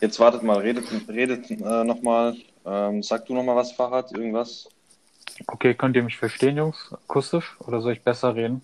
Jetzt 0.00 0.20
wartet 0.20 0.42
mal, 0.42 0.58
redet, 0.58 0.84
redet 1.08 1.50
äh, 1.50 1.84
nochmal. 1.84 2.36
Ähm, 2.64 3.02
sag 3.02 3.26
du 3.26 3.34
nochmal 3.34 3.56
was, 3.56 3.72
Fahrrad, 3.72 4.12
irgendwas? 4.12 4.68
Okay, 5.48 5.74
könnt 5.74 5.96
ihr 5.96 6.02
mich 6.02 6.16
verstehen, 6.16 6.56
Jungs? 6.56 6.92
Akustisch? 6.92 7.56
Oder 7.60 7.80
soll 7.80 7.94
ich 7.94 8.02
besser 8.02 8.36
reden? 8.36 8.62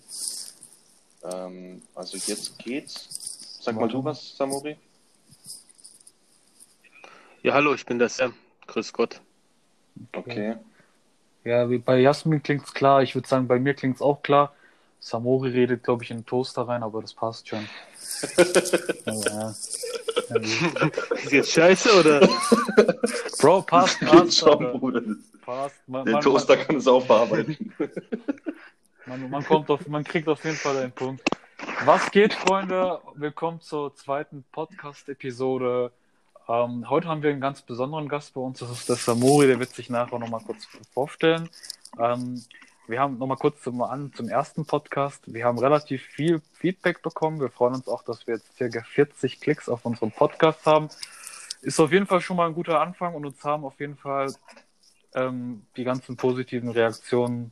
Ähm, 1.23 1.81
also 1.95 2.17
jetzt 2.17 2.59
geht's. 2.59 3.59
Sag 3.61 3.75
mal 3.75 3.89
du 3.89 4.03
was, 4.03 4.37
Samori. 4.37 4.77
Ja, 7.43 7.53
hallo, 7.55 7.73
ich 7.73 7.85
bin 7.85 7.99
der 7.99 8.09
Sam. 8.09 8.33
Grüß 8.67 8.93
Gott. 8.93 9.19
Okay. 10.15 10.57
Ja, 11.43 11.69
wie 11.69 11.79
bei 11.79 11.99
Jasmin 11.99 12.43
klingt's 12.43 12.73
klar. 12.73 13.01
Ich 13.01 13.15
würde 13.15 13.27
sagen, 13.27 13.47
bei 13.47 13.59
mir 13.59 13.73
klingt's 13.73 14.01
auch 14.01 14.21
klar. 14.21 14.53
Samori 14.99 15.49
redet, 15.49 15.83
glaube 15.83 16.03
ich, 16.03 16.11
in 16.11 16.17
den 16.17 16.25
Toaster 16.27 16.67
rein, 16.67 16.83
aber 16.83 17.01
das 17.01 17.13
passt 17.15 17.47
schon. 17.47 17.67
ja. 19.05 19.49
Ist 19.49 21.31
jetzt 21.31 21.51
scheiße 21.51 21.99
oder? 21.99 22.29
Bro, 23.39 23.63
passt, 23.63 23.99
passt. 24.01 24.37
schon, 24.37 25.19
passt. 25.43 25.75
Man, 25.87 26.05
Der 26.05 26.13
man, 26.13 26.21
Toaster 26.21 26.57
kann 26.57 26.75
es 26.75 26.87
auch 26.87 27.03
verarbeiten. 27.03 27.73
man, 29.07 29.27
man, 29.27 29.43
kommt 29.43 29.71
auf, 29.71 29.87
man 29.87 30.03
kriegt 30.03 30.27
auf 30.27 30.43
jeden 30.43 30.57
Fall 30.57 30.77
einen 30.77 30.91
Punkt. 30.91 31.23
Was 31.85 32.11
geht, 32.11 32.35
Freunde? 32.35 32.99
Willkommen 33.15 33.59
zur 33.61 33.95
zweiten 33.95 34.43
Podcast-Episode. 34.51 35.91
Ähm, 36.47 36.89
heute 36.89 37.07
haben 37.07 37.23
wir 37.23 37.29
einen 37.29 37.41
ganz 37.41 37.61
besonderen 37.61 38.09
Gast 38.09 38.33
bei 38.33 38.41
uns. 38.41 38.59
Das 38.59 38.71
ist 38.71 38.89
der 38.89 38.95
Samori, 38.95 39.47
der 39.47 39.59
wird 39.59 39.69
sich 39.73 39.89
nachher 39.89 40.19
nochmal 40.19 40.41
kurz 40.45 40.67
vorstellen. 40.93 41.49
Ähm, 41.99 42.43
wir 42.87 42.99
haben 42.99 43.17
nochmal 43.17 43.37
kurz 43.37 43.61
zum, 43.61 43.81
an, 43.81 44.11
zum 44.13 44.27
ersten 44.27 44.65
Podcast. 44.65 45.23
Wir 45.31 45.45
haben 45.45 45.59
relativ 45.59 46.03
viel 46.03 46.41
Feedback 46.53 47.01
bekommen. 47.01 47.39
Wir 47.39 47.49
freuen 47.49 47.75
uns 47.75 47.87
auch, 47.87 48.03
dass 48.03 48.27
wir 48.27 48.35
jetzt 48.35 48.57
circa 48.57 48.81
40 48.81 49.39
Klicks 49.39 49.69
auf 49.69 49.85
unserem 49.85 50.11
Podcast 50.11 50.65
haben. 50.65 50.89
Ist 51.61 51.79
auf 51.79 51.91
jeden 51.91 52.07
Fall 52.07 52.21
schon 52.21 52.37
mal 52.37 52.47
ein 52.47 52.55
guter 52.55 52.81
Anfang 52.81 53.13
und 53.13 53.25
uns 53.25 53.43
haben 53.43 53.63
auf 53.63 53.79
jeden 53.79 53.97
Fall 53.97 54.33
ähm, 55.13 55.65
die 55.77 55.83
ganzen 55.83 56.17
positiven 56.17 56.69
Reaktionen 56.69 57.51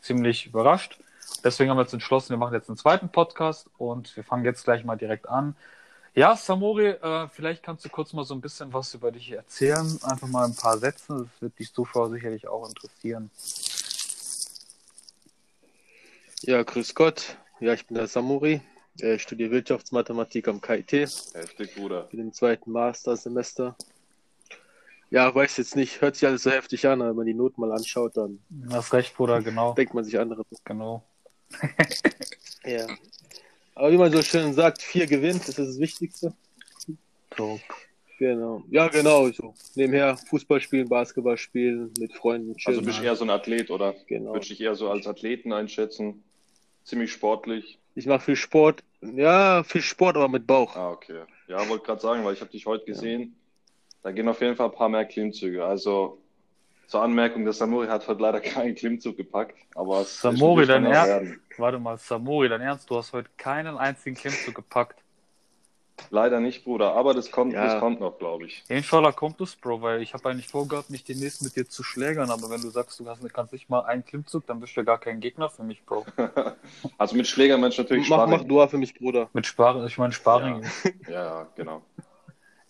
ziemlich 0.00 0.46
überrascht. 0.46 1.00
Deswegen 1.44 1.70
haben 1.70 1.76
wir 1.76 1.82
uns 1.82 1.92
entschlossen, 1.92 2.30
wir 2.30 2.38
machen 2.38 2.54
jetzt 2.54 2.68
einen 2.68 2.78
zweiten 2.78 3.10
Podcast 3.10 3.68
und 3.78 4.16
wir 4.16 4.24
fangen 4.24 4.44
jetzt 4.44 4.64
gleich 4.64 4.84
mal 4.84 4.96
direkt 4.96 5.28
an. 5.28 5.56
Ja, 6.18 6.34
Samori, 6.34 6.88
äh, 6.88 7.28
vielleicht 7.28 7.62
kannst 7.62 7.84
du 7.84 7.88
kurz 7.90 8.12
mal 8.12 8.24
so 8.24 8.34
ein 8.34 8.40
bisschen 8.40 8.72
was 8.72 8.92
über 8.92 9.12
dich 9.12 9.30
erzählen. 9.30 10.00
Einfach 10.02 10.26
mal 10.26 10.46
ein 10.46 10.56
paar 10.56 10.76
Sätze. 10.76 11.28
Das 11.30 11.40
wird 11.42 11.52
die 11.60 11.72
Zuschauer 11.72 12.10
sicherlich 12.10 12.48
auch 12.48 12.68
interessieren. 12.68 13.30
Ja, 16.42 16.60
grüß 16.64 16.96
Gott. 16.96 17.36
Ja, 17.60 17.72
ich 17.72 17.86
bin 17.86 17.96
der 17.96 18.08
Samuri. 18.08 18.60
Äh, 19.00 19.14
Ich 19.14 19.22
studiere 19.22 19.52
Wirtschaftsmathematik 19.52 20.48
am 20.48 20.60
KIT. 20.60 20.90
Heftig, 20.90 21.76
Bruder. 21.76 22.02
Bin 22.10 22.18
im 22.18 22.32
zweiten 22.32 22.72
Mastersemester. 22.72 23.76
Ja, 25.10 25.32
weiß 25.32 25.56
jetzt 25.58 25.76
nicht, 25.76 26.00
hört 26.00 26.16
sich 26.16 26.26
alles 26.26 26.42
so 26.42 26.50
heftig 26.50 26.84
an, 26.88 27.00
aber 27.00 27.10
wenn 27.10 27.16
man 27.18 27.26
die 27.26 27.34
Noten 27.34 27.60
mal 27.60 27.70
anschaut, 27.70 28.16
dann 28.16 28.40
Du 28.50 28.74
hast 28.74 28.92
recht, 28.92 29.16
Bruder, 29.16 29.40
genau. 29.40 29.74
denkt 29.74 29.94
man 29.94 30.02
sich 30.02 30.18
andere. 30.18 30.42
Genau. 30.64 31.04
Ja. 32.64 32.88
Aber 33.78 33.92
wie 33.92 33.96
man 33.96 34.10
so 34.10 34.22
schön 34.22 34.52
sagt, 34.54 34.82
vier 34.82 35.06
gewinnt, 35.06 35.42
das 35.42 35.50
ist 35.50 35.58
das 35.58 35.78
Wichtigste. 35.78 36.34
So. 37.36 37.60
Genau. 38.18 38.64
Ja, 38.70 38.88
genau. 38.88 39.28
So. 39.30 39.54
Nebenher 39.76 40.16
Fußball 40.16 40.60
spielen, 40.60 40.88
Basketball 40.88 41.38
spielen, 41.38 41.92
mit 41.96 42.12
Freunden 42.12 42.50
Also 42.50 42.58
chillen. 42.72 42.84
bist 42.84 42.98
du 42.98 43.04
eher 43.04 43.14
so 43.14 43.24
ein 43.24 43.30
Athlet, 43.30 43.70
oder? 43.70 43.94
Genau. 44.08 44.32
Würde 44.32 44.46
ich 44.46 44.60
eher 44.60 44.74
so 44.74 44.90
als 44.90 45.06
Athleten 45.06 45.52
einschätzen. 45.52 46.24
Ziemlich 46.82 47.12
sportlich. 47.12 47.78
Ich 47.94 48.06
mache 48.06 48.20
viel 48.20 48.36
Sport. 48.36 48.82
Ja, 49.00 49.62
viel 49.62 49.82
Sport, 49.82 50.16
aber 50.16 50.28
mit 50.28 50.48
Bauch. 50.48 50.74
Ah, 50.74 50.90
okay. 50.90 51.22
Ja, 51.46 51.68
wollte 51.68 51.84
gerade 51.84 52.00
sagen, 52.00 52.24
weil 52.24 52.34
ich 52.34 52.40
habe 52.40 52.50
dich 52.50 52.66
heute 52.66 52.84
gesehen. 52.84 53.36
Da 54.02 54.10
gehen 54.10 54.28
auf 54.28 54.40
jeden 54.40 54.56
Fall 54.56 54.66
ein 54.66 54.74
paar 54.74 54.88
mehr 54.88 55.04
Klimmzüge. 55.04 55.64
Also 55.64 56.18
zur 56.88 57.02
Anmerkung, 57.02 57.44
der 57.44 57.52
Samuri 57.52 57.86
hat 57.86 58.08
heute 58.08 58.22
leider 58.22 58.40
keinen 58.40 58.74
Klimmzug 58.74 59.16
gepackt. 59.16 59.56
Aber 59.76 60.00
wird 60.00 60.68
dein 60.68 60.84
werden. 60.84 61.40
Warte 61.58 61.78
mal, 61.78 61.98
Samori, 61.98 62.48
dein 62.48 62.60
Ernst, 62.60 62.88
du 62.88 62.96
hast 62.96 63.12
heute 63.12 63.28
keinen 63.36 63.76
einzigen 63.76 64.16
Klimmzug 64.16 64.54
gepackt. 64.54 65.00
Leider 66.10 66.38
nicht, 66.38 66.62
Bruder. 66.64 66.94
Aber 66.94 67.12
das 67.12 67.32
kommt, 67.32 67.52
Ja. 67.52 67.66
das 67.66 67.80
kommt 67.80 67.98
noch, 67.98 68.18
glaube 68.18 68.46
ich. 68.46 68.62
Inshallah 68.68 69.10
kommt 69.10 69.40
es, 69.40 69.56
Bro, 69.56 69.82
weil 69.82 70.00
ich 70.00 70.14
habe 70.14 70.28
eigentlich 70.30 70.46
vorgehabt, 70.46 70.90
mich 70.90 71.02
demnächst 71.02 71.42
mit 71.42 71.56
dir 71.56 71.68
zu 71.68 71.82
schlägern, 71.82 72.30
aber 72.30 72.48
wenn 72.50 72.62
du 72.62 72.70
sagst, 72.70 73.00
du 73.00 73.08
hast, 73.08 73.20
kannst 73.32 73.52
nicht 73.52 73.68
mal 73.68 73.80
einen 73.80 74.04
Klimmzug, 74.04 74.46
dann 74.46 74.60
bist 74.60 74.76
du 74.76 74.80
ja 74.80 74.84
gar 74.84 74.98
kein 74.98 75.18
Gegner 75.18 75.50
für 75.50 75.64
mich, 75.64 75.84
Bro. 75.84 76.06
Also 76.98 77.16
mit 77.16 77.26
Schlägermensch 77.26 77.76
natürlich 77.78 78.08
Mach, 78.08 78.18
mach 78.18 78.26
Sparring. 78.28 78.48
Dua 78.48 78.68
für 78.68 78.78
mich, 78.78 78.94
Bruder. 78.94 79.28
Mit 79.32 79.46
Sparen, 79.46 79.84
ich 79.86 79.98
meine 79.98 80.12
Sparring. 80.12 80.64
Ja, 81.08 81.12
ja, 81.24 81.48
genau. 81.56 81.82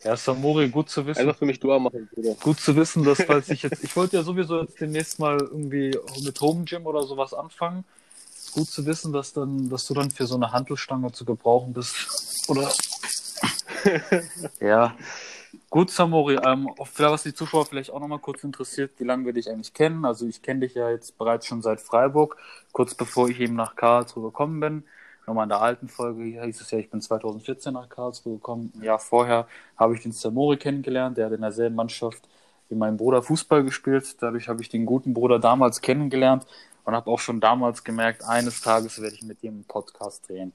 Ja, 0.05 0.17
Samori, 0.17 0.69
gut 0.69 0.89
zu 0.89 1.05
wissen. 1.07 1.21
Einfach 1.21 1.37
für 1.37 1.45
mich 1.45 1.61
Dua 1.61 1.79
machen, 1.79 2.09
Bruder. 2.15 2.35
Gut 2.41 2.61
zu 2.61 2.77
wissen, 2.77 3.05
dass 3.05 3.21
falls 3.23 3.51
ich 3.51 3.63
jetzt, 3.63 3.85
ich 3.85 3.95
wollte 3.97 4.17
ja 4.17 4.23
sowieso 4.23 4.63
jetzt 4.63 4.81
demnächst 4.81 5.19
mal 5.19 5.39
irgendwie 5.39 5.99
mit 6.25 6.41
Home 6.41 6.65
Gym 6.65 6.87
oder 6.87 7.03
sowas 7.03 7.35
anfangen. 7.35 7.85
Gut 8.53 8.69
zu 8.69 8.87
wissen, 8.87 9.13
dass 9.13 9.33
dann, 9.33 9.69
dass 9.69 9.87
du 9.87 9.95
dann 9.95 10.11
für 10.11 10.27
so 10.27 10.37
eine 10.37 10.53
Handelstange 10.53 11.13
zu 11.13 11.25
gebrauchen 11.25 11.73
bist. 11.73 11.95
Oder? 12.49 12.71
ja. 14.61 14.95
Gut, 15.71 15.91
Samori, 15.91 16.39
ähm, 16.45 16.69
vielleicht, 16.85 17.13
was 17.13 17.23
die 17.23 17.35
Zuschauer 17.35 17.67
vielleicht 17.67 17.91
auch 17.91 18.01
nochmal 18.01 18.19
kurz 18.19 18.43
interessiert, 18.45 18.93
wie 18.99 19.05
lange 19.05 19.27
wir 19.27 19.33
dich 19.33 19.51
eigentlich 19.51 19.75
kennen. 19.75 20.05
Also 20.05 20.27
ich 20.27 20.43
kenne 20.43 20.61
dich 20.61 20.75
ja 20.75 20.91
jetzt 20.91 21.19
bereits 21.19 21.47
schon 21.47 21.63
seit 21.63 21.81
Freiburg, 21.81 22.37
kurz 22.73 22.95
bevor 22.95 23.29
ich 23.29 23.41
eben 23.41 23.55
nach 23.55 23.77
Karlsruhe 23.77 24.25
gekommen 24.31 24.61
bin. 24.61 24.85
Nochmal 25.27 25.45
in 25.45 25.51
der 25.51 25.61
alten 25.61 25.89
Folge 25.89 26.25
hier 26.25 26.45
hieß 26.45 26.61
es 26.61 26.71
ja, 26.71 26.79
ich 26.79 26.91
bin 26.91 27.03
2014 27.03 27.75
nach 27.75 27.89
Karlsruhe 27.91 28.37
gekommen. 28.37 28.73
Ein 28.77 28.85
Jahr 28.85 28.99
vorher 28.99 29.47
habe 29.77 29.95
ich 29.95 30.03
den 30.03 30.13
Samori 30.13 30.57
kennengelernt, 30.57 31.19
der 31.19 31.27
hat 31.27 31.33
in 31.33 31.43
derselben 31.43 31.77
Mannschaft 31.77 32.27
wie 32.71 32.75
mein 32.75 32.97
Bruder 32.97 33.23
Fußball 33.23 33.63
gespielt. 33.63 34.17
Dadurch 34.21 34.49
habe 34.49 34.63
ich 34.63 34.71
den 34.71 34.87
guten 34.87 35.13
Bruder 35.13 35.39
damals 35.39 35.81
kennengelernt 35.83 36.47
und 36.89 36.95
habe 36.95 37.11
auch 37.11 37.19
schon 37.19 37.39
damals 37.39 37.85
gemerkt, 37.85 38.25
eines 38.25 38.63
Tages 38.63 38.99
werde 39.03 39.15
ich 39.15 39.23
mit 39.23 39.43
ihm 39.43 39.53
einen 39.57 39.65
Podcast 39.65 40.27
drehen. 40.27 40.55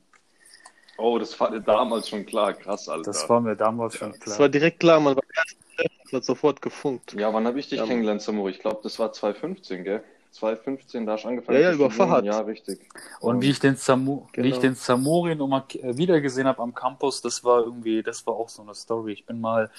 Oh, 0.98 1.20
das 1.20 1.40
war 1.40 1.52
dir 1.52 1.62
damals 1.62 2.10
schon 2.10 2.26
klar. 2.26 2.54
Krass, 2.56 2.90
Alter. 2.90 3.04
Das 3.04 3.30
war 3.30 3.40
mir 3.40 3.56
damals 3.56 3.96
schon 3.98 4.10
Das 4.14 4.20
klar. 4.20 4.40
war 4.40 4.50
direkt 4.50 4.80
klar, 4.80 5.00
man 5.00 5.16
war 5.16 6.22
sofort 6.24 6.60
gefunkt. 6.60 7.14
Ja, 7.14 7.32
wann 7.32 7.46
habe 7.46 7.60
ich 7.60 7.70
dich 7.70 7.78
Ja. 7.78 7.86
kennengelernt, 7.86 8.24
Samuri? 8.24 8.50
Ich 8.50 8.60
glaube, 8.60 8.80
das 8.82 8.98
war 8.98 9.14
2015, 9.14 9.84
gell? 9.84 10.04
2015, 10.34 11.06
da 11.06 11.14
hast 11.14 11.24
du 11.24 11.30
angefangen 11.30 11.62
Ja, 11.62 11.70
ja, 11.70 11.76
über. 11.76 11.90
Fahad. 11.90 12.26
Ja, 12.26 12.40
richtig. 12.42 12.80
Und 13.22 13.42
wie 13.42 13.50
ich 13.52 13.60
den, 13.60 13.76
Samu 13.76 14.24
wie 14.34 14.42
ich 14.42 14.44
Genau. 14.54 14.62
den 14.62 14.76
Samori 14.76 15.36
nochmal 15.36 15.64
äh, 15.74 15.98
wiedergesehen 15.98 16.48
habe 16.48 16.62
am 16.62 16.74
Campus, 16.74 17.22
das 17.22 17.44
war 17.44 17.62
irgendwie, 17.64 18.04
das 18.04 18.26
war 18.28 18.34
auch 18.36 18.50
so 18.50 18.62
eine 18.62 18.76
Story. 18.76 19.14
Ich 19.14 19.26
bin 19.26 19.40
mal 19.42 19.70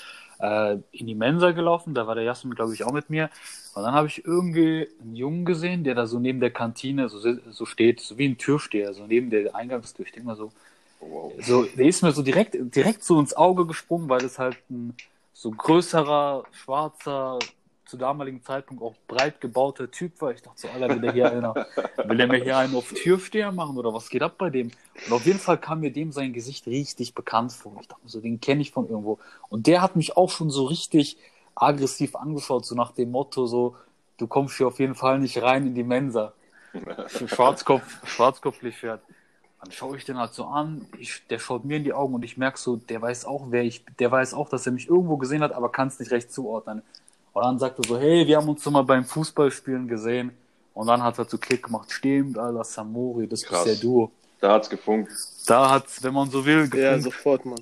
äh, 0.40 0.78
in 0.92 1.06
die 1.06 1.14
Mensa 1.14 1.52
gelaufen, 1.52 1.94
da 1.94 2.06
war 2.06 2.14
der 2.14 2.24
Jasmin, 2.24 2.54
glaube 2.54 2.74
ich, 2.74 2.84
auch 2.84 2.92
mit 2.92 3.10
mir. 3.10 3.30
Und 3.74 3.82
dann 3.82 3.94
habe 3.94 4.06
ich 4.06 4.24
irgendwie 4.24 4.88
einen 5.00 5.16
Jungen 5.16 5.44
gesehen, 5.44 5.84
der 5.84 5.94
da 5.94 6.06
so 6.06 6.18
neben 6.18 6.40
der 6.40 6.50
Kantine 6.52 7.08
so, 7.08 7.18
so 7.50 7.66
steht, 7.66 8.00
so 8.00 8.18
wie 8.18 8.28
ein 8.28 8.38
Türsteher, 8.38 8.94
so 8.94 9.06
neben 9.06 9.30
der 9.30 9.54
Eingangstür. 9.54 10.06
Ich 10.06 10.12
denke 10.12 10.26
mal 10.28 10.36
so, 10.36 10.52
Wow. 11.00 11.32
so, 11.40 11.64
der 11.64 11.86
ist 11.86 12.02
mir 12.02 12.12
so 12.12 12.22
direkt, 12.22 12.56
direkt 12.74 13.04
so 13.04 13.18
ins 13.20 13.34
Auge 13.34 13.66
gesprungen, 13.66 14.08
weil 14.08 14.24
es 14.24 14.38
halt 14.38 14.56
ein 14.70 14.96
so 15.32 15.50
größerer, 15.50 16.44
schwarzer, 16.52 17.38
zu 17.86 17.96
damaligen 17.96 18.42
Zeitpunkt 18.42 18.82
auch 18.82 18.94
breit 19.06 19.40
gebauter 19.40 19.90
Typ 19.90 20.20
war. 20.20 20.32
Ich 20.32 20.42
dachte 20.42 20.60
so, 20.62 20.68
Alter, 20.68 20.88
will 20.88 21.00
der 21.00 21.12
hier 21.12 21.30
einer, 21.30 21.54
will 22.04 22.16
der 22.16 22.26
mir 22.26 22.42
hier 22.42 22.56
einen 22.56 22.74
auf 22.74 22.92
Türsteher 22.92 23.52
machen 23.52 23.76
oder 23.76 23.92
was 23.92 24.08
geht 24.08 24.22
ab 24.22 24.36
bei 24.38 24.50
dem? 24.50 24.70
Und 25.06 25.12
auf 25.12 25.26
jeden 25.26 25.38
Fall 25.38 25.58
kam 25.58 25.80
mir 25.80 25.92
dem 25.92 26.12
sein 26.12 26.32
Gesicht 26.32 26.66
richtig 26.66 27.14
bekannt 27.14 27.52
vor. 27.52 27.76
Ich 27.80 27.88
dachte 27.88 28.02
so, 28.06 28.20
den 28.20 28.40
kenne 28.40 28.62
ich 28.62 28.70
von 28.70 28.88
irgendwo. 28.88 29.18
Und 29.48 29.66
der 29.66 29.82
hat 29.82 29.96
mich 29.96 30.16
auch 30.16 30.30
schon 30.30 30.50
so 30.50 30.64
richtig 30.64 31.18
aggressiv 31.54 32.16
angeschaut, 32.16 32.64
so 32.64 32.74
nach 32.74 32.92
dem 32.92 33.10
Motto 33.10 33.46
so, 33.46 33.76
du 34.16 34.26
kommst 34.26 34.56
hier 34.56 34.66
auf 34.66 34.78
jeden 34.78 34.94
Fall 34.94 35.18
nicht 35.18 35.40
rein 35.42 35.66
in 35.66 35.74
die 35.74 35.84
Mensa. 35.84 36.32
Schwarzkopf, 37.26 38.06
Schwarzkopf-Pferd. 38.06 39.00
Dann 39.60 39.72
schaue 39.72 39.96
ich 39.96 40.04
den 40.04 40.18
halt 40.18 40.34
so 40.34 40.44
an, 40.44 40.86
ich, 40.98 41.22
der 41.28 41.38
schaut 41.38 41.64
mir 41.64 41.78
in 41.78 41.84
die 41.84 41.92
Augen 41.92 42.14
und 42.14 42.22
ich 42.22 42.36
merke 42.36 42.58
so, 42.58 42.76
der 42.76 43.00
weiß 43.00 43.24
auch, 43.24 43.46
wer 43.48 43.62
ich, 43.62 43.84
der 43.98 44.10
weiß 44.10 44.34
auch, 44.34 44.48
dass 44.48 44.66
er 44.66 44.72
mich 44.72 44.88
irgendwo 44.88 45.16
gesehen 45.16 45.42
hat, 45.42 45.52
aber 45.52 45.70
kann 45.70 45.88
es 45.88 45.98
nicht 45.98 46.10
recht 46.10 46.32
zuordnen. 46.32 46.82
Und 47.34 47.42
dann 47.44 47.58
sagt 47.58 47.78
er 47.80 47.84
so, 47.88 47.98
hey, 47.98 48.26
wir 48.26 48.36
haben 48.38 48.48
uns 48.48 48.62
doch 48.64 48.70
mal 48.70 48.82
beim 48.82 49.04
Fußballspielen 49.04 49.88
gesehen. 49.88 50.32
Und 50.72 50.86
dann 50.86 51.02
hat 51.02 51.18
er 51.18 51.28
zu 51.28 51.38
Klick 51.38 51.64
gemacht, 51.64 51.90
stimmt, 51.92 52.38
Alter, 52.38 52.64
Samori, 52.64 53.28
das 53.28 53.42
Krass. 53.42 53.64
bist 53.64 53.82
ja 53.82 53.88
du. 53.88 54.10
Da 54.40 54.54
hat's 54.54 54.70
gefunkt. 54.70 55.12
Da 55.46 55.70
hat's, 55.70 56.02
wenn 56.02 56.14
man 56.14 56.30
so 56.30 56.44
will, 56.46 56.62
Ja, 56.74 56.96
gefunkt. 56.96 57.02
sofort, 57.02 57.44
Mann. 57.44 57.60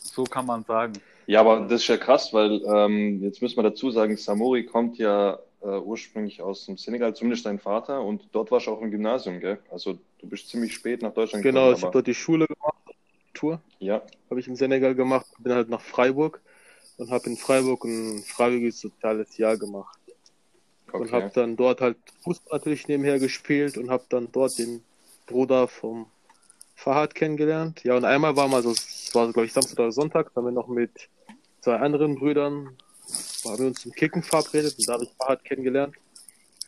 so 0.00 0.24
kann 0.24 0.46
man 0.46 0.64
sagen. 0.64 0.94
Ja, 1.26 1.40
aber 1.40 1.60
das 1.60 1.80
ist 1.82 1.88
ja 1.88 1.96
krass, 1.96 2.32
weil 2.32 2.62
ähm, 2.66 3.22
jetzt 3.22 3.40
müssen 3.40 3.56
wir 3.56 3.62
dazu 3.62 3.90
sagen, 3.90 4.16
Samori 4.16 4.64
kommt 4.66 4.98
ja 4.98 5.38
äh, 5.62 5.66
ursprünglich 5.78 6.42
aus 6.42 6.66
dem 6.66 6.76
Senegal, 6.76 7.14
zumindest 7.14 7.46
dein 7.46 7.58
Vater, 7.58 8.02
und 8.02 8.22
dort 8.32 8.50
warst 8.50 8.66
du 8.66 8.72
auch 8.72 8.82
im 8.82 8.90
Gymnasium, 8.90 9.40
gell? 9.40 9.58
Also 9.70 9.94
du 10.20 10.28
bist 10.28 10.48
ziemlich 10.50 10.74
spät 10.74 11.00
nach 11.02 11.12
Deutschland 11.14 11.42
Genau, 11.42 11.60
gekommen, 11.60 11.76
ich 11.76 11.82
habe 11.82 11.86
aber 11.88 11.92
dort 11.92 12.06
die 12.08 12.14
Schule 12.14 12.46
gemacht, 12.46 12.74
Tour 13.32 13.60
ja, 13.78 14.02
habe 14.30 14.40
ich 14.40 14.48
in 14.48 14.56
Senegal 14.56 14.94
gemacht, 14.94 15.26
bin 15.38 15.52
halt 15.54 15.68
nach 15.70 15.80
Freiburg 15.80 16.40
und 16.96 17.10
habe 17.10 17.28
in 17.30 17.36
Freiburg 17.36 17.84
ein 17.84 18.22
freiwilliges 18.22 18.80
soziales 18.80 19.36
Jahr 19.36 19.56
gemacht. 19.56 19.98
und 20.92 21.02
Okay. 21.02 21.12
habe 21.12 21.30
dann 21.34 21.56
dort 21.56 21.80
halt 21.80 21.96
Fußball 22.22 22.58
natürlich 22.58 22.86
nebenher 22.86 23.18
gespielt 23.18 23.76
und 23.78 23.90
habe 23.90 24.04
dann 24.10 24.30
dort 24.30 24.58
den 24.58 24.84
Bruder 25.26 25.66
vom 25.66 26.06
Fahrrad 26.76 27.14
kennengelernt. 27.16 27.82
Ja, 27.82 27.96
und 27.96 28.04
einmal 28.04 28.36
war 28.36 28.46
mal 28.46 28.62
so, 28.62 28.70
es 28.70 29.10
war 29.12 29.32
glaube 29.32 29.46
ich 29.46 29.52
Samstag 29.52 29.78
oder 29.78 29.92
Sonntag, 29.92 30.30
da 30.32 30.36
haben 30.36 30.44
wir 30.46 30.52
noch 30.52 30.68
mit 30.68 31.08
zwei 31.62 31.76
anderen 31.76 32.14
Brüdern, 32.16 32.76
haben 33.44 33.58
wir 33.58 33.66
uns 33.66 33.80
zum 33.80 33.92
Kicken 33.92 34.22
verabredet 34.22 34.76
und 34.78 34.88
da 34.88 34.92
habe 34.94 35.04
ich 35.04 35.10
Fahrrad 35.18 35.44
kennengelernt. 35.44 35.96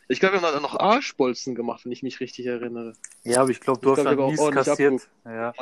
Ich 0.09 0.19
glaube, 0.19 0.35
wir 0.35 0.41
haben 0.41 0.53
dann 0.53 0.61
noch 0.61 0.79
Arschbolzen 0.79 1.55
gemacht, 1.55 1.85
wenn 1.85 1.91
ich 1.91 2.03
mich 2.03 2.19
richtig 2.19 2.45
erinnere. 2.45 2.93
Ja, 3.23 3.41
aber 3.41 3.51
ich 3.51 3.59
glaube, 3.59 3.81
du 3.81 3.89
Ich 3.91 3.97
hast 3.97 4.03
glaub, 4.03 4.17
dann 4.17 4.19
auch 4.19 4.37
ordentlich 4.39 4.65
kassiert. 4.65 5.09
Ja, 5.25 5.53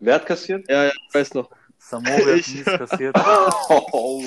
Wer 0.00 0.14
hat 0.16 0.26
kassiert? 0.26 0.68
Ja, 0.68 0.84
ja, 0.84 0.90
ich 0.90 1.14
weiß 1.14 1.34
noch. 1.34 1.50
Samori 1.88 2.40
hat 2.42 2.48
mies 2.48 2.64
kassiert. 2.64 3.16
Oh, 3.68 4.22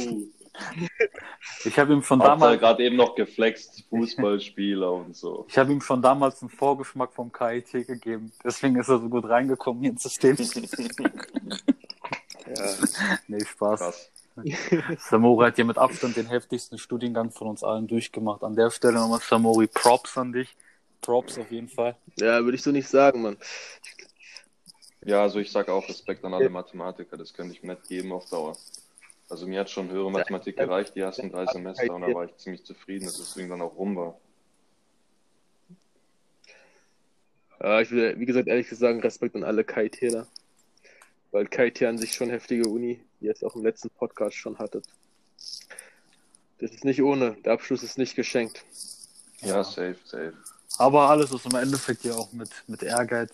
Ich 1.65 1.77
habe 1.77 1.93
ihm 1.93 2.01
schon 2.01 2.19
Hauptsache 2.19 2.39
damals, 2.39 2.59
gerade 2.59 2.83
eben 2.83 2.95
noch 2.95 3.15
geflext, 3.15 3.83
Fußballspieler 3.89 4.91
und 4.91 5.15
so. 5.15 5.45
ich 5.49 5.57
habe 5.57 5.71
ihm 5.71 5.81
schon 5.81 6.01
damals 6.01 6.41
einen 6.41 6.49
Vorgeschmack 6.49 7.13
vom 7.13 7.31
KIT 7.31 7.87
gegeben. 7.87 8.31
Deswegen 8.43 8.77
ist 8.77 8.87
er 8.87 8.99
so 8.99 9.09
gut 9.09 9.27
reingekommen 9.27 9.81
hier 9.81 9.91
ins 9.91 10.03
System. 10.03 10.37
Ja. 12.47 12.63
Nee, 13.27 13.43
Spaß. 13.43 13.79
Krass. 13.79 14.11
Samori 15.09 15.47
hat 15.47 15.55
hier 15.55 15.65
mit 15.65 15.79
Abstand 15.79 16.15
den 16.15 16.27
heftigsten 16.27 16.77
Studiengang 16.77 17.31
von 17.31 17.47
uns 17.47 17.63
allen 17.63 17.87
durchgemacht. 17.87 18.43
An 18.43 18.55
der 18.55 18.69
Stelle 18.69 18.99
nochmal 18.99 19.19
Samori, 19.19 19.65
Props 19.65 20.15
an 20.15 20.31
dich. 20.31 20.55
Props 21.01 21.39
auf 21.39 21.51
jeden 21.51 21.69
Fall. 21.69 21.95
ja, 22.17 22.43
würde 22.43 22.55
ich 22.55 22.61
so 22.61 22.71
nicht 22.71 22.87
sagen, 22.87 23.23
Mann. 23.23 23.37
Ja, 25.05 25.21
also 25.21 25.39
ich 25.39 25.51
sage 25.51 25.71
auch 25.71 25.87
Respekt 25.87 26.25
an 26.25 26.33
alle 26.33 26.49
Mathematiker, 26.49 27.15
das 27.15 27.31
könnte 27.31 27.53
ich 27.53 27.61
mir 27.61 27.73
nicht 27.73 27.87
geben 27.87 28.11
auf 28.11 28.27
Dauer. 28.27 28.57
Also 29.29 29.45
mir 29.47 29.59
hat 29.59 29.69
schon 29.69 29.89
höhere 29.89 30.11
Mathematik 30.11 30.57
gereicht, 30.57 30.95
die 30.95 31.01
ersten 31.01 31.31
drei 31.31 31.45
Semester, 31.45 31.93
und 31.93 32.01
da 32.01 32.13
war 32.13 32.25
ich 32.25 32.35
ziemlich 32.37 32.63
zufrieden, 32.63 33.05
dass 33.05 33.19
es 33.19 33.29
deswegen 33.29 33.49
dann 33.49 33.61
auch 33.61 33.75
rum 33.75 33.95
war. 33.95 34.19
Ja, 37.61 37.81
ich 37.81 37.91
will, 37.91 38.19
wie 38.19 38.25
gesagt, 38.25 38.47
ehrlich 38.47 38.67
gesagt, 38.67 39.03
Respekt 39.03 39.35
an 39.35 39.43
alle 39.43 39.63
KITler. 39.63 40.27
Weil 41.31 41.47
KIT 41.47 41.83
an 41.83 41.97
sich 41.97 42.13
schon 42.13 42.29
heftige 42.29 42.67
Uni, 42.67 42.99
wie 43.19 43.27
ihr 43.27 43.31
es 43.31 43.43
auch 43.43 43.55
im 43.55 43.63
letzten 43.63 43.89
Podcast 43.91 44.35
schon 44.35 44.57
hattet. 44.57 44.85
Das 46.59 46.71
ist 46.71 46.85
nicht 46.85 47.01
ohne. 47.01 47.35
Der 47.45 47.53
Abschluss 47.53 47.83
ist 47.83 47.97
nicht 47.97 48.15
geschenkt. 48.15 48.63
Ja, 49.41 49.63
safe, 49.63 49.97
safe. 50.05 50.33
Aber 50.77 51.09
alles 51.09 51.31
ist 51.31 51.45
im 51.45 51.55
Endeffekt 51.55 52.03
ja 52.03 52.13
auch 52.13 52.31
mit, 52.31 52.49
mit 52.67 52.83
Ehrgeiz 52.83 53.31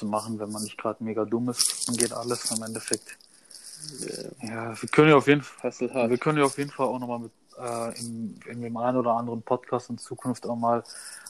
zu 0.00 0.06
machen, 0.06 0.38
wenn 0.38 0.50
man 0.50 0.62
nicht 0.62 0.78
gerade 0.78 1.04
mega 1.04 1.24
dumm 1.24 1.50
ist. 1.50 1.86
Dann 1.86 1.96
geht 1.96 2.12
alles 2.12 2.50
im 2.50 2.62
Endeffekt. 2.62 3.16
Ja, 4.40 4.48
Ja, 4.48 4.80
wir 4.80 4.88
können 4.88 5.08
ja 5.10 5.16
auf 5.16 5.26
jeden 5.26 5.42
Fall, 5.42 6.10
wir 6.10 6.18
können 6.18 6.38
ja 6.38 6.44
auf 6.44 6.58
jeden 6.58 6.70
Fall 6.70 6.86
auch 6.86 6.98
nochmal 6.98 7.20
mit 7.20 7.32
äh, 7.58 7.98
in, 8.00 8.40
in 8.46 8.62
dem 8.62 8.76
einen 8.76 8.96
oder 8.96 9.12
anderen 9.12 9.42
Podcast 9.42 9.90
in 9.90 9.98
Zukunft 9.98 10.46
auch 10.46 10.56
mal 10.56 10.82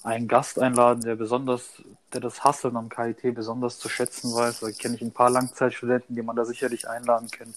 einen 0.03 0.29
Gast 0.29 0.59
einladen, 0.59 1.03
der 1.03 1.17
besonders, 1.17 1.83
der 2.13 2.21
das 2.21 2.43
Hasseln 2.45 2.77
am 2.77 2.89
KIT 2.89 3.35
besonders 3.35 3.79
zu 3.79 3.89
schätzen 3.89 4.35
weiß. 4.35 4.61
Da 4.61 4.71
kenne 4.71 4.97
ich 4.97 5.03
ein 5.03 5.13
paar 5.13 5.31
Langzeitstudenten, 5.31 6.15
die 6.17 6.23
man 6.23 6.37
da 6.37 6.45
sicherlich 6.45 6.89
einladen 6.89 7.31
kann 7.31 7.53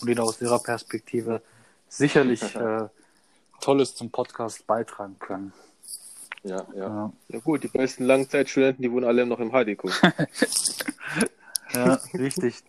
und 0.00 0.08
die 0.08 0.14
da 0.14 0.22
aus 0.22 0.40
ihrer 0.40 0.58
Perspektive 0.58 1.42
sicherlich 1.88 2.54
äh, 2.54 2.88
Tolles 3.60 3.94
zum 3.94 4.10
Podcast 4.10 4.66
beitragen 4.66 5.16
können. 5.18 5.52
Ja, 6.44 6.66
ja. 6.74 6.80
Ja, 6.82 7.12
Ja 7.28 7.38
gut, 7.40 7.62
die 7.64 7.68
besten 7.68 8.04
Langzeitstudenten, 8.04 8.82
die 8.82 8.90
wohnen 8.92 9.04
alle 9.06 9.26
noch 9.26 9.40
im 9.40 9.50
HDQ. 9.50 9.84
ja 11.74 11.98
richtig. 12.14 12.62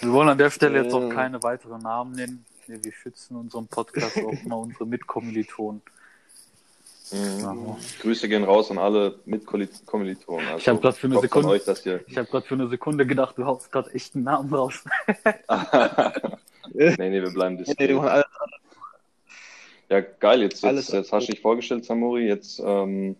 Wir 0.00 0.12
wollen 0.12 0.28
an 0.28 0.38
der 0.38 0.50
Stelle 0.50 0.82
jetzt 0.82 0.92
auch 0.94 1.08
keine 1.08 1.42
weiteren 1.42 1.80
Namen 1.82 2.12
nennen. 2.12 2.44
Nee, 2.68 2.78
Wir 2.82 2.92
schützen 2.92 3.36
unseren 3.36 3.66
Podcast 3.68 4.16
auch 4.18 4.32
immer 4.44 4.58
unsere 4.58 4.86
Mitkommilitonen. 4.86 5.80
Mhm. 7.12 7.76
Grüße 8.00 8.28
gehen 8.28 8.42
raus 8.44 8.70
an 8.72 8.78
alle 8.78 9.20
Mitkommilitonen. 9.26 10.46
Also, 10.48 10.58
Ich 10.58 10.68
hab 10.68 10.82
grad 10.82 10.96
für 10.96 11.06
eine 11.06 11.20
Sekunde- 11.20 11.48
euch, 11.50 11.86
ihr... 11.86 12.00
Ich 12.08 12.18
habe 12.18 12.26
gerade 12.28 12.44
für 12.46 12.54
eine 12.54 12.68
Sekunde 12.68 13.06
gedacht, 13.06 13.38
du 13.38 13.44
haust 13.46 13.70
gerade 13.70 13.92
echt 13.94 14.16
einen 14.16 14.24
Namen 14.24 14.52
raus. 14.52 14.82
nee, 16.74 16.96
nee, 16.98 17.22
wir 17.22 17.30
bleiben 17.30 17.54
Nee, 17.56 17.62
die 17.64 17.74
diskret. 17.76 17.96
machen 17.96 18.08
alle, 18.08 18.24
Ja, 19.88 20.00
geil, 20.00 20.42
jetzt, 20.42 20.64
Alles 20.64 20.88
jetzt, 20.88 20.94
jetzt 20.94 21.12
hast 21.12 21.28
du 21.28 21.32
dich 21.32 21.40
vorgestellt, 21.40 21.84
Samuri. 21.84 22.26
Jetzt 22.26 22.58
ähm, 22.58 23.16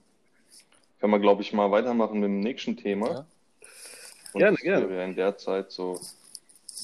können 1.00 1.12
wir, 1.12 1.20
glaube 1.20 1.42
ich, 1.42 1.52
mal 1.52 1.70
weitermachen 1.70 2.18
mit 2.20 2.28
dem 2.28 2.40
nächsten 2.40 2.76
Thema. 2.76 3.08
Ja. 3.10 3.26
Und 4.32 4.40
Gerne, 4.40 4.56
das 4.56 4.62
gerne. 4.62 4.88
wäre 4.90 5.04
in 5.04 5.14
der 5.16 5.38
Zeit 5.38 5.70
so, 5.70 6.00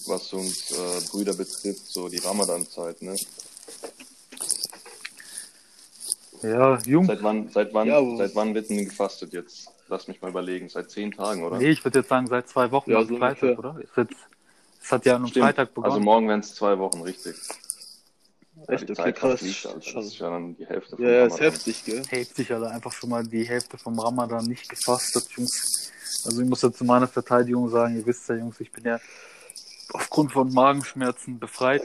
was 0.06 0.32
uns 0.32 0.70
äh, 0.70 1.10
Brüder 1.10 1.34
betrifft, 1.34 1.86
so 1.86 2.08
die 2.08 2.18
Ramadan-Zeit. 2.18 3.02
Ne? 3.02 3.16
Ja, 6.42 6.78
Jung. 6.86 7.06
Seit 7.06 7.22
wann, 7.22 7.48
seit 7.50 7.72
wann, 7.74 7.86
Ja, 7.88 8.16
seit 8.16 8.34
wann 8.34 8.54
wird 8.54 8.70
denn 8.70 8.84
gefastet 8.84 9.32
jetzt? 9.32 9.68
Lass 9.88 10.08
mich 10.08 10.20
mal 10.22 10.30
überlegen. 10.30 10.68
Seit 10.68 10.90
zehn 10.90 11.12
Tagen, 11.12 11.44
oder? 11.44 11.58
Nee, 11.58 11.70
ich 11.70 11.84
würde 11.84 12.00
jetzt 12.00 12.08
sagen, 12.08 12.26
seit 12.26 12.48
zwei 12.48 12.70
Wochen 12.70 12.90
Ja, 12.90 12.98
am 12.98 13.08
so 13.08 13.16
Freitag, 13.16 13.42
ungefähr. 13.42 13.58
oder? 13.58 13.80
Ist 13.80 13.96
jetzt, 13.96 14.14
es 14.82 14.92
hat 14.92 15.06
ja 15.06 15.16
am. 15.16 15.28
Freitag 15.28 15.74
begonnen. 15.74 15.92
Also 15.92 16.02
morgen 16.04 16.28
wären 16.28 16.40
es 16.40 16.54
zwei 16.54 16.78
Wochen, 16.78 17.02
richtig. 17.02 17.34
Ja, 18.54 18.74
Echt? 18.74 18.88
die 18.88 18.92
Okay, 18.92 19.12
krass. 19.12 19.54
Schon. 19.54 19.80
Das 19.80 20.06
ist 20.06 20.18
ja 20.18 20.30
dann 20.30 20.56
die 20.56 20.66
Hälfte 20.66 20.96
vom 20.96 21.04
ja, 21.04 21.10
ja, 21.10 21.26
ist 21.26 21.32
Ramadan. 21.34 21.52
heftig, 21.52 21.84
gell? 21.84 22.02
heftig, 22.08 22.52
Alter. 22.52 22.70
Einfach 22.70 22.92
schon 22.92 23.10
mal 23.10 23.24
die 23.24 23.44
Hälfte 23.44 23.78
vom 23.78 23.98
Ramadan 23.98 24.44
nicht 24.44 24.68
Jungs. 25.36 25.92
Also 26.24 26.42
ich 26.42 26.48
muss 26.48 26.62
ja 26.62 26.72
zu 26.72 26.84
meiner 26.84 27.08
Verteidigung 27.08 27.68
sagen, 27.68 27.96
ihr 27.96 28.06
wisst 28.06 28.28
ja, 28.28 28.36
Jungs, 28.36 28.60
ich 28.60 28.70
bin 28.70 28.84
ja 28.84 29.00
aufgrund 29.92 30.32
von 30.32 30.52
Magenschmerzen 30.52 31.38
befreit. 31.38 31.82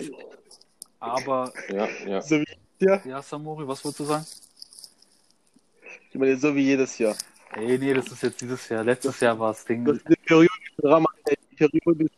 Aber, 1.00 1.54
Ja, 1.70 1.88
ja. 2.06 2.22
So 2.22 2.40
wie, 2.40 2.46
ja, 2.80 3.02
ja, 3.06 3.22
Samori, 3.22 3.68
was 3.68 3.84
wolltest 3.84 4.00
du 4.02 4.06
sagen? 4.06 4.26
ich 6.18 6.20
meine, 6.20 6.38
so 6.38 6.56
wie 6.56 6.62
jedes 6.62 6.98
Jahr. 6.98 7.16
Ey, 7.56 7.78
nee, 7.78 7.94
das 7.94 8.08
ist 8.08 8.24
jetzt 8.24 8.42
dieses 8.42 8.68
Jahr. 8.70 8.84
Letztes 8.84 9.20
Jahr 9.20 9.38
war 9.40 9.52
es 9.52 9.64
Ding. 9.66 9.86
Das 9.86 9.98
sind 9.98 10.26
periodische 10.26 10.52
äh, 10.84 11.36
periodische 11.56 12.10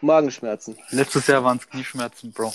Magenschmerzen. 0.00 0.76
Letztes 0.90 1.26
Jahr 1.26 1.42
waren 1.42 1.58
es 1.58 1.68
Knieschmerzen, 1.68 2.32
Bro. 2.32 2.52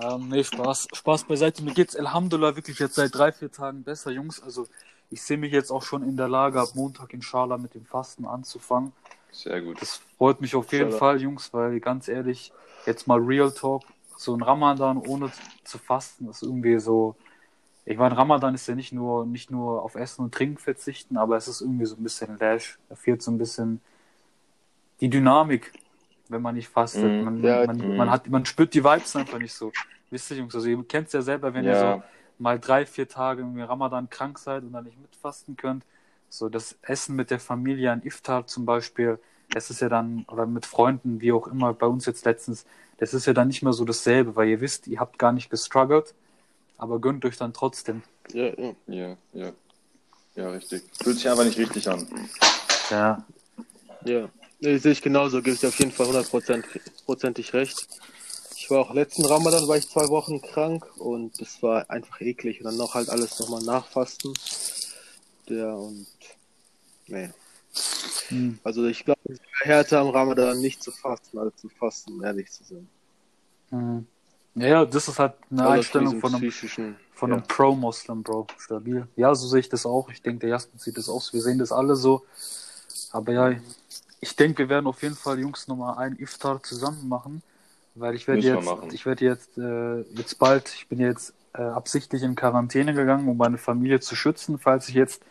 Ähm, 0.00 0.28
nee, 0.28 0.44
Spaß, 0.44 0.88
Spaß 0.92 1.24
beiseite. 1.24 1.62
Mir 1.62 1.74
geht's 1.74 1.96
Alhamdulillah 1.96 2.56
wirklich 2.56 2.78
jetzt 2.78 2.94
seit 2.94 3.14
drei, 3.14 3.32
vier 3.32 3.50
Tagen 3.50 3.82
besser, 3.82 4.10
Jungs. 4.10 4.42
Also 4.42 4.66
ich 5.10 5.22
sehe 5.22 5.36
mich 5.36 5.52
jetzt 5.52 5.70
auch 5.70 5.82
schon 5.82 6.02
in 6.02 6.16
der 6.16 6.28
Lage, 6.28 6.60
ab 6.60 6.70
Montag 6.74 7.12
inshallah 7.12 7.58
mit 7.58 7.74
dem 7.74 7.84
Fasten 7.84 8.24
anzufangen. 8.24 8.92
Sehr 9.30 9.60
gut. 9.60 9.80
Das 9.82 10.00
freut 10.16 10.40
mich 10.40 10.54
auf 10.54 10.72
jeden 10.72 10.86
Inshallah. 10.86 10.98
Fall, 10.98 11.20
Jungs, 11.22 11.52
weil 11.52 11.80
ganz 11.80 12.08
ehrlich, 12.08 12.52
jetzt 12.86 13.06
mal 13.06 13.18
Real 13.18 13.50
Talk, 13.50 13.82
so 14.16 14.34
ein 14.34 14.42
Ramadan 14.42 14.98
ohne 14.98 15.30
zu 15.64 15.78
fasten 15.78 16.28
ist 16.28 16.42
irgendwie 16.42 16.78
so. 16.78 17.16
Ich 17.84 17.98
meine, 17.98 18.16
Ramadan 18.16 18.54
ist 18.54 18.68
ja 18.68 18.74
nicht 18.74 18.92
nur, 18.92 19.26
nicht 19.26 19.50
nur 19.50 19.82
auf 19.82 19.96
Essen 19.96 20.22
und 20.22 20.32
Trinken 20.32 20.58
verzichten, 20.58 21.16
aber 21.16 21.36
es 21.36 21.48
ist 21.48 21.60
irgendwie 21.60 21.86
so 21.86 21.96
ein 21.96 22.02
bisschen 22.02 22.38
Lash. 22.38 22.78
Da 22.88 22.94
fehlt 22.94 23.22
so 23.22 23.30
ein 23.30 23.38
bisschen 23.38 23.80
die 25.00 25.10
Dynamik, 25.10 25.72
wenn 26.32 26.42
man 26.42 26.54
nicht 26.54 26.68
fastet. 26.68 27.04
Mhm. 27.04 27.24
Man, 27.24 27.42
Ja, 27.44 27.66
man, 27.66 27.96
man, 27.96 28.10
hat, 28.10 28.28
man 28.28 28.44
spürt 28.44 28.74
die 28.74 28.82
Vibes 28.82 29.14
einfach 29.16 29.38
nicht 29.38 29.54
so. 29.54 29.72
Wisst 30.10 30.30
ihr, 30.30 30.38
Jungs, 30.38 30.54
also 30.54 30.66
ihr 30.66 30.82
kennt 30.84 31.06
es 31.06 31.12
ja 31.12 31.22
selber, 31.22 31.54
wenn 31.54 31.64
ihr 31.64 31.74
so 31.74 31.86
Ja, 31.86 32.04
mal 32.38 32.58
drei, 32.58 32.84
vier 32.86 33.08
Tage 33.08 33.42
im 33.42 33.60
Ramadan 33.60 34.10
krank 34.10 34.38
seid 34.38 34.62
und 34.62 34.72
dann 34.72 34.84
nicht 34.84 35.00
mitfasten 35.00 35.56
könnt. 35.56 35.84
So 36.28 36.48
das 36.48 36.76
Essen 36.82 37.14
mit 37.14 37.30
der 37.30 37.40
Familie 37.40 37.92
an 37.92 38.02
Iftar 38.02 38.46
zum 38.46 38.64
Beispiel, 38.66 39.18
das 39.50 39.70
ist 39.70 39.80
ja 39.80 39.88
dann, 39.88 40.24
oder 40.28 40.46
mit 40.46 40.66
Freunden, 40.66 41.20
wie 41.20 41.32
auch 41.32 41.46
immer, 41.46 41.74
bei 41.74 41.86
uns 41.86 42.06
jetzt 42.06 42.24
letztens, 42.24 42.64
das 42.98 43.14
ist 43.14 43.26
ja 43.26 43.32
dann 43.32 43.48
nicht 43.48 43.62
mehr 43.62 43.72
so 43.72 43.84
dasselbe, 43.84 44.34
weil 44.34 44.48
ihr 44.48 44.60
wisst, 44.60 44.86
ihr 44.86 44.98
habt 44.98 45.18
gar 45.18 45.32
nicht 45.32 45.50
gestruggelt, 45.50 46.14
aber 46.78 47.00
gönnt 47.00 47.24
euch 47.24 47.36
dann 47.36 47.52
trotzdem. 47.52 48.02
Ja, 48.32 48.46
ja. 48.58 48.74
ja, 48.86 49.16
ja. 49.32 49.52
Ja, 50.34 50.50
richtig. 50.50 50.82
Fühlt 51.02 51.16
sich 51.18 51.28
einfach 51.28 51.44
nicht 51.44 51.58
richtig 51.58 51.88
an. 51.88 52.06
Ja, 52.90 53.24
Ja, 54.04 54.28
nee, 54.62 54.78
sehe 54.78 54.92
ich 54.92 55.02
genauso, 55.02 55.42
gebe 55.42 55.54
ich 55.54 55.60
dir 55.60 55.68
auf 55.68 55.78
jeden 55.78 55.92
Fall 55.92 56.06
hundertprozentig 56.06 57.52
recht. 57.52 57.88
Ich 58.56 58.70
war 58.70 58.80
auch 58.80 58.94
letzten 58.94 59.24
Ramadan, 59.24 59.66
war 59.66 59.76
ich 59.76 59.88
zwei 59.88 60.08
Wochen 60.08 60.40
krank 60.40 60.86
und 60.98 61.40
es 61.40 61.62
war 61.62 61.90
einfach 61.90 62.20
eklig 62.20 62.60
und 62.60 62.66
dann 62.66 62.76
noch 62.76 62.94
halt 62.94 63.08
alles 63.08 63.38
nochmal 63.40 63.62
nachfasten. 63.62 64.32
Der 65.48 65.74
und, 65.76 66.06
nee. 67.08 67.30
Hm. 68.28 68.58
Also 68.62 68.86
ich 68.86 69.04
glaube, 69.04 69.20
es 69.24 69.40
wäre 69.40 69.64
härter 69.64 70.00
am 70.00 70.08
Ramadan 70.08 70.60
nicht 70.60 70.82
zu 70.82 70.92
fasten, 70.92 71.38
als 71.38 71.56
zu 71.56 71.68
fasten, 71.68 72.12
um 72.12 72.24
ehrlich 72.24 72.50
zu 72.50 72.62
sein. 72.64 72.88
Mhm. 73.70 74.06
ja, 74.54 74.68
ja, 74.68 74.84
das 74.84 75.08
ist 75.08 75.18
halt 75.18 75.34
eine 75.50 75.62
Also 75.62 75.72
Einstellung 75.72 76.20
von 76.20 76.34
einem 76.34 76.52
Von 77.14 77.30
ja. 77.30 77.36
einem 77.36 77.46
Pro-Muslim, 77.46 78.22
Bro. 78.22 78.46
Stabil. 78.58 79.08
Ja, 79.16 79.34
so 79.34 79.48
sehe 79.48 79.60
ich 79.60 79.68
das 79.68 79.86
auch. 79.86 80.08
Ich 80.10 80.22
denke, 80.22 80.40
der 80.40 80.50
Jasmin 80.50 80.78
sieht 80.78 80.96
das 80.96 81.08
aus. 81.08 81.32
Wir 81.32 81.40
sehen 81.40 81.58
das 81.58 81.72
alle 81.72 81.96
so. 81.96 82.22
Aber 83.10 83.32
ja, 83.32 83.56
ich 84.22 84.36
denke, 84.36 84.58
wir 84.58 84.68
werden 84.68 84.86
auf 84.86 85.02
jeden 85.02 85.16
Fall, 85.16 85.40
Jungs, 85.40 85.66
nochmal 85.66 85.98
einen 85.98 86.18
Iftar 86.18 86.62
zusammen 86.62 87.08
machen. 87.08 87.42
Weil 87.94 88.14
ich 88.14 88.26
werde 88.26 88.40
Müssen 88.40 88.82
jetzt, 88.82 88.94
ich 88.94 89.04
werde 89.04 89.24
jetzt, 89.24 89.58
äh, 89.58 90.00
jetzt 90.16 90.38
bald, 90.38 90.72
ich 90.74 90.88
bin 90.88 91.00
jetzt 91.00 91.34
äh, 91.52 91.62
absichtlich 91.62 92.22
in 92.22 92.36
Quarantäne 92.36 92.94
gegangen, 92.94 93.28
um 93.28 93.36
meine 93.36 93.58
Familie 93.58 94.00
zu 94.00 94.14
schützen, 94.16 94.58
falls 94.58 94.88
ich 94.88 94.94
jetzt, 94.94 95.22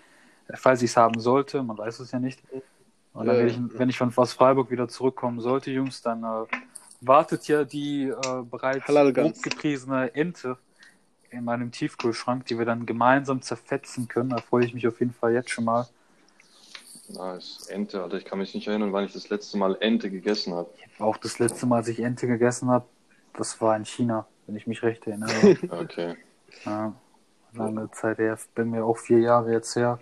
äh, 0.47 0.57
falls 0.57 0.81
ich 0.81 0.91
es 0.91 0.97
haben 0.97 1.19
sollte. 1.19 1.63
Man 1.63 1.77
weiß 1.77 2.01
es 2.01 2.11
ja 2.11 2.19
nicht. 2.19 2.39
Und 3.13 3.25
dann 3.25 3.47
ich, 3.47 3.57
wenn 3.79 3.89
ich 3.89 3.97
von 3.97 4.13
aus 4.15 4.33
Freiburg 4.33 4.69
wieder 4.69 4.87
zurückkommen 4.87 5.39
sollte, 5.39 5.71
Jungs, 5.71 6.01
dann 6.01 6.23
äh, 6.23 6.45
wartet 6.99 7.47
ja 7.47 7.63
die 7.63 8.09
äh, 8.09 8.43
bereits 8.43 8.87
hochgepriesene 8.87 10.13
Ente 10.13 10.57
in 11.29 11.45
meinem 11.45 11.71
Tiefkühlschrank, 11.71 12.45
die 12.45 12.57
wir 12.59 12.65
dann 12.65 12.85
gemeinsam 12.85 13.41
zerfetzen 13.41 14.09
können. 14.09 14.29
Da 14.29 14.37
freue 14.37 14.65
ich 14.65 14.73
mich 14.73 14.85
auf 14.87 14.99
jeden 14.99 15.13
Fall 15.13 15.33
jetzt 15.33 15.49
schon 15.49 15.63
mal. 15.65 15.87
Nice. 17.13 17.67
Ente, 17.69 18.01
Alter. 18.01 18.17
Ich 18.17 18.25
kann 18.25 18.39
mich 18.39 18.53
nicht 18.53 18.67
erinnern, 18.67 18.93
wann 18.93 19.05
ich 19.05 19.13
das 19.13 19.29
letzte 19.29 19.57
Mal 19.57 19.77
Ente 19.79 20.09
gegessen 20.09 20.53
habe. 20.53 20.69
Auch 20.99 21.17
das 21.17 21.39
letzte 21.39 21.65
Mal, 21.65 21.77
als 21.77 21.87
ich 21.87 21.99
Ente 21.99 22.27
gegessen 22.27 22.69
habe, 22.69 22.85
das 23.33 23.59
war 23.61 23.75
in 23.75 23.85
China, 23.85 24.27
wenn 24.47 24.55
ich 24.55 24.67
mich 24.67 24.83
recht 24.83 25.05
erinnere. 25.07 25.57
Okay. 25.71 26.15
ja, 26.65 26.93
lange 27.53 27.89
Zeit 27.91 28.17
her. 28.17 28.37
Bin 28.55 28.71
mir 28.71 28.85
auch 28.85 28.97
vier 28.97 29.19
Jahre 29.19 29.51
jetzt 29.51 29.75
her. 29.75 29.99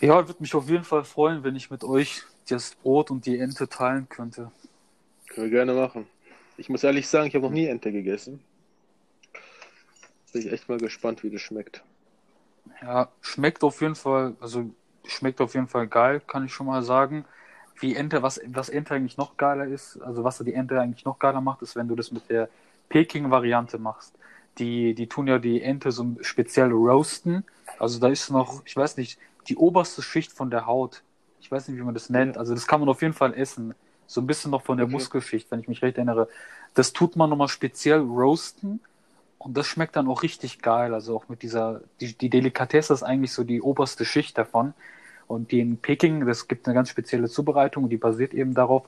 Ja, 0.00 0.26
würde 0.26 0.40
mich 0.40 0.54
auf 0.54 0.68
jeden 0.68 0.84
Fall 0.84 1.04
freuen, 1.04 1.44
wenn 1.44 1.56
ich 1.56 1.70
mit 1.70 1.82
euch 1.84 2.22
das 2.48 2.74
Brot 2.74 3.10
und 3.10 3.26
die 3.26 3.38
Ente 3.38 3.68
teilen 3.68 4.08
könnte. 4.08 4.50
Können 5.28 5.50
wir 5.50 5.50
gerne 5.50 5.74
machen. 5.74 6.06
Ich 6.56 6.68
muss 6.68 6.84
ehrlich 6.84 7.08
sagen, 7.08 7.26
ich 7.26 7.34
habe 7.34 7.46
noch 7.46 7.52
nie 7.52 7.66
Ente 7.66 7.90
gegessen. 7.90 8.42
Bin 10.32 10.42
ich 10.42 10.52
echt 10.52 10.68
mal 10.68 10.78
gespannt, 10.78 11.22
wie 11.22 11.30
das 11.30 11.40
schmeckt. 11.40 11.82
Ja, 12.82 13.08
schmeckt 13.20 13.62
auf 13.62 13.80
jeden 13.80 13.94
Fall, 13.94 14.36
also 14.40 14.70
schmeckt 15.06 15.40
auf 15.40 15.54
jeden 15.54 15.68
Fall 15.68 15.86
geil, 15.86 16.20
kann 16.26 16.44
ich 16.44 16.52
schon 16.52 16.66
mal 16.66 16.82
sagen. 16.82 17.24
Wie 17.80 17.94
Ente, 17.94 18.22
was, 18.22 18.40
was 18.46 18.68
Ente 18.68 18.94
eigentlich 18.94 19.16
noch 19.16 19.36
geiler 19.36 19.66
ist, 19.66 20.00
also 20.00 20.24
was 20.24 20.38
die 20.38 20.54
Ente 20.54 20.80
eigentlich 20.80 21.04
noch 21.04 21.18
geiler 21.18 21.40
macht, 21.40 21.62
ist, 21.62 21.76
wenn 21.76 21.88
du 21.88 21.96
das 21.96 22.12
mit 22.12 22.30
der 22.30 22.48
Peking-Variante 22.88 23.78
machst. 23.78 24.14
Die, 24.58 24.94
die 24.94 25.08
tun 25.08 25.26
ja 25.26 25.38
die 25.38 25.62
Ente 25.62 25.90
so 25.90 26.16
speziell 26.20 26.70
roasten. 26.70 27.44
Also 27.78 27.98
da 27.98 28.08
ist 28.08 28.30
noch, 28.30 28.62
ich 28.64 28.76
weiß 28.76 28.96
nicht, 28.96 29.18
die 29.48 29.56
oberste 29.56 30.02
Schicht 30.02 30.32
von 30.32 30.50
der 30.50 30.66
Haut. 30.66 31.02
Ich 31.40 31.50
weiß 31.50 31.68
nicht, 31.68 31.76
wie 31.78 31.82
man 31.82 31.94
das 31.94 32.08
nennt. 32.08 32.38
Also 32.38 32.54
das 32.54 32.66
kann 32.66 32.80
man 32.80 32.88
auf 32.88 33.02
jeden 33.02 33.14
Fall 33.14 33.34
essen. 33.34 33.74
So 34.06 34.20
ein 34.20 34.26
bisschen 34.26 34.50
noch 34.52 34.62
von 34.62 34.76
der 34.78 34.86
Okay. 34.86 34.92
Muskelschicht, 34.92 35.50
wenn 35.50 35.60
ich 35.60 35.68
mich 35.68 35.82
recht 35.82 35.96
erinnere. 35.96 36.28
Das 36.74 36.92
tut 36.92 37.16
man 37.16 37.30
nochmal 37.30 37.48
speziell 37.48 38.00
roasten. 38.00 38.80
Und 39.44 39.56
das 39.56 39.66
schmeckt 39.66 39.94
dann 39.96 40.08
auch 40.08 40.22
richtig 40.22 40.62
geil. 40.62 40.94
Also 40.94 41.16
auch 41.16 41.28
mit 41.28 41.42
dieser, 41.42 41.82
die, 42.00 42.14
die 42.14 42.30
Delikatesse 42.30 42.94
ist 42.94 43.02
eigentlich 43.02 43.32
so 43.32 43.44
die 43.44 43.60
oberste 43.60 44.04
Schicht 44.06 44.38
davon. 44.38 44.72
Und 45.26 45.52
die 45.52 45.60
in 45.60 45.76
Peking, 45.78 46.26
das 46.26 46.48
gibt 46.48 46.66
eine 46.66 46.74
ganz 46.74 46.88
spezielle 46.88 47.28
Zubereitung, 47.28 47.88
die 47.90 47.96
basiert 47.98 48.34
eben 48.34 48.54
darauf, 48.54 48.84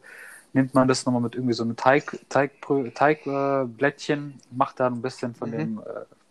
nimmt 0.55 0.75
man 0.75 0.89
das 0.89 1.05
nochmal 1.05 1.21
mit 1.23 1.35
irgendwie 1.35 1.53
so 1.53 1.63
einem 1.63 1.77
Teig, 1.77 2.19
Teigbrö- 2.31 2.93
Teigblättchen, 2.95 4.31
äh, 4.31 4.55
macht 4.55 4.81
da 4.81 4.87
ein 4.87 5.03
bisschen 5.03 5.35
von 5.35 5.51
Mhm. 5.51 5.53
dem, 5.53 5.79
äh, 5.81 5.83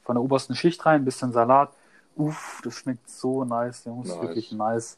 von 0.04 0.16
der 0.16 0.24
obersten 0.24 0.56
Schicht 0.56 0.84
rein, 0.86 1.02
ein 1.02 1.06
bisschen 1.06 1.32
Salat. 1.32 1.70
Uff, 2.16 2.62
das 2.64 2.76
schmeckt 2.76 3.08
so 3.10 3.44
nice, 3.44 3.86
Jungs, 3.86 4.10
Nice. 4.10 4.22
wirklich 4.22 4.52
nice. 4.52 4.98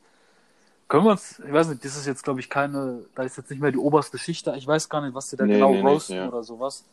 Können 0.87 1.03
wir 1.05 1.11
uns, 1.11 1.39
ich 1.45 1.51
weiß 1.51 1.67
nicht, 1.69 1.83
das 1.83 1.97
ist 1.97 2.05
jetzt 2.05 2.23
glaube 2.23 2.39
ich 2.39 2.49
keine, 2.49 3.03
da 3.15 3.23
ist 3.23 3.35
jetzt 3.37 3.49
nicht 3.49 3.61
mehr 3.61 3.71
die 3.71 3.77
oberste 3.77 4.17
Schicht 4.17 4.47
da, 4.47 4.55
ich 4.55 4.65
weiß 4.65 4.87
gar 4.87 5.01
nicht, 5.01 5.13
was 5.13 5.29
die 5.29 5.35
da 5.35 5.45
Nee, 5.45 5.53
genau 5.53 5.71
nee, 5.71 5.83
nee, 5.83 5.89
roasten 5.89 6.15
ja. 6.15 6.29
oder 6.29 6.43
sowas. 6.43 6.85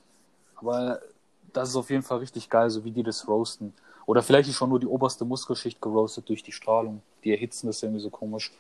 Aber 0.57 1.01
das 1.55 1.71
ist 1.71 1.77
auf 1.77 1.89
jeden 1.91 2.03
Fall 2.03 2.19
richtig 2.19 2.51
geil, 2.51 2.69
so 2.69 2.85
wie 2.85 2.91
die 2.91 3.03
das 3.03 3.27
roasten. 3.27 3.73
Oder 4.07 4.23
vielleicht 4.23 4.49
ist 4.49 4.57
schon 4.57 4.69
nur 4.69 4.81
die 4.81 4.87
oberste 4.87 5.25
Muskelschicht 5.25 5.81
geroastet 5.81 6.29
durch 6.29 6.43
die 6.43 6.53
Strahlung. 6.53 7.01
Die 7.23 7.31
erhitzen 7.31 7.69
das 7.69 7.83
irgendwie 7.83 8.03
so 8.03 8.11
komisch. 8.11 8.53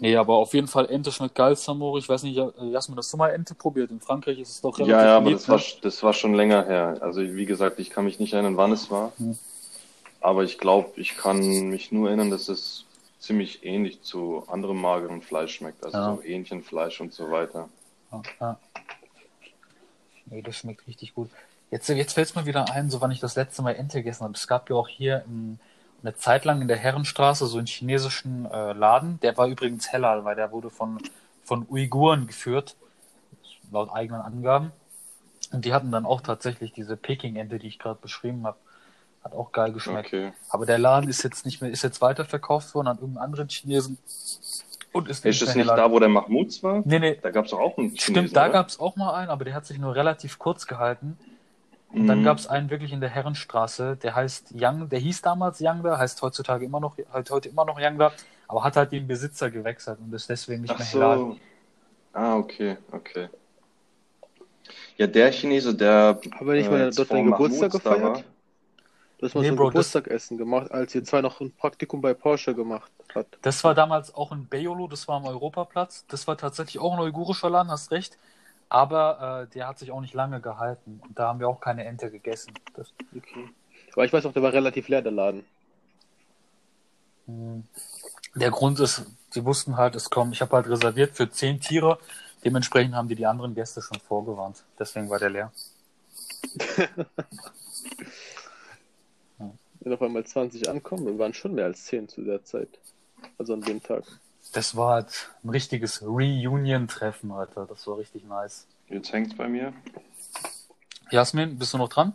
Nee, 0.00 0.14
aber 0.16 0.34
auf 0.34 0.54
jeden 0.54 0.68
Fall 0.68 0.86
Ente 0.86 1.10
schmeckt 1.10 1.34
geil, 1.34 1.56
Samori. 1.56 2.00
Ich 2.00 2.08
weiß 2.08 2.22
nicht, 2.22 2.36
äh, 2.36 2.50
Jasmin, 2.70 2.98
hast 2.98 3.12
du 3.12 3.16
mal 3.16 3.30
Ente 3.30 3.54
probiert? 3.54 3.90
In 3.90 4.00
Frankreich 4.00 4.38
ist 4.38 4.50
es 4.50 4.60
doch 4.60 4.78
relativ 4.78 4.92
Ja, 4.92 5.04
ja, 5.04 5.16
aber 5.16 5.32
das 5.32 5.48
war, 5.48 5.60
das 5.82 6.02
war 6.02 6.12
schon 6.12 6.34
länger 6.34 6.64
her. 6.66 6.98
Also 7.00 7.20
wie 7.20 7.46
gesagt, 7.46 7.80
ich 7.80 7.90
kann 7.90 8.04
mich 8.04 8.20
nicht 8.20 8.32
erinnern, 8.32 8.56
wann 8.56 8.70
es 8.72 8.90
war. 8.90 9.12
Hm. 9.18 9.36
Aber 10.20 10.44
ich 10.44 10.58
glaube, 10.58 10.90
ich 10.96 11.16
kann 11.16 11.70
mich 11.70 11.90
nur 11.90 12.08
erinnern, 12.08 12.30
dass 12.30 12.48
es 12.48 12.84
ziemlich 13.18 13.64
ähnlich 13.64 14.02
zu 14.02 14.44
anderem 14.46 14.80
mageren 14.80 15.22
Fleisch 15.22 15.56
schmeckt. 15.56 15.82
Also 15.84 15.96
Ja. 15.96 16.14
so 16.16 16.22
Hähnchenfleisch 16.22 17.00
und 17.00 17.12
so 17.12 17.30
weiter. 17.30 17.68
Ja, 18.12 18.22
ja. 18.40 18.58
Nee, 20.26 20.42
das 20.42 20.56
schmeckt 20.56 20.86
richtig 20.86 21.14
gut. 21.14 21.30
Jetzt, 21.70 21.88
jetzt 21.88 22.14
fällt 22.14 22.28
es 22.28 22.34
mir 22.34 22.46
wieder 22.46 22.70
ein, 22.70 22.90
so 22.90 23.00
wann 23.00 23.10
ich 23.10 23.20
das 23.20 23.36
letzte 23.36 23.62
Mal 23.62 23.74
Ente 23.74 23.98
gegessen 23.98 24.24
habe. 24.24 24.34
Es 24.34 24.46
gab 24.46 24.70
ja 24.70 24.76
auch 24.76 24.88
hier 24.88 25.24
in, 25.26 25.58
eine 26.02 26.14
Zeit 26.16 26.44
lang 26.44 26.62
in 26.62 26.68
der 26.68 26.76
Herrenstraße 26.76 27.46
so 27.46 27.58
einen 27.58 27.66
chinesischen 27.66 28.46
äh, 28.46 28.72
Laden. 28.72 29.20
Der 29.20 29.36
war 29.36 29.48
übrigens 29.48 29.92
Halal, 29.92 30.24
weil 30.24 30.36
der 30.36 30.52
wurde 30.52 30.70
von, 30.70 30.98
von 31.44 31.66
Uiguren 31.68 32.26
geführt, 32.26 32.76
laut 33.70 33.90
eigenen 33.92 34.22
Angaben. 34.22 34.72
Und 35.52 35.64
die 35.64 35.72
hatten 35.72 35.90
dann 35.90 36.06
auch 36.06 36.20
tatsächlich 36.20 36.72
diese 36.72 36.96
Peking-Ente, 36.96 37.58
die 37.58 37.68
ich 37.68 37.78
gerade 37.78 37.98
beschrieben 38.00 38.46
habe. 38.46 38.58
Hat 39.24 39.32
auch 39.32 39.52
geil 39.52 39.72
geschmeckt. 39.72 40.08
Okay. 40.08 40.32
Aber 40.48 40.64
der 40.64 40.78
Laden 40.78 41.10
ist 41.10 41.22
jetzt 41.22 41.44
nicht 41.44 41.60
mehr, 41.60 41.70
ist 41.70 41.82
jetzt 41.82 42.00
weiterverkauft 42.00 42.74
worden 42.74 42.88
an 42.88 42.98
irgendeinen 42.98 43.24
anderen 43.24 43.48
Chinesen. 43.48 43.98
Und 44.92 45.08
ist, 45.08 45.24
Ist 45.24 45.42
es 45.42 45.54
nicht 45.54 45.68
da, 45.68 45.90
wo 45.90 45.98
der 45.98 46.08
Mahmouds 46.08 46.62
war? 46.62 46.82
Nee, 46.84 46.98
nee, 46.98 47.18
Da 47.20 47.30
gab 47.30 47.46
es 47.46 47.52
auch 47.52 47.76
einen 47.76 47.88
Chinesen, 47.88 48.14
Stimmt, 48.14 48.36
da 48.36 48.48
gab 48.48 48.68
es 48.68 48.78
auch 48.80 48.96
mal 48.96 49.14
einen, 49.14 49.30
aber 49.30 49.44
der 49.44 49.54
hat 49.54 49.66
sich 49.66 49.78
nur 49.78 49.94
relativ 49.94 50.38
kurz 50.38 50.66
gehalten. 50.66 51.18
Und 51.90 52.06
dann 52.06 52.20
Mhm. 52.20 52.24
gab 52.24 52.38
es 52.38 52.46
einen 52.46 52.70
wirklich 52.70 52.92
in 52.92 53.00
der 53.00 53.10
Herrenstraße, 53.10 53.96
der 53.96 54.14
heißt 54.14 54.52
Yang, 54.52 54.88
der 54.90 54.98
hieß 54.98 55.22
damals 55.22 55.58
Yangda, 55.60 55.98
heißt 55.98 56.20
heutzutage 56.22 56.64
immer 56.64 56.80
noch, 56.80 56.96
halt 57.12 57.30
heute 57.30 57.48
immer 57.48 57.64
noch 57.64 57.80
Yangda, 57.80 58.12
aber 58.46 58.62
hat 58.64 58.76
halt 58.76 58.92
den 58.92 59.06
Besitzer 59.06 59.50
gewechselt 59.50 59.98
und 60.00 60.12
ist 60.12 60.28
deswegen 60.28 60.62
nicht 60.62 60.74
Ach 60.74 60.78
mehr 60.78 60.86
so. 60.86 61.36
Ah, 62.12 62.36
okay, 62.36 62.76
okay. 62.92 63.28
Ja, 64.96 65.06
der 65.06 65.30
Chinese, 65.32 65.74
der 65.74 66.20
Haben 66.32 66.46
wir 66.46 66.54
nicht 66.54 66.66
äh, 66.68 66.70
mal 66.70 66.84
jetzt 66.86 66.98
dort 66.98 67.10
deinen 67.12 67.26
Geburtstag 67.26 67.70
Mahmouds 67.70 67.84
da 67.84 67.90
gefeiert? 67.92 68.02
war. 68.02 68.24
Du 69.18 69.26
hast 69.26 69.34
mal 69.34 69.42
Nee, 69.42 69.48
so 69.48 69.54
ein 69.54 69.56
Bro, 69.56 69.70
das- 69.70 69.92
Geburtstagessen 69.92 70.38
gemacht, 70.38 70.70
als 70.70 70.94
ihr 70.94 71.04
zwei 71.04 71.20
noch 71.20 71.40
ein 71.40 71.52
Praktikum 71.52 72.00
bei 72.00 72.14
Porsche 72.14 72.54
gemacht 72.54 72.90
hat. 73.14 73.26
Das 73.42 73.64
war 73.64 73.74
damals 73.74 74.14
auch 74.14 74.32
in 74.32 74.46
Beolo, 74.48 74.88
das 74.88 75.08
war 75.08 75.16
am 75.16 75.24
Europaplatz. 75.26 76.04
Das 76.08 76.26
war 76.26 76.36
tatsächlich 76.36 76.80
auch 76.80 76.92
ein 76.94 77.00
uigurischer 77.00 77.50
Laden, 77.50 77.70
hast 77.70 77.90
recht. 77.90 78.16
Aber 78.68 79.46
äh, 79.48 79.54
der 79.54 79.68
hat 79.68 79.78
sich 79.78 79.90
auch 79.90 80.00
nicht 80.00 80.14
lange 80.14 80.40
gehalten. 80.40 81.00
Und 81.06 81.18
da 81.18 81.28
haben 81.28 81.40
wir 81.40 81.48
auch 81.48 81.60
keine 81.60 81.84
Ente 81.84 82.10
gegessen. 82.10 82.52
Das, 82.74 82.92
Okay. 83.16 83.48
Aber 83.92 84.04
ich 84.04 84.12
weiß 84.12 84.26
auch, 84.26 84.32
der 84.32 84.42
war 84.42 84.52
relativ 84.52 84.88
leer, 84.88 85.02
der 85.02 85.12
Laden. 85.12 85.44
Hm. 87.26 87.64
Der 88.34 88.50
Grund 88.50 88.78
ist, 88.78 89.06
sie 89.30 89.44
wussten 89.44 89.76
halt, 89.76 89.94
es 89.96 90.08
kommen, 90.10 90.32
ich 90.32 90.40
habe 90.40 90.54
halt 90.54 90.68
reserviert 90.68 91.16
für 91.16 91.28
zehn 91.30 91.60
Tiere. 91.60 91.98
Dementsprechend 92.44 92.94
haben 92.94 93.08
die 93.08 93.16
die 93.16 93.26
anderen 93.26 93.54
Gäste 93.54 93.82
schon 93.82 93.98
vorgewarnt. 93.98 94.62
Deswegen 94.78 95.10
war 95.10 95.18
der 95.18 95.30
leer. 95.30 95.52
Wenn 99.80 99.92
auf 99.92 100.02
einmal 100.02 100.24
20 100.24 100.68
ankommen, 100.68 101.06
dann 101.06 101.18
waren 101.18 101.34
schon 101.34 101.54
mehr 101.54 101.64
als 101.64 101.86
10 101.86 102.08
zu 102.08 102.22
der 102.22 102.44
Zeit. 102.44 102.68
Also 103.38 103.54
an 103.54 103.62
dem 103.62 103.82
Tag. 103.82 104.04
Das 104.52 104.76
war 104.76 104.94
halt 104.94 105.30
ein 105.44 105.50
richtiges 105.50 106.02
Reunion-Treffen, 106.02 107.30
Alter. 107.32 107.66
Das 107.66 107.86
war 107.86 107.98
richtig 107.98 108.24
nice. 108.24 108.66
Jetzt 108.88 109.12
hängt's 109.12 109.36
bei 109.36 109.48
mir. 109.48 109.72
Jasmin, 111.10 111.58
bist 111.58 111.74
du 111.74 111.78
noch 111.78 111.88
dran? 111.88 112.14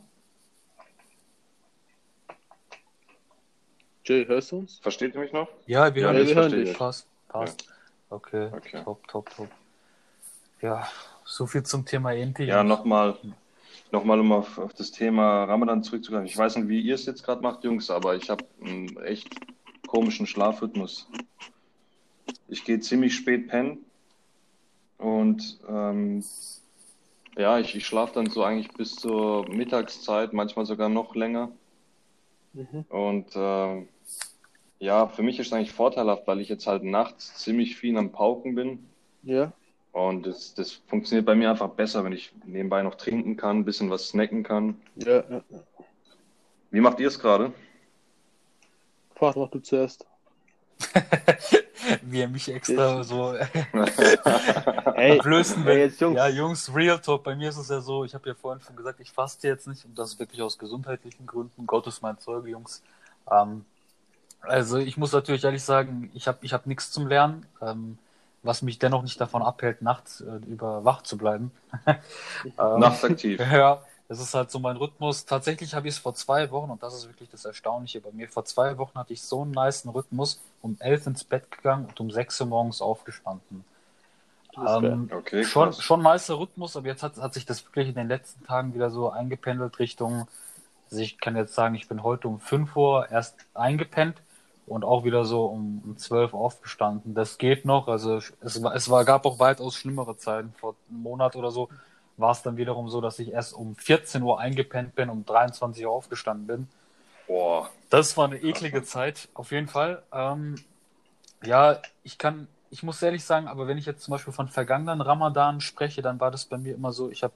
Jay, 4.06 4.26
hörst 4.26 4.52
du 4.52 4.58
uns? 4.58 4.80
Versteht 4.80 5.14
ihr 5.16 5.22
mich 5.22 5.32
noch? 5.32 5.48
Ja, 5.66 5.94
wir 5.96 6.02
Ja, 6.02 6.08
hören 6.12 6.18
wir 6.28 6.50
dich. 6.50 6.68
hören. 6.70 6.78
Passt, 6.78 7.08
passt. 7.30 7.68
Okay, 8.10 8.50
Okay. 8.52 8.84
top, 8.84 9.08
top, 9.08 9.30
top. 9.36 9.48
Ja, 10.62 10.88
so 11.26 11.46
viel 11.48 11.64
zum 11.64 11.86
Thema 11.86 12.14
Ente. 12.14 12.44
Ja, 12.44 12.64
nochmal, 12.64 13.18
nochmal, 13.92 14.20
um 14.20 14.32
auf, 14.34 14.58
auf 14.58 14.74
das 14.74 14.92
Thema 14.92 15.46
Ramadan 15.46 15.84
zurückzukommen. 15.84 16.26
Ich 16.26 16.38
weiß 16.38 16.58
nicht, 16.58 16.68
wie 16.68 16.82
ihr 16.82 16.96
es 16.96 17.06
jetzt 17.06 17.24
gerade 17.24 17.42
macht, 17.42 17.64
Jungs, 17.64 17.90
aber 17.90 18.16
ich 18.16 18.30
habe 18.30 18.46
einen 18.62 18.98
echt 19.04 19.30
komischen 19.88 20.28
Schlafrhythmus. 20.28 21.08
Ich 22.48 22.64
gehe 22.66 22.80
ziemlich 22.80 23.16
spät 23.16 23.48
pennen 23.48 23.86
und 24.98 25.60
ähm, 25.68 26.24
ja, 27.38 27.60
ich, 27.60 27.76
ich 27.76 27.86
schlafe 27.86 28.14
dann 28.14 28.30
so 28.30 28.44
eigentlich 28.44 28.72
bis 28.74 28.96
zur 28.96 29.50
Mittagszeit, 29.50 30.34
manchmal 30.34 30.66
sogar 30.66 30.90
noch 30.90 31.16
länger. 31.16 31.52
Mhm. 32.54 32.86
Und 32.90 33.28
ähm, 33.36 33.88
ja, 34.80 35.08
für 35.08 35.24
mich 35.24 35.40
ist 35.40 35.48
es 35.48 35.54
eigentlich 35.54 35.72
vorteilhaft, 35.72 36.28
weil 36.28 36.40
ich 36.42 36.50
jetzt 36.50 36.68
halt 36.68 36.84
nachts 36.84 37.36
ziemlich 37.36 37.76
viel 37.76 37.98
am 37.98 38.12
Pauken 38.12 38.56
bin. 38.56 38.88
Ja. 39.24 39.52
Und 39.92 40.26
das, 40.26 40.54
das 40.56 40.72
funktioniert 40.72 41.26
bei 41.26 41.36
mir 41.36 41.50
einfach 41.50 41.70
besser, 41.70 42.04
wenn 42.04 42.14
ich 42.14 42.34
nebenbei 42.46 42.82
noch 42.82 42.96
trinken 42.96 43.38
kann, 43.38 43.60
ein 43.60 43.66
bisschen 43.66 43.90
was 43.90 44.10
snacken 44.10 44.44
kann. 44.44 44.82
Ja, 44.96 45.24
ja. 45.30 45.44
ja. 45.50 45.64
Wie 46.72 46.82
macht 46.82 47.00
ihr 47.00 47.08
es 47.08 47.20
gerade? 47.20 47.54
Fahrt 49.16 49.38
mach 49.38 49.50
du 49.50 49.60
zuerst. 49.60 50.06
Wie 52.04 52.22
er 52.22 52.28
mich 52.28 52.54
extra 52.54 53.04
so 53.04 53.34
Ey, 54.96 55.18
Größten 55.18 55.68
ey, 55.68 55.80
jetzt 55.80 56.00
Jungs. 56.02 56.18
Ja, 56.18 56.28
Jungs, 56.28 56.74
Real 56.74 57.00
Talk. 57.00 57.24
Bei 57.24 57.36
mir 57.36 57.50
ist 57.50 57.58
es 57.58 57.70
ja 57.70 57.82
so, 57.82 58.06
ich 58.06 58.14
habe 58.14 58.30
ja 58.30 58.36
vorhin 58.36 58.62
schon 58.64 58.76
gesagt, 58.76 59.00
ich 59.00 59.12
faste 59.12 59.48
jetzt 59.48 59.68
nicht 59.68 59.86
und 59.86 59.98
das 59.98 60.14
ist 60.14 60.20
wirklich 60.20 60.42
aus 60.42 60.58
gesundheitlichen 60.58 61.26
Gründen. 61.26 61.66
Gott 61.66 61.88
ist 61.88 62.02
mein 62.02 62.20
Zeuge, 62.20 62.50
Jungs. 62.50 62.82
Ähm, 63.32 63.66
also 64.42 64.78
ich 64.78 64.98
muss 64.98 65.12
natürlich 65.12 65.44
ehrlich 65.44 65.64
sagen, 65.64 66.12
ich 66.14 66.28
habe 66.28 66.40
ich 66.42 66.54
hab 66.54 66.66
nichts 66.66 66.92
zum 66.92 67.08
Lernen, 67.08 67.46
ähm, 67.62 67.98
was 68.44 68.62
mich 68.62 68.78
dennoch 68.78 69.04
nicht 69.04 69.20
davon 69.22 69.42
abhält, 69.42 69.82
nachts 69.82 70.22
äh, 70.22 70.40
über 70.48 70.84
wach 70.84 71.02
zu 71.02 71.18
bleiben. 71.18 71.52
ähm, 71.88 72.00
Nachts 72.80 73.04
aktiv. 73.04 73.40
ja, 73.40 73.82
das 74.08 74.20
ist 74.20 74.34
halt 74.34 74.52
so 74.52 74.60
mein 74.60 74.78
Rhythmus. 74.78 75.26
Tatsächlich 75.26 75.74
habe 75.76 75.88
ich 75.88 75.96
es 75.96 76.00
vor 76.00 76.16
zwei 76.16 76.52
Wochen, 76.52 76.72
und 76.72 76.84
das 76.84 76.94
ist 76.96 77.08
wirklich 77.08 77.30
das 77.30 77.46
Erstaunliche 77.46 78.02
bei 78.02 78.12
mir, 78.12 78.30
vor 78.30 78.46
zwei 78.46 78.78
Wochen 78.78 78.98
hatte 79.00 79.14
ich 79.14 79.22
so 79.24 79.42
einen 79.44 79.52
niceen 79.52 79.92
Rhythmus, 79.92 80.42
um 80.62 80.78
elf 80.80 81.08
ins 81.08 81.24
Bett 81.24 81.52
gegangen 81.52 81.86
und 81.88 82.00
um 82.00 82.12
sechs 82.12 82.40
Uhr 82.42 82.48
morgens 82.48 82.82
aufgestanden. 82.82 83.66
Ähm, 84.58 85.12
Okay, 85.12 85.44
schon, 85.44 85.76
krass. 85.76 85.82
schon 85.82 86.02
nicer 86.04 86.40
Rhythmus, 86.40 86.78
aber 86.78 86.88
jetzt 86.88 87.04
hat, 87.04 87.18
hat 87.18 87.34
sich 87.34 87.46
das 87.46 87.66
wirklich 87.66 87.90
in 87.90 87.96
den 87.96 88.08
letzten 88.08 88.46
Tagen 88.46 88.74
wieder 88.76 88.90
so 88.92 89.10
eingependelt 89.10 89.80
Richtung 89.80 90.28
Also 90.92 91.02
ich 91.04 91.20
kann 91.20 91.36
jetzt 91.36 91.56
sagen, 91.56 91.76
ich 91.76 91.88
bin 91.88 92.04
heute 92.04 92.28
um 92.28 92.40
5 92.40 92.76
Uhr 92.76 93.10
erst 93.12 93.38
eingepennt 93.56 94.22
und 94.68 94.84
auch 94.86 95.04
wieder 95.06 95.26
so 95.26 95.46
um, 95.48 95.82
um 95.86 95.98
12 95.98 96.34
Uhr 96.34 96.42
aufgestanden. 96.42 97.16
Das 97.16 97.38
geht 97.38 97.66
noch. 97.66 97.88
Also 97.88 98.18
es, 98.42 98.64
war, 98.64 98.76
es 98.76 98.90
war, 98.90 99.06
gab 99.06 99.26
auch 99.26 99.40
weitaus 99.40 99.76
schlimmere 99.76 100.18
Zeiten. 100.18 100.54
Vor 100.60 100.76
einem 100.90 101.02
Monat 101.04 101.36
oder 101.36 101.52
so 101.52 101.70
war 102.18 102.32
es 102.32 102.42
dann 102.42 102.58
wiederum 102.58 102.90
so, 102.90 103.02
dass 103.02 103.20
ich 103.20 103.32
erst 103.32 103.54
um 103.54 103.76
14 103.76 104.22
Uhr 104.22 104.40
eingepennt 104.40 104.96
bin, 104.96 105.10
um 105.10 105.26
23 105.26 105.86
Uhr 105.86 105.92
aufgestanden 105.92 106.48
bin. 106.48 106.68
Boah. 107.28 107.70
Das 107.90 108.18
war 108.18 108.26
eine 108.26 108.38
eklige 108.38 108.84
Zeit, 108.84 109.30
auf 109.34 109.52
jeden 109.52 109.68
Fall. 109.68 110.04
Ähm, 110.12 110.56
ja, 111.44 111.80
ich 112.04 112.18
kann, 112.18 112.48
ich 112.70 112.84
muss 112.84 113.02
ehrlich 113.02 113.24
sagen, 113.24 113.48
aber 113.48 113.68
wenn 113.68 113.78
ich 113.78 113.86
jetzt 113.86 114.04
zum 114.04 114.12
Beispiel 114.12 114.34
von 114.34 114.48
vergangenen 114.48 115.02
Ramadan 115.02 115.62
spreche, 115.62 116.02
dann 116.02 116.20
war 116.20 116.32
das 116.32 116.46
bei 116.46 116.58
mir 116.58 116.74
immer 116.76 116.92
so, 116.92 117.10
ich 117.10 117.24
habe 117.24 117.34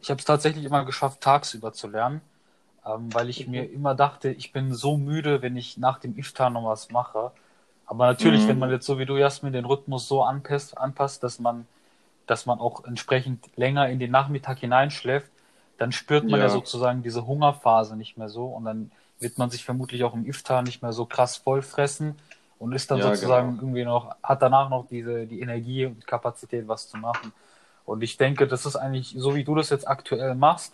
ich 0.00 0.10
es 0.10 0.24
tatsächlich 0.24 0.64
immer 0.64 0.84
geschafft, 0.84 1.20
tagsüber 1.20 1.72
zu 1.72 1.88
lernen, 1.88 2.20
ähm, 2.86 3.12
weil 3.12 3.28
ich 3.28 3.46
mhm. 3.46 3.52
mir 3.52 3.70
immer 3.70 3.94
dachte, 3.94 4.30
ich 4.30 4.52
bin 4.52 4.74
so 4.74 4.96
müde, 4.96 5.42
wenn 5.42 5.56
ich 5.56 5.78
nach 5.78 5.98
dem 5.98 6.18
Iftar 6.18 6.50
noch 6.50 6.66
was 6.66 6.90
mache. 6.90 7.32
Aber 7.86 8.06
natürlich, 8.06 8.44
mhm. 8.44 8.48
wenn 8.48 8.58
man 8.58 8.70
jetzt 8.70 8.86
so 8.86 8.98
wie 8.98 9.06
du, 9.06 9.16
Jasmin, 9.16 9.52
den 9.52 9.64
Rhythmus 9.64 10.08
so 10.08 10.22
anpasst, 10.22 10.76
anpasst, 10.76 11.22
dass 11.22 11.38
man, 11.38 11.66
dass 12.26 12.46
man 12.46 12.58
auch 12.58 12.84
entsprechend 12.84 13.48
länger 13.56 13.88
in 13.88 13.98
den 13.98 14.10
Nachmittag 14.10 14.58
hineinschläft, 14.58 15.30
dann 15.78 15.92
spürt 15.92 16.24
man 16.24 16.40
ja, 16.40 16.46
ja 16.46 16.50
sozusagen 16.50 17.02
diese 17.02 17.26
Hungerphase 17.26 17.96
nicht 17.96 18.16
mehr 18.16 18.28
so 18.28 18.46
und 18.46 18.64
dann 18.64 18.90
wird 19.18 19.38
man 19.38 19.50
sich 19.50 19.64
vermutlich 19.64 20.04
auch 20.04 20.14
im 20.14 20.26
Iftar 20.26 20.62
nicht 20.62 20.82
mehr 20.82 20.92
so 20.92 21.06
krass 21.06 21.36
vollfressen 21.36 22.16
und 22.58 22.72
ist 22.72 22.90
dann 22.90 22.98
ja, 22.98 23.08
sozusagen 23.08 23.50
genau. 23.50 23.62
irgendwie 23.62 23.84
noch, 23.84 24.14
hat 24.22 24.42
danach 24.42 24.68
noch 24.70 24.86
diese, 24.88 25.26
die 25.26 25.40
Energie 25.40 25.86
und 25.86 26.06
Kapazität, 26.06 26.68
was 26.68 26.88
zu 26.88 26.96
machen. 26.96 27.32
Und 27.84 28.02
ich 28.02 28.16
denke, 28.16 28.46
das 28.46 28.64
ist 28.64 28.76
eigentlich, 28.76 29.14
so 29.16 29.34
wie 29.34 29.44
du 29.44 29.54
das 29.54 29.70
jetzt 29.70 29.86
aktuell 29.86 30.34
machst, 30.34 30.72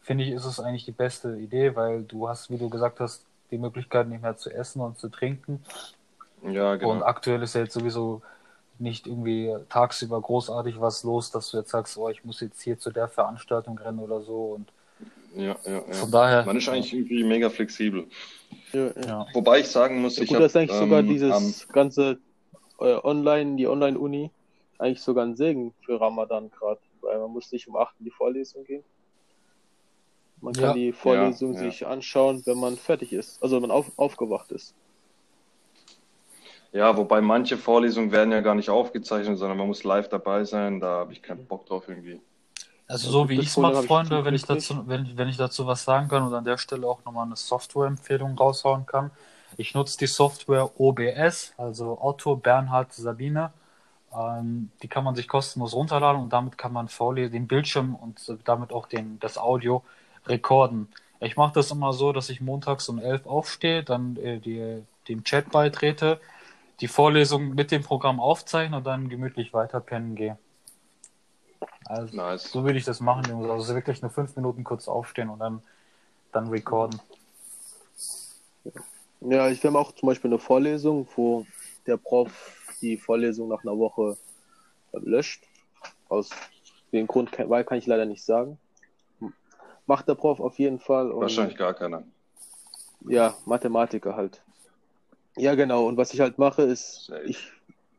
finde 0.00 0.24
ich, 0.24 0.30
ist 0.30 0.44
es 0.44 0.60
eigentlich 0.60 0.84
die 0.84 0.92
beste 0.92 1.36
Idee, 1.36 1.74
weil 1.74 2.02
du 2.02 2.28
hast, 2.28 2.50
wie 2.50 2.58
du 2.58 2.68
gesagt 2.68 3.00
hast, 3.00 3.24
die 3.50 3.58
Möglichkeit 3.58 4.08
nicht 4.08 4.22
mehr 4.22 4.36
zu 4.36 4.50
essen 4.50 4.80
und 4.80 4.98
zu 4.98 5.08
trinken. 5.08 5.64
Ja, 6.44 6.76
genau. 6.76 6.92
Und 6.92 7.02
aktuell 7.02 7.42
ist 7.42 7.54
ja 7.54 7.62
jetzt 7.62 7.74
sowieso 7.74 8.22
nicht 8.82 9.06
irgendwie 9.06 9.54
tagsüber 9.68 10.20
großartig 10.20 10.80
was 10.80 11.04
los, 11.04 11.30
dass 11.30 11.50
du 11.50 11.58
jetzt 11.58 11.70
sagst, 11.70 11.96
oh, 11.96 12.08
ich 12.08 12.24
muss 12.24 12.40
jetzt 12.40 12.60
hier 12.60 12.78
zu 12.78 12.90
der 12.90 13.08
Veranstaltung 13.08 13.78
rennen 13.78 14.00
oder 14.00 14.20
so 14.20 14.56
und 14.56 14.72
ja, 15.34 15.56
ja, 15.64 15.72
ja. 15.72 15.92
Von 15.92 16.10
daher. 16.10 16.44
Man 16.44 16.56
ist 16.56 16.68
eigentlich 16.68 16.92
irgendwie 16.92 17.24
mega 17.24 17.48
flexibel. 17.48 18.06
Ja, 18.72 18.90
ja. 19.06 19.26
Wobei 19.32 19.60
ich 19.60 19.68
sagen 19.68 20.02
muss, 20.02 20.18
ja, 20.18 20.24
ich 20.24 20.30
habe. 20.30 20.42
Das 20.42 20.52
ist 20.52 20.56
eigentlich 20.56 20.76
ähm, 20.76 20.84
sogar 20.84 21.02
dieses 21.02 21.64
um, 21.64 21.72
ganze 21.72 22.18
äh, 22.80 22.98
Online, 23.02 23.56
die 23.56 23.66
Online-Uni, 23.66 24.30
eigentlich 24.78 25.00
sogar 25.00 25.24
ein 25.24 25.36
Segen 25.36 25.72
für 25.86 26.00
Ramadan 26.00 26.50
gerade, 26.50 26.80
weil 27.00 27.18
man 27.18 27.30
muss 27.30 27.50
nicht 27.50 27.66
um 27.66 27.76
8 27.76 27.94
in 28.00 28.04
die 28.04 28.10
Vorlesung 28.10 28.64
gehen. 28.64 28.84
Man 30.42 30.54
kann 30.54 30.74
die 30.74 30.92
Vorlesung 30.92 31.56
sich 31.56 31.86
anschauen, 31.86 32.42
wenn 32.46 32.58
man 32.58 32.76
fertig 32.76 33.12
ist, 33.12 33.40
also 33.42 33.54
wenn 33.54 33.62
man 33.62 33.70
auf, 33.70 33.92
aufgewacht 33.96 34.50
ist. 34.50 34.74
Ja, 36.72 36.96
wobei 36.96 37.20
manche 37.20 37.58
Vorlesungen 37.58 38.12
werden 38.12 38.32
ja 38.32 38.40
gar 38.40 38.54
nicht 38.54 38.70
aufgezeichnet, 38.70 39.38
sondern 39.38 39.58
man 39.58 39.66
muss 39.66 39.84
live 39.84 40.08
dabei 40.08 40.44
sein. 40.44 40.80
Da 40.80 41.00
habe 41.00 41.12
ich 41.12 41.22
keinen 41.22 41.46
Bock 41.46 41.66
drauf 41.66 41.88
irgendwie. 41.88 42.20
Also 42.88 43.10
so 43.10 43.28
wie 43.28 43.38
ich 43.38 43.46
es 43.46 43.56
mache, 43.56 43.82
Freunde, 43.82 44.24
wenn 44.24 44.34
ich 44.34 44.44
dazu, 44.44 44.82
wenn, 44.86 45.16
wenn 45.16 45.28
ich 45.28 45.36
dazu 45.36 45.66
was 45.66 45.84
sagen 45.84 46.08
kann 46.08 46.22
und 46.24 46.34
an 46.34 46.44
der 46.44 46.58
Stelle 46.58 46.86
auch 46.86 47.04
nochmal 47.04 47.26
eine 47.26 47.36
Software-Empfehlung 47.36 48.36
raushauen 48.36 48.86
kann. 48.86 49.10
Ich 49.56 49.74
nutze 49.74 49.98
die 49.98 50.06
Software 50.06 50.80
OBS, 50.80 51.52
also 51.58 51.98
Otto 52.00 52.36
Bernhard 52.36 52.92
Sabine. 52.92 53.52
Ähm, 54.14 54.70
die 54.82 54.88
kann 54.88 55.04
man 55.04 55.14
sich 55.14 55.28
kostenlos 55.28 55.74
runterladen 55.74 56.22
und 56.22 56.32
damit 56.32 56.58
kann 56.58 56.72
man 56.72 56.88
vorlesen, 56.88 57.32
den 57.32 57.46
Bildschirm 57.46 57.94
und 57.94 58.20
damit 58.44 58.72
auch 58.72 58.86
den, 58.86 59.18
das 59.20 59.38
Audio 59.38 59.82
rekorden. 60.26 60.88
Ich 61.20 61.36
mache 61.36 61.54
das 61.54 61.70
immer 61.70 61.92
so, 61.92 62.12
dass 62.12 62.28
ich 62.30 62.40
montags 62.40 62.88
um 62.88 62.98
11 62.98 63.26
aufstehe, 63.26 63.84
dann 63.84 64.16
äh, 64.16 64.38
die, 64.38 64.82
dem 65.08 65.24
Chat 65.24 65.50
beitrete, 65.50 66.20
die 66.82 66.88
Vorlesung 66.88 67.54
mit 67.54 67.70
dem 67.70 67.82
Programm 67.82 68.18
aufzeichne 68.18 68.76
und 68.76 68.84
dann 68.84 69.08
gemütlich 69.08 69.54
weiter 69.54 69.80
pennen 69.80 70.16
gehe. 70.16 70.36
Also, 71.84 72.16
nice. 72.16 72.50
So 72.50 72.64
würde 72.64 72.76
ich 72.76 72.84
das 72.84 72.98
machen, 72.98 73.24
Jungs. 73.30 73.48
Also 73.48 73.74
wirklich 73.74 74.02
nur 74.02 74.10
fünf 74.10 74.34
Minuten 74.34 74.64
kurz 74.64 74.88
aufstehen 74.88 75.30
und 75.30 75.38
dann, 75.38 75.62
dann 76.32 76.48
recorden. 76.48 77.00
Ja, 79.20 79.48
ich 79.48 79.64
habe 79.64 79.78
auch 79.78 79.92
zum 79.92 80.08
Beispiel 80.08 80.28
eine 80.30 80.40
Vorlesung, 80.40 81.06
wo 81.14 81.46
der 81.86 81.98
Prof 81.98 82.32
die 82.80 82.96
Vorlesung 82.96 83.48
nach 83.48 83.62
einer 83.62 83.78
Woche 83.78 84.16
löscht. 84.92 85.44
Aus 86.08 86.30
dem 86.92 87.06
Grund, 87.06 87.30
weil 87.38 87.64
kann 87.64 87.78
ich 87.78 87.86
leider 87.86 88.06
nicht 88.06 88.24
sagen. 88.24 88.58
Macht 89.86 90.08
der 90.08 90.16
Prof 90.16 90.40
auf 90.40 90.58
jeden 90.58 90.80
Fall. 90.80 91.14
Wahrscheinlich 91.14 91.56
gar 91.56 91.74
keiner. 91.74 92.02
Ja, 93.06 93.34
Mathematiker 93.46 94.16
halt. 94.16 94.42
Ja, 95.36 95.54
genau. 95.54 95.86
Und 95.86 95.96
was 95.96 96.12
ich 96.12 96.20
halt 96.20 96.38
mache, 96.38 96.62
ist, 96.62 97.10
ich, 97.24 97.52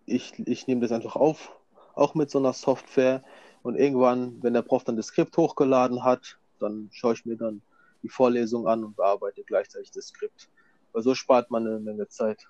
ich, 0.05 0.33
ich 0.47 0.67
nehme 0.67 0.81
das 0.81 0.91
einfach 0.91 1.15
auf, 1.15 1.51
auch 1.95 2.15
mit 2.15 2.29
so 2.29 2.39
einer 2.39 2.53
Software. 2.53 3.23
Und 3.63 3.75
irgendwann, 3.75 4.41
wenn 4.43 4.53
der 4.53 4.61
Prof 4.61 4.83
dann 4.83 4.97
das 4.97 5.07
Skript 5.07 5.35
hochgeladen 5.37 6.03
hat, 6.03 6.37
dann 6.59 6.89
schaue 6.91 7.13
ich 7.13 7.25
mir 7.25 7.37
dann 7.37 7.61
die 8.03 8.09
Vorlesung 8.09 8.67
an 8.67 8.83
und 8.83 8.95
bearbeite 8.95 9.43
gleichzeitig 9.43 9.91
das 9.91 10.07
Skript. 10.07 10.49
Weil 10.91 11.01
so 11.01 11.15
spart 11.15 11.49
man 11.49 11.65
eine 11.65 11.79
Menge 11.79 12.07
Zeit. 12.07 12.47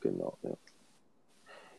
Genau, 0.00 0.38
ja. 0.42 0.54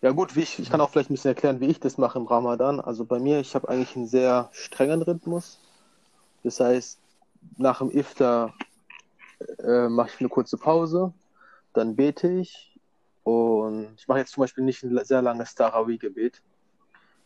Ja 0.01 0.11
gut, 0.11 0.35
ich, 0.37 0.59
ich 0.59 0.69
kann 0.69 0.79
auch 0.79 0.89
vielleicht 0.89 1.09
ein 1.09 1.13
bisschen 1.13 1.29
erklären, 1.29 1.59
wie 1.59 1.67
ich 1.67 1.79
das 1.81 1.97
mache 1.97 2.17
im 2.19 2.25
Ramadan. 2.25 2.79
Also 2.79 3.03
bei 3.03 3.19
mir, 3.19 3.39
ich 3.41 3.53
habe 3.53 3.67
eigentlich 3.67 3.95
einen 3.97 4.07
sehr 4.07 4.49
strengen 4.53 5.01
Rhythmus. 5.01 5.59
Das 6.43 6.61
heißt, 6.61 6.99
nach 7.57 7.79
dem 7.79 7.91
Iftar 7.91 8.53
äh, 9.61 9.89
mache 9.89 10.09
ich 10.13 10.19
eine 10.21 10.29
kurze 10.29 10.57
Pause, 10.57 11.13
dann 11.79 11.95
bete 11.95 12.27
ich 12.27 12.75
und 13.23 13.89
ich 13.97 14.07
mache 14.07 14.19
jetzt 14.19 14.33
zum 14.33 14.41
Beispiel 14.41 14.63
nicht 14.63 14.83
ein 14.83 15.03
sehr 15.05 15.21
langes 15.21 15.55
Tarawih-Gebet, 15.55 16.41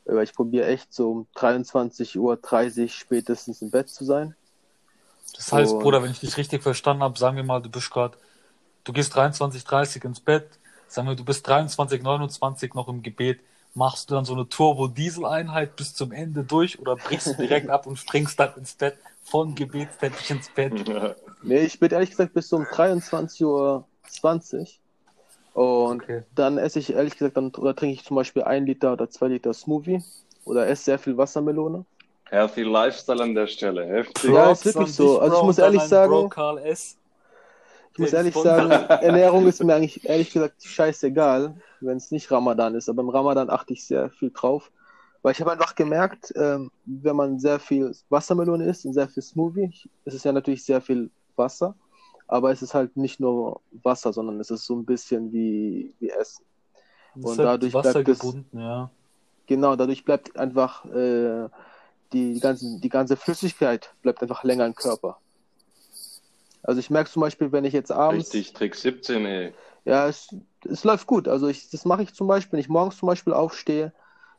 weil 0.06 0.24
ich 0.24 0.34
probiere 0.34 0.68
echt 0.68 0.94
so 0.94 1.12
um 1.12 1.28
23.30 1.36 2.18
Uhr 2.18 2.90
spätestens 2.90 3.62
im 3.62 3.72
Bett 3.72 3.90
zu 3.90 4.06
sein. 4.06 4.36
Das 5.36 5.52
heißt, 5.52 5.74
und... 5.74 5.80
Bruder, 5.82 6.04
wenn 6.04 6.12
ich 6.12 6.20
dich 6.20 6.38
richtig 6.38 6.62
verstanden 6.62 7.04
habe, 7.04 7.18
sagen 7.18 7.36
wir 7.36 7.44
mal, 7.44 7.62
du 7.62 7.70
bist 7.70 7.90
gerade, 7.90 8.18
du 8.84 8.94
gehst 8.94 9.16
23.30 9.18 10.06
ins 10.06 10.20
Bett, 10.20 10.48
sagen 10.88 11.08
wir, 11.08 11.16
du 11.16 11.26
bist 11.26 11.48
23.29 11.50 12.76
noch 12.76 12.88
im 12.88 13.02
Gebet, 13.02 13.40
machst 13.74 14.12
du 14.12 14.16
dann 14.16 14.26
so 14.26 14.34
eine 14.34 14.48
Turbo-Diesel-Einheit 14.48 15.76
bis 15.76 15.96
zum 15.96 16.12
Ende 16.12 16.44
durch 16.44 16.80
oder 16.80 16.96
brichst 16.96 17.28
du 17.28 17.34
direkt 17.34 17.70
ab 17.70 17.88
und 17.88 17.98
springst 17.98 18.40
dann 18.40 18.54
ins 18.58 18.76
Bett 18.76 18.98
von 19.24 19.56
Gebetsteppich 19.56 20.30
ins 20.30 20.50
Bett? 20.50 20.74
Nee, 21.46 21.66
ich 21.66 21.78
bin 21.78 21.92
ehrlich 21.92 22.12
gesagt 22.12 22.34
bis 22.34 22.54
um 22.54 22.64
23.20 22.64 23.44
Uhr. 23.44 23.86
Und 25.54 26.04
okay. 26.04 26.24
dann 26.34 26.58
esse 26.58 26.80
ich 26.80 26.94
ehrlich 26.94 27.14
gesagt, 27.18 27.38
dann 27.38 27.52
oder 27.56 27.76
trinke 27.76 27.94
ich 27.94 28.04
zum 28.04 28.16
Beispiel 28.16 28.44
ein 28.44 28.66
Liter 28.66 28.94
oder 28.94 29.10
zwei 29.10 29.28
Liter 29.28 29.54
Smoothie 29.54 30.04
oder 30.46 30.68
esse 30.68 30.84
sehr 30.84 31.00
viel 31.00 31.16
Wassermelone. 31.16 31.86
Healthy 32.26 32.64
Lifestyle 32.64 33.22
an 33.22 33.36
der 33.36 33.46
Stelle, 33.46 33.86
heftig. 33.86 34.32
Ja, 34.32 34.52
ist 34.52 34.66
wirklich 34.66 34.94
so. 34.94 35.20
Also 35.20 35.38
ich 35.38 35.44
muss 35.44 35.58
ehrlich 35.60 35.84
sagen, 35.84 36.30
ich 37.94 38.00
muss 38.00 38.14
ehrlich 38.14 38.34
sagen, 38.34 38.72
Ernährung 38.72 39.46
ist 39.46 39.64
mir 39.64 39.76
eigentlich 39.76 40.04
ehrlich 40.10 40.34
gesagt 40.34 40.64
scheißegal, 40.64 41.54
wenn 41.82 41.98
es 41.98 42.10
nicht 42.10 42.32
Ramadan 42.32 42.74
ist. 42.74 42.90
Aber 42.90 43.04
im 43.04 43.10
Ramadan 43.10 43.52
achte 43.52 43.74
ich 43.74 43.86
sehr 43.86 44.10
viel 44.10 44.32
drauf. 44.32 44.72
Weil 45.22 45.34
ich 45.34 45.42
habe 45.42 45.52
einfach 45.52 45.76
gemerkt, 45.76 46.34
ähm, 46.36 46.72
wenn 46.86 47.16
man 47.16 47.40
sehr 47.40 47.60
viel 47.60 47.96
Wassermelone 48.10 48.66
isst 48.66 48.86
und 48.86 48.94
sehr 48.94 49.08
viel 49.08 49.22
Smoothie, 49.22 49.72
ist 50.04 50.16
es 50.16 50.24
ja 50.24 50.32
natürlich 50.32 50.66
sehr 50.66 50.82
viel 50.82 51.12
Wasser 51.36 51.76
aber 52.28 52.52
es 52.52 52.62
ist 52.62 52.74
halt 52.74 52.98
nicht 52.98 53.20
nur 53.20 53.62
Wasser, 53.84 54.14
sondern 54.14 54.40
es 54.40 54.50
ist 54.50 54.66
so 54.66 54.76
ein 54.76 54.86
bisschen 54.86 55.32
wie, 55.32 55.94
wie 56.00 56.10
Essen. 56.10 56.46
Und 57.22 57.38
dadurch 57.38 57.74
Wasser 57.74 58.04
bleibt 58.04 58.06
gebunden, 58.06 58.48
es, 58.52 58.60
ja. 58.60 58.90
Genau, 59.46 59.76
dadurch 59.76 60.06
bleibt 60.06 60.36
einfach 60.38 60.86
äh, 60.86 61.50
die, 62.14 62.40
ganzen, 62.40 62.80
die 62.80 62.90
ganze 62.90 63.18
Flüssigkeit 63.18 63.94
bleibt 64.02 64.22
einfach 64.22 64.44
länger 64.44 64.66
im 64.66 64.76
Körper. 64.76 65.18
Also 66.64 66.80
ich 66.80 66.90
merke 66.90 67.12
zum 67.12 67.22
Beispiel, 67.22 67.52
wenn 67.52 67.66
ich 67.66 67.74
jetzt 67.74 67.92
abends. 67.92 68.34
Richtig, 68.34 68.54
Trick 68.54 68.76
17, 68.76 69.26
ey. 69.26 69.54
Ja, 69.86 70.08
es, 70.08 70.34
es 70.64 70.86
läuft 70.86 71.08
gut. 71.08 71.28
Also 71.28 71.48
ich, 71.48 71.70
das 71.70 71.84
mache 71.84 72.04
ich 72.04 72.14
zum 72.14 72.28
Beispiel, 72.28 72.54
wenn 72.54 72.60
ich 72.60 72.70
morgens 72.70 72.98
zum 72.98 73.08
Beispiel 73.08 73.34
aufstehe, 73.34 73.92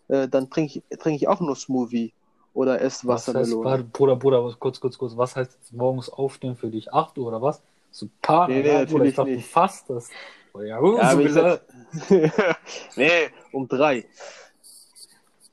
äh, 0.08 0.26
dann 0.26 0.48
trinke 0.48 0.82
ich, 0.88 0.98
trink 0.98 1.16
ich 1.16 1.28
auch 1.28 1.40
nur 1.40 1.54
Smoothie 1.54 2.14
oder 2.54 2.80
esse 2.80 3.06
Wassermelone. 3.06 3.64
Was 3.64 3.72
heißt, 3.80 3.92
Bruder, 3.92 4.16
Bruder, 4.16 4.56
kurz, 4.58 4.80
kurz, 4.80 4.96
kurz, 4.96 5.16
was 5.16 5.36
heißt 5.36 5.72
morgens 5.72 6.08
aufstehen 6.08 6.56
für 6.56 6.68
dich? 6.68 6.94
8 6.94 7.18
Uhr 7.18 7.26
oder 7.26 7.42
was? 7.42 7.62
So 7.94 8.06
ein 8.06 8.12
paar. 8.20 8.48
Nee, 8.48 8.62
nee, 8.62 8.72
natürlich 8.72 9.10
ich 9.10 9.14
dachte, 9.14 9.30
nicht. 9.30 9.48
fast 9.48 9.88
das. 9.88 10.10
Oh, 10.52 10.62
ja, 10.62 10.80
uh, 10.82 10.98
ja, 10.98 11.12
so 11.12 11.18
gesagt, 11.18 11.62
nee, 12.96 13.28
um 13.52 13.68
drei. 13.68 14.04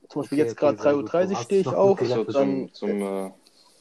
Zum 0.09 0.21
Beispiel 0.21 0.39
okay, 0.39 0.47
jetzt 0.47 0.57
gerade 0.57 0.97
okay, 0.97 1.17
3.30 1.17 1.29
Uhr 1.29 1.35
stehe 1.35 1.61
ich 1.61 1.67
auf. 1.67 1.99
So, 1.99 2.23
dann, 2.23 2.73
zum, 2.73 2.73
zum 2.73 3.01
äh, 3.01 3.31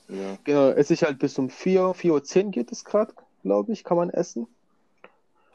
ja. 0.09 0.38
Genau, 0.44 0.68
esse 0.73 0.92
ich 0.92 1.03
halt 1.03 1.18
bis 1.18 1.38
um 1.38 1.49
4, 1.49 1.81
4.10 1.94 2.44
Uhr 2.44 2.51
geht 2.51 2.70
es 2.70 2.85
gerade, 2.85 3.14
glaube 3.42 3.73
ich, 3.73 3.83
kann 3.83 3.96
man 3.96 4.11
essen. 4.11 4.46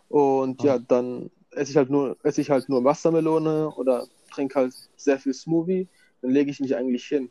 Und 0.10 0.63
ja, 0.63 0.80
dann 0.80 1.30
esse 1.52 1.72
ich 1.72 1.78
halt 1.78 1.91
nur, 1.91 2.18
esse 2.24 2.41
ich 2.41 2.50
halt 2.50 2.70
nur 2.70 2.84
Wassermelone 2.84 3.70
oder 3.76 4.08
trinke 4.34 4.56
halt 4.56 4.74
sehr 4.96 5.20
viel 5.20 5.36
Smoothie. 5.36 5.88
Dann 6.24 6.32
lege 6.32 6.50
ich 6.50 6.60
mich 6.60 6.76
eigentlich 6.76 7.06
hin. 7.06 7.30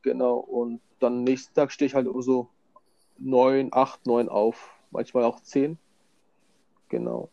Genau. 0.00 0.38
Und 0.38 0.80
dann 0.98 1.24
nächsten 1.24 1.52
Tag 1.54 1.72
stehe 1.72 1.88
ich 1.88 1.94
halt 1.94 2.06
um 2.06 2.22
so 2.22 2.48
neun, 3.18 3.68
acht, 3.70 4.06
neun 4.06 4.30
auf, 4.30 4.79
manchmal 4.90 5.24
auch 5.24 5.40
zehn. 5.40 5.78
Genau. 6.88 7.28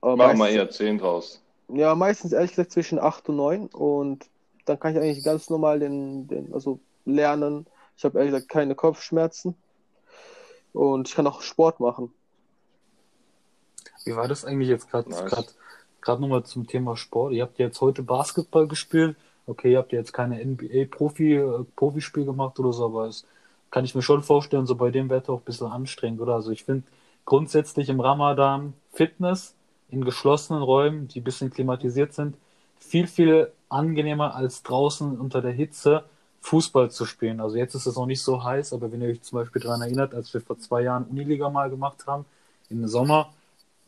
Aber 0.00 0.16
Machen 0.16 0.38
wir 0.38 0.48
eher 0.50 0.70
10 0.70 0.98
draus. 0.98 1.42
ja, 1.68 1.94
meistens 1.94 2.32
ehrlich 2.32 2.50
gesagt 2.52 2.72
zwischen 2.72 2.98
acht 2.98 3.28
und 3.28 3.36
neun 3.36 3.66
und 3.66 4.26
dann 4.64 4.78
kann 4.78 4.94
ich 4.94 5.00
eigentlich 5.02 5.24
ganz 5.24 5.50
normal 5.50 5.78
den, 5.80 6.26
den 6.28 6.52
also 6.54 6.80
lernen. 7.04 7.66
Ich 7.96 8.04
habe 8.04 8.18
ehrlich 8.18 8.32
gesagt 8.32 8.50
keine 8.50 8.74
Kopfschmerzen 8.74 9.54
und 10.72 11.08
ich 11.08 11.14
kann 11.14 11.26
auch 11.26 11.40
Sport 11.42 11.80
machen. 11.80 12.12
Wie 14.04 14.14
war 14.14 14.28
das 14.28 14.44
eigentlich 14.44 14.68
jetzt 14.68 14.90
gerade 14.90 15.10
Nice. 15.10 15.24
gerade 15.24 15.48
gerade 16.00 16.20
nochmal 16.20 16.44
zum 16.44 16.66
Thema 16.66 16.96
Sport? 16.96 17.32
Ihr 17.32 17.42
habt 17.42 17.58
jetzt 17.58 17.80
heute 17.80 18.02
Basketball 18.02 18.68
gespielt. 18.68 19.16
Okay, 19.46 19.72
ihr 19.72 19.78
habt 19.78 19.92
jetzt 19.92 20.12
keine 20.12 20.44
NBA-Profi, 20.44 21.34
äh, 21.34 21.64
Profispiel 21.76 22.24
gemacht 22.24 22.58
oder 22.58 22.72
so, 22.72 22.86
aber 22.86 23.06
es 23.06 23.24
kann 23.70 23.84
ich 23.84 23.94
mir 23.94 24.02
schon 24.02 24.22
vorstellen, 24.22 24.66
so 24.66 24.74
bei 24.76 24.90
dem 24.90 25.10
Wetter 25.10 25.32
auch 25.32 25.40
ein 25.40 25.44
bisschen 25.44 25.66
anstrengend, 25.68 26.20
oder? 26.20 26.34
Also 26.34 26.50
ich 26.50 26.64
finde 26.64 26.84
grundsätzlich 27.24 27.88
im 27.88 28.00
Ramadan 28.00 28.74
Fitness 28.92 29.54
in 29.90 30.04
geschlossenen 30.04 30.62
Räumen, 30.62 31.08
die 31.08 31.20
ein 31.20 31.24
bisschen 31.24 31.50
klimatisiert 31.50 32.12
sind, 32.12 32.36
viel, 32.78 33.06
viel 33.06 33.52
angenehmer 33.68 34.34
als 34.34 34.62
draußen 34.62 35.18
unter 35.18 35.42
der 35.42 35.52
Hitze 35.52 36.04
Fußball 36.40 36.90
zu 36.90 37.06
spielen. 37.06 37.40
Also 37.40 37.56
jetzt 37.56 37.74
ist 37.74 37.86
es 37.86 37.96
noch 37.96 38.06
nicht 38.06 38.22
so 38.22 38.44
heiß, 38.44 38.72
aber 38.72 38.92
wenn 38.92 39.02
ihr 39.02 39.08
euch 39.08 39.22
zum 39.22 39.38
Beispiel 39.38 39.60
daran 39.60 39.82
erinnert, 39.82 40.14
als 40.14 40.32
wir 40.32 40.40
vor 40.40 40.58
zwei 40.58 40.82
Jahren 40.82 41.04
Uniliga 41.04 41.50
mal 41.50 41.70
gemacht 41.70 42.06
haben, 42.06 42.24
im 42.70 42.86
Sommer, 42.86 43.32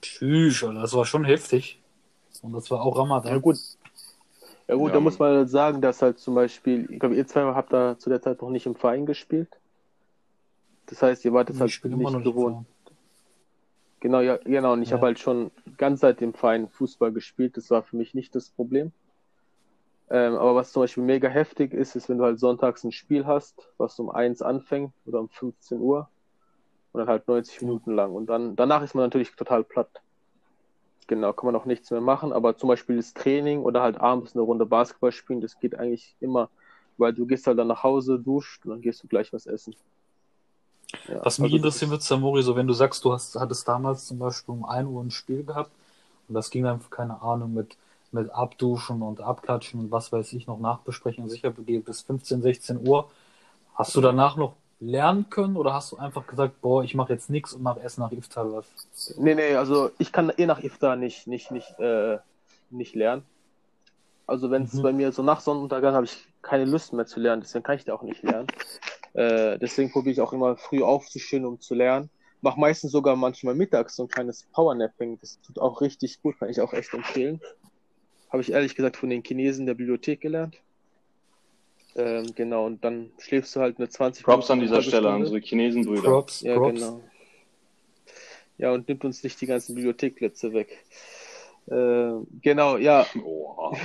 tschüss, 0.03 0.61
das 0.61 0.93
war 0.93 1.05
schon 1.05 1.25
heftig. 1.25 1.81
Und 2.43 2.53
das 2.53 2.71
war 2.71 2.83
auch 2.83 2.97
Ramadan. 2.97 3.33
Ja 3.33 3.39
gut. 3.39 3.59
Ja 4.69 4.75
gut, 4.75 4.89
Ja, 4.89 4.95
da 4.95 5.01
muss 5.01 5.19
man 5.19 5.35
halt 5.35 5.51
sagen, 5.51 5.81
dass 5.81 6.03
halt 6.03 6.19
zum 6.19 6.35
Beispiel, 6.35 6.89
ich 6.91 7.01
glaube, 7.01 7.15
ihr 7.15 7.27
zwei 7.27 7.43
habt 7.43 7.73
da 7.73 7.99
zu 7.99 8.11
der 8.11 8.21
Zeit 8.21 8.43
noch 8.43 8.51
nicht 8.51 8.67
im 8.67 8.75
Verein 8.75 9.07
gespielt. 9.07 9.49
Das 10.89 11.03
heißt, 11.03 11.25
ihr 11.25 11.33
wart 11.33 11.51
es 11.51 11.61
halt 11.61 11.71
nicht 11.71 11.85
immer 11.85 12.11
noch 12.11 12.19
nicht 12.21 12.25
gewohnt. 12.25 12.67
Genau, 14.01 14.21
ja, 14.21 14.37
genau. 14.39 14.73
Und 14.73 14.83
ich 14.83 14.91
Ja. 14.91 14.97
habe 14.97 15.07
halt 15.07 15.19
schon 15.19 15.51
ganz 15.77 16.01
seit 16.01 16.21
dem 16.21 16.33
Verein 16.35 16.69
Fußball 16.69 17.13
gespielt. 17.13 17.57
Das 17.57 17.71
war 17.71 17.83
für 17.83 17.97
mich 17.97 18.15
nicht 18.15 18.35
das 18.35 18.51
Problem. 18.51 18.93
Ähm, 20.11 20.37
aber 20.37 20.55
was 20.55 20.73
zum 20.73 20.83
Beispiel 20.83 21.03
mega 21.03 21.29
heftig 21.29 21.75
ist, 21.75 21.95
ist, 21.95 22.09
wenn 22.09 22.19
du 22.19 22.25
halt 22.25 22.39
sonntags 22.41 22.83
ein 22.85 22.93
Spiel 22.93 23.27
hast, 23.27 23.69
was 23.77 23.99
um 23.99 24.09
1 24.09 24.41
anfängt 24.41 24.93
oder 25.05 25.21
um 25.21 25.29
15 25.29 25.81
Uhr 25.81 26.09
und 26.93 27.01
dann 27.01 27.09
halt 27.09 27.29
90 27.29 27.61
Minuten 27.61 27.93
lang. 27.93 28.13
Und 28.15 28.27
dann 28.27 28.57
danach 28.57 28.83
ist 28.83 28.95
man 28.95 29.05
natürlich 29.05 29.35
total 29.37 29.65
platt. 29.65 29.91
Genau, 31.09 31.33
kann 31.35 31.47
man 31.47 31.57
auch 31.57 31.67
nichts 31.67 31.91
mehr 31.91 32.01
machen. 32.01 32.33
Aber 32.33 32.57
zum 32.57 32.69
Beispiel 32.69 32.97
das 32.97 33.13
Training 33.13 33.63
oder 33.63 33.83
halt 33.83 34.01
abends 34.01 34.35
eine 34.35 34.43
Runde 34.43 34.65
Basketball 34.65 35.13
spielen, 35.13 35.43
das 35.43 35.59
geht 35.59 35.75
eigentlich 35.75 36.17
immer, 36.21 36.49
weil 36.97 37.13
du 37.13 37.27
gehst 37.27 37.47
halt 37.47 37.59
dann 37.59 37.69
nach 37.69 37.83
Hause, 37.83 38.19
duscht 38.19 38.65
und 38.65 38.71
dann 38.71 38.81
gehst 38.81 39.03
du 39.03 39.09
gleich 39.09 39.33
was 39.35 39.47
essen. 39.47 39.75
Ja, 41.09 41.25
Was 41.25 41.39
mich 41.39 41.53
also 41.53 41.57
interessieren 41.57 41.91
wird, 41.91 42.03
Samori, 42.03 42.43
so 42.43 42.57
wenn 42.57 42.67
du 42.67 42.73
sagst, 42.73 43.05
du 43.05 43.13
hast, 43.13 43.35
hattest 43.37 43.69
damals 43.69 44.07
zum 44.07 44.19
Beispiel 44.19 44.55
um 44.55 44.65
1 44.65 44.89
Uhr 44.89 45.03
ein 45.03 45.11
Spiel 45.11 45.45
gehabt 45.45 45.71
und 46.29 46.35
das 46.35 46.51
ging 46.51 46.65
dann, 46.65 46.81
keine 46.91 47.21
Ahnung, 47.23 47.53
mit, 47.55 47.77
mit 48.13 48.31
Abduschen 48.31 49.03
und 49.03 49.21
Abklatschen 49.21 49.81
und 49.81 49.91
was 49.91 50.13
weiß 50.13 50.33
ich 50.33 50.47
noch, 50.47 50.59
Nachbesprechen 50.59 51.29
sicher 51.29 51.51
bis 51.51 52.03
15, 52.03 52.43
16 52.43 52.87
Uhr. 52.87 53.11
Hast 53.75 53.95
du 53.95 54.01
danach 54.01 54.37
noch 54.37 54.55
lernen 54.81 55.29
können 55.29 55.57
oder 55.57 55.73
hast 55.75 55.93
du 55.93 55.97
einfach 55.97 56.27
gesagt, 56.27 56.61
boah, 56.61 56.83
ich 56.85 56.95
mache 56.95 57.13
jetzt 57.13 57.31
nichts 57.31 57.53
und 57.53 57.63
mache 57.63 57.81
erst 57.81 57.99
nach 57.99 58.13
Iftar 58.13 58.53
was? 58.53 58.67
Nee, 59.17 59.35
nee, 59.35 59.57
also 59.57 59.91
ich 59.99 60.13
kann 60.13 60.33
eh 60.37 60.47
nach 60.47 60.63
Iftar 60.63 60.97
nicht, 60.97 61.27
nicht, 61.27 61.51
nicht, 61.51 61.79
äh, 61.79 62.19
nicht 62.71 62.95
lernen. 62.95 63.25
Also 64.27 64.51
wenn 64.51 64.65
es 64.65 64.75
Mhm. 64.75 64.83
bei 64.83 64.93
mir 64.93 65.13
so 65.13 65.23
nach 65.23 65.41
Sonnenuntergang 65.41 65.95
habe 65.95 66.05
ich 66.05 66.17
keine 66.43 66.65
Lust 66.65 66.93
mehr 66.93 67.07
zu 67.07 67.19
lernen, 67.19 67.43
deswegen 67.43 67.63
kann 67.65 67.77
ich 67.77 67.85
da 67.85 67.95
auch 67.95 68.03
nicht 68.03 68.23
lernen. 68.23 68.47
Äh, 69.15 69.59
deswegen 69.59 69.91
probiere 69.91 70.13
ich 70.13 70.21
auch 70.21 70.33
immer 70.33 70.57
früh 70.57 70.83
aufzustehen, 70.83 71.45
um 71.45 71.61
zu 71.61 71.75
lernen. 71.75 72.11
Mach 72.41 72.57
meistens 72.57 72.93
sogar 72.93 73.17
manchmal 73.17 73.55
mittags 73.55 73.97
so 73.97 74.05
ein 74.05 74.09
kleines 74.09 74.45
Powernapping. 74.53 75.19
Das 75.21 75.41
tut 75.41 75.59
auch 75.59 75.81
richtig 75.81 76.23
gut, 76.23 76.39
kann 76.39 76.49
ich 76.51 76.61
auch 76.61 76.73
echt 76.73 76.95
empfehlen. 76.95 77.41
Habe 78.31 78.43
ich 78.43 78.53
ehrlich 78.53 78.77
gesagt 78.77 78.97
von 78.97 79.11
den 79.11 79.23
Chinesen 79.25 79.67
der 79.67 79.75
Bibliothek 79.75 80.21
gelernt. 80.21 80.57
Ähm, 81.97 82.33
genau, 82.35 82.67
und 82.67 82.85
dann 82.85 83.11
schläfst 83.19 83.57
du 83.57 83.61
halt 83.61 83.79
eine 83.79 83.89
20 83.89 84.25
Props 84.25 84.51
an 84.51 84.59
Minuten, 84.59 84.75
dieser 84.75 84.77
halbe 84.77 84.89
Stelle 84.89 85.09
an 85.09 85.21
unsere 85.23 85.41
Chinesenbrüder. 85.41 86.03
Props, 86.03 86.43
Ja, 86.43 86.55
Props. 86.57 86.75
genau. 86.79 87.03
Ja, 88.59 88.73
und 88.73 88.89
nimmt 88.89 89.05
uns 89.05 89.23
nicht 89.25 89.41
die 89.41 89.47
ganzen 89.47 89.75
Bibliothekplätze 89.75 90.53
weg. 90.53 90.85
Äh, 91.67 92.13
genau, 92.41 92.77
ja, 92.77 93.07
Oha. 93.25 93.77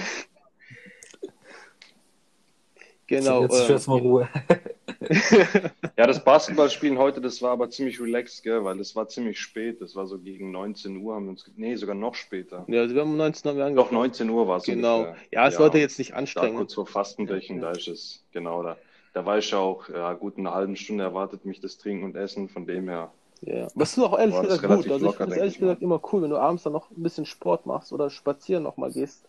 genau. 3.08 3.42
jetzt 3.44 3.54
ist 3.54 3.70
ähm, 3.70 3.76
jetzt 3.76 3.88
mal 3.88 4.00
Ruhe. 4.00 4.30
Ja, 5.98 6.08
das 6.08 6.24
Basketballspielen 6.24 6.98
heute, 6.98 7.22
das 7.22 7.42
war 7.42 7.52
aber 7.52 7.70
ziemlich 7.70 8.00
relaxed, 8.02 8.44
gell, 8.44 8.64
weil 8.64 8.80
es 8.80 8.96
war 8.96 9.08
ziemlich 9.08 9.40
spät. 9.40 9.80
Das 9.82 9.96
war 9.96 10.08
so 10.08 10.18
gegen 10.20 10.52
19 10.52 10.98
Uhr 10.98 11.16
haben 11.16 11.26
wir 11.26 11.32
uns, 11.32 11.50
nee, 11.56 11.76
sogar 11.76 11.96
noch 11.96 12.16
später. 12.16 12.66
ja, 12.68 12.82
also 12.82 12.96
wir 12.96 13.02
haben 13.02 13.12
um 13.12 13.18
19 13.18 13.50
haben 13.50 13.58
wir 13.58 13.64
Doch, 13.66 13.70
angefangen. 13.70 13.94
19 14.02 14.30
Uhr 14.30 14.48
war 14.48 14.58
es 14.58 14.64
Genau. 14.64 15.00
ungefähr. 15.02 15.16
Ja, 15.32 15.48
es 15.48 15.56
sollte 15.56 15.78
jetzt 15.78 16.00
nicht 16.00 16.12
Da 16.12 16.18
anstrengend. 16.18 16.58
kurz 16.58 16.74
vor 16.74 16.88
Fastenbrechen, 16.88 17.62
da 17.62 17.72
ist 17.72 17.88
es, 17.88 18.24
genau, 18.32 18.64
da, 18.64 18.78
da 19.14 19.26
war 19.26 19.38
ich 19.38 19.52
ja 19.52 19.60
auch, 19.60 19.88
ja, 19.90 20.14
gut, 20.14 20.38
in 20.38 20.48
einer 20.48 20.56
halben 20.56 20.76
Stunde 20.76 21.04
erwartet 21.04 21.46
mich 21.46 21.60
das 21.60 21.78
Trinken 21.78 22.06
und 22.06 22.16
Essen, 22.16 22.50
von 22.50 22.66
dem 22.66 22.90
her. 22.90 23.12
Ja. 23.42 23.68
Was 23.76 23.98
ist 23.98 24.04
auch 24.04 24.18
ehrlich 24.18 24.40
gesagt 24.42 24.62
gut. 24.64 24.90
Also 24.90 25.10
ich 25.10 25.16
finde 25.16 25.32
es 25.34 25.38
ehrlich 25.38 25.54
ich 25.56 25.60
mal. 25.62 25.68
gesagt 25.68 25.82
immer 25.82 26.02
cool, 26.12 26.22
wenn 26.24 26.30
du 26.30 26.38
abends 26.38 26.64
dann 26.64 26.74
noch 26.74 26.90
ein 26.92 27.04
bisschen 27.04 27.26
Sport 27.26 27.66
machst 27.66 27.92
oder 27.92 28.10
spazieren 28.10 28.64
noch 28.64 28.78
mal 28.78 28.92
gehst. 28.92 29.26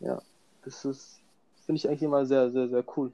Ja, 0.00 0.22
das 0.64 0.84
ist, 0.84 1.20
finde 1.66 1.76
ich 1.78 1.88
eigentlich 1.88 2.02
immer 2.02 2.24
sehr, 2.26 2.50
sehr, 2.52 2.68
sehr 2.68 2.84
cool. 2.96 3.10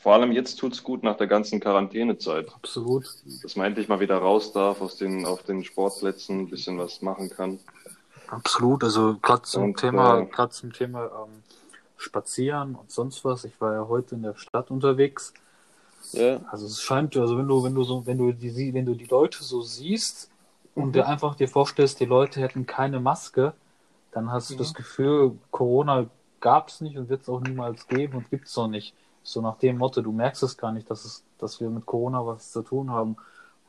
Vor 0.00 0.14
allem 0.14 0.32
jetzt 0.32 0.56
tut's 0.56 0.82
gut 0.82 1.02
nach 1.04 1.16
der 1.16 1.26
ganzen 1.28 1.60
Quarantänezeit, 1.60 2.50
Absolut. 2.56 3.04
dass 3.42 3.56
man 3.56 3.66
endlich 3.66 3.88
mal 3.88 4.00
wieder 4.00 4.18
raus 4.18 4.52
darf 4.52 4.80
aus 4.80 4.96
den, 4.96 5.24
auf 5.26 5.42
den 5.44 5.62
Sportplätzen, 5.64 6.40
ein 6.40 6.50
bisschen 6.50 6.78
was 6.78 7.02
machen 7.02 7.30
kann. 7.30 7.60
Absolut, 8.28 8.84
also 8.84 9.18
gerade 9.20 9.42
zum 9.42 9.62
Und, 9.62 9.76
Thema, 9.76 10.22
äh, 10.22 10.26
gerade 10.30 10.50
zum 10.52 10.72
Thema 10.72 11.04
ähm, 11.26 11.42
Spazieren 11.96 12.74
und 12.76 12.90
sonst 12.90 13.24
was. 13.24 13.44
Ich 13.44 13.60
war 13.60 13.74
ja 13.74 13.88
heute 13.88 14.14
in 14.14 14.22
der 14.22 14.36
Stadt 14.36 14.70
unterwegs. 14.70 15.34
Ja, 16.12 16.40
Also 16.50 16.66
es 16.66 16.80
scheint, 16.82 17.16
also 17.16 17.38
wenn 17.38 17.46
du, 17.48 17.62
wenn 17.62 17.74
du 17.74 17.84
so, 17.84 18.06
wenn 18.06 18.18
du 18.18 18.32
die, 18.32 18.74
wenn 18.74 18.86
du 18.86 18.94
die 18.94 19.06
Leute 19.06 19.42
so 19.44 19.62
siehst 19.62 20.30
und 20.74 20.92
Mhm. 20.92 20.94
dir 20.94 21.06
einfach 21.06 21.34
dir 21.36 21.48
vorstellst, 21.48 22.00
die 22.00 22.06
Leute 22.06 22.40
hätten 22.40 22.66
keine 22.66 23.00
Maske, 23.00 23.54
dann 24.12 24.30
hast 24.32 24.50
du 24.50 24.54
Mhm. 24.54 24.58
das 24.58 24.74
Gefühl, 24.74 25.38
Corona 25.50 26.10
gab 26.40 26.68
es 26.68 26.80
nicht 26.80 26.96
und 26.98 27.08
wird 27.08 27.22
es 27.22 27.28
auch 27.28 27.40
niemals 27.40 27.86
geben 27.86 28.16
und 28.16 28.30
gibt 28.30 28.48
es 28.48 28.56
noch 28.56 28.68
nicht. 28.68 28.94
So 29.22 29.40
nach 29.40 29.58
dem 29.58 29.78
Motto, 29.78 30.02
du 30.02 30.12
merkst 30.12 30.42
es 30.42 30.56
gar 30.56 30.72
nicht, 30.72 30.90
dass 30.90 31.04
es, 31.04 31.24
dass 31.38 31.60
wir 31.60 31.70
mit 31.70 31.86
Corona 31.86 32.26
was 32.26 32.52
zu 32.52 32.62
tun 32.62 32.90
haben. 32.90 33.16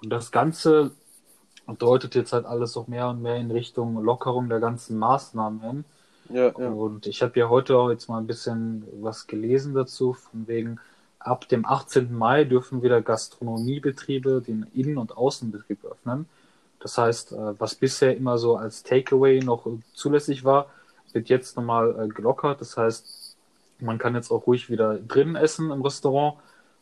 Und 0.02 0.10
das 0.10 0.32
Ganze 0.32 0.92
deutet 1.78 2.16
jetzt 2.16 2.34
halt 2.34 2.46
alles 2.46 2.76
auch 2.78 2.88
mehr 2.88 3.10
und 3.10 3.22
mehr 3.22 3.38
in 3.38 3.52
Richtung 3.52 4.04
Lockerung 4.04 4.50
der 4.50 4.60
ganzen 4.60 4.98
Maßnahmen 4.98 5.62
hin. 5.62 5.86
ja, 6.30 6.48
ja. 6.58 6.70
Und 6.70 7.08
ich 7.08 7.22
habe 7.22 7.40
ja 7.40 7.50
heute 7.50 7.78
auch 7.78 7.90
jetzt 7.90 8.10
mal 8.10 8.18
ein 8.18 8.28
bisschen 8.28 8.88
was 9.02 9.28
gelesen 9.28 9.74
dazu, 9.74 10.14
von 10.14 10.48
wegen, 10.48 10.80
ab 11.20 11.48
dem 11.50 11.66
18. 11.66 12.14
Mai 12.14 12.44
dürfen 12.46 12.82
wieder 12.82 13.02
Gastronomiebetriebe 13.02 14.42
den 14.42 14.66
Innen- 14.74 14.98
und 14.98 15.16
Außenbetrieb 15.16 15.86
öffnen. 15.86 16.28
Das 16.80 16.98
heißt, 16.98 17.34
äh, 17.34 17.60
was 17.60 17.76
bisher 17.76 18.18
immer 18.18 18.38
so 18.38 18.56
als 18.56 18.84
Takeaway 18.84 19.40
noch 19.42 19.68
zulässig 19.94 20.44
war, 20.44 20.68
wird 21.14 21.30
jetzt 21.30 21.56
nochmal 21.58 21.96
äh, 22.00 22.08
gelockert. 22.08 22.60
Das 22.62 22.76
heißt, 22.76 23.21
man 23.82 23.98
kann 23.98 24.16
jetzt 24.16 24.32
auch 24.32 24.48
ruhig 24.48 24.70
wieder 24.70 24.98
drinnen 25.00 25.36
essen 25.36 25.72
im 25.72 25.82
Restaurant. 25.82 26.38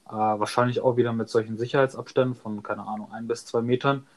Äh, 0.07 0.13
wahrscheinlich 0.13 0.81
auch 0.81 0.97
wieder 0.97 1.13
mit 1.13 1.29
solchen 1.29 1.57
Sicherheitsabständen 1.57 2.35
von, 2.35 2.63
keine 2.63 2.87
Ahnung, 2.87 3.11
ein 3.11 3.27
bis 3.27 3.45
zwei 3.45 3.61
Metern. 3.61 4.07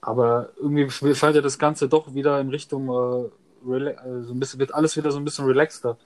Aber 0.00 0.50
irgendwie 0.56 0.90
scheint 1.14 1.36
ja 1.36 1.42
das 1.42 1.58
Ganze 1.58 1.88
doch 1.88 2.14
wieder 2.14 2.40
in 2.40 2.50
Richtung, 2.50 2.88
äh, 2.88 3.30
rela- 3.66 4.04
äh, 4.04 4.22
so 4.22 4.32
ein 4.32 4.40
bisschen, 4.40 4.60
wird 4.60 4.74
alles 4.74 4.96
wieder 4.96 5.10
so 5.10 5.18
ein 5.18 5.24
bisschen 5.24 5.44
relaxter. 5.44 5.96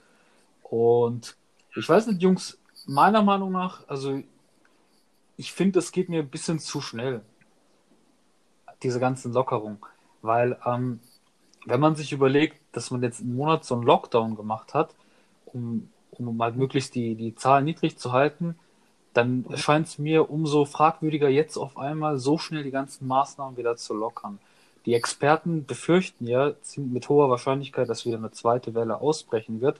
Und 0.63 1.35
ich 1.75 1.87
weiß 1.87 2.07
nicht, 2.07 2.21
Jungs, 2.21 2.59
meiner 2.85 3.21
Meinung 3.21 3.51
nach, 3.51 3.87
also 3.87 4.21
ich 5.37 5.53
finde, 5.53 5.79
es 5.79 5.91
geht 5.91 6.09
mir 6.09 6.19
ein 6.19 6.29
bisschen 6.29 6.59
zu 6.59 6.81
schnell, 6.81 7.21
diese 8.81 8.99
ganzen 8.99 9.33
Lockerungen. 9.33 9.79
Weil, 10.21 10.59
ähm, 10.65 10.99
wenn 11.65 11.79
man 11.79 11.95
sich 11.95 12.11
überlegt, 12.11 12.57
dass 12.71 12.91
man 12.91 13.01
jetzt 13.03 13.21
einen 13.21 13.35
Monat 13.35 13.63
so 13.63 13.75
einen 13.75 13.83
Lockdown 13.83 14.35
gemacht 14.35 14.73
hat, 14.73 14.95
um, 15.45 15.89
um 16.19 16.41
halt 16.41 16.55
möglichst 16.55 16.95
die, 16.95 17.15
die 17.15 17.35
Zahlen 17.35 17.65
niedrig 17.65 17.97
zu 17.97 18.11
halten, 18.11 18.55
dann 19.13 19.45
erscheint 19.49 19.87
es 19.87 19.99
mir 19.99 20.29
umso 20.29 20.65
fragwürdiger, 20.65 21.29
jetzt 21.29 21.57
auf 21.57 21.77
einmal 21.77 22.17
so 22.17 22.37
schnell 22.37 22.63
die 22.63 22.71
ganzen 22.71 23.07
Maßnahmen 23.07 23.57
wieder 23.57 23.75
zu 23.77 23.93
lockern. 23.93 24.39
Die 24.85 24.95
Experten 24.95 25.65
befürchten 25.65 26.27
ja 26.27 26.53
mit 26.77 27.07
hoher 27.09 27.29
Wahrscheinlichkeit, 27.29 27.87
dass 27.89 28.05
wieder 28.05 28.17
eine 28.17 28.31
zweite 28.31 28.73
Welle 28.73 28.99
ausbrechen 28.99 29.61
wird. 29.61 29.79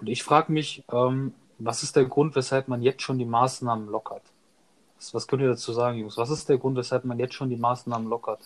Und 0.00 0.08
ich 0.08 0.22
frage 0.22 0.52
mich, 0.52 0.84
ähm, 0.90 1.34
was 1.58 1.82
ist 1.82 1.96
der 1.96 2.04
Grund, 2.04 2.34
weshalb 2.34 2.68
man 2.68 2.82
jetzt 2.82 3.02
schon 3.02 3.18
die 3.18 3.24
Maßnahmen 3.24 3.88
lockert? 3.88 4.22
Was, 4.96 5.14
was 5.14 5.26
könnt 5.26 5.42
ihr 5.42 5.48
dazu 5.48 5.72
sagen, 5.72 5.98
Jungs? 5.98 6.16
Was 6.16 6.30
ist 6.30 6.48
der 6.48 6.58
Grund, 6.58 6.76
weshalb 6.76 7.04
man 7.04 7.18
jetzt 7.18 7.34
schon 7.34 7.50
die 7.50 7.56
Maßnahmen 7.56 8.08
lockert? 8.08 8.40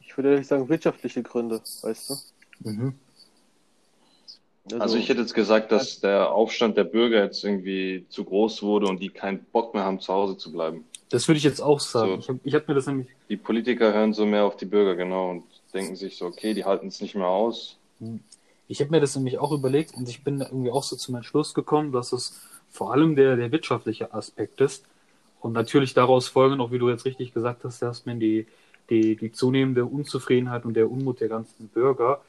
Ich 0.00 0.16
würde 0.16 0.30
ehrlich 0.30 0.46
sagen, 0.46 0.68
wirtschaftliche 0.68 1.22
Gründe, 1.22 1.60
weißt 1.82 2.10
du? 2.10 2.70
Mhm. 2.70 2.94
Also 4.78 4.96
ich 4.96 5.08
hätte 5.08 5.20
jetzt 5.20 5.34
gesagt, 5.34 5.72
dass 5.72 6.00
der 6.00 6.32
Aufstand 6.32 6.76
der 6.76 6.84
Bürger 6.84 7.22
jetzt 7.22 7.44
irgendwie 7.44 8.06
zu 8.08 8.24
groß 8.24 8.62
wurde 8.62 8.86
und 8.86 9.00
die 9.00 9.10
keinen 9.10 9.44
Bock 9.52 9.74
mehr 9.74 9.84
haben, 9.84 10.00
zu 10.00 10.12
Hause 10.12 10.38
zu 10.38 10.50
bleiben. 10.52 10.84
Das 11.10 11.28
würde 11.28 11.38
ich 11.38 11.44
jetzt 11.44 11.60
auch 11.60 11.80
sagen. 11.80 12.22
So. 12.22 12.38
Ich 12.44 12.54
habe 12.54 12.62
hab 12.62 12.68
mir 12.68 12.74
das 12.74 12.86
nämlich. 12.86 13.08
Die 13.28 13.36
Politiker 13.36 13.92
hören 13.92 14.14
so 14.14 14.24
mehr 14.24 14.44
auf 14.44 14.56
die 14.56 14.64
Bürger, 14.64 14.96
genau, 14.96 15.30
und 15.30 15.44
denken 15.74 15.96
sich 15.96 16.16
so, 16.16 16.26
okay, 16.26 16.54
die 16.54 16.64
halten 16.64 16.88
es 16.88 17.00
nicht 17.00 17.14
mehr 17.14 17.26
aus. 17.26 17.76
Ich 18.68 18.80
habe 18.80 18.90
mir 18.90 19.00
das 19.00 19.14
nämlich 19.14 19.38
auch 19.38 19.52
überlegt 19.52 19.94
und 19.94 20.08
ich 20.08 20.24
bin 20.24 20.40
irgendwie 20.40 20.70
auch 20.70 20.82
so 20.82 20.96
zum 20.96 21.14
Entschluss 21.14 21.52
gekommen, 21.52 21.92
dass 21.92 22.12
es 22.12 22.40
vor 22.70 22.92
allem 22.92 23.16
der, 23.16 23.36
der 23.36 23.52
wirtschaftliche 23.52 24.14
Aspekt 24.14 24.60
ist. 24.60 24.84
Und 25.40 25.52
natürlich 25.52 25.92
daraus 25.92 26.28
folgen, 26.28 26.60
auch 26.60 26.72
wie 26.72 26.78
du 26.78 26.88
jetzt 26.88 27.04
richtig 27.04 27.34
gesagt 27.34 27.64
hast, 27.64 27.82
Jasmin, 27.82 28.18
die, 28.18 28.46
die, 28.88 29.14
die 29.14 29.30
zunehmende 29.30 29.84
Unzufriedenheit 29.84 30.64
und 30.64 30.74
der 30.74 30.90
Unmut 30.90 31.20
der 31.20 31.28
ganzen 31.28 31.68
Bürger. 31.68 32.22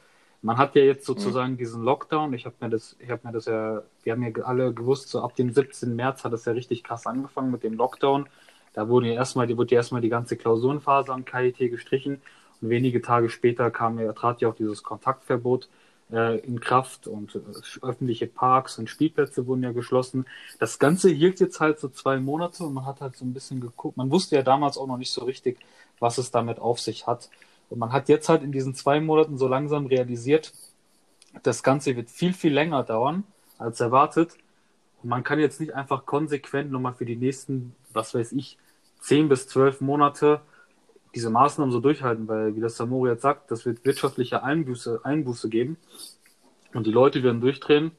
Man 0.46 0.60
hat 0.60 0.76
ja 0.76 0.84
jetzt 0.84 1.08
sozusagen 1.08 1.58
diesen 1.58 1.82
Lockdown. 1.84 2.32
Ich 2.36 2.46
habe 2.46 2.54
mir 2.60 2.70
das, 2.70 2.96
ich 3.00 3.10
habe 3.10 3.22
mir 3.26 3.34
das 3.34 3.46
ja, 3.46 3.82
wir 4.04 4.14
haben 4.14 4.22
ja 4.22 4.44
alle 4.44 4.74
gewusst, 4.74 5.10
so 5.10 5.22
ab 5.22 5.36
dem 5.36 5.52
17. 5.52 5.96
März 5.96 6.24
hat 6.24 6.34
es 6.34 6.46
ja 6.46 6.52
richtig 6.54 6.84
krass 6.84 7.08
angefangen 7.08 7.50
mit 7.50 7.64
dem 7.64 7.74
Lockdown. 7.74 8.30
Da 8.74 8.88
wurde 8.88 9.08
ja 9.08 9.14
erstmal, 9.16 9.48
die 9.48 9.58
wurde 9.58 9.72
ja 9.74 9.80
erstmal 9.80 10.02
die 10.02 10.10
ganze 10.10 10.38
Klausurenphase 10.38 11.12
am 11.12 11.26
KIT 11.26 11.58
gestrichen 11.58 12.22
und 12.62 12.70
wenige 12.70 13.02
Tage 13.02 13.30
später 13.30 13.72
kam 13.72 13.98
ja, 13.98 14.14
trat 14.14 14.40
ja 14.42 14.50
auch 14.50 14.56
dieses 14.56 14.84
Kontaktverbot 14.84 15.68
äh, 16.12 16.38
in 16.42 16.60
Kraft 16.60 17.08
und 17.08 17.34
äh, 17.34 17.40
öffentliche 17.82 18.28
Parks 18.28 18.78
und 18.78 18.88
Spielplätze 18.88 19.48
wurden 19.48 19.64
ja 19.64 19.72
geschlossen. 19.72 20.28
Das 20.60 20.78
Ganze 20.78 21.10
hielt 21.10 21.40
jetzt 21.40 21.60
halt 21.60 21.80
so 21.80 21.90
zwei 21.90 22.20
Monate 22.20 22.64
und 22.66 22.76
man 22.76 22.86
hat 22.86 23.02
halt 23.02 23.16
so 23.16 23.26
ein 23.26 23.34
bisschen 23.34 23.62
geguckt. 23.62 23.98
Man 23.98 24.12
wusste 24.12 24.36
ja 24.36 24.44
damals 24.44 24.78
auch 24.78 24.86
noch 24.86 24.98
nicht 24.98 25.12
so 25.12 25.26
richtig, 25.26 25.58
was 26.00 26.20
es 26.20 26.30
damit 26.30 26.60
auf 26.60 26.80
sich 26.80 27.08
hat. 27.08 27.32
Und 27.70 27.80
man 27.80 27.92
hat 27.92 28.10
jetzt 28.10 28.30
halt 28.30 28.44
in 28.44 28.52
diesen 28.52 28.76
zwei 28.76 29.00
Monaten 29.00 29.38
so 29.38 29.48
langsam 29.48 29.86
realisiert, 29.86 30.54
das 31.44 31.64
Ganze 31.64 31.96
wird 31.96 32.10
viel, 32.10 32.34
viel 32.34 32.54
länger 32.54 32.84
dauern 32.84 33.24
als 33.58 33.82
erwartet. 33.82 34.38
Und 35.04 35.10
man 35.10 35.24
kann 35.24 35.40
jetzt 35.40 35.60
nicht 35.60 35.76
einfach 35.76 36.06
konsequent 36.06 36.72
nochmal 36.72 36.94
für 36.94 37.06
die 37.06 37.16
nächsten, 37.16 37.76
was 37.94 38.14
weiß 38.14 38.32
ich, 38.34 38.58
zehn 39.00 39.30
bis 39.30 39.48
zwölf 39.48 39.82
Monate 39.82 40.42
diese 41.14 41.30
Maßnahmen 41.30 41.72
so 41.72 41.80
durchhalten, 41.80 42.28
weil, 42.28 42.56
wie 42.56 42.60
das 42.60 42.76
Samori 42.76 43.12
jetzt 43.12 43.22
sagt, 43.22 43.50
das 43.50 43.66
wird 43.66 43.86
wirtschaftliche 43.86 44.44
Einbuße, 44.44 45.02
Einbuße 45.04 45.50
geben 45.50 45.78
und 46.74 46.86
die 46.86 46.92
Leute 46.92 47.24
werden 47.24 47.40
durchdrehen. 47.40 47.92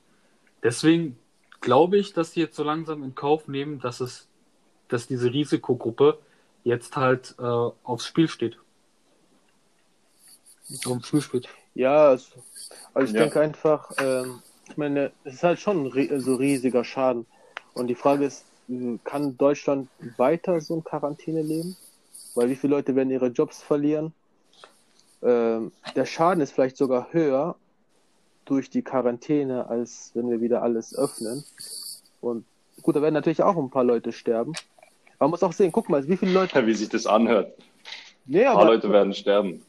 Deswegen 0.63 1.19
glaube 1.61 1.97
ich, 1.97 2.13
dass 2.13 2.33
sie 2.33 2.41
jetzt 2.41 2.57
so 2.57 2.63
langsam 2.63 3.03
in 3.03 3.15
Kauf 3.15 3.49
nehmen, 3.49 3.81
dass 3.81 4.01
es, 4.01 4.29
dass 4.89 5.07
diese 5.07 5.33
Risikogruppe 5.33 6.19
jetzt 6.63 6.97
halt 6.97 7.35
äh, 7.39 7.43
aufs 7.43 8.07
Spiel 8.07 8.29
steht. 8.29 8.59
Spiel 11.03 11.21
steht. 11.21 11.49
Ja, 11.75 12.09
also, 12.09 12.43
also 12.95 13.11
ich 13.11 13.17
Ja. 13.17 13.25
denke 13.25 13.41
einfach, 13.41 13.93
ähm, 14.01 14.43
ich 14.69 14.77
meine, 14.77 15.13
es 15.25 15.35
ist 15.35 15.43
halt 15.43 15.61
schon 15.61 15.87
ein 15.87 16.21
so 16.21 16.35
riesiger 16.35 16.85
Schaden. 16.85 17.27
Und 17.75 17.87
die 17.89 17.95
Frage 17.95 18.25
ist, 18.25 18.45
kann 19.05 19.37
Deutschland 19.37 19.89
weiter 20.17 20.61
so 20.61 20.75
in 20.75 20.85
Quarantäne 20.85 21.43
leben? 21.43 21.77
Weil 22.35 22.51
wie 22.51 22.57
viele 22.57 22.75
Leute 22.75 22.97
werden 22.97 23.11
ihre 23.11 23.29
Jobs 23.29 23.63
verlieren? 23.63 24.13
Ähm, 25.23 25.73
der 25.95 26.05
Schaden 26.05 26.41
ist 26.41 26.53
vielleicht 26.53 26.77
sogar 26.77 27.13
höher 27.13 27.57
durch 28.45 28.71
die 28.71 28.83
Quarantäne, 28.83 29.69
als 29.69 30.11
wenn 30.15 30.31
wir 30.31 30.41
wieder 30.41 30.63
alles 30.63 30.97
öffnen. 30.97 31.45
Und 32.21 32.45
gut, 32.83 32.97
da 32.97 33.03
werden 33.03 33.15
natürlich 33.15 33.43
auch 33.43 33.57
ein 33.57 33.71
paar 33.71 33.85
Leute 33.85 34.13
sterben. 34.13 34.53
Man 35.19 35.31
muss 35.31 35.43
auch 35.43 35.53
sehen, 35.53 35.73
guck 35.73 35.89
mal, 35.89 36.07
wie 36.09 36.17
viele 36.17 36.33
Leute. 36.33 36.67
Wie 36.67 36.75
sich 36.75 36.89
das 36.89 37.07
anhört. 37.07 37.53
Nee, 38.27 38.45
Ein 38.45 38.53
paar 38.55 38.63
aber 38.63 38.75
Leute 38.75 38.91
werden 38.91 39.15
sterben. 39.15 39.65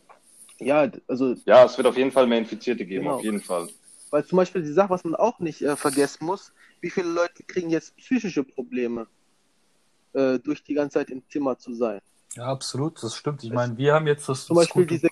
Ja, 0.59 0.89
also 1.07 1.35
Ja, 1.45 1.65
es 1.65 1.77
wird 1.77 1.87
auf 1.87 1.97
jeden 1.97 2.11
Fall 2.11 2.27
mehr 2.27 2.39
Infizierte 2.39 2.85
geben, 2.85 3.05
Genau. 3.05 3.17
auf 3.17 3.23
jeden 3.23 3.41
Fall. 3.41 3.69
Weil 4.09 4.25
zum 4.25 4.37
Beispiel 4.37 4.61
die 4.63 4.71
Sache, 4.71 4.89
was 4.89 5.03
man 5.03 5.15
auch 5.15 5.39
nicht 5.39 5.61
äh, 5.61 5.75
vergessen 5.75 6.25
muss, 6.25 6.53
wie 6.81 6.89
viele 6.89 7.09
Leute 7.09 7.43
kriegen 7.43 7.69
jetzt 7.69 7.95
psychische 7.97 8.43
Probleme 8.43 9.07
äh, 10.13 10.39
durch 10.39 10.63
die 10.63 10.73
ganze 10.73 10.99
Zeit 10.99 11.09
im 11.09 11.23
Zimmer 11.29 11.57
zu 11.57 11.73
sein. 11.73 11.99
Ja, 12.35 12.45
absolut, 12.45 13.01
das 13.03 13.15
stimmt. 13.15 13.43
Ich 13.43 13.51
meine, 13.51 13.77
wir 13.77 13.93
haben 13.93 14.07
jetzt 14.07 14.29
das. 14.29 14.45
Zum 14.45 14.55
Beispiel 14.55 14.85
das 14.85 14.99
diese 15.01 15.09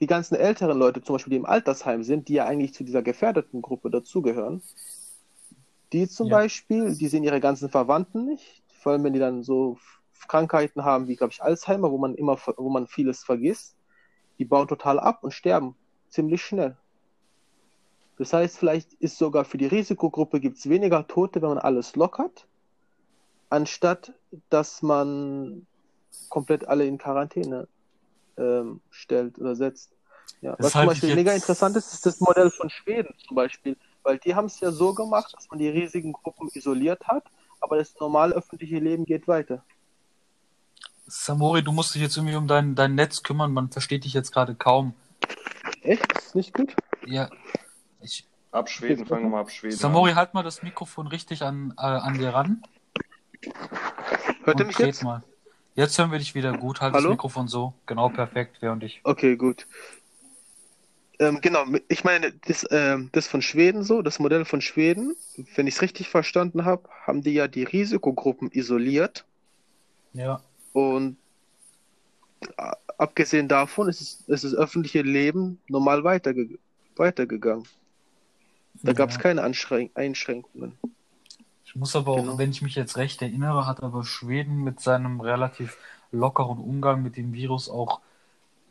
die 0.00 0.06
ganzen 0.06 0.34
älteren 0.34 0.78
Leute, 0.78 1.02
zum 1.02 1.14
Beispiel 1.14 1.32
die 1.32 1.36
im 1.36 1.44
Altersheim 1.46 2.02
sind, 2.02 2.28
die 2.28 2.34
ja 2.34 2.46
eigentlich 2.46 2.72
zu 2.72 2.84
dieser 2.84 3.02
gefährdeten 3.02 3.60
Gruppe 3.60 3.90
dazugehören, 3.90 4.62
die 5.92 6.08
zum 6.08 6.28
Ja. 6.28 6.38
Beispiel, 6.38 6.96
die 6.96 7.08
sehen 7.08 7.22
ihre 7.22 7.40
ganzen 7.40 7.68
Verwandten 7.68 8.24
nicht, 8.24 8.62
vor 8.80 8.92
allem 8.92 9.04
wenn 9.04 9.12
die 9.12 9.18
dann 9.18 9.42
so 9.42 9.78
Krankheiten 10.28 10.84
haben 10.84 11.08
wie, 11.08 11.16
glaube 11.16 11.32
ich, 11.32 11.42
Alzheimer, 11.42 11.90
wo 11.90 11.98
man 11.98 12.14
immer, 12.14 12.38
wo 12.56 12.68
man 12.70 12.86
vieles 12.86 13.24
vergisst, 13.24 13.76
die 14.38 14.44
bauen 14.44 14.68
total 14.68 14.98
ab 14.98 15.22
und 15.22 15.32
sterben 15.32 15.76
ziemlich 16.08 16.42
schnell. 16.42 16.76
Das 18.18 18.32
heißt, 18.32 18.58
vielleicht 18.58 18.92
ist 18.94 19.16
sogar 19.16 19.44
für 19.44 19.56
die 19.56 19.66
Risikogruppe 19.66 20.40
gibt 20.40 20.58
es 20.58 20.68
weniger 20.68 21.06
Tote, 21.06 21.40
wenn 21.40 21.48
man 21.48 21.58
alles 21.58 21.96
lockert, 21.96 22.46
anstatt 23.48 24.12
dass 24.50 24.82
man 24.82 25.66
komplett 26.28 26.68
alle 26.68 26.86
in 26.86 26.98
Quarantäne 26.98 27.66
ähm, 28.36 28.80
stellt 28.90 29.38
oder 29.38 29.56
setzt. 29.56 29.92
Ja. 30.40 30.54
Was 30.58 30.72
zum 30.72 30.86
Beispiel 30.86 31.14
mega 31.14 31.32
interessant 31.32 31.76
ist, 31.76 31.92
ist 31.92 32.06
das 32.06 32.20
Modell 32.20 32.50
von 32.50 32.70
Schweden 32.70 33.14
zum 33.26 33.34
Beispiel, 33.34 33.76
weil 34.02 34.18
die 34.18 34.34
haben 34.34 34.46
es 34.46 34.60
ja 34.60 34.70
so 34.70 34.94
gemacht, 34.94 35.34
dass 35.34 35.48
man 35.50 35.58
die 35.58 35.68
riesigen 35.68 36.12
Gruppen 36.12 36.48
isoliert 36.52 37.06
hat, 37.06 37.24
aber 37.60 37.76
das 37.76 37.94
normale 38.00 38.34
öffentliche 38.34 38.78
Leben 38.78 39.04
geht 39.04 39.28
weiter. 39.28 39.64
Samori, 41.10 41.62
du 41.62 41.72
musst 41.72 41.94
dich 41.94 42.02
jetzt 42.02 42.16
irgendwie 42.16 42.36
um 42.36 42.46
dein, 42.46 42.74
dein 42.74 42.94
Netz 42.94 43.22
kümmern. 43.22 43.52
Man 43.52 43.70
versteht 43.70 44.04
dich 44.04 44.14
jetzt 44.14 44.32
gerade 44.32 44.54
kaum. 44.54 44.94
Echt? 45.82 46.12
Ist 46.16 46.34
nicht 46.34 46.54
gut? 46.54 46.76
Ja. 47.04 47.28
Ich, 48.00 48.26
Ab 48.52 48.68
Schweden, 48.68 49.06
fangen 49.06 49.24
wir 49.24 49.30
mal 49.30 49.40
ab 49.40 49.50
Schweden 49.50 49.76
Samori, 49.76 50.10
an. 50.10 50.16
halt 50.16 50.34
mal 50.34 50.42
das 50.42 50.62
Mikrofon 50.62 51.06
richtig 51.06 51.42
an, 51.42 51.74
äh, 51.76 51.82
an 51.82 52.18
dir 52.18 52.30
ran. 52.30 52.62
Hört 54.44 54.60
ihr 54.60 54.66
mich 54.66 54.78
jetzt? 54.78 55.02
mal. 55.02 55.22
Jetzt 55.74 55.98
hören 55.98 56.10
wir 56.12 56.18
dich 56.18 56.34
wieder 56.34 56.56
gut. 56.56 56.80
Halt 56.80 56.94
Hallo? 56.94 57.08
das 57.08 57.10
Mikrofon 57.12 57.48
so. 57.48 57.74
Genau, 57.86 58.08
perfekt. 58.08 58.58
Wer 58.60 58.72
und 58.72 58.82
ich. 58.82 59.00
Okay, 59.04 59.36
gut. 59.36 59.66
Ähm, 61.18 61.40
genau, 61.40 61.64
ich 61.88 62.02
meine, 62.04 62.32
das, 62.46 62.66
ähm, 62.70 63.10
das 63.12 63.28
von 63.28 63.42
Schweden 63.42 63.82
so, 63.82 64.02
das 64.02 64.18
Modell 64.18 64.44
von 64.44 64.60
Schweden, 64.60 65.14
wenn 65.54 65.66
ich 65.66 65.74
es 65.74 65.82
richtig 65.82 66.08
verstanden 66.08 66.64
habe, 66.64 66.88
haben 67.04 67.22
die 67.22 67.34
ja 67.34 67.46
die 67.46 67.64
Risikogruppen 67.64 68.50
isoliert 68.50 69.24
Ja. 70.12 70.40
Und 70.72 71.16
abgesehen 72.98 73.48
davon 73.48 73.88
ist, 73.88 74.00
es, 74.00 74.20
ist 74.28 74.44
das 74.44 74.54
öffentliche 74.54 75.02
Leben 75.02 75.58
normal 75.68 76.04
weiterge 76.04 76.58
weitergegangen. 76.96 77.64
Da 78.82 78.92
gab 78.92 79.10
es 79.10 79.16
Ja. 79.16 79.22
keine 79.22 79.42
Anschrän 79.42 79.90
Einschränkungen. 79.94 80.72
Ich 81.64 81.76
muss 81.76 81.94
aber 81.96 82.12
auch, 82.12 82.16
Genau. 82.22 82.38
wenn 82.38 82.50
ich 82.50 82.62
mich 82.62 82.74
jetzt 82.74 82.96
recht 82.96 83.22
erinnere, 83.22 83.66
hat 83.66 83.82
aber 83.82 84.04
Schweden 84.04 84.62
mit 84.64 84.80
seinem 84.80 85.20
relativ 85.20 85.76
lockeren 86.12 86.58
Umgang 86.58 87.02
mit 87.02 87.16
dem 87.16 87.32
Virus 87.32 87.68
auch 87.68 88.00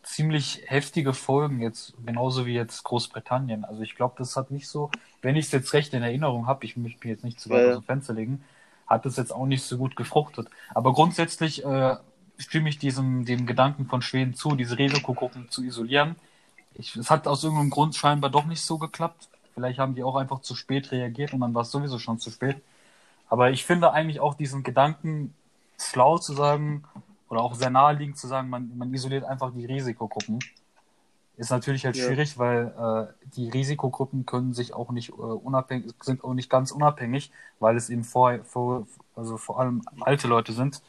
ziemlich 0.03 0.63
heftige 0.65 1.13
Folgen 1.13 1.62
jetzt, 1.62 1.93
genauso 2.05 2.45
wie 2.45 2.53
jetzt 2.53 2.83
Großbritannien. 2.83 3.65
Also 3.65 3.81
ich 3.81 3.95
glaube, 3.95 4.15
das 4.17 4.35
hat 4.35 4.51
nicht 4.51 4.67
so, 4.67 4.91
wenn 5.21 5.35
ich 5.35 5.45
es 5.47 5.51
jetzt 5.51 5.73
recht 5.73 5.93
in 5.93 6.03
Erinnerung 6.03 6.47
habe, 6.47 6.65
ich 6.65 6.77
möchte 6.77 6.99
mich 7.07 7.15
jetzt 7.15 7.23
nicht 7.23 7.39
zu 7.39 7.49
weit 7.49 7.63
Ja, 7.63 7.69
ja. 7.69 7.75
aus 7.77 7.83
dem 7.83 7.85
Fenster 7.85 8.13
legen, 8.13 8.43
hat 8.89 9.06
es 9.06 9.17
jetzt 9.17 9.32
auch 9.34 9.45
nicht 9.45 9.63
so 9.63 9.78
gut 9.78 9.95
gefruchtet. 9.95 10.49
Aber 10.73 10.93
grundsätzlich 10.93 11.63
äh, 11.63 11.95
stimme 12.38 12.69
ich 12.69 12.80
diesem 12.80 13.25
dem 13.25 13.45
Gedanken 13.45 13.86
von 13.86 14.02
Schweden 14.02 14.34
zu, 14.34 14.56
diese 14.56 14.78
Risikogruppen 14.78 15.49
zu 15.49 15.63
isolieren. 15.63 16.15
Ich, 16.73 16.95
es 16.95 17.12
hat 17.12 17.28
aus 17.28 17.43
irgendeinem 17.43 17.69
Grund 17.69 17.95
scheinbar 17.95 18.32
doch 18.32 18.45
nicht 18.45 18.62
so 18.62 18.78
geklappt. 18.78 19.30
Vielleicht 19.54 19.80
haben 19.80 19.93
die 19.93 20.04
auch 20.04 20.15
einfach 20.15 20.41
zu 20.41 20.56
spät 20.56 20.91
reagiert 20.91 21.34
und 21.34 21.41
dann 21.41 21.54
war 21.54 21.62
es 21.62 21.71
sowieso 21.71 21.99
schon 21.99 22.19
zu 22.19 22.32
spät. 22.32 22.58
Aber 23.28 23.52
ich 23.52 23.65
finde 23.65 23.93
eigentlich 23.93 24.19
auch 24.19 24.34
diesen 24.34 24.63
Gedanken 24.63 25.36
schlau 25.78 26.17
zu 26.17 26.34
sagen 26.34 26.84
oder 27.30 27.41
auch 27.41 27.54
sehr 27.54 27.69
naheliegend 27.69 28.17
zu 28.17 28.28
sagen, 28.28 28.49
man, 28.49 28.71
man 28.75 28.93
isoliert 28.93 29.23
einfach 29.23 29.52
die 29.54 29.65
Risikogruppen. 29.65 30.39
Ist 31.39 31.52
natürlich 31.52 31.86
halt 31.86 31.95
Ja. 31.95 32.04
schwierig, 32.06 32.38
weil 32.38 32.73
äh, 32.78 33.28
die 33.36 33.49
Risikogruppen 33.49 34.25
können 34.25 34.54
sich 34.54 34.73
auch 34.73 34.91
nicht 34.91 35.10
äh, 35.10 35.13
unabhängig, 35.13 35.93
sind 36.02 36.23
auch 36.25 36.34
nicht 36.34 36.49
ganz 36.49 36.71
unabhängig, 36.71 37.32
weil 37.60 37.78
es 37.78 37.89
eben 37.89 38.04
vor, 38.04 38.39
vor, 38.43 38.88
also 39.15 39.38
vor 39.38 39.60
allem 39.60 39.82
alte 40.02 40.28
Leute 40.28 40.52
sind. 40.52 40.82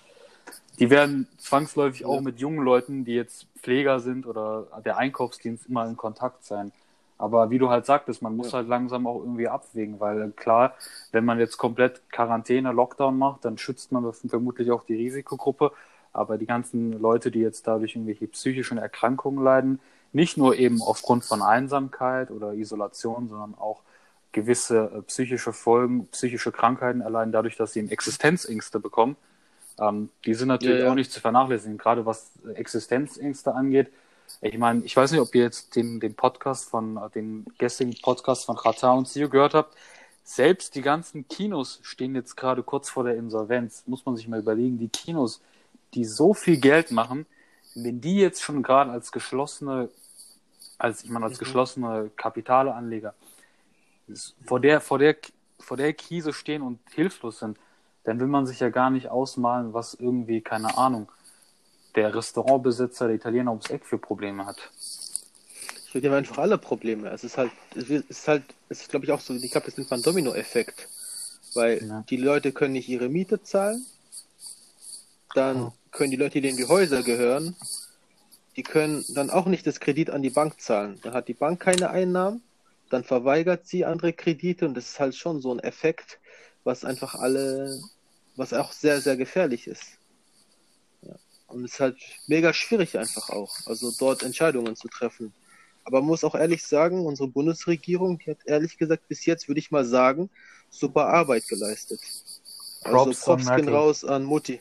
Die 0.80 0.90
werden 0.90 1.28
zwangsläufig 1.38 2.04
auch 2.04 2.16
Ja. 2.16 2.20
mit 2.20 2.40
jungen 2.40 2.64
Leuten, 2.64 3.04
die 3.04 3.14
jetzt 3.14 3.46
Pfleger 3.58 4.00
sind 4.00 4.26
oder 4.26 4.66
der 4.84 4.96
Einkaufsdienst 4.96 5.66
immer 5.68 5.86
in 5.86 5.96
Kontakt 5.96 6.44
sein. 6.44 6.72
Aber 7.16 7.50
wie 7.50 7.58
du 7.58 7.68
halt 7.68 7.86
sagtest, 7.86 8.20
man 8.22 8.36
muss 8.36 8.48
Ja. 8.48 8.58
halt 8.58 8.68
langsam 8.68 9.06
auch 9.06 9.20
irgendwie 9.20 9.46
abwägen, 9.46 10.00
weil 10.00 10.32
klar, 10.32 10.74
wenn 11.12 11.24
man 11.24 11.38
jetzt 11.38 11.58
komplett 11.58 12.00
Quarantäne, 12.10 12.72
Lockdown 12.72 13.16
macht, 13.16 13.44
dann 13.44 13.56
schützt 13.56 13.92
man 13.92 14.10
vermutlich 14.12 14.72
auch 14.72 14.84
die 14.84 14.96
Risikogruppe. 14.96 15.70
Aber 16.12 16.38
die 16.38 16.46
ganzen 16.46 16.98
Leute, 17.00 17.30
die 17.30 17.38
jetzt 17.38 17.68
dadurch 17.68 17.94
irgendwelche 17.94 18.26
psychischen 18.26 18.78
Erkrankungen 18.78 19.44
leiden, 19.44 19.80
nicht 20.12 20.36
nur 20.36 20.56
eben 20.56 20.82
aufgrund 20.82 21.24
von 21.24 21.42
Einsamkeit 21.42 22.30
oder 22.30 22.52
Isolation, 22.54 23.28
sondern 23.28 23.54
auch 23.56 23.82
gewisse 24.32 24.90
äh, 24.94 25.02
psychische 25.02 25.52
Folgen, 25.52 26.06
psychische 26.08 26.52
Krankheiten 26.52 27.00
erleiden 27.00 27.32
dadurch, 27.32 27.56
dass 27.56 27.72
sie 27.72 27.80
eben 27.80 27.90
Existenzängste 27.90 28.80
bekommen. 28.80 29.16
Ähm, 29.78 30.10
die 30.26 30.34
sind 30.34 30.48
natürlich 30.48 30.78
Ja, 30.80 30.84
ja. 30.86 30.90
auch 30.90 30.94
nicht 30.96 31.12
zu 31.12 31.20
vernachlässigen, 31.20 31.78
gerade 31.78 32.06
was 32.06 32.32
Existenzängste 32.54 33.54
angeht. 33.54 33.90
Ich 34.42 34.56
meine, 34.58 34.84
ich 34.84 34.96
weiß 34.96 35.10
nicht, 35.12 35.20
ob 35.20 35.34
ihr 35.34 35.42
jetzt 35.42 35.74
den, 35.76 36.00
den 36.00 36.14
Podcast 36.14 36.68
von, 36.70 36.96
äh, 36.96 37.10
den 37.10 37.46
gestrigen 37.58 37.96
Podcast 38.00 38.44
von 38.46 38.56
Qatar 38.56 38.96
und 38.96 39.08
Sio 39.08 39.28
gehört 39.28 39.54
habt. 39.54 39.76
selbst 40.22 40.74
die 40.76 40.82
ganzen 40.82 41.26
Kinos 41.28 41.80
stehen 41.82 42.14
jetzt 42.14 42.36
gerade 42.36 42.62
kurz 42.62 42.88
vor 42.88 43.04
der 43.04 43.16
Insolvenz. 43.16 43.82
Muss 43.86 44.06
man 44.06 44.16
sich 44.16 44.28
mal 44.28 44.38
überlegen, 44.40 44.78
die 44.78 44.88
Kinos, 44.88 45.40
die 45.94 46.04
so 46.04 46.34
viel 46.34 46.58
Geld 46.58 46.90
machen, 46.92 47.26
wenn 47.74 48.00
die 48.00 48.16
jetzt 48.16 48.42
schon 48.42 48.62
gerade 48.62 48.90
als 48.90 49.12
geschlossene, 49.12 49.88
als 50.78 51.04
ich 51.04 51.10
meine 51.10 51.26
als 51.26 51.34
Mhm. 51.34 51.38
geschlossene 51.44 52.10
Kapitalanleger 52.16 53.14
vor 54.44 54.60
der 54.60 54.80
vor 54.80 54.98
der 54.98 55.16
vor 55.58 55.76
der 55.76 55.92
Krise 55.92 56.32
stehen 56.32 56.62
und 56.62 56.80
hilflos 56.94 57.38
sind, 57.38 57.58
dann 58.04 58.18
will 58.18 58.26
man 58.26 58.46
sich 58.46 58.60
ja 58.60 58.70
gar 58.70 58.90
nicht 58.90 59.08
ausmalen, 59.08 59.72
was 59.74 59.94
irgendwie 59.94 60.40
keine 60.40 60.76
Ahnung 60.78 61.10
der 61.94 62.14
Restaurantbesitzer, 62.14 63.06
der 63.06 63.16
Italiener 63.16 63.50
ums 63.50 63.68
Eck 63.68 63.84
für 63.84 63.98
Probleme 63.98 64.46
hat. 64.46 64.70
Ich 65.86 65.94
würde 65.94 66.16
einfach 66.16 66.38
alle 66.38 66.56
Probleme. 66.56 67.10
Es 67.10 67.24
ist 67.24 67.36
halt, 67.36 67.50
es 67.74 67.90
ist 67.90 68.28
halt, 68.28 68.44
es 68.68 68.82
ist 68.82 68.90
glaube 68.90 69.04
ich 69.04 69.12
auch 69.12 69.20
so, 69.20 69.34
ich 69.34 69.50
glaube, 69.50 69.66
das 69.66 69.76
nennt 69.76 69.90
man 69.90 70.02
Domino-Effekt. 70.02 70.88
Weil 71.54 71.84
Ja. 71.84 72.04
die 72.08 72.16
Leute 72.16 72.52
können 72.52 72.74
nicht 72.74 72.88
ihre 72.88 73.08
Miete 73.08 73.42
zahlen, 73.42 73.84
dann 75.34 75.56
Ja. 75.58 75.72
Können 75.90 76.10
die 76.10 76.16
Leute, 76.16 76.40
denen 76.40 76.56
die 76.56 76.66
Häuser 76.66 77.02
gehören, 77.02 77.56
die 78.56 78.62
können 78.62 79.04
dann 79.14 79.30
auch 79.30 79.46
nicht 79.46 79.66
das 79.66 79.80
Kredit 79.80 80.10
an 80.10 80.22
die 80.22 80.30
Bank 80.30 80.60
zahlen. 80.60 80.98
Dann 81.02 81.14
hat 81.14 81.28
die 81.28 81.34
Bank 81.34 81.60
keine 81.60 81.90
Einnahmen, 81.90 82.42
dann 82.90 83.04
verweigert 83.04 83.66
sie 83.66 83.84
andere 83.84 84.12
Kredite 84.12 84.66
und 84.66 84.74
das 84.74 84.90
ist 84.90 85.00
halt 85.00 85.14
schon 85.14 85.40
so 85.40 85.52
ein 85.52 85.60
Effekt, 85.60 86.18
was 86.64 86.84
einfach 86.84 87.14
alle, 87.14 87.80
was 88.36 88.52
auch 88.52 88.72
sehr, 88.72 89.00
sehr 89.00 89.16
gefährlich 89.16 89.66
ist. 89.66 89.84
Ja. 91.02 91.14
Und 91.46 91.64
es 91.64 91.74
ist 91.74 91.80
halt 91.80 91.98
mega 92.26 92.52
schwierig 92.52 92.98
einfach 92.98 93.30
auch, 93.30 93.54
also 93.66 93.92
dort 93.98 94.22
Entscheidungen 94.22 94.76
zu 94.76 94.88
treffen. 94.88 95.32
Aber 95.84 96.00
man 96.00 96.08
muss 96.08 96.24
auch 96.24 96.34
ehrlich 96.34 96.64
sagen, 96.64 97.06
unsere 97.06 97.28
Bundesregierung, 97.28 98.18
die 98.18 98.32
hat 98.32 98.38
ehrlich 98.44 98.76
gesagt 98.76 99.08
bis 99.08 99.24
jetzt, 99.24 99.48
würde 99.48 99.60
ich 99.60 99.70
mal 99.70 99.84
sagen, 99.84 100.28
super 100.68 101.06
Arbeit 101.06 101.48
geleistet. 101.48 102.00
Also 102.82 103.04
Props 103.04 103.20
Props 103.20 103.56
gehen 103.56 103.68
raus 103.68 104.04
an 104.04 104.24
Mutti. 104.24 104.60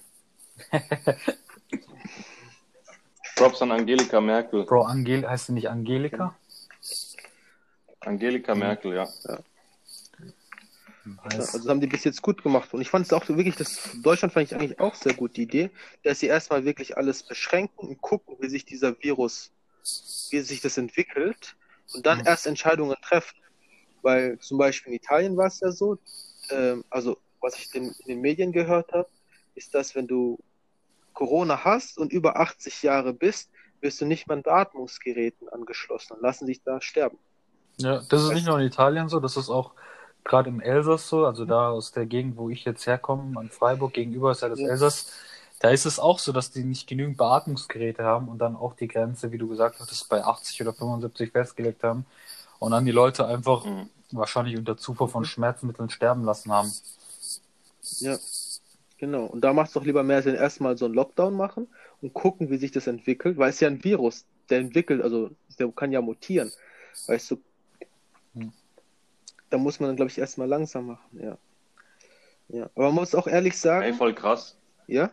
Props 3.36 3.62
an 3.62 3.72
Angelika 3.72 4.20
Merkel. 4.22 4.66
Bro, 4.66 4.84
Angel 4.84 5.30
heißt 5.30 5.48
sie 5.48 5.54
nicht 5.54 5.70
Angelika? 5.70 6.38
Angelika 8.02 8.56
Merkel, 8.56 8.96
ja. 8.96 9.08
Ja, 9.26 9.40
also 11.24 11.58
das 11.60 11.68
haben 11.68 11.82
die 11.82 11.88
bis 11.88 12.04
jetzt 12.04 12.22
gut 12.22 12.42
gemacht. 12.44 12.74
Und 12.74 12.82
ich 12.82 12.90
fand 12.90 13.06
es 13.06 13.14
auch 13.14 13.28
wirklich, 13.28 13.56
das 13.56 13.90
Deutschland 14.04 14.34
fand 14.34 14.48
ich 14.48 14.56
eigentlich 14.56 14.80
auch 14.80 14.96
sehr 14.96 15.14
gut, 15.14 15.38
die 15.38 15.44
Idee, 15.44 15.70
dass 16.04 16.20
sie 16.20 16.28
erstmal 16.28 16.66
wirklich 16.66 16.98
alles 16.98 17.24
beschränken 17.24 17.88
und 17.88 18.02
gucken, 18.02 18.36
wie 18.40 18.50
sich 18.50 18.66
dieser 18.66 18.98
Virus, 19.02 19.52
wie 20.30 20.40
sich 20.40 20.62
das 20.62 20.78
entwickelt 20.78 21.56
und 21.94 22.06
dann 22.06 22.20
Mhm. 22.20 22.26
erst 22.26 22.48
Entscheidungen 22.48 22.96
treffen. 23.02 23.38
Weil 24.02 24.40
zum 24.40 24.58
Beispiel 24.58 24.94
in 24.94 24.98
Italien 24.98 25.36
war 25.38 25.48
es 25.48 25.60
ja 25.60 25.72
so, 25.72 25.98
ähm, 26.52 26.84
also 26.90 27.18
was 27.42 27.56
ich 27.58 27.74
in, 27.74 27.86
in 28.00 28.08
den 28.08 28.22
Medien 28.22 28.52
gehört 28.52 28.92
habe, 28.94 29.10
ist, 29.56 29.74
dass 29.74 29.96
wenn 29.96 30.08
du 30.08 30.40
Corona 31.20 31.66
hast 31.66 31.98
und 31.98 32.14
über 32.14 32.38
80 32.40 32.82
Jahre 32.82 33.14
bist, 33.14 33.52
wirst 33.82 34.00
du 34.00 34.06
nicht 34.06 34.28
mehr 34.30 34.38
mit 34.38 34.48
Atmungsgeräten 34.48 35.50
angeschlossen 35.50 36.14
und 36.14 36.22
lassen 36.22 36.48
dich 36.48 36.64
da 36.64 36.80
sterben. 36.80 37.20
ja, 37.78 38.02
das 38.10 38.24
ist 38.24 38.32
nicht 38.32 38.46
nur 38.48 38.60
in 38.60 38.66
Italien 38.68 39.10
so, 39.10 39.20
das 39.20 39.38
ist 39.38 39.50
auch 39.50 39.74
gerade 40.24 40.50
im 40.50 40.62
Elsass 40.62 41.10
so, 41.10 41.26
also 41.26 41.46
da 41.46 41.70
aus 41.70 41.92
der 41.92 42.06
Gegend, 42.06 42.38
wo 42.38 42.50
ich 42.50 42.66
jetzt 42.66 42.86
herkomme, 42.88 43.40
an 43.40 43.50
Freiburg 43.50 43.94
gegenüber 43.94 44.32
ist 44.32 44.42
ja 44.42 44.50
das 44.50 44.60
Ja. 44.60 44.68
Elsass. 44.68 45.12
Da 45.60 45.70
ist 45.72 45.86
es 45.86 46.00
auch 46.00 46.20
so, 46.20 46.32
dass 46.32 46.52
die 46.52 46.64
nicht 46.64 46.88
genügend 46.88 47.18
Beatmungsgeräte 47.18 48.04
haben 48.04 48.30
und 48.30 48.38
dann 48.40 48.56
auch 48.56 48.76
die 48.76 48.88
Grenze, 48.88 49.32
wie 49.32 49.38
du 49.38 49.48
gesagt 49.50 49.80
hattest, 49.80 50.08
bei 50.10 50.24
80 50.24 50.62
oder 50.62 50.74
75 50.74 51.32
festgelegt 51.32 51.84
haben 51.84 52.06
und 52.60 52.72
dann 52.72 52.86
die 52.86 52.92
Leute 52.92 53.26
einfach 53.28 53.66
Mhm. 53.66 53.90
wahrscheinlich 54.12 54.58
unter 54.58 54.78
Zufuhr 54.78 55.10
von 55.10 55.26
Schmerzmitteln 55.26 55.90
sterben 55.90 56.24
lassen 56.24 56.52
haben. 56.52 56.74
Ja, 58.00 58.18
genau. 59.00 59.26
Und 59.26 59.42
da 59.42 59.54
macht 59.54 59.70
es 59.70 59.74
doch 59.74 59.86
lieber 59.86 60.04
mehr 60.04 60.22
Sinn, 60.24 60.36
erstmal 60.36 60.78
so 60.78 60.86
einen 60.86 60.94
Lockdown 60.96 61.36
machen 61.36 61.68
und 62.02 62.14
gucken, 62.14 62.50
wie 62.52 62.58
sich 62.58 62.72
das 62.72 62.88
entwickelt, 62.88 63.38
weil 63.38 63.50
es 63.50 63.56
ist 63.58 63.62
ja 63.62 63.70
ein 63.70 63.84
Virus, 63.84 64.26
der 64.50 64.60
entwickelt, 64.60 65.02
also 65.02 65.32
der 65.60 65.72
kann 65.72 65.92
ja 65.94 66.02
mutieren. 66.02 66.52
Weißt 67.08 67.32
du, 67.32 67.38
Hm. 68.36 68.54
da 69.50 69.58
muss 69.58 69.80
man 69.80 69.90
dann, 69.90 69.96
glaube 69.98 70.12
ich, 70.12 70.18
erstmal 70.20 70.48
langsam 70.48 70.88
machen, 70.88 71.20
ja. 71.20 71.38
Ja, 72.50 72.66
aber 72.76 72.88
man 72.88 72.96
muss 72.96 73.16
auch 73.16 73.28
ehrlich 73.28 73.58
Ey, 73.80 73.94
sagen, 73.94 73.94
voll 73.94 74.14
krass. 74.16 74.58
ja, 74.88 75.12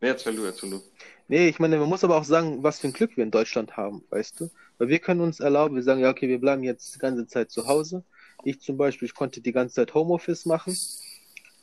Nee, 0.00 0.08
erzähl 0.08 0.34
du, 0.36 0.44
erzähl 0.44 0.70
du. 0.70 0.82
nee, 1.28 1.48
ich 1.48 1.58
meine, 1.58 1.78
man 1.78 1.88
muss 1.88 2.04
aber 2.04 2.16
auch 2.16 2.24
sagen, 2.24 2.62
was 2.62 2.80
für 2.80 2.88
ein 2.88 2.92
Glück 2.92 3.16
wir 3.16 3.24
in 3.24 3.30
Deutschland 3.30 3.76
haben, 3.76 4.04
weißt 4.10 4.40
du? 4.40 4.50
Weil 4.78 4.88
wir 4.88 4.98
können 4.98 5.20
uns 5.20 5.40
erlauben, 5.40 5.76
wir 5.76 5.82
sagen, 5.82 6.00
ja, 6.00 6.10
okay, 6.10 6.28
wir 6.28 6.40
bleiben 6.40 6.62
jetzt 6.64 6.94
die 6.94 6.98
ganze 6.98 7.26
Zeit 7.26 7.50
zu 7.50 7.66
Hause. 7.66 8.04
Ich 8.44 8.60
zum 8.60 8.76
Beispiel, 8.78 9.06
ich 9.06 9.14
konnte 9.14 9.40
die 9.42 9.52
ganze 9.52 9.74
Zeit 9.76 9.94
Homeoffice 9.94 10.46
machen. 10.46 10.76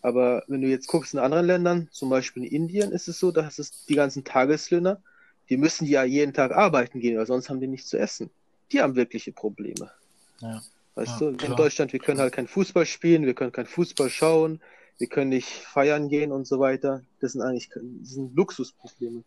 Aber 0.08 0.46
wenn 0.48 0.62
du 0.62 0.70
jetzt 0.70 0.88
guckst 0.88 1.14
in 1.14 1.20
anderen 1.20 1.46
Ländern, 1.46 1.90
zum 1.92 2.10
Beispiel 2.10 2.46
in 2.46 2.50
Indien, 2.50 2.94
ist 2.94 3.10
es 3.10 3.20
so, 3.20 3.30
dass 3.30 3.60
es 3.60 3.84
die 3.88 3.96
ganzen 3.96 4.24
Tageslöhner, 4.24 5.02
die 5.50 5.58
müssen 5.58 5.86
ja 5.86 6.06
jeden 6.06 6.34
Tag 6.34 6.54
arbeiten 6.54 7.02
gehen, 7.02 7.18
weil 7.18 7.26
sonst 7.26 7.50
haben 7.50 7.60
die 7.60 7.68
nichts 7.68 7.90
zu 7.90 7.98
essen. 7.98 8.30
Die 8.72 8.82
haben 8.82 8.96
wirkliche 8.96 9.34
Probleme. 9.34 9.92
Ja. 10.40 10.62
Weißt 10.96 11.20
Ja, 11.20 11.20
du, 11.20 11.28
in 11.28 11.38
klar. 11.38 11.58
Deutschland, 11.58 11.92
wir 11.92 12.00
können 12.00 12.22
halt 12.22 12.34
kein 12.34 12.48
Fußball 12.48 12.86
spielen, 12.86 13.26
wir 13.26 13.34
können 13.34 13.52
kein 13.52 13.66
Fußball 13.66 14.10
schauen, 14.10 14.62
wir 14.98 15.08
können 15.08 15.28
nicht 15.28 15.50
feiern 15.50 16.08
gehen 16.08 16.32
und 16.32 16.48
so 16.48 16.58
weiter. 16.62 17.04
Das 17.20 17.34
sind 17.34 17.42
eigentlich 17.42 17.68
das 17.74 17.84
sind 18.14 18.34
Luxusprobleme. 18.34 19.26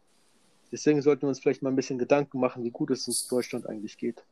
Deswegen 0.72 1.02
sollten 1.02 1.22
wir 1.22 1.28
uns 1.28 1.40
vielleicht 1.40 1.60
mal 1.60 1.68
ein 1.68 1.76
bisschen 1.76 1.98
Gedanken 1.98 2.40
machen, 2.40 2.64
wie 2.64 2.70
gut 2.70 2.90
es 2.90 3.06
uns 3.06 3.24
in 3.24 3.28
Deutschland 3.28 3.66
eigentlich 3.68 3.98
geht. 3.98 4.24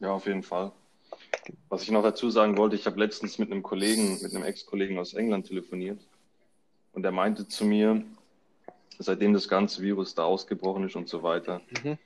Ja, 0.00 0.12
auf 0.12 0.26
jeden 0.26 0.42
Fall. 0.42 0.72
Was 1.68 1.82
ich 1.82 1.90
noch 1.90 2.02
dazu 2.02 2.30
sagen 2.30 2.56
wollte, 2.56 2.76
ich 2.76 2.86
habe 2.86 2.98
letztens 3.00 3.38
mit 3.38 3.50
einem 3.50 3.62
Kollegen, 3.62 4.18
mit 4.22 4.34
einem 4.34 4.44
Ex-Kollegen 4.44 4.98
aus 4.98 5.14
England 5.14 5.46
telefoniert 5.48 5.98
und 6.92 7.04
er 7.04 7.12
meinte 7.12 7.48
zu 7.48 7.64
mir, 7.64 8.02
seitdem 8.98 9.32
das 9.34 9.48
ganze 9.48 9.82
Virus 9.82 10.14
da 10.14 10.24
ausgebrochen 10.24 10.84
ist 10.84 10.96
und 10.96 11.08
so 11.08 11.22
weiter, 11.22 11.60
Mhm. 11.82 11.98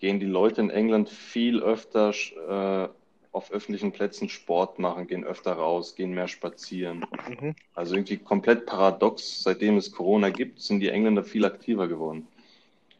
gehen 0.00 0.18
die 0.20 0.26
Leute 0.26 0.60
in 0.60 0.70
England 0.70 1.08
viel 1.08 1.62
öfter 1.62 2.10
äh, 2.10 2.88
auf 3.30 3.50
öffentlichen 3.50 3.92
Plätzen 3.92 4.28
Sport 4.28 4.78
machen, 4.78 5.06
gehen 5.06 5.24
öfter 5.24 5.52
raus, 5.52 5.94
gehen 5.94 6.12
mehr 6.12 6.28
spazieren. 6.28 7.06
Mhm. 7.28 7.54
Also 7.74 7.94
irgendwie 7.94 8.18
komplett 8.18 8.66
paradox, 8.66 9.42
seitdem 9.42 9.78
es 9.78 9.90
Corona 9.92 10.28
gibt, 10.30 10.60
sind 10.60 10.80
die 10.80 10.88
Engländer 10.88 11.24
viel 11.24 11.44
aktiver 11.46 11.88
geworden. 11.88 12.26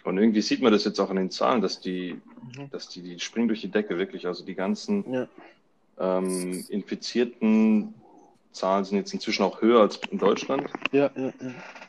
Und 0.05 0.17
irgendwie 0.19 0.41
sieht 0.41 0.63
man 0.63 0.73
das 0.73 0.85
jetzt 0.85 0.99
auch 1.01 1.11
in 1.11 1.17
den 1.17 1.31
Zahlen, 1.31 1.61
dass 1.61 1.81
die, 1.81 2.15
Mhm. 2.57 2.71
dass 2.71 2.89
die, 2.89 3.03
die 3.03 3.21
springen 3.21 3.49
durch 3.49 3.61
die 3.61 3.69
Decke, 3.71 3.99
wirklich. 3.99 4.27
Also 4.27 4.45
die 4.45 4.55
ganzen 4.55 5.05
Ja. 5.13 5.29
Ähm, 5.99 6.65
infizierten 6.69 7.95
Zahlen 8.53 8.85
sind 8.85 8.99
jetzt 8.99 9.15
inzwischen 9.15 9.43
auch 9.45 9.61
höher 9.61 9.81
als 9.81 9.99
in 10.11 10.19
Deutschland. 10.19 10.69
Ja, 10.93 11.11
ja, 11.17 11.27
ja. 11.27 11.33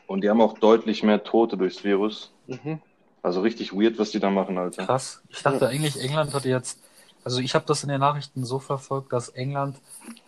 Und 0.06 0.22
die 0.22 0.30
haben 0.30 0.40
auch 0.40 0.58
deutlich 0.58 1.02
mehr 1.02 1.22
Tote 1.22 1.56
durchs 1.56 1.84
Virus. 1.84 2.32
Mhm. 2.46 2.80
Also 3.22 3.40
richtig 3.40 3.72
weird, 3.72 3.98
was 3.98 4.10
die 4.10 4.20
da 4.20 4.30
machen, 4.30 4.58
Alter. 4.58 4.84
Krass. 4.86 5.22
Ich 5.30 5.42
dachte 5.42 5.68
eigentlich, 5.68 5.98
England 6.00 6.34
hatte 6.34 6.48
jetzt, 6.48 6.78
also 7.24 7.40
ich 7.40 7.54
habe 7.54 7.64
das 7.66 7.82
in 7.82 7.88
den 7.88 8.00
Nachrichten 8.00 8.44
so 8.44 8.58
verfolgt, 8.58 9.12
dass 9.12 9.30
England 9.30 9.76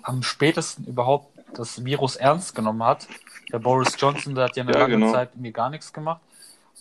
am 0.02 0.22
spätesten 0.22 0.86
überhaupt 0.86 1.28
das 1.54 1.84
Virus 1.84 2.16
ernst 2.16 2.54
genommen 2.54 2.82
hat. 2.82 3.06
Der 3.52 3.58
Boris 3.58 3.94
Johnson, 3.98 4.34
der 4.34 4.44
hat 4.44 4.56
ja 4.56 4.62
eine 4.62 4.72
Ja, 4.72 4.78
lange 4.80 4.94
genau. 4.94 5.12
Zeit 5.12 5.30
irgendwie 5.34 5.52
gar 5.52 5.70
nichts 5.70 5.92
gemacht. 5.92 6.20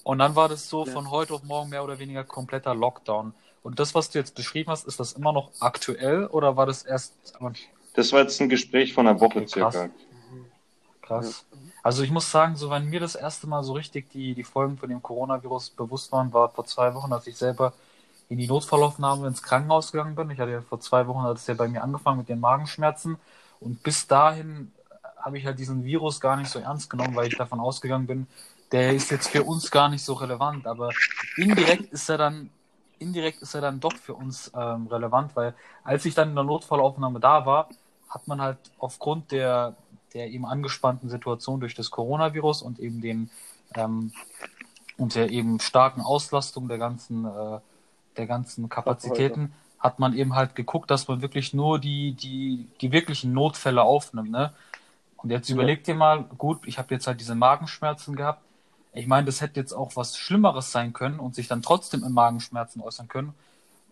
Und 0.03 0.19
dann 0.19 0.35
war 0.35 0.49
das 0.49 0.69
so 0.69 0.85
Ja. 0.85 0.91
von 0.91 1.11
heute 1.11 1.33
auf 1.33 1.43
morgen 1.43 1.69
mehr 1.69 1.83
oder 1.83 1.99
weniger 1.99 2.23
kompletter 2.23 2.75
Lockdown. 2.75 3.33
Und 3.65 3.79
das, 3.79 3.95
was 3.95 4.11
du 4.11 4.19
jetzt 4.19 4.35
beschrieben 4.35 4.69
hast, 4.69 4.85
ist 4.85 4.99
das 4.99 5.13
immer 5.13 5.33
noch 5.33 5.49
aktuell 5.59 6.27
oder 6.27 6.55
war 6.55 6.67
das 6.67 6.83
erst 6.83 7.15
Das 7.95 8.13
war 8.13 8.21
jetzt 8.21 8.39
ein 8.39 8.47
Gespräch 8.47 8.93
von 8.93 9.07
einer 9.07 9.19
Woche 9.19 9.39
Okay, 9.39 9.45
krass. 9.45 9.73
circa. 9.73 9.89
krass? 11.01 11.45
Also 11.81 12.03
ich 12.03 12.11
muss 12.11 12.29
sagen, 12.29 12.55
so 12.57 12.69
wenn 12.69 12.85
mir 12.85 12.99
das 12.99 13.15
erste 13.15 13.47
Mal 13.47 13.63
so 13.63 13.73
richtig 13.73 14.11
die, 14.11 14.35
die 14.35 14.43
Folgen 14.43 14.77
von 14.77 14.87
dem 14.87 15.01
Coronavirus 15.01 15.71
bewusst 15.71 16.11
waren, 16.11 16.31
war 16.31 16.49
vor 16.49 16.65
zwei 16.65 16.93
Wochen, 16.93 17.11
als 17.11 17.25
ich 17.25 17.37
selber 17.37 17.73
in 18.29 18.37
die 18.37 18.45
Notfallaufnahme 18.45 19.25
ins 19.27 19.41
Krankenhaus 19.41 19.91
gegangen 19.91 20.13
bin. 20.13 20.29
Ich 20.29 20.39
hatte 20.39 20.51
ja 20.51 20.61
vor 20.61 20.79
zwei 20.79 21.07
Wochen, 21.07 21.23
hat 21.23 21.37
es 21.37 21.47
ja 21.47 21.55
bei 21.55 21.67
mir 21.67 21.81
angefangen 21.81 22.19
mit 22.19 22.29
den 22.29 22.39
Magenschmerzen. 22.39 23.17
Und 23.59 23.81
bis 23.81 24.05
dahin 24.05 24.71
habe 25.17 25.39
ich 25.39 25.45
halt 25.47 25.57
diesen 25.57 25.83
Virus 25.83 26.21
gar 26.21 26.37
nicht 26.37 26.51
so 26.51 26.59
ernst 26.59 26.91
genommen, 26.91 27.15
weil 27.15 27.29
ich 27.29 27.35
davon 27.35 27.59
ausgegangen 27.59 28.05
bin, 28.05 28.27
der 28.71 28.93
ist 28.93 29.09
jetzt 29.09 29.29
für 29.29 29.43
uns 29.43 29.71
gar 29.71 29.89
nicht 29.89 30.05
so 30.05 30.13
relevant. 30.13 30.67
Aber 30.67 30.91
indirekt 31.35 31.91
ist 31.91 32.07
er 32.09 32.19
dann, 32.19 32.51
indirekt 32.99 33.41
ist 33.41 33.53
er 33.53 33.61
dann 33.61 33.79
doch 33.79 33.93
für 33.93 34.13
uns 34.13 34.51
ähm, 34.55 34.87
relevant, 34.87 35.35
weil 35.35 35.53
als 35.83 36.05
ich 36.05 36.13
dann 36.13 36.29
in 36.29 36.35
der 36.35 36.43
Notfallaufnahme 36.43 37.19
da 37.19 37.45
war, 37.45 37.69
hat 38.09 38.27
man 38.27 38.41
halt 38.41 38.57
aufgrund 38.79 39.31
der, 39.31 39.75
der 40.13 40.29
eben 40.29 40.45
angespannten 40.45 41.09
Situation 41.09 41.59
durch 41.59 41.75
das 41.75 41.91
Coronavirus 41.91 42.61
und 42.61 42.79
eben 42.79 43.01
den 43.01 43.29
ähm, 43.75 44.11
und 44.97 45.15
der 45.15 45.29
eben 45.29 45.59
starken 45.59 46.01
Auslastung 46.01 46.67
der 46.67 46.77
ganzen, 46.77 47.25
äh, 47.25 47.59
der 48.17 48.27
ganzen 48.27 48.69
Kapazitäten 48.69 49.53
hat 49.79 49.99
man 49.99 50.15
eben 50.15 50.35
halt 50.35 50.55
geguckt, 50.55 50.89
dass 50.89 51.07
man 51.07 51.21
wirklich 51.21 51.53
nur 51.53 51.79
die, 51.79 52.13
die, 52.13 52.67
die 52.81 52.91
wirklichen 52.91 53.33
Notfälle 53.33 53.83
aufnimmt. 53.83 54.31
Ne? 54.31 54.53
Und 55.17 55.31
jetzt 55.31 55.49
überleg 55.49 55.83
dir 55.83 55.95
mal, 55.95 56.23
gut, 56.37 56.65
ich 56.65 56.77
habe 56.77 56.93
jetzt 56.93 57.07
halt 57.07 57.19
diese 57.19 57.35
Magenschmerzen 57.35 58.15
gehabt. 58.15 58.41
Ich 58.95 59.07
meine, 59.07 59.25
das 59.25 59.41
hätte 59.41 59.59
jetzt 59.59 59.73
auch 59.73 59.95
was 59.95 60.17
Schlimmeres 60.17 60.71
sein 60.71 60.93
können 60.93 61.19
und 61.19 61.35
sich 61.35 61.47
dann 61.47 61.61
trotzdem 61.61 62.03
in 62.03 62.13
Magenschmerzen 62.13 62.81
äußern 62.81 63.07
können. 63.07 63.35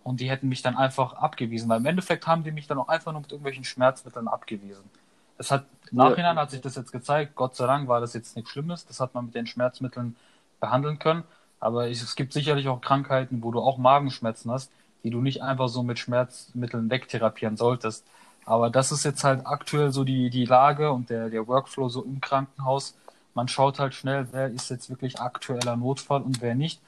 und 0.04 0.20
die 0.20 0.30
hätten 0.30 0.50
mich 0.50 0.62
dann 0.62 0.76
einfach 0.78 1.14
abgewiesen, 1.14 1.70
weil 1.70 1.80
im 1.80 1.86
Endeffekt 1.86 2.28
haben 2.28 2.44
die 2.44 2.52
mich 2.52 2.68
dann 2.68 2.78
auch 2.80 2.90
einfach 2.90 3.12
nur 3.14 3.22
mit 3.22 3.32
irgendwelchen 3.32 3.64
Schmerzmitteln 3.64 4.28
abgewiesen. 4.28 4.92
Es 5.38 5.52
hat 5.52 5.66
im 5.92 5.98
Nachhinein 5.98 6.38
hat 6.38 6.52
sich 6.52 6.62
das 6.62 6.76
jetzt 6.76 6.92
gezeigt, 6.92 7.36
Gott 7.36 7.56
sei 7.56 7.68
Dank 7.68 7.88
war 7.88 8.02
das 8.02 8.14
jetzt 8.14 8.36
nichts 8.36 8.52
Schlimmes, 8.52 8.86
das 8.86 9.00
hat 9.00 9.14
man 9.14 9.26
mit 9.26 9.36
den 9.36 9.48
Schmerzmitteln 9.48 10.16
behandeln 10.60 11.00
können, 11.00 11.24
aber 11.60 11.90
es 11.90 12.16
gibt 12.16 12.34
sicherlich 12.34 12.68
auch 12.68 12.82
Krankheiten, 12.82 13.44
wo 13.44 13.52
du 13.52 13.62
auch 13.62 13.78
Magenschmerzen 13.78 14.52
hast, 14.52 14.72
die 15.04 15.10
du 15.10 15.22
nicht 15.22 15.42
einfach 15.44 15.70
so 15.70 15.84
mit 15.84 16.00
Schmerzmitteln 16.00 16.90
wegtherapieren 16.90 17.58
solltest. 17.58 18.06
Aber 18.46 18.70
das 18.70 18.92
ist 18.92 19.04
jetzt 19.06 19.24
halt 19.24 19.46
aktuell 19.48 19.92
so 19.92 20.04
die, 20.04 20.30
die 20.30 20.46
Lage 20.46 20.92
und 20.92 21.10
der, 21.10 21.30
der 21.30 21.48
Workflow 21.48 21.90
so 21.90 22.04
im 22.04 22.20
Krankenhaus. 22.22 22.96
Man 23.34 23.48
schaut 23.48 23.80
halt 23.80 23.94
schnell, 23.94 24.28
wer 24.32 24.48
ist 24.48 24.70
jetzt 24.70 24.90
wirklich 24.90 25.20
aktueller 25.20 25.76
Notfall 25.76 26.22
und 26.22 26.42
wer 26.42 26.56
nicht, 26.56 26.82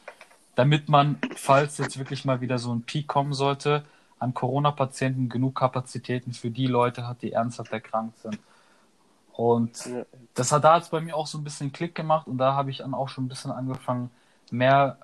damit 0.56 0.89
man, 0.89 1.18
falls 1.36 1.78
jetzt 1.78 1.98
wirklich 1.98 2.24
mal 2.26 2.41
wieder 2.41 2.60
so 2.60 2.74
ein 2.74 2.84
Peak 2.84 3.08
kommen 3.08 3.34
sollte, 3.34 3.84
an 4.20 4.34
Corona-Patienten 4.34 5.28
genug 5.28 5.56
Kapazitäten 5.56 6.34
für 6.34 6.50
die 6.50 6.68
Leute 6.68 7.08
hat, 7.08 7.22
die 7.22 7.34
ernsthaft 7.34 7.74
erkrankt 7.74 8.18
sind. 8.20 8.39
Und 9.34 9.86
Ja. 9.86 10.06
das 10.34 10.52
hat 10.52 10.64
da 10.64 10.78
jetzt 10.78 10.91
bei 10.91 11.02
mir 11.02 11.16
auch 11.16 11.28
so 11.28 11.38
ein 11.38 11.43
bisschen 11.43 11.74
Klick 11.74 11.93
gemacht 11.93 12.28
und 12.28 12.38
da 12.38 12.54
habe 12.54 12.72
ich 12.72 12.78
dann 12.78 12.93
auch 12.93 13.10
schon 13.10 13.26
ein 13.26 13.28
bisschen 13.28 13.52
angefangen, 13.52 14.10
mehr, 14.52 14.98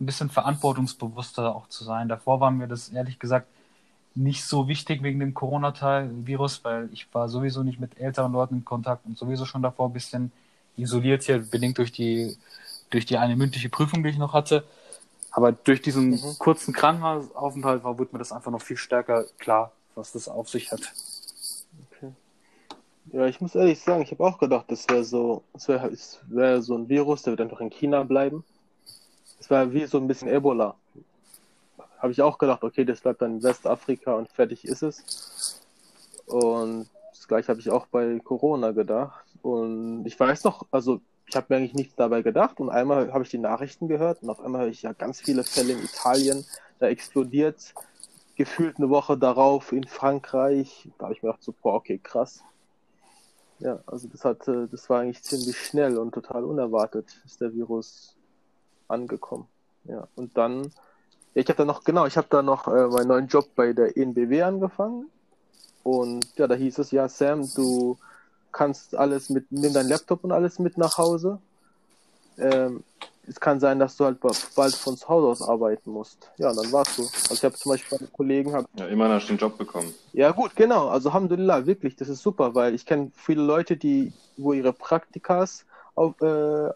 ein 0.00 0.06
bisschen 0.06 0.28
verantwortungsbewusster 0.28 1.54
auch 1.54 1.68
zu 1.68 1.84
sein. 1.84 2.08
Davor 2.08 2.40
war 2.40 2.50
mir 2.50 2.66
das 2.66 2.88
ehrlich 2.88 3.18
gesagt 3.18 3.46
nicht 4.14 4.44
so 4.44 4.66
wichtig 4.66 5.02
wegen 5.02 5.20
dem 5.20 5.34
Corona-Virus, 5.34 6.64
weil 6.64 6.88
ich 6.92 7.06
war 7.14 7.28
sowieso 7.28 7.62
nicht 7.62 7.78
mit 7.78 7.98
älteren 8.00 8.32
Leuten 8.32 8.56
in 8.56 8.64
Kontakt 8.64 9.06
und 9.06 9.16
sowieso 9.16 9.44
schon 9.44 9.62
davor 9.62 9.88
ein 9.88 9.92
bisschen 9.92 10.32
isoliert 10.76 11.24
hier, 11.24 11.38
bedingt 11.38 11.78
durch 11.78 11.92
die, 11.92 12.36
durch 12.90 13.06
die 13.06 13.16
eine 13.18 13.36
mündliche 13.36 13.68
Prüfung, 13.68 14.02
die 14.02 14.10
ich 14.10 14.18
noch 14.18 14.32
hatte. 14.32 14.64
Aber 15.30 15.52
durch 15.52 15.82
diesen 15.82 16.10
Mhm. 16.12 16.38
kurzen 16.38 16.72
Krankenhausaufenthalt 16.72 17.84
war, 17.84 17.98
wurde 17.98 18.10
mir 18.12 18.18
das 18.18 18.32
einfach 18.32 18.50
noch 18.50 18.62
viel 18.62 18.76
stärker 18.76 19.24
klar, 19.38 19.72
was 19.94 20.12
das 20.12 20.28
auf 20.28 20.48
sich 20.48 20.72
hat. 20.72 20.80
Ja, 23.12 23.26
ich 23.26 23.40
muss 23.40 23.54
ehrlich 23.54 23.80
sagen, 23.80 24.02
ich 24.02 24.10
habe 24.10 24.24
auch 24.24 24.38
gedacht, 24.38 24.64
das 24.68 24.88
wäre 24.88 25.04
so, 25.04 25.44
es 25.54 25.68
wäre 25.68 25.88
es 25.88 26.18
wär 26.26 26.60
so 26.60 26.76
ein 26.76 26.88
Virus, 26.88 27.22
der 27.22 27.32
wird 27.32 27.40
einfach 27.40 27.60
in 27.60 27.70
China 27.70 28.02
bleiben. 28.02 28.44
Es 29.38 29.48
war 29.48 29.72
wie 29.72 29.86
so 29.86 29.98
ein 29.98 30.08
bisschen 30.08 30.28
Ebola. 30.28 30.74
Habe 31.98 32.12
ich 32.12 32.20
auch 32.20 32.36
gedacht, 32.36 32.64
okay, 32.64 32.84
das 32.84 33.00
bleibt 33.00 33.22
dann 33.22 33.36
in 33.36 33.42
Westafrika 33.42 34.14
und 34.14 34.28
fertig 34.28 34.64
ist 34.64 34.82
es. 34.82 35.60
Und 36.26 36.88
das 37.26 37.28
gleiche 37.28 37.48
habe 37.48 37.58
ich 37.58 37.70
auch 37.70 37.86
bei 37.86 38.20
Corona 38.20 38.70
gedacht. 38.70 39.26
Und 39.42 40.06
ich 40.06 40.18
weiß 40.18 40.44
noch, 40.44 40.64
also 40.70 41.00
ich 41.26 41.34
habe 41.34 41.46
mir 41.48 41.56
eigentlich 41.56 41.74
nichts 41.74 41.96
dabei 41.96 42.22
gedacht. 42.22 42.60
Und 42.60 42.70
einmal 42.70 43.12
habe 43.12 43.24
ich 43.24 43.30
die 43.30 43.38
Nachrichten 43.38 43.88
gehört 43.88 44.22
und 44.22 44.30
auf 44.30 44.40
einmal 44.40 44.60
habe 44.60 44.70
ich 44.70 44.82
ja 44.82 44.92
ganz 44.92 45.20
viele 45.22 45.42
Fälle 45.42 45.72
in 45.72 45.82
Italien, 45.82 46.46
da 46.78 46.86
explodiert. 46.86 47.74
Gefühlt 48.36 48.76
eine 48.76 48.90
Woche 48.90 49.18
darauf 49.18 49.72
in 49.72 49.88
Frankreich. 49.88 50.88
Da 50.98 51.06
habe 51.06 51.14
ich 51.14 51.22
mir 51.24 51.30
gedacht, 51.30 51.42
so, 51.42 51.52
boah, 51.60 51.74
okay, 51.74 51.98
krass. 52.00 52.44
Ja, 53.58 53.80
also 53.86 54.06
das 54.06 54.24
hatte, 54.24 54.68
das 54.70 54.88
war 54.88 55.00
eigentlich 55.00 55.24
ziemlich 55.24 55.58
schnell 55.58 55.98
und 55.98 56.12
total 56.12 56.44
unerwartet 56.44 57.20
ist 57.24 57.40
der 57.40 57.52
Virus 57.54 58.14
angekommen. 58.86 59.48
Ja, 59.82 60.06
und 60.14 60.36
dann, 60.36 60.70
ich 61.34 61.48
habe 61.48 61.56
da 61.56 61.64
noch, 61.64 61.82
genau, 61.82 62.06
ich 62.06 62.16
habe 62.16 62.28
da 62.30 62.42
noch 62.42 62.68
äh, 62.68 62.86
meinen 62.86 63.08
neuen 63.08 63.26
Job 63.26 63.46
bei 63.56 63.72
der 63.72 63.96
ENBW 63.96 64.42
angefangen. 64.42 65.10
Und 65.86 66.26
ja, 66.36 66.48
da 66.48 66.56
hieß 66.56 66.78
es, 66.78 66.90
ja, 66.90 67.08
Sam, 67.08 67.48
du 67.54 67.96
kannst 68.50 68.96
alles 68.96 69.30
mit, 69.30 69.52
nimm 69.52 69.72
deinen 69.72 69.88
Laptop 69.88 70.24
und 70.24 70.32
alles 70.32 70.58
mit 70.58 70.76
nach 70.76 70.98
Hause. 70.98 71.40
Ähm, 72.38 72.82
es 73.22 73.38
kann 73.38 73.60
sein, 73.60 73.78
dass 73.78 73.96
du 73.96 74.04
halt 74.04 74.18
ba- 74.18 74.32
bald 74.56 74.74
von 74.74 74.96
zu 74.96 75.08
Hause 75.08 75.28
aus 75.28 75.42
arbeiten 75.48 75.92
musst. 75.92 76.32
Ja, 76.38 76.50
und 76.50 76.56
dann 76.56 76.72
warst 76.72 76.98
du. 76.98 77.02
Also 77.02 77.34
ich 77.34 77.44
habe 77.44 77.56
zum 77.56 77.70
Beispiel 77.70 77.98
meine 78.00 78.10
Kollegen, 78.10 78.52
hab, 78.52 78.66
Ja, 78.76 78.86
immerhin 78.86 79.14
hast 79.14 79.28
du 79.28 79.34
den 79.34 79.38
Job 79.38 79.58
bekommen. 79.58 79.94
ja, 80.12 80.32
gut, 80.32 80.56
genau. 80.56 80.88
Also 80.88 81.08
Alhamdulillah, 81.10 81.66
wirklich, 81.66 81.94
das 81.94 82.08
ist 82.08 82.20
super, 82.22 82.56
weil 82.56 82.74
ich 82.74 82.84
kenne 82.84 83.12
viele 83.14 83.44
Leute, 83.44 83.76
die, 83.76 84.12
wo 84.36 84.54
ihre 84.54 84.72
Praktikas 84.72 85.64
auf, 85.94 86.20
äh, 86.20 86.70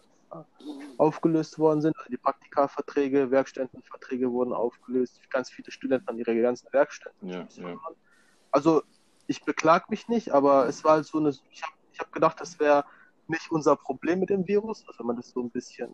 aufgelöst 0.97 1.59
worden 1.59 1.81
sind. 1.81 1.97
Also 1.97 2.09
die 2.09 2.17
Praktikaverträge, 2.17 3.29
Werkstättenverträge 3.29 4.31
wurden 4.31 4.53
aufgelöst. 4.53 5.19
Ganz 5.31 5.49
viele 5.49 5.69
Studenten 5.69 6.07
haben 6.07 6.17
ihre 6.17 6.41
ganzen 6.41 6.71
Werkstätten. 6.71 7.27
Ja, 7.29 7.45
ja. 7.57 7.77
Also 8.51 8.83
ich 9.27 9.43
beklag 9.43 9.89
mich 9.89 10.07
nicht, 10.07 10.31
aber 10.31 10.67
es 10.67 10.83
war 10.83 10.93
halt 10.93 11.05
so 11.05 11.19
eine, 11.19 11.29
ich 11.29 11.63
habe 11.63 11.73
ich 11.93 11.99
hab 11.99 12.11
gedacht, 12.11 12.39
das 12.39 12.59
wäre 12.59 12.85
nicht 13.27 13.51
unser 13.51 13.75
Problem 13.75 14.19
mit 14.19 14.29
dem 14.29 14.47
Virus, 14.47 14.85
also 14.87 14.99
wenn 14.99 15.07
man 15.07 15.15
das 15.15 15.29
so 15.29 15.41
ein 15.41 15.51
bisschen 15.51 15.93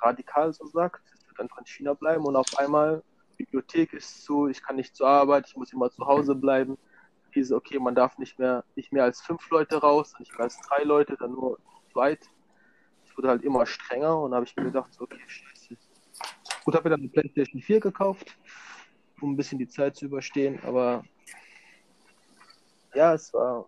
radikal 0.00 0.52
so 0.52 0.66
sagt, 0.66 1.02
es 1.14 1.26
wird 1.28 1.40
einfach 1.40 1.58
in 1.58 1.66
China 1.66 1.94
bleiben 1.94 2.24
und 2.24 2.36
auf 2.36 2.58
einmal 2.58 3.02
Bibliothek 3.36 3.92
ist 3.92 4.22
zu, 4.24 4.48
ich 4.48 4.62
kann 4.62 4.76
nicht 4.76 4.94
zur 4.94 5.08
Arbeit, 5.08 5.46
ich 5.48 5.56
muss 5.56 5.72
immer 5.72 5.90
zu 5.90 6.06
Hause 6.06 6.34
bleiben. 6.34 6.78
Diese, 7.34 7.56
okay, 7.56 7.78
man 7.78 7.94
darf 7.94 8.18
nicht 8.18 8.38
mehr, 8.38 8.64
nicht 8.76 8.92
mehr 8.92 9.04
als 9.04 9.22
fünf 9.22 9.48
Leute 9.50 9.76
raus, 9.78 10.14
nicht 10.18 10.32
mehr 10.32 10.42
als 10.42 10.60
drei 10.60 10.82
Leute, 10.82 11.16
dann 11.16 11.32
nur 11.32 11.58
zweit. 11.92 12.28
Es 13.04 13.16
wurde 13.16 13.28
halt 13.28 13.42
immer 13.42 13.64
strenger 13.66 14.20
und 14.20 14.34
habe 14.34 14.44
ich 14.44 14.54
mir 14.56 14.64
gedacht, 14.64 14.92
so, 14.92 15.04
okay, 15.04 15.20
scheiße. 15.26 15.76
Gut, 16.64 16.74
habe 16.74 16.84
mir 16.84 16.90
dann 16.90 17.00
eine 17.00 17.08
PlayStation 17.08 17.60
4 17.60 17.80
gekauft, 17.80 18.38
um 19.20 19.32
ein 19.32 19.36
bisschen 19.36 19.58
die 19.58 19.68
Zeit 19.68 19.96
zu 19.96 20.04
überstehen, 20.04 20.60
aber 20.64 21.04
ja, 22.94 23.14
es 23.14 23.32
war 23.34 23.66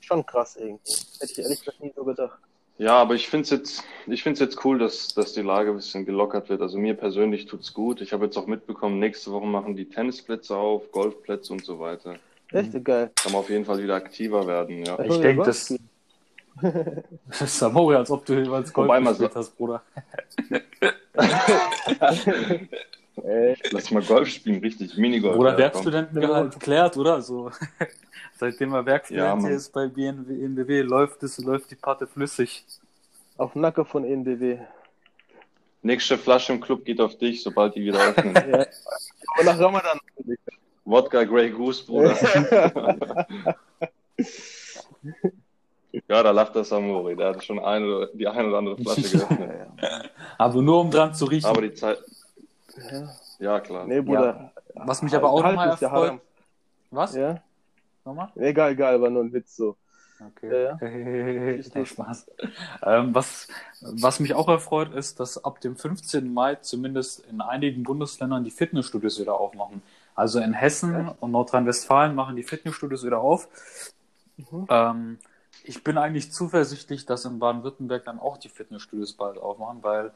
schon 0.00 0.24
krass 0.26 0.56
irgendwie. 0.56 0.92
Hätte 1.20 1.32
ich 1.32 1.38
ehrlich 1.38 1.58
gesagt 1.60 1.80
nie 1.80 1.92
so 1.94 2.04
gedacht. 2.04 2.38
Ja, 2.78 2.96
aber 2.96 3.14
ich 3.14 3.28
finde 3.28 3.44
es 3.44 3.50
jetzt, 3.50 3.84
ich 4.06 4.22
find's 4.22 4.40
jetzt 4.40 4.64
cool, 4.64 4.78
dass, 4.78 5.14
dass 5.14 5.34
die 5.34 5.42
Lage 5.42 5.70
ein 5.70 5.76
bisschen 5.76 6.04
gelockert 6.04 6.48
wird. 6.48 6.62
Also 6.62 6.78
mir 6.78 6.94
persönlich 6.94 7.46
tut's 7.46 7.72
gut. 7.74 8.00
Ich 8.00 8.12
habe 8.12 8.24
jetzt 8.24 8.36
auch 8.36 8.46
mitbekommen, 8.46 8.98
nächste 8.98 9.30
Woche 9.30 9.46
machen 9.46 9.76
die 9.76 9.88
Tennisplätze 9.88 10.56
auf, 10.56 10.90
Golfplätze 10.90 11.52
und 11.52 11.64
so 11.64 11.78
weiter. 11.78 12.16
Echt 12.50 12.72
geil. 12.84 13.10
Kann 13.14 13.32
man 13.32 13.40
auf 13.40 13.50
jeden 13.50 13.64
Fall 13.64 13.82
wieder 13.82 13.94
aktiver 13.94 14.46
werden, 14.46 14.84
ja. 14.84 14.94
Ich 14.98 15.10
Achso, 15.10 15.20
denke, 15.20 15.44
das, 15.44 15.74
ist 17.30 17.58
Samori, 17.58 17.96
als 17.96 18.10
ob 18.10 18.26
du 18.26 18.34
jeweils 18.34 18.74
man 18.74 19.04
gespielt 19.04 19.34
hast, 19.34 19.56
Bruder. 19.56 19.82
Ey, 23.16 23.56
Lass 23.70 23.90
mal 23.90 24.02
Golf 24.02 24.28
spielen, 24.28 24.60
richtig. 24.60 24.96
Minigolf. 24.96 25.36
Bruder, 25.36 25.52
ja, 25.52 25.58
Werkstudentengehalt 25.58 26.54
geklärt, 26.54 26.96
oder? 26.96 27.20
So, 27.20 27.50
seitdem 28.38 28.72
er 28.72 28.86
Werkstudent 28.86 29.42
Ja, 29.42 29.48
hier 29.48 29.56
ist 29.56 29.72
bei 29.72 29.86
BNW, 29.86 30.44
NBW, 30.44 30.80
läuft 30.82 31.22
es, 31.22 31.38
läuft 31.38 31.70
die 31.70 31.76
Patte 31.76 32.06
flüssig. 32.06 32.64
auf 33.36 33.52
den 33.52 33.62
Nacken 33.62 33.84
von 33.84 34.04
NBW. 34.04 34.58
Nächste 35.82 36.16
Flasche 36.16 36.52
im 36.52 36.60
Club 36.60 36.84
geht 36.84 37.00
auf 37.00 37.18
dich, 37.18 37.42
sobald 37.42 37.74
die 37.74 37.84
wieder 37.84 38.00
öffnen. 38.00 38.34
Ja. 38.50 38.66
Aber 39.34 39.44
nach 39.44 39.58
Ramadan. 39.58 39.98
Wodka 40.84 41.24
Grey 41.24 41.50
Goose, 41.50 41.84
Bruder. 41.84 42.16
ja, 46.08 46.22
da 46.22 46.30
lacht 46.30 46.54
der 46.54 46.64
Samori. 46.64 47.16
Der 47.16 47.28
hat 47.28 47.44
schon 47.44 47.58
eine, 47.58 48.08
die 48.14 48.26
eine 48.26 48.48
oder 48.48 48.58
andere 48.58 48.76
Flasche 48.78 49.18
geöffnet. 49.18 49.70
Aber 50.38 50.62
nur 50.62 50.80
um 50.80 50.90
dran 50.90 51.14
zu 51.14 51.24
riechen. 51.26 51.46
Aber 51.46 51.62
die 51.62 51.72
Zeit, 51.74 51.98
Ja. 52.76 53.08
ja 53.38 53.60
klar. 53.60 53.86
Nee, 53.86 54.00
Bruder. 54.00 54.52
Was 54.74 55.02
mich 55.02 55.14
aber 55.14 55.30
auch 55.30 55.42
Halt 55.42 55.56
nochmal 55.56 55.68
erfreut. 55.70 56.20
Was? 56.90 57.14
Ja? 57.14 57.42
Nochmal? 58.04 58.30
Egal, 58.36 58.72
egal, 58.72 59.00
war 59.00 59.10
nur 59.10 59.24
ein 59.24 59.32
Witz 59.32 59.56
so. 59.56 59.76
Okay. 60.20 60.64
Ja, 60.64 60.78
Nee, 61.74 61.86
Spaß. 61.86 62.26
Ähm, 62.82 63.14
was, 63.14 63.48
was 63.80 64.20
mich 64.20 64.34
auch 64.34 64.48
erfreut, 64.48 64.94
ist, 64.94 65.18
dass 65.20 65.42
ab 65.42 65.60
dem 65.60 65.76
15. 65.76 66.32
Mai 66.32 66.56
zumindest 66.56 67.26
in 67.26 67.40
einigen 67.40 67.82
Bundesländern 67.82 68.44
die 68.44 68.50
Fitnessstudios 68.50 69.20
wieder 69.20 69.38
aufmachen. 69.38 69.82
Also 70.14 70.40
in 70.40 70.52
Hessen 70.52 71.08
und 71.20 71.30
Nordrhein-Westfalen 71.30 72.14
machen 72.14 72.36
die 72.36 72.42
Fitnessstudios 72.42 73.04
wieder 73.04 73.18
auf. 73.18 73.48
Mhm. 74.36 74.66
Ähm, 74.68 75.18
ich 75.64 75.82
bin 75.82 75.96
eigentlich 75.96 76.32
zuversichtlich, 76.32 77.06
dass 77.06 77.24
in 77.24 77.38
Baden-Württemberg 77.38 78.04
dann 78.04 78.20
auch 78.20 78.36
die 78.36 78.48
Fitnessstudios 78.48 79.14
bald 79.14 79.38
aufmachen, 79.38 79.82
weil 79.82 80.12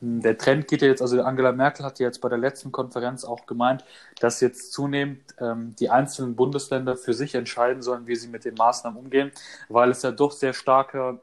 der 0.00 0.38
Trend 0.38 0.68
geht 0.68 0.82
ja 0.82 0.88
jetzt, 0.88 1.02
also 1.02 1.20
Angela 1.22 1.52
Merkel 1.52 1.84
hat 1.84 1.98
ja 1.98 2.06
jetzt 2.06 2.20
bei 2.20 2.28
der 2.28 2.38
letzten 2.38 2.70
Konferenz 2.72 3.24
auch 3.24 3.46
gemeint, 3.46 3.84
dass 4.20 4.40
jetzt 4.40 4.72
zunehmend 4.72 5.20
ähm, 5.40 5.74
die 5.78 5.90
einzelnen 5.90 6.36
Bundesländer 6.36 6.96
für 6.96 7.14
sich 7.14 7.34
entscheiden 7.34 7.82
sollen, 7.82 8.06
wie 8.06 8.14
sie 8.14 8.28
mit 8.28 8.44
den 8.44 8.54
Maßnahmen 8.54 8.98
umgehen, 8.98 9.32
weil 9.68 9.90
es 9.90 10.02
ja 10.02 10.12
doch 10.12 10.32
sehr 10.32 10.54
starke, 10.54 11.20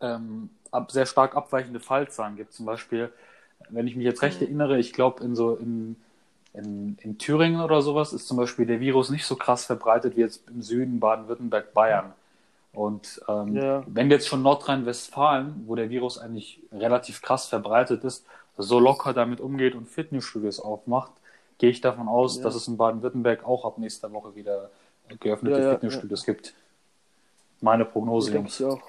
ähm, 0.00 0.50
ab, 0.70 0.92
sehr 0.92 1.06
stark 1.06 1.36
abweichende 1.36 1.80
Fallzahlen 1.80 2.36
gibt. 2.36 2.52
Zum 2.52 2.66
Beispiel, 2.66 3.10
wenn 3.68 3.86
ich 3.88 3.96
mich 3.96 4.04
jetzt 4.04 4.22
recht 4.22 4.40
erinnere, 4.40 4.78
ich 4.78 4.92
glaube 4.92 5.24
in 5.24 5.34
so 5.34 5.56
in, 5.56 5.96
in, 6.54 6.96
in 7.00 7.18
Thüringen 7.18 7.60
oder 7.60 7.82
sowas 7.82 8.12
ist 8.12 8.28
zum 8.28 8.36
Beispiel 8.36 8.66
der 8.66 8.80
Virus 8.80 9.10
nicht 9.10 9.26
so 9.26 9.36
krass 9.36 9.64
verbreitet 9.64 10.16
wie 10.16 10.20
jetzt 10.20 10.48
im 10.48 10.62
Süden, 10.62 11.00
Baden-Württemberg, 11.00 11.74
Bayern. 11.74 12.12
Und 12.72 13.20
ähm, 13.28 13.56
Ja. 13.56 13.82
wenn 13.86 14.10
jetzt 14.10 14.28
schon 14.28 14.42
Nordrhein-Westfalen, 14.42 15.64
wo 15.66 15.74
der 15.74 15.90
Virus 15.90 16.18
eigentlich 16.18 16.60
relativ 16.72 17.22
krass 17.22 17.46
verbreitet 17.46 18.04
ist, 18.04 18.26
so 18.56 18.78
locker 18.78 19.12
damit 19.12 19.40
umgeht 19.40 19.74
und 19.74 19.86
Fitnessstudios 19.88 20.60
aufmacht, 20.60 21.12
gehe 21.58 21.70
ich 21.70 21.80
davon 21.80 22.08
aus, 22.08 22.36
Ja. 22.36 22.42
dass 22.44 22.54
es 22.54 22.68
in 22.68 22.76
Baden-Württemberg 22.76 23.44
auch 23.44 23.64
ab 23.64 23.78
nächster 23.78 24.12
Woche 24.12 24.34
wieder 24.34 24.70
geöffnete 25.20 25.58
Ja, 25.58 25.64
ja, 25.64 25.70
Fitnessstudios 25.72 26.24
gibt. 26.24 26.54
Meine 27.60 27.84
Prognose, 27.84 28.30
denke 28.30 28.48
Jungs. 28.50 28.60
ich 28.60 28.66
auch. 28.66 28.80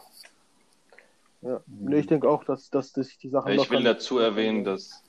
Ja. 1.41 1.61
Nee, 1.67 1.99
ich 1.99 2.07
denke 2.07 2.30
auch, 2.30 2.43
dass, 2.43 2.69
dass 2.69 2.91
sich 2.91 3.17
die 3.17 3.30
Sachen 3.30 3.51
Ich 3.53 3.69
will 3.71 3.84
dazu 3.84 4.19
erwähnen, 4.19 4.63
dass 4.63 5.01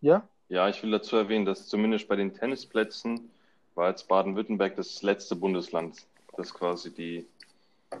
Ja? 0.00 0.26
Ja, 0.48 0.68
ich 0.68 0.82
will 0.82 0.90
dazu 0.90 1.16
erwähnen, 1.16 1.44
dass 1.44 1.68
zumindest 1.68 2.08
bei 2.08 2.16
den 2.16 2.34
Tennisplätzen 2.34 3.30
war 3.74 3.88
jetzt 3.90 4.08
Baden-Württemberg 4.08 4.76
das 4.76 5.02
letzte 5.02 5.36
Bundesland, 5.36 6.04
das 6.36 6.52
quasi 6.52 6.92
die, 6.92 7.26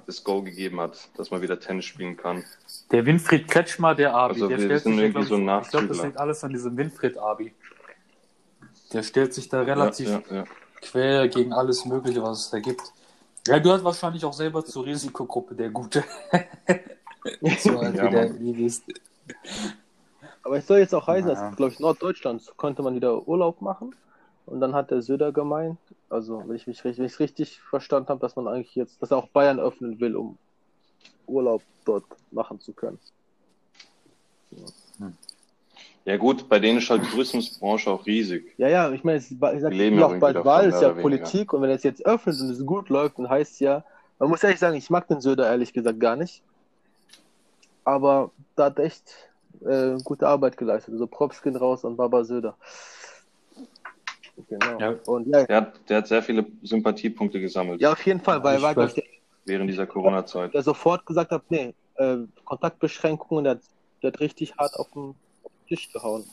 das 0.06 0.24
Go 0.24 0.42
gegeben 0.42 0.80
hat, 0.80 1.08
dass 1.16 1.30
man 1.30 1.42
wieder 1.42 1.58
Tennis 1.60 1.84
spielen 1.84 2.16
kann. 2.16 2.44
Der 2.90 3.06
Winfried 3.06 3.48
Kretschmer, 3.48 3.94
der 3.94 4.14
Abi, 4.14 4.34
Also 4.34 4.48
der 4.48 4.58
wir 4.58 4.64
stellt 4.64 4.82
sind 4.82 4.94
sich 4.94 5.02
irgendwie 5.04 5.26
glaub 5.26 5.28
so 5.28 5.34
ein 5.36 5.60
ich, 5.60 5.64
ich 5.66 5.70
glaube, 5.70 5.86
das 5.88 6.02
liegt 6.02 6.16
alles 6.16 6.44
an 6.44 6.50
diesem 6.52 6.76
Winfried 6.76 7.18
Abi. 7.18 7.54
Der 8.92 9.02
stellt 9.02 9.32
sich 9.34 9.48
da 9.48 9.62
relativ 9.62 10.08
Ja, 10.08 10.22
ja, 10.30 10.36
ja. 10.36 10.44
quer 10.80 11.28
gegen 11.28 11.52
alles 11.52 11.84
Mögliche, 11.84 12.22
was 12.22 12.40
es 12.46 12.50
da 12.50 12.58
gibt. 12.58 12.82
Ja, 13.46 13.58
gehört 13.58 13.82
wahrscheinlich 13.82 14.24
auch 14.24 14.32
selber 14.32 14.64
zur 14.64 14.84
Risikogruppe, 14.84 15.54
der 15.54 15.70
Gute. 15.70 16.04
so, 17.58 17.80
halt 17.80 17.96
Ja, 17.96 18.06
wie 18.06 18.10
der 18.10 18.40
wie 18.40 18.66
es- 18.66 18.82
Aber 20.44 20.58
es 20.58 20.66
soll 20.66 20.78
jetzt 20.78 20.94
auch 20.94 21.06
heißen, 21.06 21.28
dass, 21.28 21.56
glaube 21.56 21.72
ich, 21.72 21.80
Norddeutschland 21.80 22.42
konnte 22.56 22.82
man 22.82 22.94
wieder 22.94 23.26
Urlaub 23.26 23.60
machen. 23.62 23.94
Und 24.46 24.60
dann 24.60 24.74
hat 24.74 24.90
der 24.90 25.02
Söder 25.02 25.32
gemeint, 25.32 25.78
also 26.08 26.42
wenn 26.46 26.56
ich 26.56 26.66
mich 26.66 26.84
richtig, 26.84 26.98
wenn 26.98 27.06
ich's 27.06 27.20
richtig 27.20 27.60
verstanden 27.60 28.08
habe, 28.08 28.20
dass 28.20 28.36
man 28.36 28.48
eigentlich 28.48 28.74
jetzt, 28.74 29.00
dass 29.00 29.10
er 29.10 29.18
auch 29.18 29.28
Bayern 29.28 29.60
öffnen 29.60 30.00
will, 30.00 30.16
um 30.16 30.38
Urlaub 31.26 31.62
dort 31.84 32.04
machen 32.30 32.60
zu 32.60 32.72
können. 32.72 32.98
ja 36.04 36.16
gut, 36.16 36.48
bei 36.48 36.58
denen 36.58 36.78
ist 36.78 36.90
halt 36.90 37.04
die 37.04 37.08
Tourismusbranche 37.08 37.90
auch 37.90 38.04
riesig. 38.04 38.54
Ja, 38.58 38.68
ja, 38.68 38.90
ich 38.92 39.04
meine, 39.04 39.18
es 39.18 39.30
ist 39.30 39.38
ba- 39.40 39.52
ich 39.52 39.60
sag, 39.60 39.70
Die 39.70 39.78
leben 39.78 39.98
ja 39.98 40.06
auch 40.06 40.18
bald 40.18 40.44
Wahl, 40.44 40.66
ist 40.66 40.74
ja 40.74 40.88
oder 40.88 40.96
weniger. 40.96 41.02
Politik 41.02 41.52
und 41.52 41.62
wenn 41.62 41.70
es 41.70 41.82
jetzt 41.84 42.04
öffnet 42.04 42.40
und 42.40 42.50
es 42.50 42.66
gut 42.66 42.88
läuft, 42.88 43.18
dann 43.18 43.28
heißt 43.28 43.52
es 43.52 43.58
ja, 43.60 43.84
man 44.18 44.28
muss 44.28 44.42
ehrlich 44.42 44.58
sagen, 44.58 44.76
ich 44.76 44.90
mag 44.90 45.08
den 45.08 45.20
Söder 45.20 45.46
ehrlich 45.46 45.72
gesagt 45.72 46.00
gar 46.00 46.16
nicht. 46.16 46.42
Aber 47.84 48.32
da 48.54 48.66
hat 48.66 48.78
echt 48.78 49.12
äh, 49.64 49.96
gute 50.04 50.28
Arbeit 50.28 50.56
geleistet. 50.56 50.92
Also 50.94 51.06
Props 51.06 51.42
gehen 51.42 51.56
raus 51.56 51.84
an 51.84 51.96
Baba 51.96 52.24
Söder. 52.24 52.56
Genau. 54.48 54.80
Ja. 54.80 54.90
Und 55.06 55.26
ja, 55.28 55.44
Der 55.44 55.56
hat, 55.56 55.88
der 55.90 55.96
hat 55.98 56.08
sehr 56.08 56.22
viele 56.22 56.46
Sympathiepunkte 56.62 57.40
gesammelt 57.40 57.80
ja, 57.80 57.92
auf 57.92 58.04
jeden 58.06 58.20
Fall, 58.20 58.42
weil 58.42 58.56
er 58.56 58.62
war, 58.62 58.86
ich, 58.86 58.94
der, 58.94 59.04
während 59.44 59.68
dieser 59.70 59.86
Corona-Zeit. 59.86 60.54
der 60.54 60.62
sofort 60.62 61.04
gesagt 61.06 61.30
hat, 61.30 61.42
nee, 61.50 61.74
äh, 61.96 62.18
Kontaktbeschränkungen, 62.44 63.44
der, 63.44 63.54
hat- 63.54 63.62
der 64.02 64.12
hat 64.12 64.20
richtig 64.20 64.56
hart 64.56 64.74
auf 64.76 64.90
den, 64.92 65.14
auf 65.42 65.52
den 65.52 65.66
Tisch 65.68 65.92
gehauen. 65.92 66.24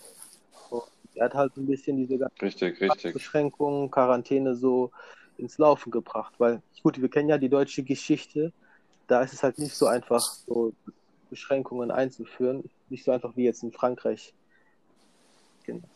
Und 0.70 0.84
er 1.16 1.26
hat 1.26 1.34
halt 1.34 1.58
ein 1.58 1.68
bisschen 1.68 1.98
diese 1.98 2.18
ganzen 2.18 2.40
Richtig, 2.42 2.80
richtig. 2.82 3.14
Beschränkungen, 3.14 3.92
Quarantäne 3.92 4.56
so 4.56 4.92
ins 5.38 5.58
Laufen 5.58 5.92
gebracht. 5.92 6.34
Weil, 6.38 6.62
gut, 6.84 7.02
wir 7.02 7.10
kennen 7.10 7.30
ja 7.30 7.38
die 7.38 7.50
deutsche 7.50 7.84
Geschichte, 7.84 8.54
da 9.08 9.22
ist 9.22 9.34
es 9.34 9.44
halt 9.44 9.58
nicht 9.60 9.76
so 9.76 9.88
einfach, 9.88 10.22
so 10.22 10.74
Beschränkungen 11.30 11.92
einzuführen. 11.92 12.64
Nicht 12.90 13.04
so 13.04 13.12
einfach 13.12 13.36
wie 13.36 13.44
jetzt 13.44 13.64
in 13.64 13.72
Frankreich. 13.72 14.34
Genau. 15.64 15.88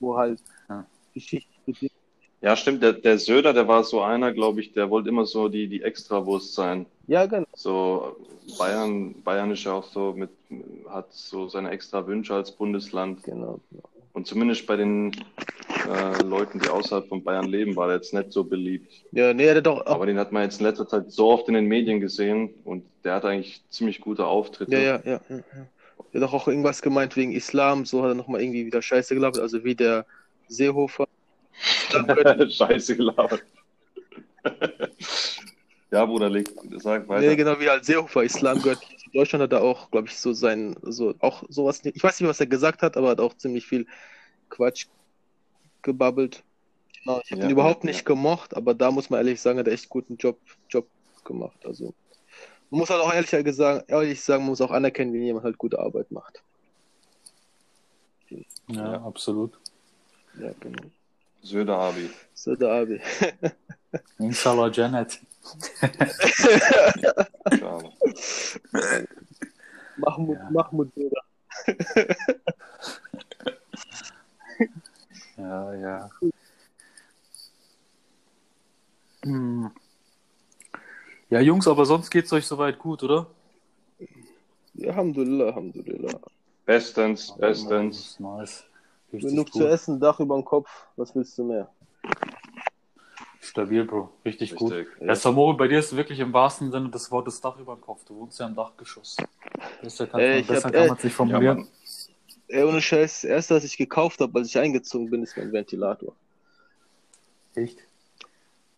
Wo 0.00 0.16
halt 0.16 0.42
Ja. 0.68 0.86
Geschichte. 1.18 1.94
Ja, 2.40 2.54
stimmt. 2.54 2.82
Der, 2.82 2.92
der 2.92 3.18
Söder, 3.18 3.52
der 3.52 3.66
war 3.66 3.82
so 3.82 4.00
einer, 4.00 4.32
glaube 4.32 4.60
ich, 4.60 4.72
der 4.72 4.90
wollte 4.90 5.08
immer 5.08 5.26
so 5.26 5.48
die, 5.48 5.66
die 5.66 5.82
Extrawurst 5.82 6.54
sein. 6.54 6.86
Ja, 7.08 7.26
genau. 7.26 7.46
So 7.54 8.16
Bayern, 8.58 9.14
Bayern 9.22 9.50
ist 9.50 9.64
ja 9.64 9.72
auch 9.72 9.84
so 9.84 10.14
mit, 10.16 10.30
hat 10.88 11.12
so 11.12 11.48
seine 11.48 11.70
extra 11.70 12.06
Wünsche 12.06 12.34
als 12.34 12.52
Bundesland. 12.52 13.22
genau. 13.24 13.60
Und 14.12 14.26
zumindest 14.26 14.66
bei 14.66 14.76
den 14.76 15.12
äh, 15.88 16.22
Leuten, 16.24 16.58
die 16.58 16.68
außerhalb 16.68 17.08
von 17.08 17.22
Bayern 17.22 17.46
leben, 17.46 17.76
war 17.76 17.88
er 17.88 17.96
jetzt 17.96 18.14
nicht 18.14 18.32
so 18.32 18.44
beliebt. 18.44 18.92
Ja, 19.12 19.32
nee, 19.32 19.44
er 19.44 19.60
doch 19.60 19.86
auch. 19.86 19.94
Aber 19.94 20.06
den 20.06 20.18
hat 20.18 20.32
man 20.32 20.42
jetzt 20.42 20.60
in 20.60 20.66
letzter 20.66 20.88
Zeit 20.88 21.10
so 21.10 21.30
oft 21.30 21.48
in 21.48 21.54
den 21.54 21.66
Medien 21.66 22.00
gesehen 22.00 22.50
und 22.64 22.84
der 23.04 23.14
hat 23.14 23.24
eigentlich 23.24 23.62
ziemlich 23.70 24.00
gute 24.00 24.26
Auftritte. 24.26 24.72
Ja, 24.72 24.80
ja, 24.80 25.00
ja. 25.04 25.20
ja, 25.28 25.36
ja. 25.36 25.66
Er 26.12 26.20
hat 26.20 26.28
doch 26.28 26.34
auch 26.34 26.48
irgendwas 26.48 26.82
gemeint 26.82 27.16
wegen 27.16 27.32
Islam, 27.32 27.84
so 27.84 28.02
hat 28.02 28.10
er 28.10 28.14
nochmal 28.14 28.40
irgendwie 28.40 28.66
wieder 28.66 28.80
Scheiße 28.80 29.14
gelabert, 29.14 29.40
also 29.40 29.64
wie 29.64 29.74
der 29.74 30.06
Seehofer. 30.48 31.08
Scheiße 32.50 32.96
gelabert. 32.96 33.42
ja, 35.90 36.04
Bruder, 36.04 36.28
leg, 36.28 36.48
sag 36.76 37.08
weiter. 37.08 37.26
Nee, 37.26 37.36
genau 37.36 37.58
wie 37.60 37.68
halt 37.68 37.84
Seehofer 37.84 38.24
Islam 38.24 38.62
gehört. 38.62 38.80
In 39.04 39.12
Deutschland 39.12 39.42
hat 39.42 39.52
er 39.52 39.62
auch, 39.62 39.90
glaube 39.90 40.08
ich, 40.08 40.16
so 40.18 40.32
sein, 40.32 40.76
so 40.82 41.14
auch 41.20 41.44
sowas. 41.48 41.80
Ich 41.84 42.02
weiß 42.02 42.20
nicht, 42.20 42.28
was 42.28 42.40
er 42.40 42.46
gesagt 42.46 42.82
hat, 42.82 42.96
aber 42.96 43.08
er 43.08 43.10
hat 43.12 43.20
auch 43.20 43.34
ziemlich 43.34 43.66
viel 43.66 43.86
Quatsch 44.50 44.86
gebabbelt. 45.82 46.42
Genau, 47.02 47.20
ich 47.24 47.30
habe 47.30 47.40
Ja, 47.40 47.46
ihn 47.46 47.52
überhaupt 47.52 47.84
ja, 47.84 47.90
nicht 47.90 48.04
gemocht, 48.04 48.56
aber 48.56 48.74
da 48.74 48.90
muss 48.90 49.10
man 49.10 49.18
ehrlich 49.18 49.40
sagen, 49.40 49.58
hat 49.58 49.66
er 49.66 49.72
echt 49.72 49.88
guten 49.88 50.16
Job, 50.16 50.38
Job 50.68 50.86
gemacht. 51.24 51.64
Also 51.64 51.94
man 52.70 52.80
muss 52.80 52.90
halt 52.90 53.00
auch 53.00 53.12
ehrlich 53.12 53.56
sagen, 53.56 53.84
ehrlich 53.88 54.22
sagen, 54.22 54.42
man 54.42 54.50
muss 54.50 54.60
auch 54.60 54.70
anerkennen, 54.70 55.12
wenn 55.12 55.22
jemand 55.22 55.44
halt 55.44 55.58
gute 55.58 55.78
Arbeit 55.78 56.10
macht. 56.10 56.42
Ja, 58.68 59.02
absolut. 59.02 59.58
Ja, 60.40 60.52
genau. 60.60 60.84
Söder 61.42 61.78
Abi. 61.78 62.10
So 62.34 62.54
der 62.54 62.68
Abi. 62.70 63.00
Inshallah 64.18 64.70
Janet. 64.72 65.18
Schade. 67.58 67.92
Mahmoud, 69.96 70.36
Ja. 70.38 70.50
Mahmoud 70.50 70.92
Söder. 70.94 71.22
Ja, 75.36 75.72
ja. 75.74 76.10
Hm. 79.22 79.70
Ja, 81.30 81.40
Jungs, 81.40 81.68
aber 81.68 81.86
sonst 81.86 82.10
geht's 82.10 82.32
euch 82.32 82.44
soweit 82.44 82.78
gut, 82.80 83.04
oder? 83.04 83.26
Ja, 84.74 84.90
Alhamdulillah, 84.90 85.46
Alhamdulillah. 85.46 86.18
Bestens, 86.66 87.32
bestens. 87.38 88.18
Nice. 88.18 88.64
Richtig 89.12 89.30
Genug 89.30 89.46
gut. 89.50 89.62
zu 89.62 89.66
essen, 89.68 90.00
Dach 90.00 90.20
über 90.20 90.36
dem 90.36 90.44
Kopf, 90.44 90.68
was 90.96 91.14
willst 91.14 91.36
du 91.38 91.44
mehr? 91.44 91.72
Stabil, 93.40 93.84
Bro. 93.84 94.10
Richtig, 94.24 94.54
gut. 94.54 94.72
Richtig. 94.72 95.00
Ja, 95.00 95.14
Samori, 95.14 95.56
bei 95.56 95.68
dir 95.68 95.78
ist 95.78 95.96
wirklich 95.96 96.18
im 96.18 96.32
wahrsten 96.32 96.70
Sinne 96.70 96.90
des 96.90 97.10
Wortes 97.10 97.40
Dach 97.40 97.58
über 97.58 97.74
dem 97.76 97.80
Kopf. 97.80 98.04
Du 98.04 98.16
wohnst 98.16 98.38
ja 98.38 98.46
im 98.46 98.54
Dachgeschoss. 98.54 99.16
Besser 99.80 100.06
kann, 100.06 100.20
Ey, 100.20 100.30
man, 100.32 100.40
ich 100.40 100.46
besser 100.48 100.64
hab- 100.68 100.72
kann 100.74 100.82
ey, 100.82 100.88
man 100.88 100.98
sich 100.98 101.12
Ja, 101.12 101.16
formulieren. 101.16 101.56
Mann. 101.58 101.68
Ey, 102.48 102.64
ohne 102.64 102.80
Scheiß, 102.82 103.22
das 103.22 103.24
erste, 103.30 103.54
was 103.54 103.64
ich 103.64 103.76
gekauft 103.76 104.20
habe, 104.20 104.38
als 104.38 104.48
ich 104.48 104.58
eingezogen 104.58 105.08
bin, 105.10 105.22
ist 105.22 105.36
mein 105.36 105.52
Ventilator. 105.52 106.14
Echt? 107.54 107.78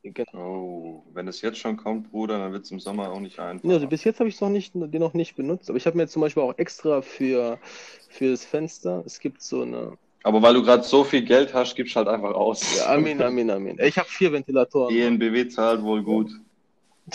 Genau. 0.03 0.25
Oh, 0.35 1.05
wenn 1.13 1.29
es 1.29 1.41
jetzt 1.43 1.59
schon 1.59 1.77
kommt, 1.77 2.11
Bruder, 2.11 2.39
dann 2.39 2.53
wird 2.53 2.65
es 2.65 2.71
im 2.71 2.81
Sommer 2.81 3.11
auch 3.11 3.21
nicht 3.21 3.39
einfach. 3.39 3.65
Ja, 3.69 3.75
also 3.75 3.87
bis 3.87 4.05
jetzt 4.05 4.19
habe 4.21 4.29
ich 4.29 4.41
noch 4.41 4.49
nicht, 4.49 4.75
den 4.75 4.91
noch 5.01 5.13
nicht 5.15 5.37
benutzt, 5.37 5.69
aber 5.69 5.77
ich 5.77 5.87
habe 5.87 5.97
mir 5.97 6.07
zum 6.09 6.23
Beispiel 6.23 6.43
auch 6.43 6.57
extra 6.57 7.03
für, 7.03 7.59
für 8.09 8.31
das 8.31 8.45
Fenster, 8.45 9.03
es 9.05 9.21
gibt 9.21 9.43
so 9.43 9.63
eine, 9.63 9.99
Aber 10.23 10.43
weil 10.43 10.55
du 10.55 10.63
gerade 10.63 10.83
so 10.83 11.03
viel 11.05 11.23
Geld 11.23 11.55
hast, 11.55 11.75
gibst 11.75 11.97
halt 11.97 12.09
einfach 12.09 12.35
aus. 12.35 12.77
ja, 12.77 12.93
Amin, 12.93 13.23
Amin, 13.23 13.51
Amin. 13.51 13.79
Ich 13.81 13.97
habe 13.97 14.09
vier 14.09 14.33
Ventilatoren. 14.33 14.95
ENBW 14.95 15.49
zahlt 15.49 15.83
wohl 15.83 16.03
gut. 16.03 16.31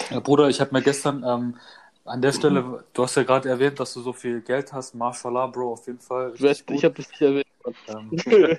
Ja, 0.10 0.20
Bruder, 0.20 0.50
ich 0.50 0.60
habe 0.60 0.72
mir 0.74 0.82
gestern 0.82 1.24
ähm, 1.24 1.56
an 2.04 2.22
der 2.22 2.34
Stelle, 2.34 2.84
du 2.94 3.04
hast 3.04 3.16
ja 3.16 3.24
gerade 3.24 3.50
erwähnt, 3.50 3.80
dass 3.80 3.94
du 3.94 4.02
so 4.02 4.14
viel 4.14 4.42
Geld 4.42 4.74
hast. 4.74 4.96
Mashallah, 4.96 5.48
Bro, 5.48 5.74
auf 5.74 5.88
jeden 5.88 6.00
Fall. 6.00 6.32
Gut. 6.32 6.42
ich 6.72 6.84
habe 6.84 6.96
das 6.96 7.10
nicht 7.10 7.22
erwähnt. 7.22 7.46
ähm, 7.88 8.12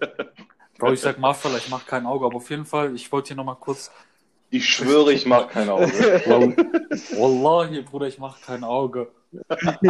Bro, 0.79 0.93
ich 0.93 1.01
sag 1.01 1.19
Mashallah, 1.19 1.59
ich 1.59 1.69
mach 1.69 1.87
kein 1.87 2.07
Auge, 2.07 2.27
aber 2.27 2.37
auf 2.37 2.51
jeden 2.51 2.67
Fall, 2.67 2.95
ich 2.95 3.11
wollte 3.11 3.29
hier 3.29 3.37
nochmal 3.37 3.57
kurz. 3.57 3.91
Ich 4.51 4.69
schwöre, 4.69 5.13
ich 5.13 5.27
mache 5.27 5.49
kein 5.49 5.69
Auge. 5.69 5.87
Wallahi, 7.17 7.83
Bruder, 7.83 8.07
ich 8.07 8.19
mach 8.19 8.41
kein 8.41 8.65
Auge. 8.65 9.11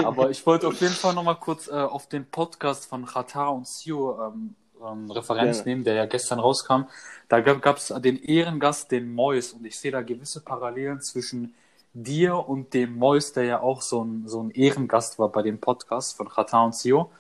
Aber 0.03 0.31
ich 0.31 0.45
wollte 0.47 0.69
auf 0.69 0.81
jeden 0.81 0.95
Fall 0.95 1.15
nochmal 1.15 1.37
kurz 1.37 1.69
äh, 1.69 1.73
auf 1.73 2.09
den 2.09 2.25
Podcast 2.27 2.87
von 2.87 3.05
Qatar 3.05 3.55
und 3.55 3.67
Sio 3.67 4.19
ähm, 4.21 4.55
ähm, 4.85 5.11
Referenz 5.11 5.59
Gerne. 5.59 5.71
nehmen, 5.71 5.85
der 5.85 5.95
ja 5.95 6.07
gestern 6.07 6.39
rauskam. 6.39 6.83
Da 7.29 7.41
gab 7.41 7.77
es 7.77 7.89
den 7.99 8.23
Ehrengast, 8.23 8.91
den 8.91 9.13
Mois, 9.13 9.53
und 9.53 9.65
ich 9.65 9.79
sehe 9.79 9.91
da 9.91 10.03
gewisse 10.03 10.41
Parallelen 10.41 11.01
zwischen 11.01 11.55
dir 11.93 12.37
und 12.37 12.75
dem 12.75 12.97
Mois, 12.97 13.33
der 13.35 13.45
ja 13.45 13.61
auch 13.61 13.83
so 13.83 14.05
ein, 14.05 14.25
so 14.27 14.43
ein 14.43 14.51
Ehrengast 14.51 15.19
war 15.19 15.31
bei 15.31 15.43
dem 15.43 15.59
Podcast 15.59 16.17
von 16.17 16.29
Qatar 16.29 16.65
und 16.65 16.75
Sio. 16.75 17.11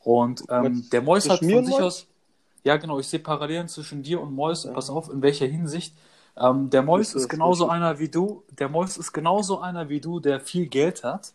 Und 0.00 0.44
ähm, 0.50 0.88
der 0.90 1.02
Mois 1.02 1.28
hat 1.28 1.38
von 1.38 1.48
sich 1.48 1.68
Mois? 1.68 1.82
aus. 1.82 2.06
Ja, 2.64 2.76
genau, 2.76 2.98
ich 2.98 3.06
sehe 3.06 3.20
Parallelen 3.20 3.68
zwischen 3.68 4.02
dir 4.02 4.20
und 4.20 4.34
Mois. 4.34 4.64
Ja. 4.64 4.72
Pass 4.72 4.90
auf, 4.90 5.10
in 5.10 5.22
welcher 5.22 5.46
Hinsicht. 5.46 5.94
Ähm, 6.36 6.70
der 6.70 6.82
Mois 6.82 7.14
ist 7.14 7.28
genauso 7.28 7.68
einer 7.68 7.98
wie 7.98 8.08
du. 8.08 8.42
Der 8.58 8.68
Mois 8.68 8.96
ist 8.98 9.12
genauso 9.12 9.60
einer 9.60 9.88
wie 9.88 10.00
du, 10.00 10.20
der 10.20 10.40
viel 10.40 10.66
Geld 10.66 11.04
hat. 11.04 11.32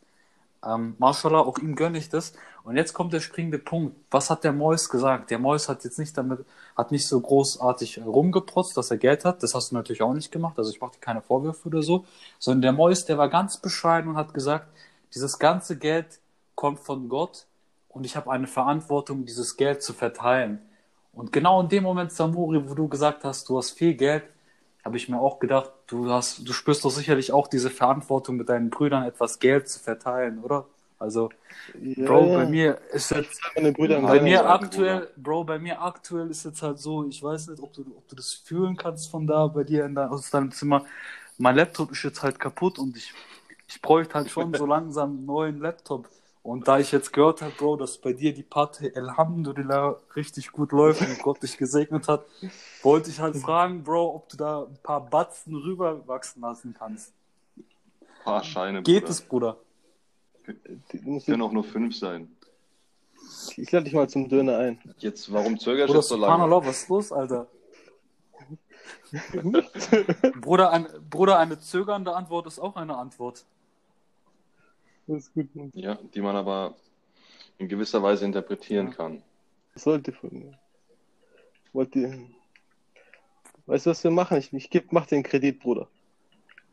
Ähm, 0.65 0.95
Mashallah, 0.97 1.39
auch 1.39 1.57
ihm 1.57 1.75
gönne 1.75 1.97
ich 1.97 2.09
das. 2.09 2.33
Und 2.63 2.75
jetzt 2.75 2.93
kommt 2.93 3.13
der 3.13 3.21
springende 3.21 3.59
Punkt. 3.59 3.95
Was 4.11 4.29
hat 4.29 4.43
der 4.43 4.51
Mois 4.51 4.89
gesagt? 4.89 5.31
Der 5.31 5.39
Mois 5.39 5.69
hat 5.69 5.83
jetzt 5.85 5.99
nicht 5.99 6.17
damit, 6.17 6.45
hat 6.75 6.91
nicht 6.91 7.07
so 7.07 7.19
großartig 7.19 8.01
rumgeprotzt, 8.05 8.75
dass 8.75 8.91
er 8.91 8.97
Geld 8.97 9.23
hat. 9.23 9.41
Das 9.41 9.55
hast 9.55 9.71
du 9.71 9.75
natürlich 9.75 10.01
auch 10.01 10.13
nicht 10.13 10.31
gemacht. 10.31 10.57
Also 10.57 10.69
ich 10.71 10.81
mache 10.81 10.93
dir 10.93 10.99
keine 10.99 11.21
Vorwürfe 11.21 11.69
oder 11.69 11.81
so. 11.81 12.05
Sondern 12.37 12.61
der 12.61 12.73
Mois, 12.73 13.05
der 13.05 13.17
war 13.17 13.29
ganz 13.29 13.57
bescheiden 13.57 14.11
und 14.11 14.17
hat 14.17 14.33
gesagt, 14.33 14.67
dieses 15.15 15.39
ganze 15.39 15.77
Geld 15.77 16.19
kommt 16.55 16.79
von 16.79 17.07
Gott 17.07 17.45
und 17.87 18.05
ich 18.05 18.15
habe 18.15 18.29
eine 18.31 18.47
Verantwortung, 18.47 19.25
dieses 19.25 19.57
Geld 19.57 19.81
zu 19.81 19.93
verteilen. 19.93 20.59
Und 21.13 21.31
genau 21.31 21.61
in 21.61 21.69
dem 21.69 21.83
Moment, 21.83 22.11
Samuri, 22.11 22.69
wo 22.69 22.73
du 22.75 22.87
gesagt 22.87 23.23
hast, 23.23 23.49
du 23.49 23.57
hast 23.57 23.71
viel 23.71 23.95
Geld, 23.95 24.23
habe 24.89 24.97
ich 24.97 25.07
mir 25.07 25.19
auch 25.19 25.37
gedacht, 25.39 25.69
du 25.87 26.09
hast, 26.09 26.47
du 26.47 26.51
spürst 26.51 26.83
doch 26.83 26.89
sicherlich 26.89 27.31
auch 27.31 27.47
diese 27.47 27.69
Verantwortung 27.69 28.37
mit 28.37 28.49
deinen 28.49 28.71
Brüdern 28.71 29.03
etwas 29.03 29.37
Geld 29.37 29.69
zu 29.69 29.79
verteilen, 29.79 30.39
oder? 30.39 30.65
Also, 30.97 31.29
Ja, 31.95 32.05
Bro, 32.07 32.25
ja. 32.31 32.37
bei 32.37 32.45
mir 32.47 32.79
ist 32.91 33.11
jetzt 33.11 33.39
Meine 33.55 33.71
Brüder 33.71 33.97
im 33.97 34.07
Bei 34.07 34.19
mir 34.19 34.49
aktuell, 34.49 35.09
Bro, 35.15 35.43
bei 35.43 35.59
mir 35.59 35.79
aktuell 35.79 36.31
ist 36.31 36.43
jetzt 36.43 36.63
halt 36.63 36.79
so, 36.79 37.07
ich 37.07 37.21
weiß 37.21 37.49
nicht, 37.49 37.61
ob 37.61 37.71
du, 37.73 37.81
ob 37.95 38.07
du 38.07 38.15
das 38.15 38.33
fühlen 38.33 38.75
kannst 38.75 39.11
von 39.11 39.27
da 39.27 39.45
bei 39.47 39.63
dir 39.63 39.85
in 39.85 39.93
dein, 39.93 40.09
aus 40.09 40.31
deinem 40.31 40.51
Zimmer. 40.51 40.85
Mein 41.37 41.55
Laptop 41.55 41.91
ist 41.91 42.03
jetzt 42.03 42.23
halt 42.23 42.39
kaputt 42.39 42.79
und 42.79 42.97
ich, 42.97 43.13
ich 43.67 43.79
bräuchte 43.81 44.15
halt 44.15 44.29
schon 44.31 44.55
so 44.55 44.65
langsam 44.65 45.11
einen 45.11 45.25
neuen 45.25 45.59
Laptop. 45.59 46.09
Und 46.41 46.67
da 46.67 46.79
ich 46.79 46.91
jetzt 46.91 47.13
gehört 47.13 47.41
habe, 47.43 47.53
Bro, 47.55 47.77
dass 47.77 47.97
bei 47.99 48.13
dir 48.13 48.33
die 48.33 48.43
Party 48.43 48.91
Alhamdulillah 48.95 49.97
richtig 50.15 50.51
gut 50.51 50.71
läuft 50.71 51.07
und 51.07 51.21
Gott 51.21 51.43
dich 51.43 51.57
gesegnet 51.57 52.07
hat, 52.07 52.25
wollte 52.83 53.09
ich 53.09 53.19
halt 53.19 53.35
fragen, 53.37 53.83
Bro, 53.83 54.15
ob 54.15 54.29
du 54.29 54.37
da 54.37 54.63
ein 54.63 54.77
paar 54.83 55.01
Batzen 55.05 55.55
rüberwachsen 55.55 56.41
lassen 56.41 56.73
kannst. 56.77 57.13
Ein 57.57 57.65
paar 58.23 58.43
Scheine. 58.43 58.81
Geht 58.83 59.01
Bruder. 59.03 59.11
es, 59.11 59.21
Bruder? 59.21 59.57
Die- 60.91 61.01
du 61.01 61.09
musst- 61.11 61.25
Können 61.25 61.41
auch 61.41 61.51
nur 61.51 61.63
fünf 61.63 61.95
sein. 61.95 62.35
Ich 63.57 63.71
lade 63.71 63.83
dich 63.85 63.93
mal 63.93 64.09
zum 64.09 64.27
Döner 64.29 64.57
ein. 64.57 64.79
Jetzt, 64.97 65.31
warum 65.31 65.59
zögerst 65.59 65.93
du 65.93 66.01
so 66.01 66.15
lange? 66.15 66.33
Subhanallah, 66.33 66.65
was 66.65 66.81
ist 66.83 66.89
los, 66.89 67.11
Alter? 67.11 67.47
Bruder, 70.41 70.71
ein, 70.71 70.87
Bruder, 71.09 71.39
eine 71.39 71.59
zögernde 71.59 72.15
Antwort 72.15 72.47
ist 72.47 72.59
auch 72.59 72.75
eine 72.75 72.97
Antwort. 72.97 73.45
Das 75.07 75.17
ist 75.27 75.33
gut. 75.33 75.47
Ja, 75.73 75.95
die 76.13 76.21
man 76.21 76.35
aber 76.35 76.75
in 77.57 77.67
gewisser 77.67 78.01
Weise 78.03 78.25
interpretieren 78.25 78.87
Ja. 78.87 78.93
kann. 78.93 79.23
Was 79.73 79.85
wollt 79.85 80.07
ihr 80.07 80.13
von 80.13 80.29
mir? 80.31 80.59
Wollt 81.73 81.95
ihr... 81.95 82.19
Weißt 83.69 83.85
du, 83.85 83.91
was 83.91 84.03
wir 84.03 84.09
machen? 84.09 84.37
Ich, 84.37 84.51
ich 84.51 84.69
geb, 84.71 84.91
mach 84.91 85.05
den 85.05 85.21
Kredit, 85.21 85.59
Bruder. 85.59 85.87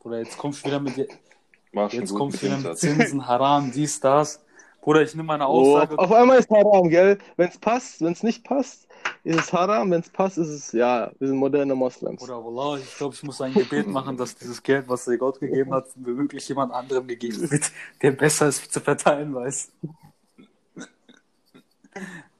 Bruder, 0.00 0.18
jetzt 0.20 0.38
kommst 0.38 0.62
du 0.64 0.68
wieder 0.68 0.80
mit, 0.80 0.96
jetzt 0.96 2.14
kommst 2.14 2.42
du 2.42 2.46
wieder 2.46 2.56
mit. 2.56 2.78
Zinsen, 2.78 3.26
Haram, 3.26 3.70
dies, 3.70 4.00
das. 4.00 4.42
Bruder, 4.80 5.02
ich 5.02 5.14
nehme 5.14 5.26
meine 5.26 5.46
Oh, 5.46 5.76
Aussage. 5.76 5.98
auf 5.98 6.10
einmal 6.10 6.38
ist 6.38 6.48
Haram, 6.48 6.88
gell? 6.88 7.18
Wenn 7.36 7.48
es 7.50 7.58
passt, 7.58 8.00
wenn 8.00 8.12
es 8.12 8.22
nicht 8.22 8.44
passt, 8.44 8.88
ist 9.24 9.38
es 9.38 9.52
Haram. 9.52 9.90
Wenn 9.90 10.00
es 10.00 10.08
passt, 10.08 10.38
ist 10.38 10.48
es, 10.48 10.72
ja, 10.72 11.10
wir 11.18 11.28
sind 11.28 11.36
moderne 11.36 11.74
Moslems. 11.74 12.20
Bruder, 12.20 12.42
Wallah, 12.42 12.78
ich 12.78 12.96
glaube, 12.96 13.14
ich 13.14 13.22
muss 13.24 13.40
ein 13.42 13.52
Gebet 13.52 13.88
machen, 13.88 14.16
dass 14.16 14.34
dieses 14.34 14.62
Geld, 14.62 14.88
was 14.88 15.04
dir 15.04 15.18
Gott 15.18 15.38
gegeben 15.38 15.74
hat, 15.74 15.88
wirklich 15.96 16.48
jemand 16.48 16.72
anderem 16.72 17.06
gegeben 17.08 17.50
wird, 17.50 17.72
der 18.00 18.12
besser 18.12 18.48
ist 18.48 18.72
zu 18.72 18.80
verteilen 18.80 19.34
weiß. 19.34 19.70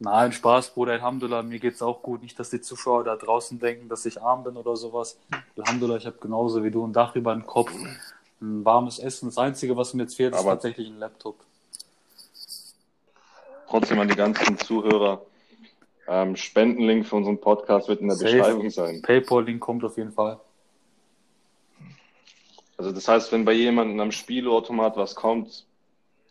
Nein, 0.07 0.31
Spaß, 0.31 0.71
Bruder, 0.71 0.93
Alhamdulillah, 0.93 1.43
mir 1.43 1.59
geht's 1.59 1.83
auch 1.83 2.01
gut. 2.01 2.23
Nicht, 2.23 2.39
dass 2.39 2.51
die 2.51 2.61
Zuschauer 2.61 3.03
da 3.03 3.17
draußen 3.17 3.59
denken, 3.59 3.89
dass 3.89 4.07
ich 4.07 4.23
arm 4.23 4.45
bin 4.45 4.57
oder 4.57 4.77
sowas. 4.77 5.19
Alhamdulillah, 5.59 5.99
ich 5.99 6.07
habe 6.07 6.19
genauso 6.21 6.63
wie 6.63 6.71
du 6.71 6.87
ein 6.87 6.93
Dach 6.93 7.17
über 7.17 7.35
den 7.35 7.45
Kopf, 7.45 7.73
ein 8.41 8.65
warmes 8.65 9.01
Essen. 9.01 9.27
Das 9.29 9.37
Einzige, 9.37 9.77
was 9.77 9.95
mir 9.95 10.05
jetzt 10.05 10.15
fehlt, 10.15 10.33
ist 10.33 10.39
Aber- 10.39 10.51
tatsächlich 10.51 10.87
ein 10.89 11.01
Laptop. 11.01 11.35
Trotzdem 13.69 13.99
an 13.99 14.07
die 14.07 14.15
ganzen 14.15 14.57
Zuhörer. 14.59 15.23
Ähm, 16.07 16.37
Spendenlink 16.37 17.05
für 17.05 17.17
unseren 17.17 17.41
Podcast 17.41 17.89
wird 17.89 18.01
in 18.01 18.07
der 18.07 18.17
Safe. 18.17 18.37
Beschreibung 18.37 18.71
sein. 18.71 19.03
Paypal-Link 19.03 19.61
kommt 19.61 19.83
auf 19.85 19.97
jeden 19.97 20.13
Fall. 20.13 20.39
Also 22.77 22.93
das 22.93 23.09
heißt, 23.09 23.33
wenn 23.33 23.45
bei 23.45 23.55
jemandem 23.55 23.99
am 23.99 24.13
Spielautomat 24.13 24.97
was 24.97 25.17
kommt, 25.17 25.66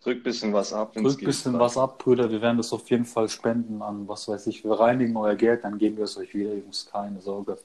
drück 0.05 0.23
bisschen 0.23 0.53
was 0.53 0.71
ab. 0.73 0.93
Drückt 0.93 1.05
ein 1.07 1.17
geht. 1.17 1.25
bisschen 1.25 1.59
was 1.59 1.77
ab, 1.77 1.97
Brüder. 1.99 2.29
Wir 2.29 2.41
werden 2.41 2.57
das 2.57 2.71
auf 2.73 2.89
jeden 2.89 3.05
Fall 3.05 3.27
spenden 3.29 3.81
an, 3.81 4.07
was 4.07 4.27
weiß 4.27 4.47
ich. 4.47 4.63
Wir 4.63 4.79
reinigen 4.79 5.15
euer 5.17 5.35
Geld, 5.35 5.63
dann 5.63 5.77
geben 5.77 5.97
wir 5.97 6.05
es 6.05 6.17
euch 6.17 6.33
wieder, 6.33 6.53
Jungs. 6.53 6.87
Keine 6.91 7.19
Sorge. 7.21 7.57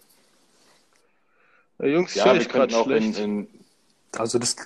Ja, 1.78 1.86
Jungs, 1.86 2.14
Ja, 2.14 2.34
wir 2.34 2.44
könnten 2.44 2.74
auch 2.74 2.86
in, 2.88 3.14
in, 3.14 3.48
Also 4.16 4.38
das. 4.38 4.56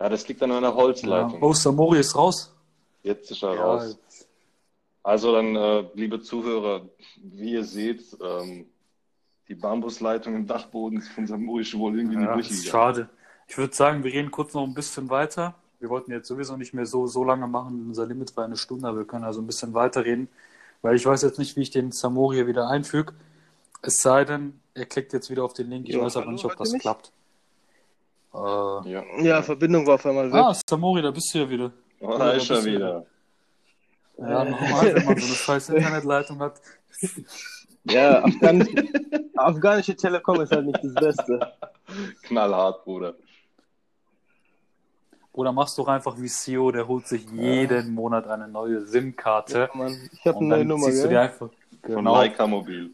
ja, 0.00 0.08
das 0.08 0.26
liegt 0.28 0.42
an 0.42 0.52
einer 0.52 0.68
Ja. 0.68 0.74
Holzleitung. 0.74 1.42
Oh, 1.42 1.52
Samori 1.52 2.00
ist 2.00 2.14
raus. 2.16 2.54
Jetzt 3.02 3.30
ist 3.30 3.42
er 3.42 3.54
Ja, 3.54 3.64
raus. 3.64 3.98
Also 5.02 5.32
dann, 5.32 5.56
äh, 5.56 5.86
liebe 5.94 6.20
Zuhörer, 6.20 6.82
wie 7.22 7.52
ihr 7.52 7.64
seht, 7.64 8.04
ähm, 8.22 8.66
die 9.48 9.54
Bambusleitung 9.54 10.34
im 10.36 10.46
Dachboden 10.46 11.00
von 11.00 11.26
Samuri 11.26 11.62
ist 11.62 11.76
wohl 11.76 11.96
irgendwie 11.96 12.14
in 12.16 12.20
die 12.20 12.26
ja, 12.26 12.34
Brüche 12.34 12.52
ist 12.52 12.64
gegangen. 12.64 12.94
schade. 12.94 13.08
Ich 13.48 13.56
würde 13.58 13.74
sagen, 13.74 14.04
wir 14.04 14.12
reden 14.12 14.30
kurz 14.30 14.52
noch 14.54 14.64
ein 14.64 14.74
bisschen 14.74 15.08
weiter. 15.10 15.54
Wir 15.80 15.88
wollten 15.88 16.12
jetzt 16.12 16.28
sowieso 16.28 16.56
nicht 16.56 16.74
mehr 16.74 16.86
so, 16.86 17.06
so 17.06 17.24
lange 17.24 17.46
machen. 17.46 17.86
Unser 17.88 18.06
Limit 18.06 18.36
war 18.36 18.44
eine 18.44 18.56
Stunde, 18.56 18.86
aber 18.86 18.98
wir 18.98 19.06
können 19.06 19.24
also 19.24 19.40
ein 19.40 19.46
bisschen 19.46 19.74
weiterreden. 19.74 20.28
Weil 20.82 20.96
ich 20.96 21.04
weiß 21.06 21.22
jetzt 21.22 21.38
nicht, 21.38 21.56
wie 21.56 21.62
ich 21.62 21.70
den 21.70 21.90
Samori 21.92 22.36
hier 22.36 22.46
wieder 22.46 22.68
einfüge. 22.68 23.12
Es 23.82 23.96
sei 24.02 24.24
denn, 24.24 24.60
er 24.74 24.86
klickt 24.86 25.12
jetzt 25.12 25.30
wieder 25.30 25.42
auf 25.44 25.54
den 25.54 25.70
Link. 25.70 25.88
Ich 25.88 25.94
Jo, 25.94 26.02
weiß 26.04 26.18
aber 26.18 26.30
nicht, 26.32 26.44
ob 26.44 26.56
das 26.56 26.72
mich? 26.72 26.82
klappt. 26.82 27.12
Äh, 28.34 28.38
Ja. 28.38 29.02
Ja, 29.20 29.42
Verbindung 29.42 29.86
war 29.86 29.94
auf 29.94 30.06
einmal 30.06 30.30
weg. 30.30 30.40
ah, 30.40 30.54
Samori, 30.68 31.02
da 31.02 31.10
bist 31.10 31.32
du 31.34 31.38
ja 31.38 31.48
wieder. 31.50 31.72
Oh, 32.00 32.16
da 32.18 32.32
ist 32.32 32.50
er 32.50 32.64
wieder. 32.64 33.06
Ja, 34.18 34.44
normal, 34.44 34.94
wenn 34.94 35.04
man 35.06 35.18
so 35.18 35.26
eine 35.26 35.34
scheiß 35.34 35.68
Internetleitung 35.70 36.38
hat. 36.40 36.60
Ja, 37.84 38.22
afghanische, 38.22 38.74
afghanische 39.36 39.96
Telekom 39.96 40.40
ist 40.42 40.52
halt 40.52 40.66
nicht 40.66 40.78
das 40.84 40.94
Beste. 40.94 41.52
Knallhart, 42.24 42.84
Bruder. 42.84 43.14
Oder 45.40 45.52
machst 45.52 45.78
doch 45.78 45.88
einfach 45.88 46.18
wie 46.18 46.26
CEO, 46.26 46.70
der 46.70 46.86
holt 46.86 47.08
sich 47.08 47.26
jeden 47.30 47.94
Monat 47.94 48.26
eine 48.28 48.46
neue 48.46 48.84
SIM-Karte. 48.84 49.70
Ja, 49.72 49.88
ich 50.12 50.26
habe 50.26 50.36
und 50.36 50.44
eine 50.44 50.48
neue 50.48 50.58
dann 50.58 50.68
Nummer, 50.68 50.86
ziehst 50.88 51.04
du 51.04 51.08
dir 51.08 51.22
einfach. 51.22 51.48
Von 51.82 51.94
Genau. 51.94 52.14
Leica 52.14 52.46
Mobil. 52.46 52.90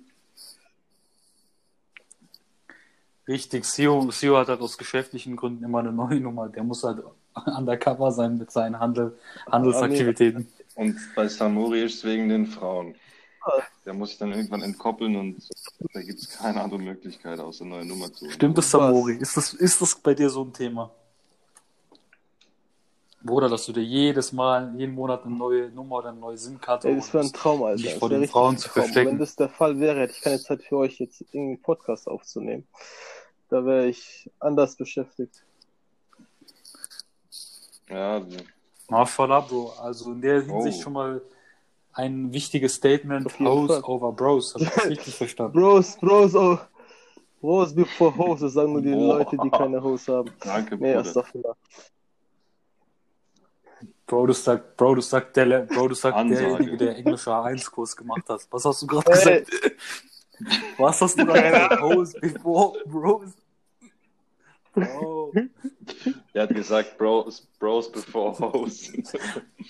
Richtig, 3.26 3.64
CEO, 3.64 4.10
CEO 4.12 4.36
hat 4.36 4.46
halt 4.46 4.60
aus 4.60 4.78
geschäftlichen 4.78 5.34
Gründen 5.34 5.64
immer 5.64 5.80
eine 5.80 5.90
neue 5.90 6.20
Nummer. 6.20 6.48
Der 6.48 6.62
muss 6.62 6.84
halt 6.84 7.02
undercover 7.58 8.12
sein 8.12 8.38
mit 8.38 8.52
seinen 8.52 8.78
Handel, 8.78 9.18
Handelsaktivitäten. 9.50 10.46
Und 10.76 10.96
bei 11.16 11.26
Samuri 11.26 11.82
ist 11.82 11.96
es 11.96 12.04
wegen 12.04 12.28
den 12.28 12.46
Frauen. 12.46 12.94
Der 13.84 13.92
muss 13.92 14.10
sich 14.10 14.18
dann 14.18 14.30
irgendwann 14.30 14.62
entkoppeln 14.62 15.16
und 15.16 15.48
da 15.92 16.00
gibt 16.00 16.20
es 16.20 16.28
keine 16.28 16.60
andere 16.60 16.78
Möglichkeit, 16.78 17.40
außer 17.40 17.64
eine 17.64 17.74
neue 17.74 17.86
Nummer 17.86 18.12
zu 18.12 18.20
holen. 18.20 18.30
Stimmt 18.30 18.56
das, 18.56 18.70
Samori? 18.70 19.16
Ist 19.16 19.36
das, 19.36 19.52
ist 19.52 19.82
das 19.82 19.96
bei 19.96 20.14
dir 20.14 20.30
so 20.30 20.44
ein 20.44 20.52
Thema? 20.52 20.92
Bruder, 23.26 23.48
dass 23.48 23.66
du 23.66 23.72
dir 23.72 23.82
jedes 23.84 24.32
Mal, 24.32 24.72
jeden 24.76 24.94
Monat 24.94 25.24
eine 25.24 25.34
neue 25.36 25.68
Nummer 25.70 25.96
oder 25.96 26.08
eine 26.10 26.18
neue 26.20 26.38
SIM-Karte 26.38 26.94
das 26.94 27.12
wäre 27.12 27.24
ein. 27.24 27.32
Traum, 27.32 27.62
Alter. 27.62 27.82
Dich 27.82 27.94
vor 27.96 28.08
den 28.08 28.26
Frauen 28.28 28.56
zu 28.56 28.68
Traum. 28.68 28.82
verstecken. 28.84 29.10
Wenn 29.12 29.18
das 29.18 29.36
der 29.36 29.48
Fall 29.48 29.78
wäre, 29.80 30.00
hätte 30.00 30.12
ich 30.16 30.20
keine 30.22 30.40
Zeit 30.40 30.62
für 30.62 30.76
euch 30.78 30.98
jetzt 30.98 31.20
irgendeinen 31.20 31.60
Podcast 31.62 32.08
aufzunehmen. 32.08 32.66
Da 33.48 33.64
wäre 33.64 33.86
ich 33.86 34.30
anders 34.40 34.76
beschäftigt. 34.76 35.44
Ja, 37.88 38.20
die- 38.20 38.36
Mashallah, 38.88 39.40
Bro. 39.40 39.72
Also 39.80 40.12
in 40.12 40.20
der 40.20 40.42
Hinsicht 40.42 40.78
Oh. 40.78 40.82
schon 40.82 40.92
mal 40.92 41.22
ein 41.92 42.32
wichtiges 42.32 42.74
Statement. 42.74 43.38
Hoes 43.40 43.72
Fall. 43.72 43.82
over 43.84 44.12
Bros. 44.12 44.54
Hab 44.54 44.60
ich 44.62 44.68
das 44.74 44.86
richtig 44.90 45.14
verstanden? 45.16 45.52
Bros, 45.58 45.96
Bros, 45.96 46.34
oh. 46.34 46.58
Bros 47.40 47.74
before 47.74 48.16
Hoes, 48.16 48.40
das 48.40 48.52
sagen 48.54 48.72
nur 48.72 48.82
die 48.82 48.92
Boah. 48.92 49.18
Leute, 49.18 49.36
die 49.42 49.50
keine 49.50 49.82
Hoes 49.82 50.08
haben. 50.08 50.30
danke, 50.40 50.76
Nee, 50.76 50.94
Bruder. 50.94 51.56
Bro, 54.06 54.26
du 54.26 54.32
sagst, 54.32 54.76
Bro, 54.76 54.94
du 54.94 55.00
sagst, 55.00 55.36
der, 55.36 55.60
Bro, 55.62 55.88
du 55.88 55.94
sagst 55.94 56.16
Ansage. 56.16 56.40
derjenige, 56.40 56.76
der 56.76 56.96
englische 56.96 57.30
A1-Kurs 57.30 57.96
gemacht 57.96 58.28
hat. 58.28 58.46
Was 58.50 58.64
hast 58.64 58.82
du 58.82 58.86
gerade 58.86 59.10
gesagt? 59.10 59.50
Was 60.78 61.00
hast 61.00 61.18
du 61.18 61.26
gerade 61.26 61.42
gesagt? 61.42 61.80
Hoes 61.80 62.12
before 62.14 62.78
Bros. 62.86 63.30
Bro. 64.74 65.32
Er 66.34 66.42
hat 66.42 66.54
gesagt, 66.54 66.98
Bros, 66.98 67.48
Bros 67.58 67.90
before 67.90 68.38
Hoes. 68.38 68.92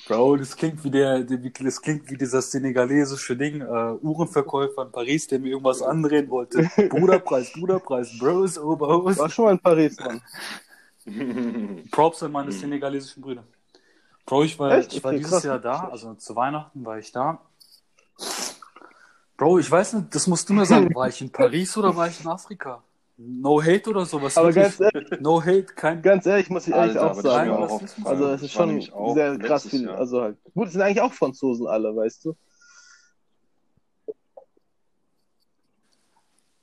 Bro, 0.07 0.37
das 0.37 0.55
klingt 0.57 0.82
wie 0.84 0.91
der, 0.91 1.22
das 1.22 1.80
klingt 1.80 2.11
wie 2.11 2.16
dieser 2.16 2.43
senegalesische 2.43 3.37
Ding, 3.37 3.61
äh, 3.62 3.64
Uhrenverkäufer 4.03 4.82
in 4.82 4.93
Paris, 4.93 5.28
der 5.28 5.39
mir 5.39 5.51
irgendwas 5.51 5.80
andrehen 5.80 6.28
wollte. 6.28 6.68
Bruderpreis, 6.91 7.53
Bruderpreis, 7.53 8.18
Bros, 8.18 8.59
Oberhos. 8.59 9.16
War 9.16 9.30
schon 9.30 9.45
mal 9.47 9.53
in 9.53 9.61
Paris, 9.61 9.97
Mann. 9.99 10.20
Props 11.93 12.22
an 12.24 12.32
meine 12.32 12.51
senegalesischen 12.51 13.22
Brüder. 13.22 13.45
Bro, 14.27 14.43
ich 14.45 14.59
war, 14.59 14.72
Echt? 14.72 14.93
ich 14.93 15.03
war 15.05 15.11
Okay, 15.12 15.18
dieses 15.18 15.33
krass. 15.33 15.45
Jahr 15.45 15.59
da, 15.61 15.89
also 15.89 16.14
zu 16.14 16.35
Weihnachten 16.37 16.85
war 16.85 16.99
ich 16.99 17.12
da. 17.12 17.41
Bro, 19.37 19.59
ich 19.59 19.70
weiß 19.70 19.95
nicht, 19.95 20.14
das 20.14 20.27
musst 20.27 20.49
du 20.49 20.55
mir 20.55 20.66
sagen. 20.66 20.95
War 20.95 21.09
ich 21.09 21.20
in 21.20 21.31
Paris 21.31 21.77
oder 21.77 21.95
war 21.95 22.09
ich 22.09 22.20
in 22.20 22.27
Afrika? 22.27 22.83
No 23.18 23.62
hate 23.62 23.89
oder 23.91 24.05
sowas. 24.05 24.37
Aber 24.37 24.55
wirklich. 24.55 24.79
ganz 24.79 24.81
ehrlich, 24.95 25.20
no 25.20 25.41
hate, 25.41 25.64
kein. 25.74 26.03
ganz 26.03 26.27
ehrlich 26.27 26.51
muss 26.51 26.66
ich 26.66 26.74
ehrlich 26.74 27.01
Alter, 27.01 27.12
auch 27.12 27.20
sagen. 27.20 27.51
auch. 27.51 27.81
Also 28.05 28.27
es 28.27 28.33
Das 28.33 28.43
ist 28.43 28.53
schon 28.53 28.81
sehr 29.14 29.39
krass 29.39 29.66
viel. 29.66 29.85
Jahr. 29.85 29.97
Also 29.99 30.20
halt. 30.22 30.39
Gut, 30.55 30.66
es 30.66 30.72
sind 30.72 30.83
eigentlich 30.83 31.01
auch 31.01 31.12
Franzosen 31.12 31.66
alle, 31.66 31.95
weißt 31.97 32.24
du? 32.27 32.37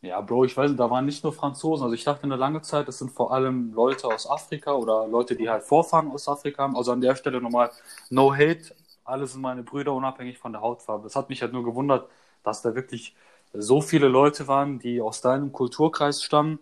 Ja, 0.04 0.20
Bro, 0.20 0.44
ich 0.44 0.58
weiß 0.58 0.70
nicht, 0.70 0.80
da 0.80 0.90
waren 0.90 1.06
nicht 1.06 1.24
nur 1.24 1.32
Franzosen. 1.32 1.84
Also 1.86 1.96
ich 1.96 2.04
dachte 2.04 2.24
eine 2.24 2.36
lange 2.36 2.62
Zeit, 2.62 2.90
das 2.90 3.00
sind 3.00 3.10
vor 3.12 3.32
allem 3.32 3.74
Leute 3.74 4.08
aus 4.08 4.30
Afrika 4.30 4.74
oder 4.74 5.08
Leute, 5.08 5.34
die 5.36 5.50
halt 5.50 5.64
Vorfahren 5.64 6.12
aus 6.12 6.28
Afrika 6.28 6.64
haben. 6.64 6.76
Also 6.76 6.92
an 6.92 7.00
der 7.00 7.16
Stelle 7.16 7.40
nochmal 7.40 7.72
no 8.10 8.34
hate. 8.34 8.76
Alle 9.06 9.26
sind 9.28 9.42
meine 9.42 9.64
Brüder, 9.64 9.94
unabhängig 9.94 10.38
von 10.40 10.52
der 10.52 10.62
Hautfarbe. 10.62 11.04
Das 11.06 11.16
hat 11.16 11.30
mich 11.30 11.42
halt 11.42 11.54
nur 11.54 11.64
gewundert, 11.64 12.10
dass 12.44 12.62
da 12.62 12.76
wirklich 12.76 13.16
so 13.54 13.80
viele 13.80 14.10
Leute 14.10 14.50
waren, 14.50 14.78
die 14.78 15.00
aus 15.00 15.22
deinem 15.22 15.54
Kulturkreis 15.54 16.22
stammen. 16.22 16.60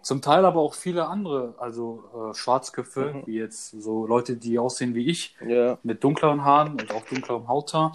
Zum 0.00 0.22
Teil 0.22 0.46
aber 0.46 0.60
auch 0.60 0.72
viele 0.72 1.06
andere, 1.06 1.54
also 1.58 2.30
äh, 2.30 2.34
Schwarzköpfe, 2.34 3.12
Mhm. 3.12 3.22
wie 3.26 3.36
jetzt 3.36 3.72
so 3.72 4.06
Leute, 4.06 4.36
die 4.38 4.58
aussehen 4.58 4.94
wie 4.94 5.06
ich, 5.06 5.36
Ja. 5.46 5.76
mit 5.82 6.02
dunkleren 6.02 6.44
Haaren 6.46 6.72
und 6.80 6.90
auch 6.94 7.04
dunklerem 7.04 7.46
Hautton. 7.46 7.92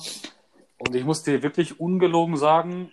Und 0.77 0.93
ich 0.93 1.03
muss 1.03 1.23
dir 1.23 1.41
wirklich 1.41 1.79
ungelogen 1.79 2.37
sagen, 2.37 2.91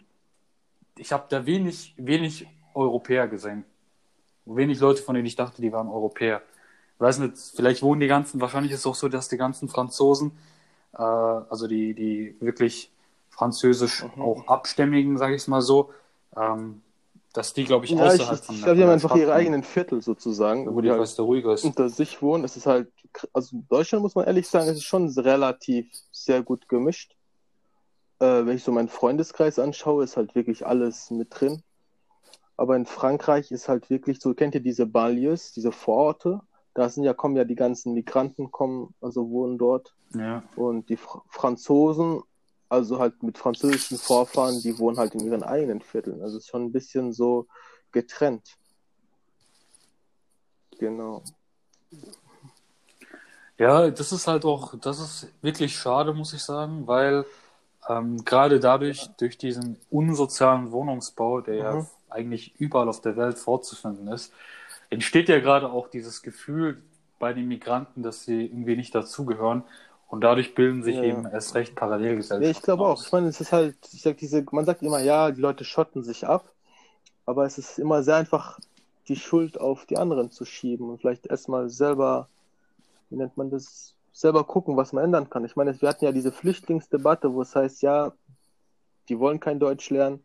ich 0.99 1.13
habe 1.13 1.25
da 1.29 1.47
wenig, 1.47 1.95
wenig 1.97 2.47
Europäer 2.75 3.29
gesehen. 3.29 3.65
Wenig 4.45 4.81
Leute, 4.81 5.03
von 5.03 5.15
denen 5.15 5.27
ich 5.27 5.37
dachte, 5.37 5.63
die 5.63 5.73
waren 5.73 5.89
Europäer. 5.89 6.43
Ich 6.97 7.01
weiß 7.01 7.19
nicht, 7.19 7.37
vielleicht 7.55 7.83
wohnen 7.83 8.01
die 8.01 8.07
ganzen, 8.09 8.41
wahrscheinlich 8.41 8.73
ist 8.73 8.81
es 8.81 8.87
auch 8.87 8.95
so, 8.95 9.09
dass 9.09 9.29
die 9.29 9.37
ganzen 9.37 9.69
Franzosen, 9.69 10.33
äh, 10.95 11.03
also 11.03 11.67
die, 11.67 11.95
die 11.95 12.37
wirklich 12.41 12.91
französisch 13.31 14.05
Mhm. 14.17 14.23
auch 14.23 14.47
abstämmigen, 14.49 15.17
sage 15.19 15.35
ich 15.35 15.43
es 15.43 15.49
mal 15.49 15.63
so, 15.63 15.91
ähm, 16.37 16.83
dass 17.33 17.55
die, 17.55 17.65
glaube 17.65 17.87
ich, 17.87 17.93
Ja, 17.93 18.13
ich, 18.15 18.21
außerhalb 18.21 18.41
ich 18.41 18.47
von 18.47 18.57
glaube, 18.59 18.77
die 18.77 18.83
haben 18.83 18.91
einfach 18.91 19.17
ihre 19.17 19.33
eigenen 19.33 19.63
Viertel 19.63 20.03
sozusagen, 20.03 20.67
wo 20.75 20.81
die 20.81 20.91
halt 20.91 20.99
etwas 20.99 21.19
ruhiger 21.19 21.55
ist. 21.55 21.65
unter 21.65 21.89
sich 21.89 22.21
wohnen. 22.21 22.45
Es 22.45 22.57
ist 22.57 22.67
halt, 22.67 22.93
also 23.33 23.57
in 23.57 23.67
Deutschland 23.69 24.03
muss 24.03 24.15
man 24.15 24.27
ehrlich 24.27 24.49
sagen, 24.49 24.69
es 24.69 24.77
ist 24.77 24.85
schon 24.85 25.09
relativ 25.09 25.91
sehr 26.11 26.43
gut 26.43 26.69
gemischt. 26.69 27.17
Äh, 28.23 28.47
wenn 28.47 28.57
ich 28.57 28.63
so 28.63 28.71
meinen 28.71 28.89
Freundeskreis 28.89 29.59
anschaue, 29.59 30.05
ist 30.05 30.17
halt 30.17 30.37
wirklich 30.37 30.65
alles 30.65 31.11
mit 31.11 31.29
drin. 31.31 31.65
Aber 32.57 32.77
in 32.77 32.87
Frankreich 32.87 33.51
ist 33.51 33.69
halt 33.69 33.91
wirklich 33.91 34.21
so, 34.21 34.33
kennt 34.33 34.55
ihr 34.55 34.61
diese 34.61 34.87
Banlieues, 34.87 35.51
diese 35.51 35.73
Vororte? 35.73 36.41
Da 36.73 36.89
sind 36.89 37.03
ja, 37.03 37.15
kommen 37.15 37.35
ja 37.35 37.43
die 37.43 37.57
ganzen 37.57 37.95
Migranten, 37.95 38.53
kommen, 38.53 38.95
also 39.01 39.29
wohnen 39.29 39.59
dort. 39.59 39.97
Ja. 40.15 40.45
Und 40.55 40.89
die 40.89 40.97
Fr 40.97 41.25
Franzosen, 41.27 42.23
also 42.69 43.01
halt 43.01 43.25
mit 43.25 43.39
französischen 43.39 43.99
Vorfahren, 43.99 44.61
die 44.61 44.79
wohnen 44.79 44.99
halt 44.99 45.15
in 45.15 45.27
ihren 45.27 45.43
eigenen 45.43 45.81
Vierteln. 45.81 46.23
Also 46.23 46.37
es 46.37 46.45
ist 46.45 46.51
schon 46.51 46.67
ein 46.67 46.73
bisschen 46.73 47.13
so 47.13 47.49
getrennt. 47.91 48.57
Genau. 50.79 51.25
Ja, 53.59 53.91
das 53.91 54.13
ist 54.13 54.29
halt 54.29 54.45
auch, 54.45 54.79
das 54.79 55.01
ist 55.01 55.33
wirklich 55.43 55.77
schade, 55.77 56.15
muss 56.15 56.33
ich 56.33 56.43
sagen, 56.43 56.87
weil 56.87 57.27
ähm, 57.89 58.25
gerade 58.25 58.61
dadurch, 58.61 59.11
durch 59.19 59.39
diesen 59.39 59.79
unsozialen 59.91 60.73
Wohnungsbau, 60.73 61.41
der 61.41 61.55
ja 61.57 61.73
Mhm. 61.75 61.87
eigentlich 62.11 62.55
überall 62.61 62.89
auf 62.89 63.01
der 63.01 63.17
Welt 63.17 63.39
vorzufinden 63.39 64.09
ist, 64.09 64.33
entsteht 64.91 65.29
ja 65.29 65.41
gerade 65.41 65.71
auch 65.71 65.89
dieses 65.89 66.23
Gefühl 66.23 66.83
bei 67.19 67.33
den 67.33 67.49
Migranten, 67.49 68.03
dass 68.03 68.25
sie 68.25 68.47
irgendwie 68.47 68.77
nicht 68.77 68.95
dazugehören 68.95 69.65
und 70.09 70.23
dadurch 70.23 70.55
bilden 70.55 70.83
sich 70.83 70.97
Ja. 70.97 71.03
eben 71.03 71.27
erst 71.27 71.55
recht 71.55 71.75
Parallelgesellschaften. 71.75 72.45
Ja, 72.45 72.51
ich 72.51 72.63
glaube 72.63 72.85
auch. 72.85 73.03
Ich 73.05 73.13
meine, 73.13 73.29
es 73.29 73.41
ist 73.41 73.53
halt, 73.53 73.77
ich 73.93 74.03
sag 74.03 74.19
diese, 74.19 74.45
man 74.51 74.65
sagt 74.67 74.83
immer, 74.83 75.01
ja, 75.01 75.31
die 75.31 75.41
Leute 75.41 75.65
schotten 75.65 76.03
sich 76.03 76.27
ab, 76.27 76.53
aber 77.27 77.47
es 77.47 77.59
ist 77.59 77.79
immer 77.79 78.03
sehr 78.03 78.17
einfach, 78.17 78.59
die 79.09 79.17
Schuld 79.17 79.61
auf 79.61 79.87
die 79.87 79.99
anderen 79.99 80.31
zu 80.31 80.45
schieben 80.45 80.91
und 80.91 81.01
vielleicht 81.01 81.27
erstmal 81.27 81.69
selber, 81.71 82.29
wie 83.11 83.17
nennt 83.17 83.37
man 83.37 83.51
das, 83.51 83.95
selber 84.13 84.45
gucken, 84.45 84.77
was 84.77 84.93
man 84.93 85.05
ändern 85.05 85.31
kann. 85.31 85.45
Ich 85.45 85.57
meine, 85.57 85.81
wir 85.81 85.89
hatten 85.89 86.05
ja 86.05 86.13
diese 86.13 86.33
Flüchtlingsdebatte, 86.33 87.33
wo 87.33 87.43
es 87.43 87.57
heißt, 87.57 87.83
ja, 87.83 88.13
die 89.09 89.19
wollen 89.19 89.41
kein 89.41 89.59
Deutsch 89.59 89.91
lernen, 89.91 90.25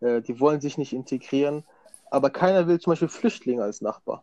äh, 0.00 0.20
die 0.20 0.38
wollen 0.38 0.60
sich 0.60 0.78
nicht 0.78 0.92
integrieren, 0.92 1.64
aber 2.10 2.30
keiner 2.30 2.66
will 2.66 2.78
zum 2.78 2.92
Beispiel 2.92 3.08
Flüchtlinge 3.08 3.62
als 3.62 3.80
Nachbar. 3.80 4.22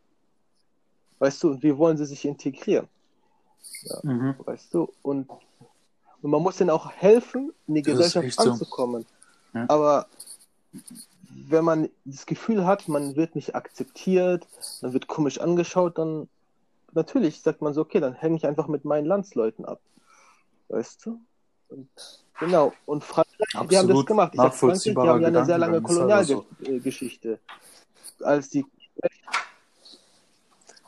Weißt 1.20 1.44
du, 1.44 1.52
und 1.52 1.64
wie 1.64 1.78
wollen 1.78 1.98
sie 1.98 2.06
sich 2.06 2.24
integrieren? 2.26 2.88
Mhm. 4.04 4.36
weißt 4.46 4.74
du? 4.74 4.92
Und, 5.02 5.30
und 6.22 6.32
man 6.32 6.42
muss 6.42 6.58
denen 6.58 6.70
auch 6.70 6.92
helfen, 6.92 7.52
in 7.68 7.76
die 7.76 7.82
Das 7.82 7.94
Gesellschaft 7.94 8.28
echt 8.28 8.42
so. 8.42 8.52
anzukommen. 8.52 9.06
Ja. 9.54 9.66
Aber 9.68 10.08
wenn 11.30 11.66
man 11.66 11.90
das 12.06 12.26
Gefühl 12.26 12.66
hat, 12.66 12.88
man 12.88 13.16
wird 13.16 13.36
nicht 13.36 13.56
akzeptiert, 13.56 14.48
man 14.82 14.94
wird 14.94 15.08
komisch 15.08 15.40
angeschaut, 15.40 15.98
dann 15.98 16.30
natürlich 16.94 17.42
sagt 17.42 17.62
man 17.62 17.74
so, 17.74 17.82
okay, 17.82 18.00
dann 18.00 18.14
hänge 18.14 18.38
ich 18.38 18.46
einfach 18.46 18.68
mit 18.68 18.86
meinen 18.86 19.06
Landsleuten 19.06 19.66
ab. 19.66 19.82
Weißt 20.70 21.06
du? 21.06 21.20
Und, 21.70 21.90
genau. 22.40 22.74
Und 22.86 23.04
Frankreich, 23.04 23.36
die 23.52 23.58
haben 23.58 23.70
das 23.70 23.80
Absolut 23.80 24.06
gemacht. 24.06 24.32
Ich 24.34 24.42
sag, 24.42 24.54
Frankreich, 24.54 24.84
die 24.84 24.96
haben 24.96 25.22
ja 25.22 25.28
eine 25.28 25.46
sehr 25.46 25.58
lange 25.58 25.74
halt 25.74 25.84
Kolonialgeschichte. 25.84 27.40
Als 28.22 28.50
die 28.50 28.66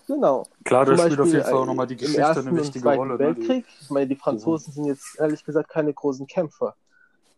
Genau. 0.07 0.45
Klar, 0.65 0.85
da 0.85 0.97
spielt 0.97 1.19
auf 1.21 1.27
jeden 1.27 1.43
Fall 1.43 1.53
auch 1.53 1.63
äh, 1.63 1.67
nochmal 1.67 1.87
die 1.87 1.95
Geschichte 1.95 2.21
eine 2.21 2.55
wichtige 2.55 2.81
Zweiten 2.81 2.99
Rolle. 2.99 3.13
Ne? 3.13 3.19
Weltkrieg. 3.19 3.65
Ich 3.79 3.89
meine, 3.89 4.07
die 4.07 4.17
Franzosen 4.17 4.73
sind 4.73 4.85
jetzt 4.85 5.17
ehrlich 5.17 5.43
gesagt 5.45 5.69
keine 5.69 5.93
großen 5.93 6.27
Kämpfer. 6.27 6.75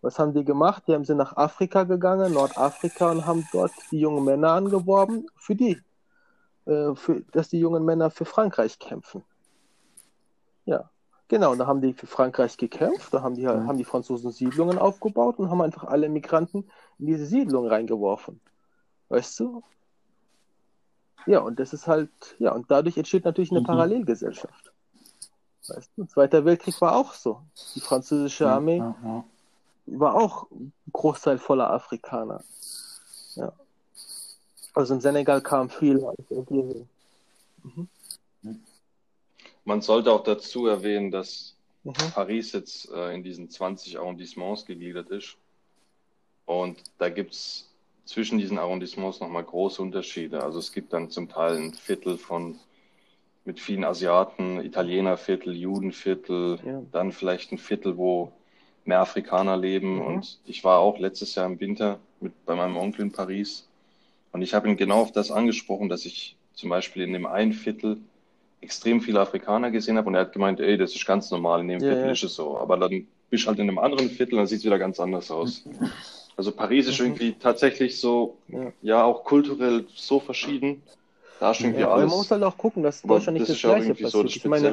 Was 0.02 0.18
haben 0.18 0.34
die 0.34 0.44
gemacht? 0.44 0.84
Die 0.88 0.94
haben 0.94 1.06
sie 1.06 1.14
nach 1.14 1.38
Afrika 1.38 1.84
gegangen, 1.84 2.34
Nordafrika, 2.34 3.12
und 3.12 3.26
haben 3.26 3.48
dort 3.52 3.72
die 3.92 4.00
jungen 4.00 4.26
Männer 4.26 4.54
angeworben, 4.54 5.28
für 5.38 5.56
die, 5.56 5.80
äh, 6.66 6.96
für, 6.96 7.22
dass 7.32 7.50
die 7.50 7.60
jungen 7.60 7.84
Männer 7.86 8.10
für 8.10 8.26
Frankreich 8.26 8.80
kämpfen. 8.80 9.24
Ja, 10.66 10.90
genau. 11.28 11.52
Und 11.52 11.60
da 11.60 11.68
haben 11.68 11.82
die 11.82 11.94
für 11.94 12.08
Frankreich 12.08 12.58
gekämpft, 12.58 13.14
da 13.14 13.22
haben 13.22 13.36
die, 13.36 13.44
Mhm. 13.46 13.68
haben 13.68 13.78
die 13.78 13.84
Franzosen 13.84 14.32
Siedlungen 14.32 14.78
aufgebaut 14.78 15.40
und 15.40 15.50
haben 15.50 15.62
einfach 15.62 15.84
alle 15.86 16.10
Migranten 16.10 16.70
in 17.00 17.08
diese 17.08 17.26
Siedlung 17.26 17.68
reingeworfen. 17.68 18.40
Weißt 19.10 19.40
du? 19.40 19.62
Ja, 21.26 21.40
und 21.40 21.60
das 21.60 21.74
ist 21.74 21.88
halt, 21.88 22.10
ja, 22.40 22.52
und 22.52 22.70
dadurch 22.70 22.98
entsteht 22.98 23.26
natürlich 23.26 23.52
eine 23.52 23.62
Mhm. 23.62 23.66
Parallelgesellschaft. 23.66 24.72
Weißt 25.68 25.92
du, 25.96 26.06
Zweiter 26.06 26.44
Weltkrieg 26.44 26.80
war 26.82 26.96
auch 26.96 27.14
so. 27.14 27.42
Die 27.76 27.80
französische 27.80 28.50
Armee 28.50 28.80
ja, 28.80 28.96
ja. 29.04 29.24
war 29.86 30.16
auch 30.16 30.52
ein 30.52 30.74
Großteil 30.92 31.38
voller 31.38 31.70
Afrikaner. 31.72 32.44
Ja. 33.36 33.54
Also 34.74 34.96
im 34.96 35.02
Senegal 35.02 35.42
kam 35.42 35.70
viel. 35.70 36.04
Man 39.66 39.82
sollte 39.82 40.12
auch 40.12 40.24
dazu 40.24 40.68
erwähnen, 40.68 41.12
dass 41.12 41.56
Mhm. 41.86 41.94
Paris 42.14 42.54
jetzt 42.54 42.90
äh, 42.94 43.14
in 43.14 43.24
diesen 43.24 43.50
20 43.50 44.00
Arrondissements 44.00 44.66
gegliedert 44.66 45.10
ist. 45.10 45.36
Und 46.46 46.82
da 46.98 47.10
gibt 47.10 47.34
es 47.34 47.70
zwischen 48.06 48.38
diesen 48.38 48.58
Arrondissements 48.58 49.20
nochmal 49.20 49.44
große 49.44 49.82
Unterschiede. 49.82 50.42
Also 50.44 50.60
es 50.60 50.72
gibt 50.72 50.94
dann 50.94 51.10
zum 51.10 51.28
Teil 51.28 51.58
ein 51.58 51.74
Viertel 51.74 52.18
von 52.18 52.58
mit 53.46 53.60
vielen 53.60 53.84
Asiaten, 53.84 54.62
Italienerviertel, 54.62 55.54
Judenviertel, 55.54 56.60
Ja. 56.66 56.82
dann 56.94 57.12
vielleicht 57.12 57.52
ein 57.52 57.58
Viertel, 57.58 57.98
wo 57.98 58.32
mehr 58.86 59.02
Afrikaner 59.02 59.58
leben. 59.58 59.96
Mhm. 59.96 60.02
Und 60.06 60.40
ich 60.46 60.64
war 60.64 60.80
auch 60.80 60.98
letztes 61.00 61.36
Jahr 61.36 61.48
im 61.48 61.60
Winter 61.60 62.00
mit, 62.22 62.46
bei 62.46 62.56
meinem 62.56 62.78
Onkel 62.78 63.02
in 63.02 63.12
Paris. 63.12 63.68
Und 64.34 64.42
ich 64.42 64.54
habe 64.54 64.70
ihn 64.70 64.78
genau 64.78 65.02
auf 65.02 65.14
das 65.14 65.32
angesprochen, 65.32 65.90
dass 65.90 66.06
ich 66.06 66.38
zum 66.54 66.70
Beispiel 66.70 67.04
in 67.04 67.14
dem 67.14 67.28
einen 67.28 67.54
Viertel 67.54 68.00
extrem 68.62 69.02
viele 69.02 69.22
Afrikaner 69.22 69.72
gesehen 69.72 69.98
habe 69.98 70.08
und 70.10 70.16
er 70.16 70.22
hat 70.22 70.34
gemeint, 70.34 70.60
ey, 70.60 70.78
das 70.78 70.96
ist 70.96 71.06
ganz 71.06 71.32
normal, 71.32 71.62
in 71.62 71.70
dem 71.70 71.82
Ja, 71.82 71.88
Viertel 71.88 72.08
ja. 72.08 72.12
ist 72.14 72.24
es 72.24 72.36
so. 72.36 72.58
Aber 72.58 72.78
dann 72.78 73.08
bist 73.30 73.46
du 73.46 73.48
halt 73.50 73.60
in 73.60 73.70
einem 73.70 73.80
anderen 73.80 74.10
Viertel, 74.10 74.38
dann 74.38 74.48
sieht 74.48 74.60
es 74.60 74.66
wieder 74.66 74.80
ganz 74.80 75.00
anders 75.00 75.32
aus. 75.32 75.64
Also 76.36 76.52
Paris 76.52 76.88
ist 76.88 77.00
Mhm. 77.00 77.06
irgendwie 77.06 77.34
tatsächlich 77.34 78.00
so, 78.00 78.38
Ja. 78.48 78.74
ja, 78.82 79.04
auch 79.04 79.24
kulturell 79.24 79.86
so 79.96 80.20
verschieden. 80.20 80.82
Da 81.40 81.52
ist 81.52 81.60
irgendwie 81.64 81.84
aber 81.84 81.98
man 81.98 82.10
muss 82.10 82.18
alles. 82.18 82.32
halt 82.32 82.44
auch 82.44 82.58
gucken, 82.58 82.84
dass 82.84 83.02
Deutschland 83.02 83.36
nicht 83.36 83.42
das 83.44 83.50
das 83.50 83.58
ist 83.58 83.64
ja 83.64 83.70
auch 83.70 83.76
Gleiche 83.76 83.90
irgendwie 83.90 84.06
so 84.06 84.24
das 84.24 84.32
passiert. 84.40 84.46
Ich 84.46 84.50
meine, 84.50 84.72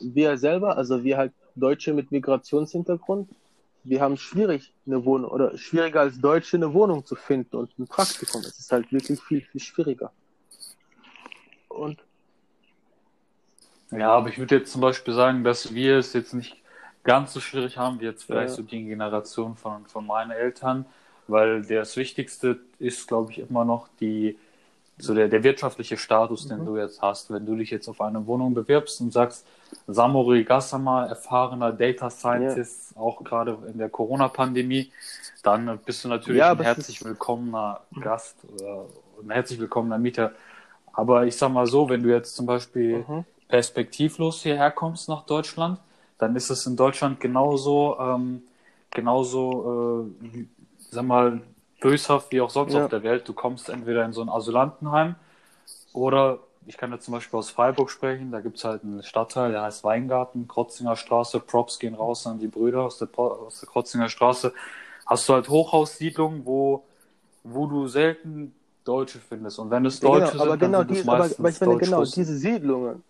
wir 0.00 0.38
selber, 0.38 0.76
also 0.76 1.04
wir 1.04 1.16
halt 1.16 1.32
Deutsche 1.54 1.94
mit 1.94 2.10
Migrationshintergrund, 2.10 3.30
wir 3.84 4.00
haben 4.00 4.16
schwierig 4.16 4.72
eine 4.86 5.04
Wohnung 5.04 5.30
oder 5.30 5.56
schwieriger 5.56 6.00
als 6.00 6.20
Deutsche 6.20 6.56
eine 6.56 6.72
Wohnung 6.74 7.04
zu 7.06 7.14
finden 7.14 7.56
und 7.56 7.78
ein 7.78 7.86
Praktikum. 7.86 8.40
Es 8.42 8.58
ist 8.58 8.72
halt 8.72 8.90
wirklich 8.92 9.20
viel, 9.22 9.42
viel 9.42 9.60
schwieriger. 9.60 10.12
Und 11.68 11.98
Ja, 13.90 14.10
aber 14.10 14.28
ich 14.28 14.38
würde 14.38 14.56
jetzt 14.56 14.72
zum 14.72 14.80
Beispiel 14.82 15.14
sagen, 15.14 15.44
dass 15.44 15.72
wir 15.74 15.96
es 15.96 16.12
jetzt 16.12 16.34
nicht 16.34 16.56
ganz 17.04 17.32
so 17.32 17.40
schwierig 17.40 17.78
haben 17.78 18.00
wie 18.00 18.04
jetzt 18.04 18.24
vielleicht 18.24 18.50
Ja. 18.50 18.56
so 18.56 18.62
die 18.62 18.84
Generation 18.84 19.56
von, 19.56 19.86
von 19.86 20.06
meinen 20.06 20.30
Eltern, 20.30 20.84
weil 21.26 21.62
das 21.62 21.96
Wichtigste 21.96 22.58
ist, 22.78 23.08
glaube 23.08 23.32
ich, 23.32 23.38
immer 23.38 23.64
noch 23.64 23.88
die, 24.00 24.36
so 24.98 25.14
der, 25.14 25.28
der 25.28 25.42
wirtschaftliche 25.42 25.96
Status, 25.96 26.48
den 26.48 26.60
Mhm. 26.60 26.64
du 26.66 26.76
jetzt 26.76 27.00
hast. 27.00 27.30
Wenn 27.30 27.46
du 27.46 27.54
dich 27.56 27.70
jetzt 27.70 27.88
auf 27.88 28.00
eine 28.00 28.26
Wohnung 28.26 28.52
bewirbst 28.52 29.00
und 29.00 29.12
sagst, 29.12 29.46
Samori 29.86 30.44
Gassama, 30.44 31.06
erfahrener 31.06 31.72
Data 31.72 32.10
Scientist, 32.10 32.96
auch 32.96 33.22
gerade 33.24 33.58
in 33.72 33.78
der 33.78 33.88
Corona-Pandemie, 33.88 34.92
dann 35.42 35.78
bist 35.84 36.04
du 36.04 36.08
natürlich 36.08 36.40
Ja, 36.40 36.50
ein 36.52 36.60
herzlich 36.60 37.04
willkommener 37.04 37.80
Gast 38.00 38.36
oder 38.54 38.86
ein 39.22 39.30
herzlich 39.30 39.58
willkommener 39.58 39.98
Mieter. 39.98 40.32
Aber 40.92 41.26
ich 41.26 41.36
sag 41.36 41.50
mal 41.52 41.66
so, 41.66 41.88
wenn 41.88 42.02
du 42.02 42.10
jetzt 42.10 42.34
zum 42.36 42.46
Beispiel 42.46 43.04
Mhm. 43.08 43.24
perspektivlos 43.48 44.42
hierher 44.42 44.70
kommst 44.70 45.08
nach 45.08 45.24
Deutschland, 45.24 45.78
dann 46.18 46.34
ist 46.36 46.50
es 46.50 46.66
in 46.66 46.76
Deutschland 46.76 47.20
genauso, 47.20 47.96
ähm, 48.00 48.42
genauso, 48.90 50.10
äh, 50.34 50.44
sag 50.90 51.04
mal, 51.04 51.40
böshaft 51.80 52.32
wie 52.32 52.40
auch 52.40 52.50
sonst 52.50 52.74
Ja. 52.74 52.84
auf 52.84 52.90
der 52.90 53.02
Welt. 53.04 53.28
Du 53.28 53.32
kommst 53.32 53.68
entweder 53.68 54.04
in 54.04 54.12
so 54.12 54.20
ein 54.22 54.28
Asylantenheim 54.28 55.14
oder 55.92 56.38
ich 56.68 56.76
kann 56.76 56.92
jetzt 56.92 57.06
zum 57.06 57.14
Beispiel 57.14 57.38
aus 57.38 57.50
Freiburg 57.50 57.90
sprechen, 57.90 58.30
da 58.30 58.40
gibt's 58.40 58.62
halt 58.62 58.84
einen 58.84 59.02
Stadtteil, 59.02 59.52
der 59.52 59.62
heißt 59.62 59.84
Weingarten, 59.84 60.46
Krotzinger 60.46 60.96
Straße, 60.96 61.40
Props 61.40 61.78
gehen 61.78 61.94
raus 61.94 62.26
an 62.26 62.38
die 62.38 62.46
Brüder 62.46 62.82
aus 62.82 62.98
der, 62.98 63.08
aus 63.18 63.60
der 63.60 63.68
Krotzinger 63.68 64.10
Straße. 64.10 64.52
Hast 65.06 65.26
du 65.28 65.32
halt 65.32 65.48
Hochhaussiedlungen, 65.48 66.44
wo, 66.44 66.84
wo 67.42 67.66
du 67.66 67.88
selten 67.88 68.54
Deutsche 68.84 69.18
findest. 69.18 69.58
Und 69.58 69.70
wenn 69.70 69.86
es 69.86 70.00
Ja, 70.00 70.08
Deutsche 70.08 70.32
genau, 70.32 70.42
aber 70.42 70.50
sind, 70.52 70.60
genau 70.60 70.78
dann 70.80 70.88
sind 70.88 70.96
es 70.98 71.02
diese, 71.02 71.12
aber, 71.12 71.30
aber 71.38 71.48
ich 71.48 71.56
finde 71.56 71.78
genau 71.78 72.04
diese 72.04 72.36
Siedlungen, 72.36 73.02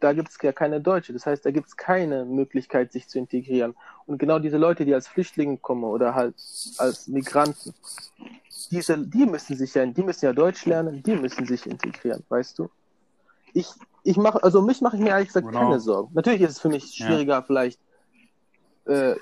da 0.00 0.12
gibt 0.14 0.30
es 0.30 0.38
ja 0.42 0.52
keine 0.52 0.80
Deutsche. 0.80 1.12
Das 1.12 1.26
heißt, 1.26 1.44
da 1.44 1.50
gibt 1.50 1.68
es 1.68 1.76
keine 1.76 2.24
Möglichkeit, 2.24 2.92
sich 2.92 3.08
zu 3.08 3.18
integrieren. 3.18 3.74
Und 4.06 4.18
genau 4.18 4.38
diese 4.38 4.56
Leute, 4.56 4.86
die 4.86 4.94
als 4.94 5.06
Flüchtlinge 5.06 5.58
kommen 5.58 5.84
oder 5.84 6.14
halt 6.14 6.34
als 6.78 7.08
Migranten, 7.08 7.74
diese, 8.70 8.96
die 8.96 9.26
müssen 9.26 9.54
sich 9.54 9.74
ja, 9.74 9.84
die 9.84 10.02
müssen 10.02 10.24
ja 10.24 10.32
Deutsch 10.32 10.64
lernen, 10.64 11.02
die 11.02 11.14
müssen 11.14 11.46
sich 11.46 11.66
integrieren, 11.66 12.24
weißt 12.30 12.58
du? 12.58 12.70
Ich, 13.54 13.68
ich 14.04 14.16
mache, 14.16 14.42
also 14.42 14.62
mich 14.62 14.80
mache 14.80 14.96
ich 14.96 15.02
mir 15.02 15.10
ehrlich 15.10 15.28
gesagt 15.28 15.46
Genau. 15.48 15.60
keine 15.60 15.80
Sorgen. 15.80 16.10
Natürlich 16.14 16.40
ist 16.42 16.50
es 16.52 16.60
für 16.60 16.68
mich 16.68 16.98
Ja. 16.98 17.06
schwieriger, 17.06 17.42
vielleicht 17.42 17.78
äh, 18.86 19.14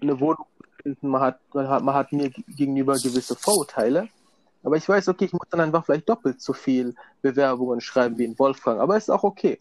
eine 0.00 0.20
Wohnung 0.20 0.46
zu 0.58 0.82
finden. 0.82 1.08
Man 1.08 1.20
hat, 1.22 1.38
man 1.52 1.68
hat, 1.68 1.82
man 1.82 1.94
hat 1.94 2.12
mir 2.12 2.30
gegenüber 2.30 2.94
gewisse 2.94 3.34
Vorurteile. 3.36 4.08
Aber 4.62 4.76
ich 4.76 4.88
weiß, 4.88 5.08
okay, 5.08 5.26
ich 5.26 5.32
muss 5.32 5.46
dann 5.50 5.60
einfach 5.60 5.84
vielleicht 5.84 6.08
doppelt 6.08 6.40
so 6.40 6.52
viel 6.54 6.94
Bewerbungen 7.20 7.80
schreiben 7.82 8.16
wie 8.16 8.24
in 8.24 8.38
Wolfgang. 8.38 8.80
Aber 8.80 8.96
ist 8.96 9.10
auch 9.10 9.22
okay. 9.24 9.60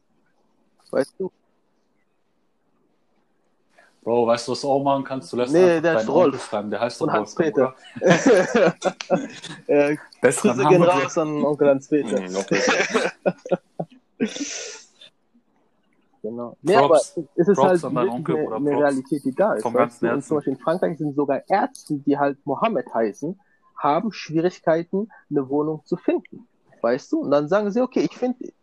Weißt 0.91 1.15
du? 1.17 1.31
Bro, 4.03 4.27
weißt 4.27 4.47
du, 4.47 4.51
was 4.51 4.61
du 4.61 4.69
auch 4.69 4.83
machen 4.83 5.03
kannst? 5.05 5.31
Du 5.31 5.37
lässt 5.37 5.53
Nee, 5.53 5.59
einfach 5.63 5.81
der 5.81 5.93
deinen 5.93 6.01
ist 6.03 6.09
Rolf. 6.09 6.45
schreiben. 6.45 6.69
Der 6.71 6.79
heißt 6.81 6.99
doch 7.01 7.07
Und 7.07 7.13
Wolfgang, 7.13 7.57
Hans-Peter. 7.57 7.75
oder? 8.01 8.75
äh, 9.67 9.97
Grüße 10.21 10.65
gehen 10.67 10.83
raus 10.83 11.17
an 11.17 11.43
Onkel 11.45 11.69
Hans-Peter. 11.69 12.19
Noch 12.29 12.45
besser. 12.45 13.11
Genau. 16.23 16.55
Nee, 16.61 16.75
aber 16.75 16.87
Props. 16.87 17.19
es 17.35 17.47
ist 17.49 17.57
Props 17.57 17.83
halt 17.83 17.97
eine, 17.97 18.11
eine. 18.13 18.69
Realität, 18.79 19.25
die 19.25 19.35
da 19.35 19.55
ist. 19.55 19.63
Vom 19.63 19.73
ganzen 19.73 20.07
Herzen. 20.07 20.25
zum 20.25 20.37
Beispiel 20.37 20.53
in 20.53 20.59
Frankreich 20.59 20.97
sind 20.97 21.15
sogar 21.15 21.43
Ärzte, 21.49 21.95
die 21.97 22.17
halt 22.17 22.37
Mohammed 22.45 22.93
heißen, 22.93 23.37
haben 23.77 24.13
Schwierigkeiten, 24.13 25.09
eine 25.29 25.49
Wohnung 25.49 25.81
zu 25.83 25.97
finden. 25.97 26.47
Weißt 26.81 27.11
du? 27.11 27.19
Und 27.19 27.31
dann 27.31 27.49
sagen 27.49 27.71
sie, 27.71 27.81
okay, 27.81 28.07
ich 28.09 28.17
finde 28.17 28.53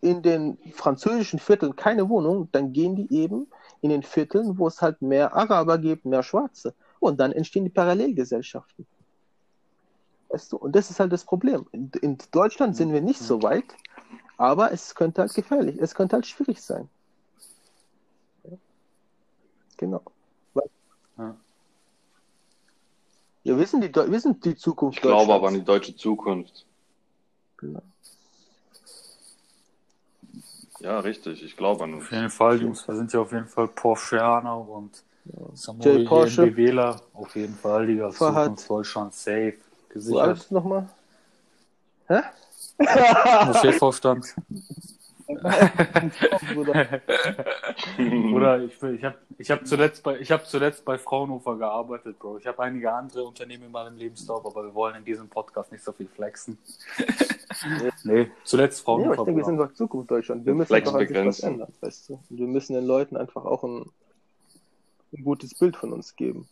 in 0.00 0.22
den 0.22 0.56
französischen 0.72 1.38
Vierteln 1.38 1.76
keine 1.76 2.08
Wohnung, 2.08 2.48
dann 2.50 2.72
gehen 2.72 2.96
die 2.96 3.14
eben 3.14 3.46
in 3.82 3.90
den 3.90 4.02
Vierteln, 4.02 4.58
wo 4.58 4.66
es 4.66 4.80
halt 4.80 5.02
mehr 5.02 5.34
Araber 5.34 5.76
gibt, 5.76 6.06
mehr 6.06 6.22
Schwarze. 6.22 6.74
Und 6.98 7.20
dann 7.20 7.32
entstehen 7.32 7.64
die 7.64 7.70
Parallelgesellschaften. 7.70 8.86
Weißt 10.30 10.50
du? 10.50 10.56
Und 10.56 10.74
das 10.74 10.90
ist 10.90 10.98
halt 10.98 11.12
das 11.12 11.24
Problem. 11.24 11.66
In, 11.72 11.90
in 12.00 12.18
Deutschland 12.30 12.74
sind 12.74 12.92
wir 12.92 13.02
nicht 13.02 13.20
so 13.20 13.42
weit, 13.42 13.64
aber 14.42 14.72
es 14.72 14.94
könnte 14.94 15.20
halt 15.22 15.32
gefährlich, 15.34 15.78
es 15.80 15.94
könnte 15.94 16.16
halt 16.16 16.26
schwierig 16.26 16.60
sein. 16.60 16.88
Ja. 18.44 18.56
Genau. 19.76 20.02
Weil- 20.54 20.70
Ja. 21.18 21.36
Ja, 23.44 23.58
wir 23.58 23.66
sind 23.66 23.82
die, 23.82 23.94
wir 23.94 24.20
sind 24.20 24.44
die 24.44 24.54
Zukunft 24.56 24.98
Ich 24.98 25.02
glaube 25.02 25.32
aber 25.34 25.48
an 25.48 25.54
die 25.54 25.64
deutsche 25.64 25.96
Zukunft. 25.96 26.64
Genau. 27.56 27.82
Ja, 30.80 30.98
richtig. 31.00 31.42
Ich 31.42 31.56
glaube 31.56 31.84
an 31.84 31.94
uns. 31.94 32.04
Auf 32.04 32.12
jeden 32.12 32.30
Fall, 32.30 32.60
Jungs, 32.60 32.86
wir 32.88 32.96
sind 32.96 33.12
ja 33.12 33.20
auf 33.20 33.30
jeden 33.32 33.46
Fall 33.46 33.68
Porscheaner 33.68 34.68
und 34.68 35.02
Samuel 35.54 36.04
Porsche. 36.04 36.46
BWler. 36.48 37.00
Auf 37.14 37.36
jeden 37.36 37.54
Fall, 37.54 37.86
Digga. 37.86 38.10
Fahad. 38.10 38.44
Zukunft 38.44 38.70
Deutschland 38.70 39.14
safe. 39.14 39.54
Wo 39.88 39.94
Gesichert. 39.94 40.22
alles 40.22 40.50
nochmal? 40.50 40.88
Hä? 42.08 42.20
Moscheevorstand. 42.78 44.34
Bruder. 46.52 47.00
Oder 48.34 48.62
ich, 48.64 48.82
ich 48.82 49.04
habe 49.04 49.16
ich 49.38 49.50
hab 49.50 49.66
zuletzt, 49.66 50.02
bei- 50.02 50.18
ich 50.18 50.30
hab 50.30 50.46
zuletzt 50.46 50.84
bei 50.84 50.98
Fraunhofer 50.98 51.56
gearbeitet, 51.56 52.18
Bro. 52.18 52.38
Ich 52.38 52.46
habe 52.46 52.62
einige 52.62 52.92
andere 52.92 53.24
Unternehmen 53.24 53.64
in 53.64 53.72
meinem 53.72 53.96
Lebenslauf, 53.96 54.44
aber 54.44 54.64
wir 54.64 54.74
wollen 54.74 54.96
in 54.96 55.04
diesem 55.04 55.28
Podcast 55.28 55.72
nicht 55.72 55.82
so 55.84 55.92
viel 55.92 56.08
flexen. 56.08 56.58
nee, 58.04 58.30
zuletzt 58.44 58.86
Ja, 58.86 58.92
aber 58.92 59.00
ich 59.02 59.06
Fraunhofer. 59.06 59.24
denke, 59.24 59.38
wir 59.40 59.44
sind 59.46 59.56
doch 59.56 59.72
Zukunft 59.72 60.10
Deutschland. 60.10 60.44
Wir 60.44 60.54
müssen 60.54 60.68
Flex 60.68 60.90
doch 60.90 60.98
sich 60.98 61.10
was 61.14 61.40
ändern, 61.40 61.72
weißt 61.80 62.08
du? 62.10 62.14
Und 62.28 62.38
wir 62.38 62.46
müssen 62.46 62.74
den 62.74 62.84
Leuten 62.86 63.16
einfach 63.16 63.44
auch 63.46 63.62
ein, 63.64 63.90
ein 65.16 65.24
gutes 65.24 65.54
Bild 65.54 65.76
von 65.76 65.92
uns 65.92 66.14
geben. 66.16 66.46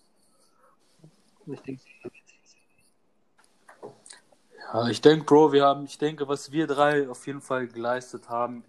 Ich 1.47 1.61
denke, 1.61 1.83
Ja, 4.73 4.89
ich 4.89 5.01
denke, 5.01 5.25
Bro, 5.25 5.53
wir 5.53 5.65
haben, 5.65 5.85
ich 5.85 5.99
denke, 5.99 6.29
was 6.29 6.53
wir 6.53 6.67
drei 6.67 7.09
auf 7.09 7.27
jeden 7.27 7.41
Fall 7.41 7.67
geleistet 7.67 8.29
haben, 8.29 8.63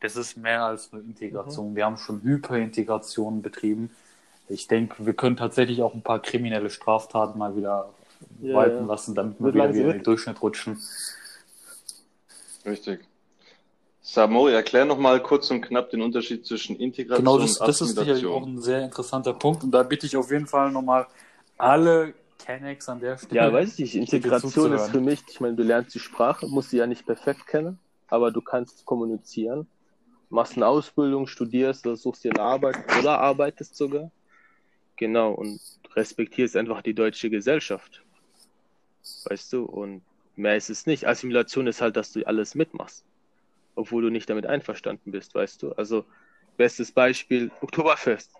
das 0.00 0.14
ist 0.16 0.36
mehr 0.36 0.64
als 0.64 0.92
Mhm. 0.92 1.00
Integration. 1.08 1.74
Wir 1.74 1.84
haben 1.84 1.96
schon 1.96 2.22
Hyperintegration 2.22 3.42
betrieben. 3.42 3.90
Ich 4.48 4.68
denke, 4.68 5.04
wir 5.04 5.14
können 5.14 5.36
tatsächlich 5.36 5.82
auch 5.82 5.94
ein 5.94 6.02
paar 6.02 6.20
kriminelle 6.22 6.70
Straftaten 6.70 7.38
mal 7.38 7.56
wieder 7.56 7.88
Ja, 8.40 8.54
walten 8.54 8.82
ja. 8.82 8.86
lassen, 8.86 9.14
damit 9.14 9.38
wir 9.40 9.52
wieder, 9.52 9.64
langsam- 9.64 9.78
wieder 9.80 9.90
in 9.92 9.98
den 9.98 10.04
Durchschnitt 10.04 10.40
rutschen. 10.42 10.80
Richtig. 12.64 13.00
Samori, 14.02 14.54
erklär 14.54 14.84
noch 14.86 14.98
mal 14.98 15.22
kurz 15.22 15.50
und 15.50 15.60
knapp 15.60 15.90
den 15.90 16.00
Unterschied 16.02 16.46
zwischen 16.46 16.76
Integration 16.76 17.24
Genau, 17.24 17.38
das, 17.38 17.58
und 17.58 17.68
das 17.68 17.80
ist 17.80 17.90
sicherlich 17.90 18.24
auch 18.26 18.42
Assimilation. 18.42 18.54
ein 18.58 18.62
sehr 18.62 18.84
interessanter 18.84 19.34
Punkt. 19.34 19.62
Und 19.64 19.70
da 19.70 19.82
bitte 19.82 20.06
ich 20.06 20.16
auf 20.16 20.30
jeden 20.30 20.46
Fall 20.46 20.70
nochmal 20.72 21.06
alle 21.58 22.14
Kennex 22.38 22.88
an 22.88 23.00
der 23.00 23.18
Stelle. 23.18 23.34
Ja, 23.34 23.52
weiß 23.52 23.78
ich 23.78 23.94
nicht. 23.94 23.94
Integration 24.14 24.72
ist 24.72 24.90
für 24.90 25.00
mich, 25.00 25.22
ich 25.28 25.40
meine, 25.40 25.56
du 25.56 25.62
lernst 25.62 25.94
die 25.94 25.98
Sprache, 25.98 26.46
musst 26.46 26.70
sie 26.70 26.78
ja 26.78 26.86
nicht 26.86 27.04
perfekt 27.04 27.46
kennen, 27.46 27.78
aber 28.06 28.30
du 28.30 28.40
kannst 28.40 28.84
kommunizieren, 28.84 29.66
machst 30.30 30.56
eine 30.56 30.66
Ausbildung, 30.66 31.26
studierst 31.26 31.86
oder 31.86 31.96
suchst 31.96 32.24
dir 32.24 32.32
eine 32.32 32.42
Arbeit 32.42 32.76
oder 32.98 33.18
arbeitest 33.20 33.76
sogar. 33.76 34.10
Genau, 34.96 35.32
und 35.32 35.60
respektierst 35.94 36.56
einfach 36.56 36.82
die 36.82 36.94
deutsche 36.94 37.30
Gesellschaft. 37.30 38.02
Weißt 39.24 39.52
du, 39.52 39.64
und 39.64 40.02
mehr 40.36 40.56
ist 40.56 40.70
es 40.70 40.86
nicht. 40.86 41.06
Assimilation 41.06 41.66
ist 41.66 41.80
halt, 41.80 41.96
dass 41.96 42.12
du 42.12 42.26
alles 42.26 42.54
mitmachst, 42.54 43.04
obwohl 43.74 44.02
du 44.02 44.10
nicht 44.10 44.28
damit 44.28 44.46
einverstanden 44.46 45.12
bist, 45.12 45.34
weißt 45.34 45.62
du. 45.62 45.72
Also, 45.72 46.04
bestes 46.56 46.92
Beispiel, 46.92 47.50
Oktoberfest. 47.60 48.32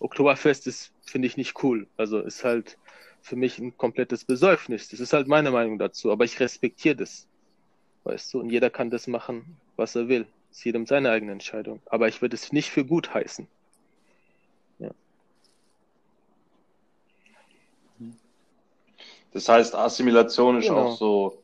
Oktoberfest 0.00 0.66
ist, 0.66 0.92
finde 1.02 1.28
ich, 1.28 1.36
nicht 1.36 1.62
cool. 1.62 1.86
Also 1.96 2.20
ist 2.20 2.42
halt 2.42 2.78
für 3.22 3.36
mich 3.36 3.58
ein 3.58 3.76
komplettes 3.76 4.24
Besäufnis. 4.24 4.88
Das 4.88 5.00
ist 5.00 5.12
halt 5.12 5.28
meine 5.28 5.50
Meinung 5.50 5.78
dazu. 5.78 6.10
Aber 6.10 6.24
ich 6.24 6.40
respektiere 6.40 6.96
das. 6.96 7.26
Weißt 8.04 8.32
du, 8.32 8.40
und 8.40 8.50
jeder 8.50 8.70
kann 8.70 8.90
das 8.90 9.06
machen, 9.06 9.56
was 9.76 9.94
er 9.94 10.08
will. 10.08 10.26
Ist 10.50 10.64
jedem 10.64 10.86
seine 10.86 11.10
eigene 11.10 11.32
Entscheidung. 11.32 11.80
Aber 11.86 12.08
ich 12.08 12.22
würde 12.22 12.34
es 12.34 12.52
nicht 12.52 12.70
für 12.70 12.84
gut 12.84 13.14
heißen. 13.14 13.46
Das 19.32 19.48
heißt, 19.48 19.74
Assimilation 19.74 20.58
ist 20.58 20.68
Genau. 20.68 20.88
auch 20.88 20.96
so 20.96 21.42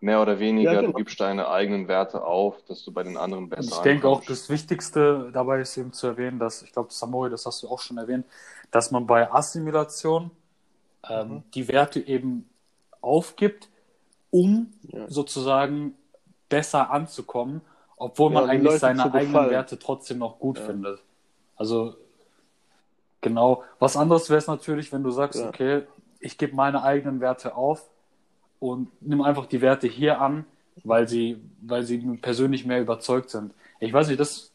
mehr 0.00 0.20
oder 0.22 0.38
weniger, 0.38 0.72
Ja, 0.74 0.80
du 0.80 0.86
genau. 0.88 0.98
gibst 0.98 1.20
deine 1.20 1.48
eigenen 1.48 1.88
Werte 1.88 2.22
auf, 2.22 2.62
dass 2.64 2.84
du 2.84 2.92
bei 2.92 3.02
den 3.02 3.16
anderen 3.16 3.48
besser 3.48 3.62
Und 3.62 3.68
ich 3.72 3.78
denke 3.80 4.08
auch, 4.08 4.24
das 4.24 4.48
Wichtigste 4.48 5.30
dabei 5.32 5.60
ist 5.60 5.76
eben 5.76 5.92
zu 5.92 6.06
erwähnen, 6.06 6.38
dass, 6.38 6.62
ich 6.62 6.72
glaube, 6.72 6.92
Samori, 6.92 7.30
das 7.30 7.46
hast 7.46 7.62
du 7.62 7.68
auch 7.68 7.80
schon 7.80 7.98
erwähnt, 7.98 8.26
dass 8.70 8.90
man 8.90 9.06
bei 9.06 9.30
Assimilation 9.32 10.30
ähm, 11.08 11.28
Mhm. 11.28 11.42
die 11.54 11.68
Werte 11.68 12.00
eben 12.00 12.48
aufgibt, 13.00 13.68
um 14.30 14.70
Ja. 14.82 15.08
sozusagen 15.08 15.94
besser 16.48 16.90
anzukommen, 16.90 17.60
obwohl 17.96 18.32
Ja, 18.32 18.40
man 18.40 18.50
eigentlich 18.50 18.64
Leuten 18.64 18.78
seine 18.80 19.12
eigenen. 19.12 19.50
Werte 19.50 19.78
trotzdem 19.78 20.18
noch 20.18 20.38
gut 20.38 20.58
Ja. 20.58 20.64
findet. 20.66 21.02
Also 21.56 21.94
genau. 23.20 23.64
Was 23.78 23.96
anderes 23.96 24.28
wäre 24.30 24.38
es 24.38 24.46
natürlich, 24.46 24.92
wenn 24.92 25.02
du 25.02 25.10
sagst, 25.10 25.40
okay, 25.48 25.82
ich 26.20 26.38
gebe 26.38 26.54
meine 26.54 26.82
eigenen 26.82 27.20
Werte 27.20 27.54
auf 27.54 27.88
und 28.60 28.88
nimm 29.00 29.22
einfach 29.22 29.46
die 29.46 29.60
Werte 29.60 29.86
hier 29.86 30.20
an, 30.20 30.44
weil 30.84 31.08
sie, 31.08 31.40
weil 31.62 31.82
sie 31.84 31.98
persönlich 32.16 32.64
mehr 32.64 32.80
überzeugt 32.80 33.30
sind. 33.30 33.52
Ich 33.80 33.92
weiß 33.92 34.08
nicht, 34.08 34.18
das, 34.20 34.52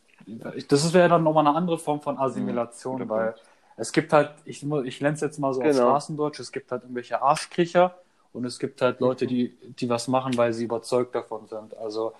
das 0.67 0.93
wäre 0.93 1.09
dann 1.09 1.23
nochmal 1.23 1.47
eine 1.47 1.55
andere 1.55 1.77
Form 1.77 2.01
von 2.01 2.17
Assimilation, 2.17 2.99
guter 2.99 3.09
weil 3.09 3.35
es 3.77 3.91
gibt 3.91 4.13
halt, 4.13 4.31
ich, 4.45 4.63
ich 4.63 4.99
lerne 4.99 5.15
es 5.15 5.21
jetzt 5.21 5.39
mal 5.39 5.53
so 5.53 5.63
auf 5.63 5.73
Genau. 5.73 5.75
Straßendeutsch, 5.75 6.39
es 6.39 6.51
gibt 6.51 6.71
halt 6.71 6.83
irgendwelche 6.83 7.21
Arschkriecher 7.21 7.97
und 8.33 8.45
es 8.45 8.59
gibt 8.59 8.81
halt 8.81 8.99
Leute, 8.99 9.27
die, 9.27 9.57
die 9.79 9.89
was 9.89 10.07
machen, 10.07 10.37
weil 10.37 10.53
sie 10.53 10.65
überzeugt 10.65 11.15
davon 11.15 11.47
sind. 11.47 11.75
Also, 11.77 12.13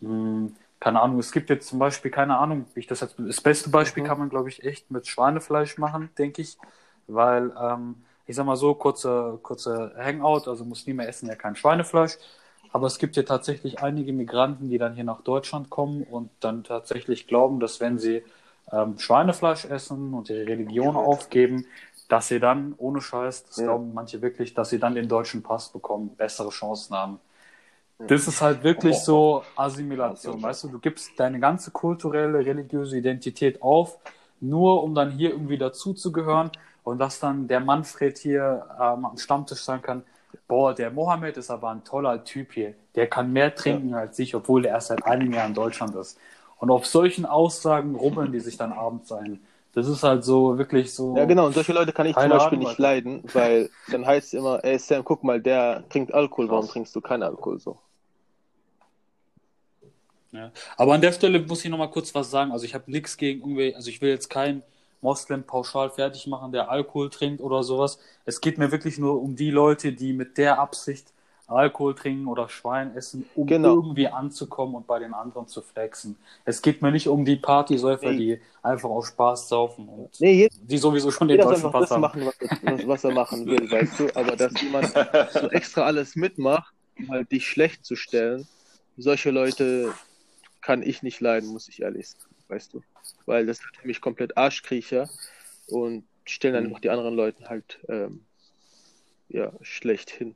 mh, 0.00 0.50
keine 0.80 1.00
Ahnung, 1.00 1.18
es 1.18 1.32
gibt 1.32 1.50
jetzt 1.50 1.68
zum 1.68 1.78
Beispiel, 1.78 2.10
keine 2.10 2.38
Ahnung, 2.38 2.66
wie 2.74 2.80
ich 2.80 2.86
das 2.86 3.00
jetzt, 3.00 3.16
das 3.18 3.40
beste 3.40 3.70
Beispiel 3.70 4.02
Mhm. 4.02 4.04
kann 4.04 4.18
man, 4.18 4.28
glaube 4.30 4.48
ich, 4.48 4.64
echt 4.64 4.90
mit 4.90 5.06
Schweinefleisch 5.08 5.78
machen, 5.78 6.10
denke 6.18 6.42
ich, 6.42 6.58
weil, 7.06 7.52
ähm, 7.60 7.96
ich 8.26 8.36
sag 8.36 8.46
mal 8.46 8.56
so, 8.56 8.74
kurze, 8.74 9.38
kurze 9.42 9.94
Hangout, 9.98 10.48
also 10.48 10.64
Muslime 10.64 11.06
essen 11.06 11.28
ja 11.28 11.34
kein 11.36 11.56
Schweinefleisch, 11.56 12.18
aber 12.70 12.86
es 12.86 12.98
gibt 12.98 13.16
ja 13.16 13.22
tatsächlich 13.22 13.80
einige 13.80 14.12
Migranten, 14.12 14.68
die 14.68 14.78
dann 14.78 14.94
hier 14.94 15.04
nach 15.04 15.22
Deutschland 15.22 15.70
kommen 15.70 16.02
und 16.02 16.30
dann 16.40 16.64
tatsächlich 16.64 17.26
glauben, 17.26 17.60
dass 17.60 17.80
wenn 17.80 17.98
sie 17.98 18.22
ähm, 18.72 18.98
Schweinefleisch 18.98 19.64
essen 19.64 20.14
und 20.14 20.30
ihre 20.30 20.46
Religion 20.46 20.96
aufgeben, 20.96 21.66
dass 22.08 22.28
sie 22.28 22.40
dann, 22.40 22.74
ohne 22.78 23.00
Scheiß, 23.00 23.44
das 23.44 23.56
Ja. 23.58 23.64
glauben 23.64 23.92
manche 23.94 24.22
wirklich, 24.22 24.54
dass 24.54 24.70
sie 24.70 24.78
dann 24.78 24.94
den 24.94 25.08
deutschen 25.08 25.42
Pass 25.42 25.68
bekommen, 25.68 26.10
bessere 26.16 26.48
Chancen 26.50 26.96
haben. 26.96 27.20
Das 27.98 28.28
ist 28.28 28.40
halt 28.40 28.62
wirklich 28.62 28.96
so 28.96 29.42
Assimilation, 29.56 30.40
weißt 30.40 30.64
du, 30.64 30.68
du 30.68 30.78
gibst 30.78 31.18
deine 31.18 31.40
ganze 31.40 31.72
kulturelle, 31.72 32.38
religiöse 32.38 32.96
Identität 32.96 33.60
auf, 33.60 33.98
nur 34.40 34.84
um 34.84 34.94
dann 34.94 35.10
hier 35.10 35.30
irgendwie 35.30 35.58
dazuzugehören 35.58 36.52
und 36.84 36.98
dass 36.98 37.18
dann 37.18 37.48
der 37.48 37.60
Manfred 37.60 38.16
hier 38.18 38.66
ähm, 38.80 39.04
am 39.04 39.18
Stammtisch 39.18 39.62
sein 39.62 39.82
kann, 39.82 40.04
boah, 40.46 40.74
der 40.74 40.90
Mohammed 40.92 41.36
ist 41.36 41.50
aber 41.50 41.70
ein 41.70 41.82
toller 41.82 42.22
Typ 42.22 42.52
hier. 42.52 42.74
Der 42.94 43.08
kann 43.08 43.32
mehr 43.32 43.54
trinken 43.54 43.90
ja. 43.90 43.98
als 43.98 44.18
ich, 44.18 44.34
obwohl 44.34 44.62
der 44.62 44.72
erst 44.72 44.88
seit 44.88 45.04
einem 45.04 45.32
Jahr 45.32 45.46
in 45.46 45.54
Deutschland 45.54 45.94
ist. 45.96 46.18
Und 46.58 46.70
auf 46.70 46.86
solchen 46.86 47.24
Aussagen 47.24 47.94
rubbeln 47.94 48.32
die 48.32 48.40
sich 48.40 48.56
dann 48.56 48.72
abends 48.72 49.10
ein. 49.12 49.40
Das 49.74 49.86
ist 49.86 50.02
halt 50.02 50.24
so 50.24 50.58
wirklich 50.58 50.92
so. 50.92 51.16
Ja, 51.16 51.24
genau, 51.24 51.46
und 51.46 51.54
solche 51.54 51.72
Leute 51.72 51.92
kann 51.92 52.06
ich 52.06 52.16
zum 52.16 52.28
Beispiel 52.28 52.58
Ahnung, 52.58 52.68
nicht 52.68 52.78
leiden, 52.78 53.22
weil 53.32 53.70
dann 53.90 54.04
heißt 54.06 54.28
es 54.28 54.34
immer, 54.34 54.64
ey 54.64 54.78
Sam, 54.78 55.04
guck 55.04 55.22
mal, 55.22 55.40
der 55.40 55.88
trinkt 55.88 56.12
Alkohol, 56.12 56.48
warum 56.48 56.66
trinkst 56.66 56.96
du 56.96 57.00
keinen 57.00 57.22
Alkohol 57.22 57.60
so? 57.60 57.78
Ja. 60.32 60.50
Aber 60.76 60.94
an 60.94 61.00
der 61.00 61.12
Stelle 61.12 61.40
muss 61.40 61.64
ich 61.64 61.70
nochmal 61.70 61.90
kurz 61.90 62.14
was 62.14 62.30
sagen. 62.30 62.52
Also 62.52 62.64
ich 62.64 62.74
habe 62.74 62.90
nichts 62.90 63.16
gegen 63.16 63.40
irgendwie, 63.40 63.74
also 63.74 63.88
ich 63.88 64.00
will 64.00 64.10
jetzt 64.10 64.28
keinen 64.28 64.62
Moslem 65.00 65.44
pauschal 65.44 65.90
fertig 65.90 66.26
machen, 66.26 66.52
der 66.52 66.70
Alkohol 66.70 67.08
trinkt 67.08 67.40
oder 67.40 67.62
sowas. 67.62 67.98
Es 68.24 68.40
geht 68.40 68.58
mir 68.58 68.72
wirklich 68.72 68.98
nur 68.98 69.22
um 69.22 69.36
die 69.36 69.50
Leute, 69.50 69.92
die 69.92 70.12
mit 70.12 70.36
der 70.38 70.58
Absicht 70.58 71.12
Alkohol 71.48 71.94
trinken 71.94 72.26
oder 72.26 72.48
Schwein 72.48 72.94
essen, 72.94 73.28
um 73.34 73.46
genau. 73.46 73.76
irgendwie 73.76 74.06
anzukommen 74.06 74.74
und 74.74 74.86
bei 74.86 74.98
den 74.98 75.14
anderen 75.14 75.48
zu 75.48 75.62
flexen. 75.62 76.16
Es 76.44 76.60
geht 76.60 76.82
mir 76.82 76.92
nicht 76.92 77.08
um 77.08 77.24
die 77.24 77.36
Partysäufer, 77.36 78.10
nee. 78.10 78.16
die 78.16 78.40
einfach 78.62 78.90
aus 78.90 79.08
Spaß 79.08 79.48
saufen 79.48 79.88
und 79.88 80.20
nee, 80.20 80.48
die 80.60 80.78
sowieso 80.78 81.10
schon 81.10 81.28
den 81.28 81.40
deutschen 81.40 81.72
Pass 81.72 81.90
haben. 81.90 82.02
machen, 82.02 82.26
was, 82.26 82.86
was, 82.86 83.04
er 83.04 83.12
machen 83.12 83.46
will, 83.46 83.70
weißt 83.70 83.98
du. 83.98 84.08
Aber 84.14 84.36
dass 84.36 84.60
jemand 84.60 84.92
so 85.32 85.48
extra 85.50 85.82
alles 85.82 86.16
mitmacht, 86.16 86.74
um 86.98 87.08
halt 87.08 87.32
dich 87.32 87.48
schlecht 87.48 87.84
zu 87.84 87.96
stellen, 87.96 88.46
solche 88.98 89.30
Leute 89.30 89.92
kann 90.60 90.82
ich 90.82 91.02
nicht 91.02 91.20
leiden, 91.20 91.48
muss 91.48 91.68
ich 91.68 91.80
ehrlich 91.80 92.10
sagen, 92.10 92.34
weißt 92.48 92.74
du. 92.74 92.82
Weil 93.24 93.46
das 93.46 93.60
für 93.60 93.86
mich 93.86 94.02
komplett 94.02 94.36
Arschkriecher 94.36 95.08
und 95.68 96.04
stellen 96.26 96.54
dann 96.54 96.66
mhm. 96.68 96.74
auch 96.74 96.80
die 96.80 96.90
anderen 96.90 97.14
Leute 97.14 97.48
halt 97.48 97.78
ähm, 97.88 98.24
ja, 99.28 99.52
schlecht 99.62 100.10
hin. 100.10 100.34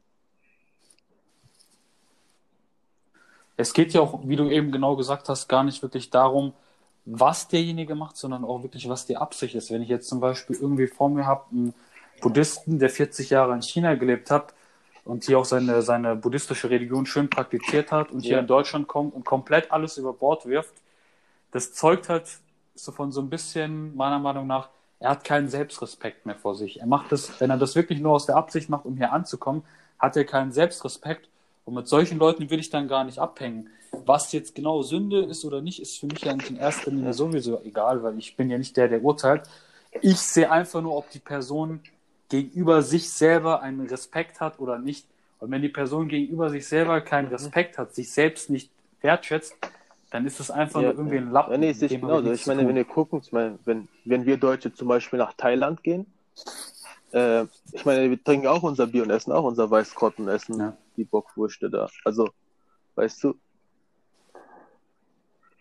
Es 3.63 3.73
geht 3.73 3.93
ja 3.93 4.01
auch, 4.01 4.21
wie 4.25 4.37
du 4.37 4.51
eben 4.51 4.73
genau 4.73 4.97
gesagt 4.97 5.29
hast, 5.29 5.49
gar 5.49 5.63
nicht 5.63 5.83
wirklich 5.83 6.11
darum, 6.11 6.53
was 7.05 7.49
derjenige 7.49 7.95
macht, 7.95 8.17
sondern 8.17 8.45
auch 8.45 8.63
wirklich, 8.63 8.89
was 8.89 9.07
die 9.07 9.17
Absicht 9.17 9.55
ist. 9.55 9.71
Wenn 9.71 9.83
ich 9.83 9.89
jetzt 9.89 10.09
zum 10.09 10.21
Beispiel 10.21 10.57
irgendwie 10.57 10.89
vor 10.89 11.09
mir 11.09 11.27
habe, 11.27 11.45
einen 11.51 11.75
Buddhisten, 12.21 12.79
der 12.79 12.91
40 12.91 13.31
Jahre 13.31 13.55
in 13.55 13.63
China 13.63 13.95
gelebt 13.95 14.31
hat 14.31 14.53
und 15.05 15.25
hier 15.25 15.39
auch 15.39 15.45
seine, 15.45 15.83
seine 15.83 16.17
buddhistische 16.17 16.71
Religion 16.71 17.07
schön 17.07 17.31
praktiziert 17.31 17.93
hat 17.93 18.11
und 18.11 18.25
ja. 18.25 18.31
hier 18.31 18.39
in 18.41 18.47
Deutschland 18.47 18.89
kommt 18.89 19.15
und 19.15 19.25
komplett 19.25 19.71
alles 19.73 19.97
über 19.97 20.13
Bord 20.13 20.47
wirft, 20.47 20.75
das 21.53 21.73
zeugt 21.73 22.09
halt 22.09 22.25
so 22.75 22.91
von 22.91 23.13
so 23.13 23.21
ein 23.21 23.31
bisschen, 23.31 23.95
meiner 23.97 24.19
Meinung 24.19 24.47
nach, 24.47 24.71
er 24.99 25.11
hat 25.11 25.25
keinen 25.25 25.49
Selbstrespekt 25.49 26.27
mehr 26.27 26.37
vor 26.37 26.55
sich. 26.55 26.81
Er 26.81 26.87
macht 26.87 27.13
das, 27.13 27.41
wenn 27.41 27.51
er 27.51 27.59
das 27.59 27.75
wirklich 27.75 28.01
nur 28.01 28.13
aus 28.13 28.27
der 28.27 28.37
Absicht 28.37 28.69
macht, 28.69 28.85
um 28.85 28.97
hier 28.97 29.13
anzukommen, 29.13 29.65
hat 29.99 30.17
er 30.17 30.25
keinen 30.25 30.53
Selbstrespekt 30.53 31.29
und 31.65 31.75
mit 31.75 31.89
solchen 31.89 32.19
Leuten 32.19 32.51
will 32.51 32.61
ich 32.61 32.71
dann 32.71 32.89
gar 32.89 33.05
nicht 33.05 33.19
abhängen. 33.19 33.69
Was 34.05 34.33
jetzt 34.33 34.55
genau 34.55 34.83
Sünde 34.83 35.23
ist 35.25 35.45
oder 35.45 35.61
nicht, 35.61 35.81
ist 35.81 35.99
für 35.99 36.07
mich 36.07 36.29
eigentlich 36.29 36.51
in 36.51 36.57
erster 36.57 36.91
Linie 36.91 37.13
sowieso 37.13 37.61
egal, 37.63 38.03
weil 38.03 38.19
ich 38.19 38.37
bin 38.37 38.51
ja 38.51 38.59
nicht 38.59 38.77
der, 38.77 38.89
der 38.89 39.03
urteilt. 39.03 39.43
Ich 40.01 40.19
sehe 40.19 40.51
einfach 40.51 40.81
nur, 40.81 40.97
ob 40.97 41.11
die 41.11 41.19
Person 41.19 41.81
gegenüber 42.31 42.81
sich 42.81 43.11
selber 43.11 43.61
einen 43.61 43.87
Respekt 43.87 44.41
hat 44.41 44.59
oder 44.59 44.79
nicht. 44.79 45.07
Und 45.39 45.51
wenn 45.51 45.61
die 45.61 45.69
Person 45.69 46.09
gegenüber 46.09 46.49
sich 46.49 46.67
selber 46.67 47.01
keinen 47.01 47.27
mhm. 47.27 47.33
Respekt 47.33 47.77
hat, 47.77 47.95
sich 47.95 48.11
selbst 48.11 48.49
nicht 48.49 48.71
wertschätzt, 49.03 49.55
dann 50.11 50.27
ist 50.27 50.41
es 50.41 50.51
einfach 50.51 50.81
ja, 50.81 50.89
nur 50.89 50.99
irgendwie 50.99 51.19
ein 51.19 51.31
Lappen. 51.31 51.53
Ja, 51.53 51.59
nee, 51.59 51.71
ist 51.71 51.83
nicht 51.83 52.01
genauso. 52.01 52.33
Ich 52.33 52.47
meine, 52.47 52.67
wenn 52.67 52.75
wir 52.75 52.85
gucken, 52.85 53.21
ich 53.23 53.33
meine, 53.33 53.59
wenn, 53.65 53.89
wenn 54.05 54.25
wir 54.25 54.37
Deutsche 54.37 54.73
zum 54.73 54.89
Beispiel 54.89 55.19
nach 55.19 55.33
Thailand 55.35 55.83
gehen, 55.83 56.07
äh, 57.13 57.45
ich 57.73 57.85
meine, 57.85 58.09
wir 58.09 58.23
trinken 58.23 58.47
auch 58.47 58.63
unser 58.63 58.87
Bier 58.87 59.03
und 59.03 59.11
essen 59.11 59.33
auch 59.33 59.45
unser 59.45 59.71
und 59.71 60.29
essen 60.29 60.59
ja. 60.59 60.77
Die 60.97 61.05
Bockwürste 61.05 61.71
da. 61.71 61.89
Also, 62.05 62.29
weißt 62.95 63.25
du. 63.25 63.35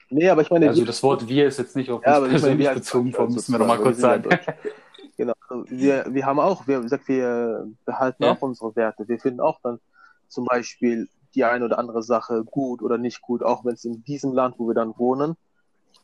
Nee, 0.09 0.29
aber 0.29 0.41
ich 0.41 0.49
meine. 0.49 0.67
Also, 0.67 0.84
das 0.84 1.01
Wort 1.03 1.27
wir 1.27 1.47
ist 1.47 1.59
jetzt 1.59 1.75
nicht 1.75 1.89
auf 1.89 2.03
ja, 2.05 2.17
uns 2.17 2.29
persönlich 2.29 2.67
meine, 2.67 2.79
bezogen, 2.79 3.15
also, 3.15 3.34
müssen 3.34 3.51
wir 3.53 3.59
nochmal 3.59 3.79
kurz 3.79 3.99
sagen. 3.99 4.29
genau. 5.17 5.34
Also 5.47 5.65
wir, 5.69 6.05
wir 6.09 6.25
haben 6.25 6.39
auch, 6.39 6.67
wir, 6.67 6.82
gesagt, 6.82 7.07
wir 7.07 7.67
behalten 7.86 8.23
ja. 8.23 8.34
auch 8.34 8.41
unsere 8.41 8.75
Werte. 8.75 9.07
Wir 9.07 9.19
finden 9.19 9.39
auch 9.39 9.59
dann 9.61 9.79
zum 10.27 10.45
Beispiel 10.45 11.07
die 11.36 11.45
eine 11.45 11.65
oder 11.65 11.79
andere 11.79 12.03
Sache 12.03 12.43
gut 12.43 12.82
oder 12.82 12.97
nicht 12.97 13.21
gut, 13.21 13.41
auch 13.43 13.63
wenn 13.63 13.73
es 13.73 13.86
in 13.86 14.03
diesem 14.03 14.34
Land, 14.34 14.55
wo 14.57 14.67
wir 14.67 14.73
dann 14.73 14.97
wohnen, 14.97 15.38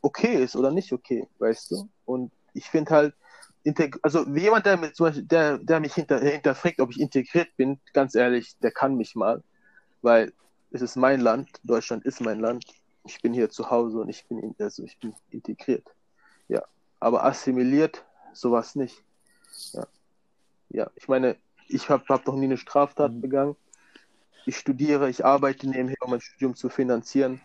okay 0.00 0.42
ist 0.42 0.56
oder 0.56 0.70
nicht 0.70 0.92
okay, 0.92 1.28
weißt 1.38 1.70
du? 1.70 1.88
Und 2.04 2.32
ich 2.54 2.66
finde 2.66 2.90
halt, 2.90 3.14
also 4.02 4.26
jemand, 4.28 4.66
der, 4.66 4.76
mit, 4.76 4.96
zum 4.96 5.06
Beispiel, 5.06 5.24
der, 5.24 5.58
der 5.58 5.80
mich 5.80 5.94
hinter, 5.94 6.20
hinterfragt, 6.20 6.80
ob 6.80 6.90
ich 6.90 7.00
integriert 7.00 7.48
bin, 7.56 7.80
ganz 7.92 8.14
ehrlich, 8.14 8.56
der 8.58 8.70
kann 8.70 8.96
mich 8.96 9.14
mal, 9.14 9.42
weil 10.02 10.32
es 10.70 10.82
ist 10.82 10.96
mein 10.96 11.20
Land, 11.20 11.48
Deutschland 11.64 12.04
ist 12.04 12.20
mein 12.20 12.40
Land, 12.40 12.64
ich 13.04 13.20
bin 13.22 13.32
hier 13.32 13.50
zu 13.50 13.70
Hause 13.70 13.98
und 13.98 14.08
ich 14.08 14.26
bin, 14.26 14.54
also 14.58 14.84
ich 14.84 14.98
bin 14.98 15.14
integriert. 15.30 15.86
Ja, 16.48 16.62
aber 17.00 17.24
assimiliert, 17.24 18.04
sowas 18.32 18.74
nicht. 18.74 19.02
Ja, 19.72 19.86
ja 20.68 20.90
ich 20.94 21.08
meine, 21.08 21.36
ich 21.68 21.88
habe 21.88 22.04
hab 22.08 22.26
noch 22.26 22.34
nie 22.34 22.46
eine 22.46 22.56
Straftat 22.56 23.12
mhm. 23.12 23.20
begangen. 23.20 23.56
Ich 24.46 24.56
studiere, 24.56 25.10
ich 25.10 25.24
arbeite 25.24 25.68
nebenher, 25.68 25.96
um 26.00 26.10
mein 26.10 26.20
Studium 26.20 26.54
zu 26.54 26.68
finanzieren. 26.68 27.40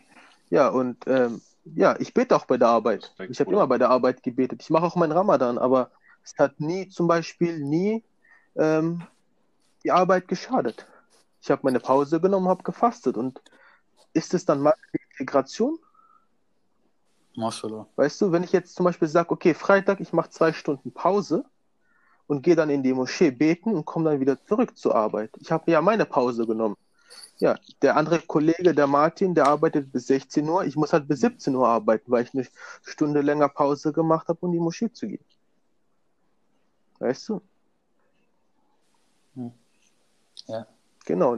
Ja, 0.49 0.69
und 0.69 0.97
ähm, 1.07 1.41
ja, 1.65 1.95
ich 1.99 2.13
bete 2.13 2.36
auch 2.36 2.45
bei 2.45 2.57
der 2.57 2.67
Arbeit. 2.67 3.13
Ich 3.30 3.39
habe 3.39 3.51
immer 3.51 3.67
bei 3.67 3.78
der 3.78 3.89
Arbeit 3.89 4.24
gebetet. 4.24 4.61
Ich 4.61 4.69
mache 4.69 4.86
auch 4.86 4.95
meinen 4.95 5.11
Ramadan, 5.11 5.57
aber 5.57 5.91
es 6.24 6.36
hat 6.38 6.59
nie, 6.59 6.88
zum 6.88 7.07
Beispiel 7.07 7.59
nie 7.59 8.03
ähm, 8.55 9.03
die 9.84 9.91
Arbeit 9.91 10.28
geschadet. 10.28 10.88
Ich 11.41 11.51
habe 11.51 11.61
meine 11.63 11.80
Pause 11.80 12.21
genommen, 12.21 12.47
habe 12.47 12.63
gefastet 12.63 13.17
und 13.17 13.41
ist 14.13 14.34
es 14.34 14.45
dann 14.45 14.61
mal 14.61 14.74
Integration? 15.11 15.78
Mashallah. 17.36 17.88
Weißt 17.95 18.21
du, 18.21 18.32
wenn 18.32 18.43
ich 18.43 18.51
jetzt 18.51 18.76
zum 18.76 18.86
Beispiel 18.86 19.07
sage, 19.07 19.32
okay, 19.32 19.53
Freitag, 19.53 19.99
ich 19.99 20.13
mache 20.13 20.30
zwei 20.30 20.53
Stunden 20.53 20.91
Pause 20.93 21.45
und 22.28 22.43
gehe 22.43 22.55
dann 22.55 22.69
in 22.69 22.84
die 22.84 22.93
Moschee 22.93 23.32
beten 23.32 23.74
und 23.74 23.86
komme 23.86 24.11
dann 24.11 24.19
wieder 24.19 24.43
zurück 24.45 24.78
zur 24.78 24.95
Arbeit. 24.95 25.32
Ich 25.39 25.51
habe 25.51 25.71
ja 25.71 25.82
meine 25.82 26.05
Pause 26.05 26.45
genommen. 26.45 26.78
Ja, 27.38 27.55
der 27.82 27.97
andere 27.97 28.19
Kollege, 28.19 28.74
der 28.74 28.88
Martin, 28.88 29.36
der 29.36 29.47
arbeitet 29.47 29.91
bis 29.91 30.07
16 30.07 30.47
Uhr. 30.47 30.65
Ich 30.65 30.76
muss 30.76 30.93
halt 30.93 31.07
bis 31.07 31.21
17 31.21 31.55
Uhr 31.55 31.67
arbeiten, 31.67 32.11
weil 32.11 32.24
ich 32.24 32.34
eine 32.34 32.47
Stunde 32.84 33.21
länger 33.21 33.49
Pause 33.49 33.91
gemacht 33.91 34.28
habe, 34.28 34.39
um 34.41 34.49
in 34.49 34.53
die 34.53 34.59
Moschee 34.59 34.91
zu 34.91 35.07
gehen. 35.07 35.26
Weißt 37.04 37.28
du? 37.28 37.41
Hm. 39.36 39.51
Ja. 40.47 40.66
Genau. 41.06 41.38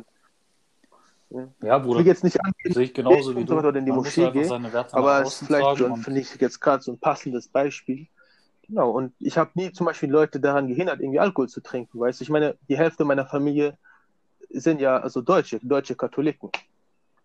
Ja, 1.31 1.47
ja 1.63 1.77
Bruder. 1.79 1.99
Ich 2.01 2.05
will 2.05 2.11
jetzt 2.11 2.23
nicht 2.23 2.39
angehen, 2.39 2.73
sehe 2.73 2.83
ich 2.83 2.93
genauso 2.93 3.35
wie 3.35 3.43
du. 3.43 3.57
Oder 3.57 3.75
in 3.75 3.85
die 3.87 3.91
Moschee 3.91 4.29
gehe, 4.29 4.75
aber 4.91 5.21
es 5.21 5.41
ist 5.41 5.47
vielleicht 5.47 5.77
so, 5.77 5.95
finde 5.95 6.19
ich 6.19 6.35
jetzt 6.35 6.61
gerade 6.61 6.83
so 6.83 6.91
ein 6.91 6.99
passendes 6.99 7.47
Beispiel. 7.47 8.07
Genau, 8.67 8.91
und 8.91 9.13
ich 9.19 9.39
habe 9.39 9.49
nie 9.55 9.71
zum 9.71 9.87
Beispiel 9.87 10.09
Leute 10.09 10.39
daran 10.39 10.67
gehindert, 10.67 10.99
irgendwie 10.99 11.19
Alkohol 11.19 11.49
zu 11.49 11.61
trinken, 11.61 11.99
weißt 11.99 12.19
du? 12.19 12.23
Ich 12.23 12.29
meine, 12.29 12.57
die 12.69 12.77
Hälfte 12.77 13.03
meiner 13.03 13.25
Familie 13.25 13.75
sind 14.51 14.79
ja 14.81 14.97
also 14.99 15.21
Deutsche, 15.21 15.59
deutsche 15.63 15.95
Katholiken, 15.95 16.51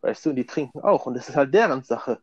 weißt 0.01 0.25
du, 0.25 0.31
und 0.31 0.37
die 0.37 0.47
trinken 0.47 0.81
auch 0.81 1.05
und 1.05 1.13
das 1.13 1.29
ist 1.29 1.37
halt 1.37 1.53
deren 1.53 1.83
Sache. 1.83 2.21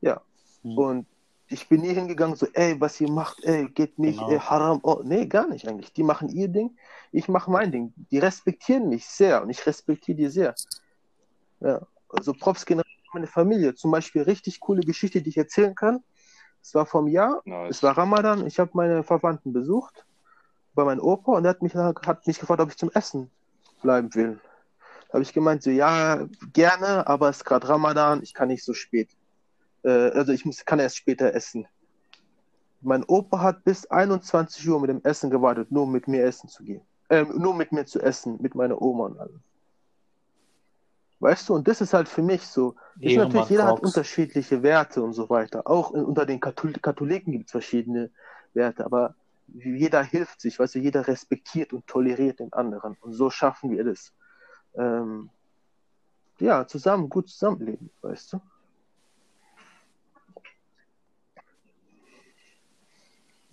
Ja. 0.00 0.20
Mhm. 0.62 0.78
Und 0.78 1.06
ich 1.48 1.68
bin 1.68 1.82
nie 1.82 1.94
hingegangen, 1.94 2.36
so, 2.36 2.46
ey, 2.52 2.80
was 2.80 3.00
ihr 3.00 3.10
macht, 3.10 3.44
ey, 3.44 3.68
geht 3.68 3.98
nicht, 3.98 4.18
genau. 4.18 4.30
ey, 4.30 4.38
haram, 4.38 4.80
oh, 4.82 5.00
nee, 5.04 5.26
gar 5.26 5.46
nicht 5.46 5.68
eigentlich. 5.68 5.92
Die 5.92 6.02
machen 6.02 6.28
ihr 6.28 6.48
Ding, 6.48 6.76
ich 7.12 7.28
mache 7.28 7.50
mein 7.50 7.70
Ding. 7.70 7.92
Die 8.10 8.18
respektieren 8.18 8.88
mich 8.88 9.06
sehr 9.06 9.42
und 9.42 9.50
ich 9.50 9.64
respektiere 9.66 10.16
die 10.16 10.28
sehr. 10.28 10.54
Ja, 11.60 11.86
also 12.08 12.32
Props 12.32 12.66
gehen 12.66 12.82
meine 13.12 13.26
Familie. 13.26 13.74
Zum 13.74 13.90
Beispiel 13.90 14.22
richtig 14.22 14.60
coole 14.60 14.82
Geschichte, 14.82 15.22
die 15.22 15.30
ich 15.30 15.38
erzählen 15.38 15.74
kann. 15.74 16.02
Es 16.60 16.74
war 16.74 16.84
vom 16.84 17.06
Jahr, 17.06 17.42
nice. 17.44 17.76
es 17.76 17.82
war 17.82 17.96
Ramadan, 17.96 18.46
ich 18.46 18.58
habe 18.58 18.72
meine 18.74 19.04
Verwandten 19.04 19.52
besucht 19.52 20.04
bei 20.74 20.84
meinem 20.84 21.00
Opa 21.00 21.32
und 21.32 21.44
er 21.44 21.50
hat 21.50 21.62
mich, 21.62 21.74
hat 21.74 22.26
mich 22.26 22.40
gefragt, 22.40 22.60
ob 22.60 22.70
ich 22.70 22.76
zum 22.76 22.90
Essen 22.92 23.30
bleiben 23.82 24.12
will. 24.14 24.40
Da 25.08 25.14
habe 25.14 25.22
ich 25.22 25.32
gemeint, 25.32 25.62
so, 25.62 25.70
ja, 25.70 26.26
gerne, 26.52 27.06
aber 27.06 27.28
es 27.28 27.38
ist 27.38 27.44
gerade 27.44 27.68
Ramadan, 27.68 28.22
ich 28.22 28.34
kann 28.34 28.48
nicht 28.48 28.64
so 28.64 28.74
spät 28.74 29.08
äh, 29.86 30.10
also 30.10 30.32
ich 30.32 30.44
muss, 30.44 30.64
kann 30.64 30.80
erst 30.80 30.96
später 30.96 31.32
essen. 31.32 31.66
Mein 32.82 33.04
Opa 33.04 33.40
hat 33.40 33.64
bis 33.64 33.86
21 33.86 34.68
Uhr 34.68 34.80
mit 34.80 34.90
dem 34.90 35.00
Essen 35.02 35.30
gewartet, 35.30 35.70
nur 35.70 35.86
mit 35.86 36.08
mir 36.08 36.24
essen 36.24 36.48
zu 36.48 36.64
gehen. 36.64 36.82
Äh, 37.08 37.24
nur 37.24 37.54
mit 37.54 37.72
mir 37.72 37.86
zu 37.86 38.00
essen, 38.00 38.36
mit 38.40 38.54
meiner 38.54 38.82
Oma 38.82 39.06
und 39.06 39.18
allem. 39.18 39.40
Weißt 41.20 41.48
du, 41.48 41.54
und 41.54 41.66
das 41.66 41.80
ist 41.80 41.94
halt 41.94 42.08
für 42.08 42.20
mich 42.20 42.42
so. 42.42 42.74
Ist 43.00 43.16
natürlich, 43.16 43.48
jeder 43.48 43.64
hat 43.64 43.80
unterschiedliche 43.80 44.62
Werte 44.62 45.02
und 45.02 45.14
so 45.14 45.30
weiter. 45.30 45.66
Auch 45.66 45.94
in, 45.94 46.04
unter 46.04 46.26
den 46.26 46.40
Kathol 46.40 46.72
Katholiken 46.72 47.32
gibt 47.32 47.46
es 47.46 47.52
verschiedene 47.52 48.10
Werte, 48.52 48.84
aber 48.84 49.14
jeder 49.48 50.02
hilft 50.02 50.40
sich, 50.40 50.58
weißt 50.58 50.74
du, 50.74 50.78
jeder 50.80 51.06
respektiert 51.06 51.72
und 51.72 51.86
toleriert 51.86 52.40
den 52.40 52.52
anderen. 52.52 52.96
Und 53.00 53.14
so 53.14 53.30
schaffen 53.30 53.70
wir 53.70 53.84
das. 53.84 54.12
Ähm, 54.74 55.30
ja, 56.38 56.66
zusammen, 56.66 57.08
gut 57.08 57.30
zusammenleben, 57.30 57.88
weißt 58.02 58.34
du? 58.34 58.40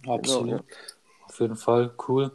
Absolut. 0.07 0.45
Genau, 0.49 0.57
ja. 0.57 0.63
Auf 1.25 1.39
jeden 1.39 1.55
Fall, 1.55 1.93
cool. 2.07 2.31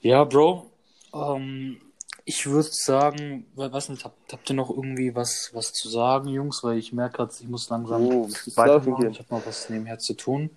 Ja, 0.00 0.24
Bro. 0.24 0.70
Ähm, 1.14 1.80
Ich 2.28 2.44
würde 2.46 2.68
sagen, 2.72 3.46
weiß 3.54 3.88
nicht, 3.90 4.04
habt, 4.04 4.32
habt 4.32 4.50
ihr 4.50 4.56
noch 4.56 4.68
irgendwie 4.70 5.14
was, 5.14 5.50
was 5.54 5.72
zu 5.72 5.88
sagen, 5.88 6.28
Jungs? 6.28 6.64
Weil 6.64 6.76
ich 6.78 6.92
merke 6.92 7.18
gerade, 7.18 7.32
ich 7.40 7.46
muss 7.48 7.68
langsam 7.70 8.02
Oh, 8.04 8.28
schlafen 8.28 8.56
weitermachen. 8.56 9.00
gehen. 9.02 9.10
Ich 9.12 9.18
habe 9.20 9.34
noch 9.34 9.46
was 9.46 9.70
nebenher 9.70 9.98
zu 10.00 10.14
tun. 10.14 10.50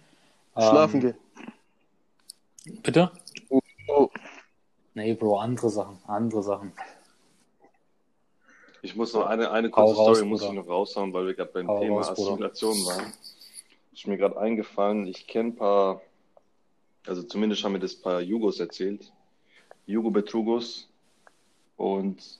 Schlafen 0.54 0.96
ähm, 0.96 1.16
gehen. 2.66 2.82
Bitte? 2.82 3.12
Oh, 3.50 4.10
Nee, 4.96 5.14
Bro, 5.14 5.38
andere 5.40 5.70
Sachen. 5.70 6.00
Andere 6.08 6.42
Sachen. 6.44 6.74
Ich 8.82 8.96
muss 8.96 9.14
noch 9.14 9.28
eine, 9.28 9.52
eine 9.52 9.70
kurze 9.70 9.94
raus, 9.96 10.18
Story 10.18 10.30
muss 10.30 10.42
ich 10.42 10.52
noch 10.52 10.68
raushauen, 10.68 11.14
weil 11.14 11.28
wir 11.28 11.34
gerade 11.36 11.52
beim 11.52 11.68
Hau 11.68 11.80
Thema 11.80 11.98
raus, 11.98 12.16
Bruder. 12.16 12.32
Assimilation 12.32 12.78
waren. 12.86 13.14
Ist 14.00 14.08
mir 14.08 14.16
gerade 14.16 14.38
eingefallen, 14.40 15.08
ich 15.08 15.28
kenne 15.28 15.50
ein 15.50 15.56
paar, 15.58 16.02
also 17.06 17.22
zumindest 17.22 17.66
haben 17.66 17.74
mir 17.74 17.80
das 17.80 17.98
ein 17.98 18.02
paar 18.02 18.22
Jugos 18.22 18.58
erzählt. 18.62 19.12
Jugo 19.88 20.10
Betrugos. 20.10 20.88
Und 21.76 22.40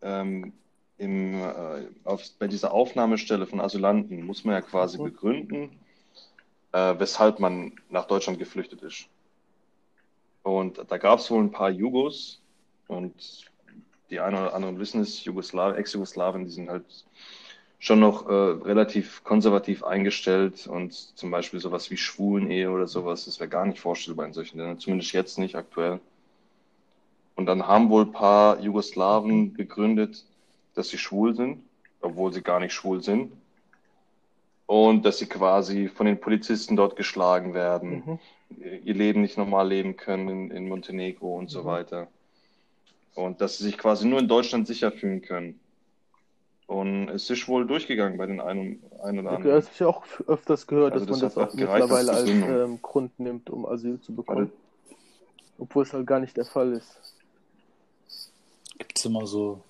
ähm, 0.00 0.54
im, 0.96 1.34
äh, 1.34 1.86
auf, 2.04 2.22
bei 2.38 2.46
dieser 2.46 2.72
Aufnahmestelle 2.72 3.46
von 3.46 3.60
Asylanten 3.60 4.24
muss 4.24 4.44
man 4.44 4.54
ja 4.54 4.62
quasi 4.62 4.96
Mhm. 4.98 5.04
begründen, 5.04 5.78
äh, 6.72 6.94
weshalb 6.98 7.40
man 7.40 7.78
nach 7.90 8.06
Deutschland 8.06 8.38
geflüchtet 8.38 8.80
ist. 8.80 9.06
Und 10.44 10.80
da 10.88 10.96
gab 10.96 11.18
es 11.18 11.30
wohl 11.30 11.42
ein 11.42 11.52
paar 11.52 11.68
Jugos 11.68 12.40
und 12.88 13.44
die 14.08 14.18
einen 14.18 14.38
oder 14.38 14.54
anderen 14.54 14.78
wissen 14.78 15.02
es, 15.02 15.22
Jugoslaw 15.26 15.76
Ex-Jugoslawien, 15.76 16.46
die 16.46 16.52
sind 16.52 16.70
halt 16.70 16.86
schon 17.78 18.00
noch 18.00 18.28
äh, 18.28 18.32
relativ 18.32 19.22
konservativ 19.24 19.84
eingestellt 19.84 20.66
und 20.66 20.92
zum 20.92 21.30
Beispiel 21.30 21.60
sowas 21.60 21.90
wie 21.90 21.96
Schwulenehe 21.96 22.70
oder 22.70 22.86
sowas, 22.86 23.26
das 23.26 23.38
wäre 23.38 23.50
gar 23.50 23.66
nicht 23.66 23.80
vorstellbar 23.80 24.26
in 24.26 24.32
solchen 24.32 24.58
Ländern, 24.58 24.78
zumindest 24.78 25.12
jetzt 25.12 25.38
nicht 25.38 25.54
aktuell. 25.56 26.00
Und 27.34 27.46
dann 27.46 27.66
haben 27.66 27.90
wohl 27.90 28.04
ein 28.04 28.12
paar 28.12 28.60
Jugoslawen 28.60 29.52
begründet, 29.52 30.24
dass 30.74 30.88
sie 30.88 30.98
schwul 30.98 31.34
sind, 31.34 31.62
obwohl 32.00 32.32
sie 32.32 32.42
gar 32.42 32.60
nicht 32.60 32.72
schwul 32.72 33.02
sind. 33.02 33.30
Und 34.64 35.04
dass 35.04 35.18
sie 35.18 35.26
quasi 35.26 35.88
von 35.88 36.06
den 36.06 36.18
Polizisten 36.18 36.76
dort 36.76 36.96
geschlagen 36.96 37.54
werden, 37.54 38.02
mhm. 38.04 38.18
ihr 38.84 38.94
Leben 38.94 39.20
nicht 39.20 39.36
normal 39.36 39.68
leben 39.68 39.96
können 39.96 40.28
in, 40.28 40.50
in 40.50 40.68
Montenegro 40.68 41.36
und 41.36 41.50
so 41.50 41.62
Mhm. 41.62 41.66
weiter. 41.66 42.08
Und 43.14 43.40
dass 43.40 43.58
sie 43.58 43.64
sich 43.64 43.78
quasi 43.78 44.08
nur 44.08 44.18
in 44.18 44.28
Deutschland 44.28 44.66
sicher 44.66 44.90
fühlen 44.90 45.22
können. 45.22 45.60
Und 46.66 47.08
es 47.10 47.30
ist 47.30 47.46
wohl 47.46 47.66
durchgegangen 47.66 48.18
bei 48.18 48.26
den 48.26 48.40
einen, 48.40 48.82
einen 49.02 49.20
oder 49.20 49.36
anderen. 49.36 49.54
das 49.54 49.66
habe 49.66 49.74
ich 49.74 49.84
auch 49.84 50.04
öfters 50.26 50.66
gehört, 50.66 50.94
Also 50.94 51.06
dass 51.06 51.20
das 51.20 51.36
man 51.36 51.44
das 51.44 51.54
auch 51.54 51.56
gereicht 51.56 51.88
mittlerweile 51.88 52.12
als 52.12 52.28
ähm, 52.28 52.82
Grund 52.82 53.20
nimmt, 53.20 53.50
um 53.50 53.66
Asyl 53.66 54.00
zu 54.00 54.14
bekommen. 54.14 54.50
Warte. 54.50 54.96
Obwohl 55.58 55.84
es 55.84 55.92
halt 55.92 56.06
gar 56.06 56.18
nicht 56.20 56.36
der 56.36 56.44
Fall 56.44 56.72
ist. 56.72 57.14
Gibt 58.78 58.98
es 58.98 59.04
immer 59.04 59.26
so, 59.26 59.60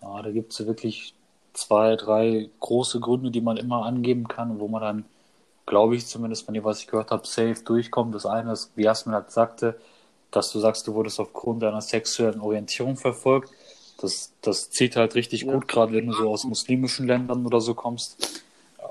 ja, 0.00 0.22
da 0.22 0.30
gibt 0.30 0.52
es 0.52 0.64
wirklich 0.66 1.14
zwei, 1.52 1.96
drei 1.96 2.48
große 2.60 3.00
Gründe, 3.00 3.30
die 3.30 3.40
man 3.40 3.56
immer 3.56 3.84
angeben 3.84 4.28
kann, 4.28 4.60
wo 4.60 4.68
man 4.68 4.80
dann, 4.82 5.04
glaube 5.66 5.96
ich 5.96 6.06
zumindest, 6.06 6.44
von 6.44 6.54
dem, 6.54 6.64
was 6.64 6.80
ich 6.80 6.86
gehört 6.86 7.10
habe, 7.10 7.26
safe 7.26 7.62
durchkommt. 7.64 8.14
Das 8.14 8.26
eine 8.26 8.52
ist, 8.52 8.70
wie 8.76 8.84
Jasmin 8.84 9.14
halt 9.14 9.32
sagte, 9.32 9.78
dass 10.30 10.52
du 10.52 10.60
sagst, 10.60 10.86
du 10.86 10.94
wurdest 10.94 11.18
aufgrund 11.20 11.62
deiner 11.62 11.80
sexuellen 11.80 12.40
Orientierung 12.40 12.96
verfolgt. 12.96 13.50
Das, 14.00 14.32
das 14.42 14.70
zieht 14.70 14.96
halt 14.96 15.14
richtig 15.14 15.46
Ja. 15.46 15.46
gut, 15.46 15.68
gerade 15.68 15.92
wenn 15.92 16.06
du 16.06 16.12
so 16.12 16.30
aus 16.30 16.44
muslimischen 16.44 17.06
Ländern 17.06 17.44
oder 17.46 17.60
so 17.60 17.74
kommst. 17.74 18.42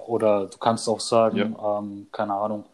Oder 0.07 0.45
du 0.47 0.57
kannst 0.59 0.87
auch 0.87 0.99
sagen, 0.99 1.55
ähm, 1.63 2.07
keine 2.11 2.33
Ahnung, 2.35 2.65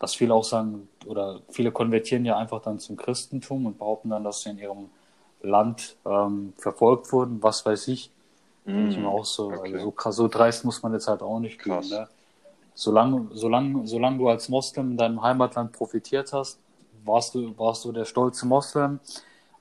was 0.00 0.14
viele 0.14 0.34
auch 0.34 0.44
sagen, 0.44 0.88
oder 1.06 1.40
viele 1.50 1.72
konvertieren 1.72 2.24
ja 2.24 2.36
einfach 2.38 2.62
dann 2.62 2.78
zum 2.80 2.96
Christentum 2.96 3.66
und 3.66 3.78
behaupten 3.78 4.10
dann, 4.10 4.24
dass 4.24 4.42
sie 4.42 4.50
in 4.50 4.58
ihrem 4.58 4.90
Land 5.42 5.96
ähm, 6.06 6.54
verfolgt 6.58 7.12
wurden, 7.12 7.42
was 7.42 7.66
weiß 7.66 7.88
ich. 7.88 8.10
Finde 8.76 8.90
ich 8.90 8.96
Mm, 8.96 8.98
mir 8.98 9.08
auch 9.08 9.24
so. 9.26 9.58
okay. 9.58 9.62
Also 9.62 9.78
so, 9.78 9.90
krass, 9.92 10.16
so 10.16 10.28
dreist 10.28 10.64
muss 10.64 10.82
man 10.82 10.92
jetzt 10.94 11.08
halt 11.08 11.22
auch 11.22 11.40
nicht 11.40 11.60
tun. 11.62 11.88
Ne? 11.88 12.08
Solange, 12.74 13.28
solange, 13.32 13.86
solange 13.86 14.18
du 14.18 14.28
als 14.28 14.48
Moslem 14.48 14.92
in 14.92 14.96
deinem 14.96 15.22
Heimatland 15.22 15.72
profitiert 15.72 16.32
hast, 16.32 16.58
warst 17.04 17.34
du, 17.34 17.56
warst 17.58 17.84
du 17.84 17.92
der 17.92 18.04
stolze 18.04 18.46
Moslem. 18.46 19.00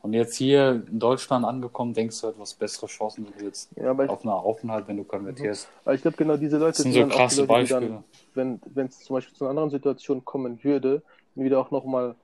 Und 0.03 0.11
jetzt 0.11 0.35
hier 0.35 0.83
in 0.89 0.99
Deutschland 0.99 1.45
angekommen, 1.45 1.93
denkst 1.93 2.19
du 2.21 2.27
etwas 2.27 2.53
bessere 2.53 2.87
Chancen, 2.87 3.25
du 3.37 3.45
jetzt 3.45 3.69
Ja, 3.77 3.91
aber 3.91 4.03
ich, 4.03 4.09
auf 4.09 4.23
einer 4.23 4.35
Aufenthalt, 4.35 4.85
wenn 4.89 4.97
du 4.97 5.05
konvertierst. 5.05 5.69
aber 5.85 5.95
ich 5.95 6.01
glaube, 6.01 6.17
genau 6.17 6.35
diese 6.35 6.57
Leute 6.57 6.71
Das 6.71 6.77
sind 6.79 6.91
sind 6.91 7.09
so 7.09 7.17
krasse 7.17 7.41
Leute, 7.41 7.47
Beispiele. 7.53 7.87
dann, 7.87 8.03
wenn 8.33 8.61
wenn 8.75 8.87
es 8.87 8.99
zum 8.99 9.15
Beispiel 9.15 9.33
zu 9.33 9.45
einer 9.45 9.51
anderen 9.51 9.69
Situation 9.69 10.25
kommen 10.25 10.61
würde, 10.63 11.01
wieder 11.35 11.57
auch 11.57 11.71
nochmal 11.71 12.15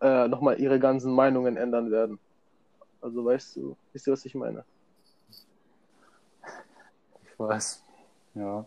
äh, 0.00 0.26
noch 0.26 0.40
mal 0.40 0.58
ihre 0.58 0.80
ganzen 0.80 1.12
Meinungen 1.14 1.56
ändern 1.58 1.90
werden. 1.90 2.18
Also 3.02 3.24
weißt 3.24 3.56
du, 3.56 3.76
wisst 3.92 4.06
ihr, 4.06 4.14
was 4.14 4.24
ich 4.24 4.34
meine? 4.34 4.64
Ich 7.30 7.38
weiß. 7.38 7.82
Ja. 8.34 8.64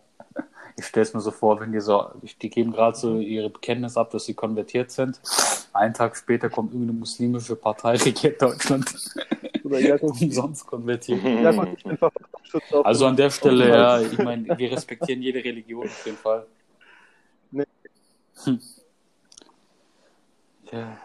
Ich 0.76 0.86
stelle 0.86 1.02
es 1.04 1.14
mir 1.14 1.20
so 1.20 1.30
vor, 1.30 1.58
wenn 1.60 1.72
die 1.72 1.80
so, 1.80 2.10
die 2.42 2.50
geben 2.50 2.70
gerade 2.72 2.96
so 2.96 3.18
ihre 3.18 3.50
Bekenntnis 3.50 3.96
ab, 3.96 4.10
dass 4.10 4.26
sie 4.26 4.34
konvertiert 4.34 4.90
sind. 4.90 5.20
Einen 5.76 5.94
Tag 5.94 6.16
später 6.16 6.48
kommt 6.50 6.72
irgendeine 6.72 6.98
muslimische 6.98 7.56
Partei, 7.56 7.96
regiert 7.96 8.40
Deutschland. 8.42 8.94
Oder 9.64 9.78
ja, 9.80 9.96
Umsonst 9.96 10.66
konvertiert. 10.66 11.22
ja, 11.24 11.66
Also 12.84 13.06
an 13.06 13.16
der 13.16 13.30
Stelle, 13.30 13.68
ja, 13.68 14.00
ich 14.00 14.18
meine, 14.18 14.56
wir 14.58 14.72
respektieren 14.72 15.22
jede 15.22 15.42
Religion 15.42 15.84
auf 15.86 16.06
jeden 16.06 16.18
Fall. 16.18 16.46
Nee. 17.50 17.64
Hm. 18.44 18.60
Ja, 20.72 20.96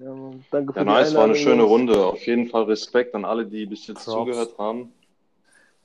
Ja, 0.00 0.14
Mann, 0.14 0.44
danke 0.50 0.72
für 0.72 0.78
Ja, 0.80 0.84
die 0.84 0.90
nice, 0.90 1.14
war 1.14 1.24
eine 1.24 1.34
schöne. 1.34 1.62
Runde. 1.62 2.04
Auf 2.06 2.24
jeden 2.26 2.46
Fall 2.48 2.64
Respekt 2.64 3.14
an 3.14 3.24
alle, 3.24 3.46
die 3.46 3.66
bis 3.66 3.86
jetzt 3.86 4.04
Props. 4.04 4.16
zugehört 4.16 4.58
haben. 4.58 4.92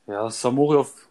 ja 0.08 0.30
Samuri 0.30 0.78
auf. 0.78 1.08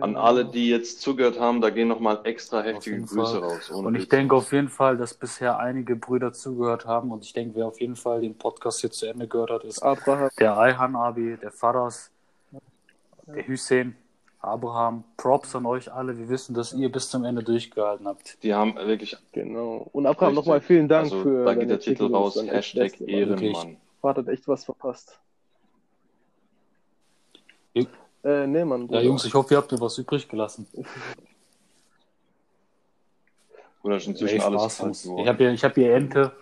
An 0.00 0.16
alle, 0.16 0.46
die 0.46 0.70
jetzt 0.70 1.02
zugehört 1.02 1.38
haben, 1.38 1.60
da 1.60 1.68
gehen 1.68 1.88
nochmal 1.88 2.20
extra 2.24 2.62
heftige 2.62 3.02
Grüße 3.02 3.14
Fall. 3.14 3.38
raus. 3.38 3.70
Ohne 3.70 3.88
und 3.88 3.94
ich 3.96 4.08
denke 4.08 4.34
auf 4.34 4.50
jeden 4.52 4.70
Fall, 4.70 4.96
dass 4.96 5.12
bisher 5.12 5.58
einige 5.58 5.94
Brüder 5.94 6.32
zugehört 6.32 6.86
haben 6.86 7.12
und 7.12 7.22
ich 7.24 7.34
denke, 7.34 7.56
wer 7.56 7.66
auf 7.66 7.78
jeden 7.80 7.96
Fall 7.96 8.22
den 8.22 8.34
Podcast 8.34 8.82
jetzt 8.82 8.98
zu 8.98 9.06
Ende 9.06 9.28
gehört 9.28 9.50
hat, 9.50 9.64
ist 9.64 9.82
Abraham. 9.82 10.30
der 10.38 10.56
Ayhan 10.56 10.96
Abi, 10.96 11.36
der 11.36 11.50
Faras, 11.50 12.10
der 13.26 13.46
Hussein, 13.46 13.94
Abraham. 14.40 15.04
Props 15.18 15.54
an 15.54 15.66
euch 15.66 15.92
alle. 15.92 16.16
Wir 16.18 16.28
wissen, 16.30 16.54
dass 16.54 16.72
ihr 16.72 16.90
bis 16.90 17.10
zum 17.10 17.24
Ende 17.24 17.42
durchgehalten 17.42 18.06
habt. 18.06 18.42
Die 18.42 18.54
haben 18.54 18.76
wirklich, 18.76 19.16
Genau. 19.32 19.88
Und 19.92 20.06
Abraham, 20.06 20.34
nochmal 20.34 20.60
vielen 20.60 20.88
Dank 20.88 21.04
also 21.12 21.22
für 21.22 21.44
da 21.44 21.54
geht 21.54 21.68
der 21.68 21.80
Titel 21.80 22.06
raus, 22.06 22.36
Hashtag. 22.42 23.00
Ehrenmann. 23.00 23.76
Vater 24.00 24.22
hat 24.22 24.28
echt 24.28 24.48
was 24.48 24.64
verpasst. 24.64 25.18
Ja. 27.74 27.84
Äh, 28.24 28.46
nee, 28.46 28.64
Mann. 28.64 28.82
Ja, 28.82 28.86
Bruder. 28.86 29.02
Jungs, 29.02 29.24
ich 29.24 29.34
hoffe, 29.34 29.54
ihr 29.54 29.58
habt 29.58 29.70
mir 29.70 29.80
was 29.80 29.98
übrig 29.98 30.26
gelassen. 30.28 30.66
Oder 33.82 33.96
ist 33.96 34.06
inzwischen 34.06 34.36
Ey, 34.40 34.40
alles 34.46 34.62
Spaß, 34.62 34.76
kalt 34.78 34.86
Jungs. 34.86 34.98
Ich 35.04 35.04
geworden. 35.10 35.28
habe 35.28 35.38
hier, 35.38 35.52
ich 35.52 35.64
hab 35.64 35.74
hier 35.74 35.94
Ente. 35.94 36.32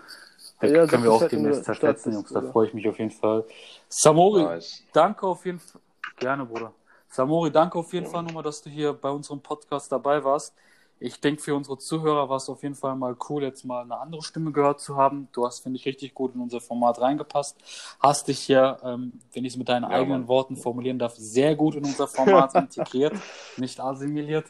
Da 0.60 0.66
Ja, 0.68 0.86
können 0.86 1.02
wir 1.02 1.12
auch 1.12 1.20
halt, 1.20 1.32
demnächst 1.32 1.64
zerfetzen, 1.64 2.12
Jungs. 2.12 2.24
bist, 2.24 2.36
Da 2.36 2.40
Bruder. 2.40 2.52
freue 2.52 2.66
ich 2.68 2.74
mich 2.74 2.88
auf 2.88 2.98
jeden 2.98 3.10
Fall. 3.10 3.44
Samori, 3.88 4.44
Nice. 4.44 4.82
danke 4.92 5.26
auf 5.26 5.44
jeden 5.44 5.58
Fall. 5.58 5.80
Gerne, 6.18 6.44
Bruder. 6.46 6.72
Samori, 7.08 7.50
danke 7.50 7.78
auf 7.78 7.92
jeden 7.92 8.06
Fall 8.06 8.22
nochmal, 8.22 8.44
dass 8.44 8.62
du 8.62 8.70
hier 8.70 8.92
bei 8.92 9.10
unserem 9.10 9.40
Podcast 9.40 9.90
dabei 9.90 10.22
warst. 10.22 10.54
Ich 11.02 11.20
denke, 11.20 11.42
für 11.42 11.54
unsere 11.54 11.78
Zuhörer 11.78 12.28
war 12.28 12.36
es 12.36 12.48
auf 12.48 12.62
jeden 12.62 12.76
Fall 12.76 12.94
mal 12.94 13.16
cool, 13.28 13.42
jetzt 13.42 13.64
mal 13.64 13.82
eine 13.82 13.98
andere 13.98 14.22
Stimme 14.22 14.52
gehört 14.52 14.80
zu 14.80 14.96
haben. 14.96 15.28
Du 15.32 15.44
hast, 15.44 15.60
finde 15.60 15.78
ich, 15.78 15.86
richtig 15.86 16.14
gut 16.14 16.34
in 16.34 16.40
unser 16.40 16.60
Format 16.60 17.00
reingepasst. 17.00 17.56
Hast 17.98 18.28
dich 18.28 18.38
hier, 18.38 18.78
ähm, 18.84 19.12
wenn 19.32 19.44
ich 19.44 19.54
es 19.54 19.56
mit 19.56 19.68
deinen 19.68 19.82
Ja, 19.82 19.88
eigenen 19.90 20.20
Mann. 20.20 20.28
Worten 20.28 20.56
formulieren 20.56 20.98
darf, 20.98 21.14
sehr 21.16 21.56
gut 21.56 21.74
in 21.74 21.84
unser 21.84 22.06
Format 22.06 22.54
integriert, 22.54 23.14
nicht 23.56 23.80
assimiliert. 23.80 24.46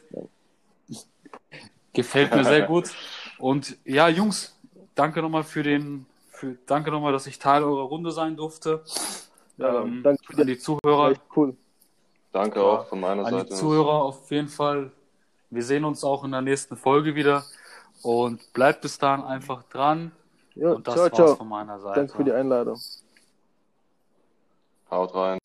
Gefällt 1.93 2.35
mir 2.35 2.43
sehr 2.43 2.67
gut. 2.67 2.91
Und 3.39 3.77
ja, 3.83 4.07
Jungs, 4.07 4.55
danke 4.95 5.21
nochmal 5.21 5.43
für 5.43 5.63
den, 5.63 6.05
für, 6.29 6.55
danke 6.67 6.91
nochmal, 6.91 7.13
dass 7.13 7.25
ich 7.25 7.39
Teil 7.39 7.63
eurer 7.63 7.83
Runde 7.83 8.11
sein 8.11 8.35
durfte. 8.35 8.83
Ja, 9.57 9.81
ähm, 9.81 10.01
danke 10.03 10.23
für 10.23 10.41
an 10.41 10.47
die 10.47 10.53
die 10.53 10.59
Zuhörer, 10.59 11.13
cool. 11.35 11.55
Danke 12.31 12.61
auch 12.63 12.87
von 12.87 12.99
meiner 12.99 13.25
an 13.25 13.33
die 13.33 13.39
Seite. 13.39 13.55
Zuhörer 13.55 14.03
auf 14.03 14.29
jeden 14.31 14.47
Fall. 14.47 14.91
Wir 15.53 15.63
sehen 15.63 15.85
uns 15.85 16.03
auch 16.03 16.23
in 16.23 16.31
der 16.31 16.41
nächsten 16.41 16.75
Folge 16.75 17.15
wieder. 17.15 17.43
Und 18.01 18.51
bleibt 18.53 18.81
bis 18.81 18.97
dahin 18.97 19.23
einfach 19.23 19.63
dran. 19.63 20.11
Ja, 20.55 20.71
und 20.71 20.87
das 20.87 20.95
ciao, 20.95 21.05
war's 21.05 21.15
ciao. 21.15 21.35
von 21.35 21.47
meiner 21.47 21.79
Seite. 21.79 21.99
Danke 21.99 22.15
für 22.15 22.23
die 22.23 22.31
Einladung. 22.31 22.79
Haut 24.91 25.15
rein. 25.15 25.39